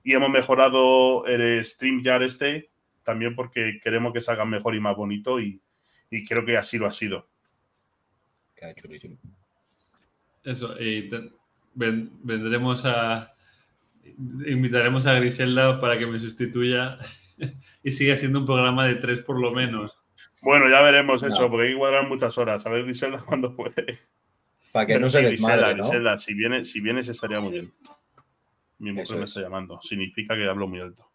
y 0.04 0.14
hemos 0.14 0.30
mejorado 0.30 1.26
el 1.26 1.64
StreamYard 1.64 2.24
este 2.24 2.70
también 3.04 3.36
porque 3.36 3.80
queremos 3.84 4.14
que 4.14 4.22
salga 4.22 4.46
mejor 4.46 4.76
y 4.76 4.80
más 4.80 4.96
bonito 4.96 5.40
y, 5.40 5.62
creo 6.28 6.46
que 6.46 6.58
así 6.58 6.78
lo 6.78 6.88
ha 6.88 6.92
sido. 6.92 7.28
Queda 8.56 8.74
chulísimo. 8.76 9.18
Eso, 10.44 10.80
y 10.80 11.10
vendremos 11.74 12.86
a. 12.86 13.34
Invitaremos 14.46 15.06
a 15.06 15.14
Griselda 15.14 15.80
para 15.80 15.98
que 15.98 16.08
me 16.08 16.20
sustituya 16.20 16.98
y 17.84 17.92
siga 17.92 18.16
siendo 18.16 18.40
un 18.40 18.46
programa 18.46 18.86
de 18.86 18.96
tres 18.96 19.20
por 19.20 19.40
lo 19.40 19.52
menos. 19.52 19.99
Bueno, 20.42 20.70
ya 20.70 20.82
veremos 20.82 21.22
eso, 21.24 21.50
porque 21.50 21.68
hay 21.68 21.74
que 21.74 21.80
cuadrar 21.80 22.08
muchas 22.08 22.38
horas. 22.38 22.66
A 22.66 22.70
ver, 22.70 22.84
Griselda, 22.84 23.20
cuándo 23.26 23.56
puede. 23.56 24.00
Para 24.72 24.86
que 24.86 25.00
no 25.00 25.10
se 25.10 25.24
desmadre, 25.24 25.74
Griselda, 25.74 26.18
si 26.18 26.34
vienes, 26.34 26.72
si 26.72 26.80
vienes 26.80 27.08
estaría 27.08 27.40
muy 27.40 27.52
bien. 27.52 27.74
Mi 28.78 28.92
mujer 28.92 29.18
me 29.18 29.26
está 29.26 29.42
llamando. 29.42 29.80
Significa 29.82 30.36
que 30.36 30.48
hablo 30.48 30.68
muy 30.68 30.80
alto. 30.80 31.10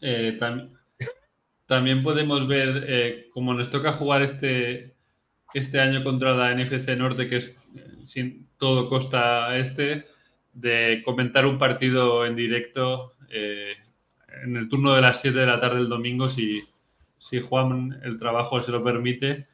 Eh, 0.00 0.38
también 1.66 2.02
podemos 2.02 2.46
ver, 2.46 2.84
eh, 2.86 3.28
como 3.32 3.54
nos 3.54 3.70
toca 3.70 3.92
jugar 3.92 4.22
este, 4.22 4.94
este 5.54 5.80
año 5.80 6.04
contra 6.04 6.34
la 6.34 6.54
NFC 6.54 6.88
Norte, 6.96 7.28
que 7.28 7.36
es 7.36 7.56
eh, 7.74 8.06
sin 8.06 8.48
todo 8.58 8.88
costa 8.88 9.56
este, 9.56 10.06
de 10.52 11.02
comentar 11.04 11.46
un 11.46 11.58
partido 11.58 12.26
en 12.26 12.36
directo 12.36 13.12
en 13.28 14.56
el 14.56 14.68
turno 14.68 14.94
de 14.94 15.00
las 15.00 15.20
7 15.20 15.36
de 15.36 15.46
la 15.46 15.60
tarde 15.60 15.78
del 15.78 15.88
domingo, 15.88 16.28
si, 16.28 16.62
si 17.18 17.40
Juan 17.40 18.00
el 18.04 18.18
trabajo 18.18 18.62
se 18.62 18.72
lo 18.72 18.82
permite, 18.82 19.46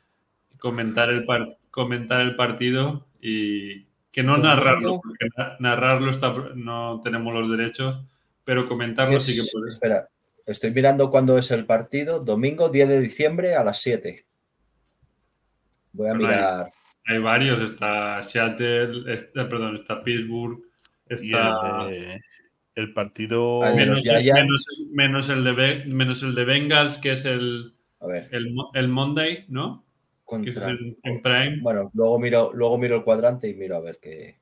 comentar 0.58 1.10
el, 1.10 1.26
comentar 1.70 2.20
el 2.20 2.36
partido 2.36 3.06
y 3.20 3.84
que 4.10 4.22
no 4.22 4.36
narrarlo, 4.36 5.00
porque 5.02 5.28
narrarlo 5.58 6.10
está, 6.10 6.34
no 6.54 7.00
tenemos 7.02 7.32
los 7.34 7.50
derechos, 7.50 7.98
pero 8.44 8.68
comentarlo 8.68 9.20
sí 9.20 9.34
que 9.34 9.48
puede. 9.50 9.68
Espera, 9.68 10.08
Estoy 10.46 10.72
mirando 10.72 11.10
cuándo 11.10 11.38
es 11.38 11.50
el 11.50 11.66
partido. 11.66 12.20
Domingo 12.20 12.68
10 12.68 12.88
de 12.88 13.00
diciembre 13.00 13.54
a 13.54 13.62
las 13.62 13.80
7. 13.80 14.26
Voy 15.92 16.08
a 16.08 16.14
mirar. 16.14 16.72
Hay, 17.06 17.18
varios. 17.18 17.70
Está 17.70 18.22
Seattle, 18.22 19.12
está, 19.14 19.48
perdón, 19.48 19.76
está 19.76 20.02
Pittsburgh. 20.02 20.60
Está. 21.08 21.88
El, 22.74 22.92
partido. 22.94 23.60
Menos, 23.74 24.02
menos, 24.90 25.28
el 25.28 25.44
de, 25.44 25.84
menos 25.86 26.22
el 26.22 26.34
de 26.34 26.44
Bengals, 26.44 26.98
que 26.98 27.12
es 27.12 27.24
el, 27.24 27.74
el, 28.30 28.88
Monday, 28.88 29.44
¿no? 29.48 29.84
en 30.30 31.22
Prime. 31.22 31.58
Bueno, 31.60 31.90
luego 31.94 32.18
miro, 32.18 32.52
luego 32.54 32.78
miro 32.78 32.96
el 32.96 33.04
cuadrante 33.04 33.48
y 33.48 33.54
miro 33.54 33.76
a 33.76 33.80
ver 33.80 33.98
qué, 34.00 34.40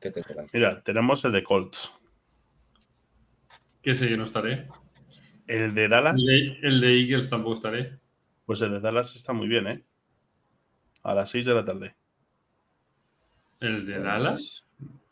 qué 0.00 0.10
te 0.10 0.22
Mira, 0.52 0.82
tenemos 0.82 1.24
el 1.24 1.32
de 1.32 1.44
Colts. 1.44 1.92
Que 3.82 3.94
sé 3.94 4.08
yo 4.10 4.16
no 4.16 4.24
estaré. 4.24 4.66
El 5.46 5.74
de 5.74 5.88
Dallas. 5.88 6.16
El 6.62 6.80
de, 6.80 7.00
Eagles 7.00 7.30
tampoco 7.30 7.56
estaré. 7.56 7.98
Pues 8.44 8.60
el 8.60 8.72
de 8.72 8.80
Dallas 8.80 9.14
está 9.16 9.32
muy 9.32 9.48
bien, 9.48 9.66
¿eh? 9.66 9.84
A 11.02 11.14
las 11.14 11.30
6 11.30 11.46
de 11.46 11.54
la 11.54 11.64
tarde. 11.64 11.96
¿El 13.60 13.86
de 13.86 13.98
Dallas? 13.98 14.67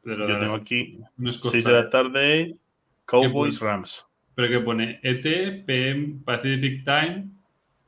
Yo 0.06 0.38
tengo 0.38 0.54
aquí 0.54 1.00
6 1.18 1.64
de 1.64 1.72
la 1.72 1.90
tarde, 1.90 2.56
Cowboys 3.04 3.58
Rams. 3.60 4.06
¿Pero 4.36 4.48
qué 4.48 4.60
pone? 4.60 5.00
¿ET, 5.02 5.64
PM, 5.66 6.20
Pacific 6.24 6.84
Time? 6.84 7.28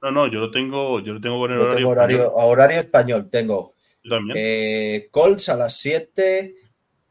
No, 0.02 0.10
no, 0.10 0.26
yo 0.26 0.40
lo 0.40 0.50
tengo, 0.50 1.00
yo 1.00 1.14
lo 1.14 1.20
tengo 1.20 1.38
con 1.38 1.52
el 1.52 1.60
horario, 1.60 1.88
horario, 1.88 2.32
horario 2.34 2.80
español. 2.80 3.28
Tengo 3.30 3.74
también. 4.08 4.36
Eh, 4.36 5.08
Colts 5.10 5.48
a 5.48 5.56
las 5.56 5.78
7, 5.78 6.56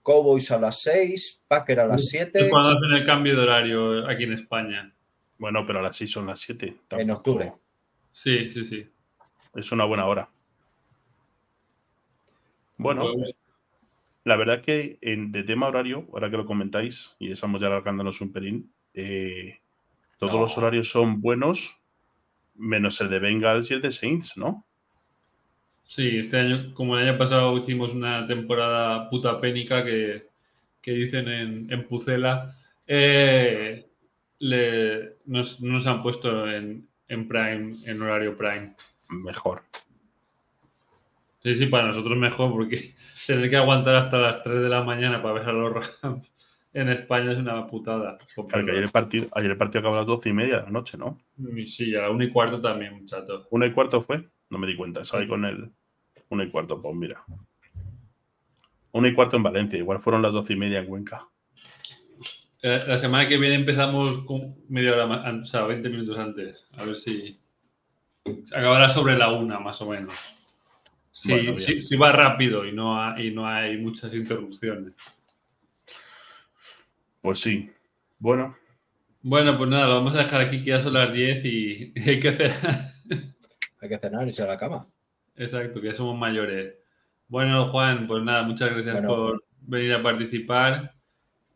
Cowboys 0.02 0.52
a 0.52 0.60
las 0.60 0.82
6, 0.82 1.44
Packer 1.48 1.80
a 1.82 1.88
las 1.88 2.10
7. 2.10 2.50
¿Cuándo 2.50 2.78
hacen 2.78 2.92
el 2.92 3.06
cambio 3.06 3.36
de 3.36 3.44
horario 3.44 4.10
aquí 4.10 4.24
en 4.24 4.34
España? 4.34 4.94
Bueno, 5.38 5.66
pero 5.66 5.80
a 5.80 5.84
las 5.84 5.96
6 5.96 6.12
son 6.12 6.28
las 6.28 6.40
7. 6.40 6.76
En 6.92 7.12
octubre. 7.12 7.54
Sí, 8.12 8.52
sí, 8.52 8.66
sí. 8.66 8.90
Es 9.56 9.72
una 9.72 9.86
buena 9.86 10.06
hora. 10.06 10.28
Bueno, 12.78 13.14
la 14.28 14.36
verdad 14.36 14.62
que 14.62 14.98
en, 15.02 15.32
de 15.32 15.44
tema 15.44 15.68
horario, 15.68 16.06
ahora 16.12 16.30
que 16.30 16.36
lo 16.36 16.46
comentáis, 16.46 17.16
y 17.18 17.32
estamos 17.32 17.62
ya 17.62 17.68
alargándonos 17.68 18.20
un 18.20 18.34
pelín, 18.34 18.70
eh, 18.94 19.60
todos 20.20 20.34
los 20.34 20.58
horarios 20.58 20.90
son 20.90 21.22
buenos, 21.22 21.82
menos 22.56 23.00
el 23.00 23.10
de 23.10 23.20
Bengals 23.20 23.72
y 23.72 23.76
el 23.76 23.82
de 23.82 23.92
Saints, 23.92 24.36
¿no? 24.36 24.66
Sí, 25.86 26.18
este 26.18 26.40
año, 26.40 26.74
como 26.74 26.98
el 26.98 27.08
año 27.08 27.18
pasado 27.18 27.58
hicimos 27.58 27.94
una 27.94 28.28
temporada 28.28 29.10
puta 29.10 29.40
pénica 29.40 29.86
que, 29.86 30.28
dicen 30.84 31.30
en, 31.30 31.72
en 31.72 31.88
Pucela, 31.88 32.54
eh, 32.86 33.86
le, 34.40 35.16
nos, 35.26 35.62
nos 35.62 35.88
han 35.88 36.04
puesto 36.04 36.50
en, 36.52 36.86
en 37.08 37.28
Prime, 37.30 37.76
en 37.86 38.02
horario 38.02 38.38
Prime. 38.38 38.76
Mejor. 39.08 39.62
Sí, 41.44 41.58
sí, 41.58 41.66
para 41.68 41.88
nosotros 41.88 42.18
mejor, 42.18 42.52
porque 42.52 42.96
tener 43.28 43.50
que 43.50 43.58
aguantar 43.58 43.96
hasta 43.96 44.18
las 44.18 44.44
3 44.44 44.62
de 44.62 44.70
la 44.70 44.84
mañana 44.84 45.22
para 45.22 45.36
ver 45.36 45.50
a 45.50 45.54
los 45.54 45.74
Rams 45.74 46.32
en 46.74 46.90
España 46.90 47.32
es 47.32 47.38
una 47.38 47.68
putada. 47.68 48.18
Claro, 48.50 48.66
que 48.66 48.72
ayer 48.72 48.84
el 48.84 48.92
partido, 48.92 49.28
ayer 49.34 49.52
el 49.52 49.58
partido 49.58 49.80
acabó 49.80 49.96
a 49.96 50.00
las 50.00 50.08
12 50.08 50.30
y 50.30 50.34
media 50.34 50.58
de 50.58 50.64
la 50.64 50.70
noche, 50.70 50.98
¿no? 50.98 51.20
Sí, 51.66 51.96
a 51.96 52.02
la 52.02 52.10
1 52.12 52.24
y 52.24 52.30
cuarto 52.30 52.62
también, 52.62 53.06
chato. 53.06 53.48
¿Una 53.52 53.66
y 53.66 53.72
cuarto 53.72 54.02
fue? 54.02 54.28
No 54.50 54.58
me 54.58 54.68
di 54.68 54.76
cuenta, 54.76 55.04
salí 55.04 55.28
con 55.28 55.46
el 55.46 55.72
1 56.30 56.44
y 56.44 56.50
cuarto, 56.50 56.82
pues 56.82 56.96
mira. 56.96 57.24
1 58.92 59.08
y 59.08 59.14
cuarto 59.14 59.38
en 59.38 59.44
Valencia, 59.44 59.80
igual 59.80 60.00
fueron 60.00 60.22
las 60.22 60.34
12 60.34 60.54
y 60.54 60.56
media 60.56 60.80
en 60.80 60.86
Cuenca. 60.86 61.28
Eh, 62.62 62.82
La 62.88 62.98
semana 62.98 63.28
que 63.28 63.38
viene 63.38 63.56
empezamos 63.56 64.26
con 64.26 64.56
media 64.70 64.94
hora 64.94 65.08
más, 65.08 65.42
o 65.42 65.46
sea, 65.46 65.64
20 65.64 65.90
minutos 65.90 66.18
antes. 66.18 66.66
A 66.78 66.84
ver 66.84 66.96
si 66.96 67.40
acabará 68.54 68.90
sobre 68.90 69.18
la 69.18 69.32
una, 69.32 69.60
más 69.60 69.82
o 69.82 69.90
menos. 69.90 70.14
Sí, 71.20 71.32
Bueno, 71.32 71.60
sí, 71.60 71.82
sí 71.84 71.96
va 71.96 72.12
rápido 72.12 72.64
y 72.66 72.72
no, 72.72 73.02
ha- 73.02 73.20
y 73.20 73.32
no 73.32 73.48
hay 73.48 73.78
muchas 73.78 74.14
interrupciones. 74.14 74.94
Pues 77.22 77.40
sí. 77.40 77.70
Bueno, 78.20 78.56
Bueno, 79.22 79.58
pues 79.58 79.70
nada, 79.70 79.88
lo 79.88 79.96
vamos 79.96 80.16
a 80.16 80.20
dejar 80.20 80.42
aquí 80.42 80.60
que 80.60 80.70
ya 80.72 80.82
son 80.82 80.94
las 80.94 81.12
10 81.12 81.44
y 81.44 81.94
hay 82.08 82.20
que 82.20 82.30
hacer. 82.30 82.52
Hay 83.82 83.90
que 83.90 83.98
cenar 83.98 84.26
y 84.26 84.30
irse 84.30 84.44
a 84.44 84.48
la 84.48 84.58
cama. 84.58 84.88
Exacto, 85.36 85.82
que 85.82 85.88
ya 85.88 85.96
somos 85.96 86.18
mayores. 86.18 86.76
Bueno, 87.28 87.68
Juan, 87.68 88.08
pues 88.08 88.24
nada, 88.24 88.44
muchas 88.44 88.70
gracias 88.72 88.94
Bueno. 88.96 89.08
por 89.08 89.44
venir 89.62 89.94
a 89.94 90.02
participar. 90.04 90.94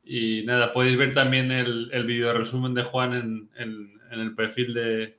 Y 0.04 0.44
nada, 0.46 0.74
podéis 0.74 0.98
ver 0.98 1.14
también 1.14 1.52
el, 1.52 1.90
el 1.94 2.04
video 2.06 2.34
resumen 2.34 2.74
de 2.74 2.84
Juan 2.84 3.14
en, 3.14 3.50
en- 3.58 3.92
en 4.12 4.20
el 4.20 4.36
perfil 4.36 4.74
de, 4.74 5.18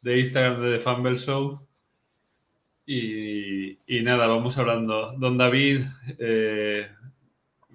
de 0.00 0.18
Instagram 0.18 0.60
de 0.62 0.72
The 0.72 0.78
Fumble 0.80 1.18
Show. 1.18 1.64
Y, 2.86 3.78
y 3.86 4.02
nada, 4.02 4.26
vamos 4.26 4.58
hablando. 4.58 5.12
Don 5.18 5.38
David, 5.38 5.82
eh, 6.18 6.88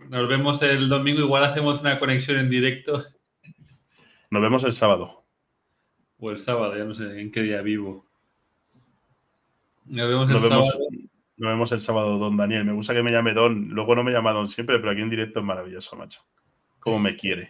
nos 0.10 0.28
vemos 0.30 0.62
el 0.62 0.88
domingo. 0.90 1.22
Igual 1.22 1.44
hacemos 1.44 1.82
una 1.82 2.00
conexión 2.00 2.38
en 2.38 2.50
directo 2.50 3.04
nos 4.32 4.42
vemos 4.42 4.64
el 4.64 4.74
sábado. 4.74 5.26
o 6.20 6.32
el 6.32 6.40
sábado, 6.40 6.78
ya 6.78 6.84
no 6.84 6.94
sé 6.94 7.20
en 7.20 7.32
qué 7.32 7.42
día 7.42 7.62
vivo. 7.62 8.06
Nos 9.86 10.08
vemos 10.08 10.28
el 10.30 10.34
Nos 10.36 10.44
vemos, 10.44 10.68
sábado. 10.68 10.90
nos 11.38 11.50
vemos 11.52 11.72
el 11.72 11.80
sábado, 11.80 12.18
don 12.20 12.38
Daniel. 12.38 12.66
Me 12.66 12.74
gusta 12.74 12.94
que 12.94 13.02
me 13.02 13.12
llame 13.12 13.34
Don. 13.34 13.70
Luego 13.70 13.96
no 13.96 14.04
me 14.04 14.12
llama 14.12 14.32
Don 14.34 14.48
siempre, 14.48 14.78
pero 14.80 14.92
aquí 14.92 15.02
en 15.02 15.10
directo 15.10 15.40
es 15.40 15.46
maravilloso, 15.46 15.96
macho. 15.96 16.22
Cómo 16.80 17.00
me 17.00 17.16
quiere. 17.16 17.50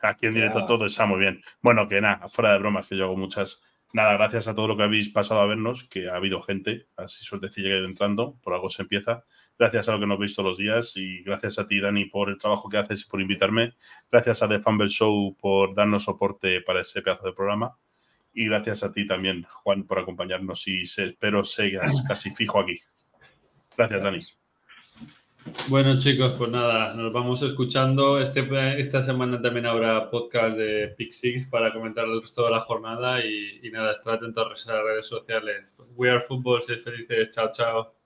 Aquí 0.00 0.26
en 0.26 0.34
directo 0.34 0.66
todo 0.66 0.86
está 0.86 1.06
muy 1.06 1.20
bien. 1.20 1.42
Bueno, 1.62 1.88
que 1.88 2.00
nada, 2.00 2.28
fuera 2.28 2.52
de 2.52 2.58
bromas, 2.58 2.88
que 2.88 2.96
yo 2.96 3.04
hago 3.04 3.16
muchas. 3.16 3.62
Nada, 3.92 4.12
gracias 4.14 4.48
a 4.48 4.54
todo 4.54 4.68
lo 4.68 4.76
que 4.76 4.82
habéis 4.82 5.08
pasado 5.08 5.40
a 5.40 5.46
vernos, 5.46 5.84
que 5.84 6.10
ha 6.10 6.16
habido 6.16 6.42
gente, 6.42 6.88
así 6.96 7.24
suertecilla 7.24 7.70
que 7.70 7.84
entrando, 7.84 8.38
por 8.42 8.52
algo 8.52 8.68
se 8.68 8.82
empieza. 8.82 9.24
Gracias 9.58 9.88
a 9.88 9.92
lo 9.92 10.00
que 10.00 10.06
nos 10.06 10.18
veis 10.18 10.36
todos 10.36 10.50
los 10.50 10.58
días 10.58 10.94
y 10.96 11.22
gracias 11.22 11.58
a 11.58 11.66
ti, 11.66 11.80
Dani, 11.80 12.04
por 12.04 12.28
el 12.28 12.36
trabajo 12.36 12.68
que 12.68 12.76
haces 12.76 13.02
y 13.02 13.08
por 13.08 13.20
invitarme. 13.22 13.74
Gracias 14.10 14.42
a 14.42 14.48
The 14.48 14.60
Fumble 14.60 14.88
Show 14.88 15.36
por 15.40 15.74
darnos 15.74 16.04
soporte 16.04 16.60
para 16.60 16.82
ese 16.82 17.00
pedazo 17.00 17.26
de 17.26 17.32
programa. 17.32 17.78
Y 18.34 18.44
gracias 18.44 18.84
a 18.84 18.92
ti 18.92 19.06
también, 19.06 19.46
Juan, 19.48 19.84
por 19.84 19.98
acompañarnos 19.98 20.68
y 20.68 20.82
espero 20.82 21.42
sigas 21.42 22.04
casi 22.06 22.30
fijo 22.30 22.60
aquí. 22.60 22.78
Gracias, 23.74 24.02
Dani. 24.02 24.20
Bueno, 25.68 25.98
chicos, 25.98 26.34
pues 26.38 26.50
nada, 26.50 26.94
nos 26.94 27.12
vamos 27.12 27.42
escuchando. 27.42 28.20
Este, 28.20 28.80
esta 28.80 29.02
semana 29.02 29.40
también 29.40 29.66
habrá 29.66 30.10
podcast 30.10 30.56
de 30.56 30.88
Pick 30.96 31.50
para 31.50 31.72
comentar 31.72 32.06
el 32.06 32.20
resto 32.20 32.44
de 32.44 32.50
la 32.50 32.60
jornada 32.60 33.24
y, 33.24 33.68
nada, 33.70 33.92
estar 33.92 34.14
atentos 34.14 34.66
a 34.68 34.74
las 34.74 34.84
redes 34.84 35.06
sociales. 35.06 35.76
We 35.96 36.10
are 36.10 36.20
Football, 36.20 36.62
sed 36.62 36.78
felices, 36.78 37.30
chao, 37.34 37.50
chao. 37.52 37.97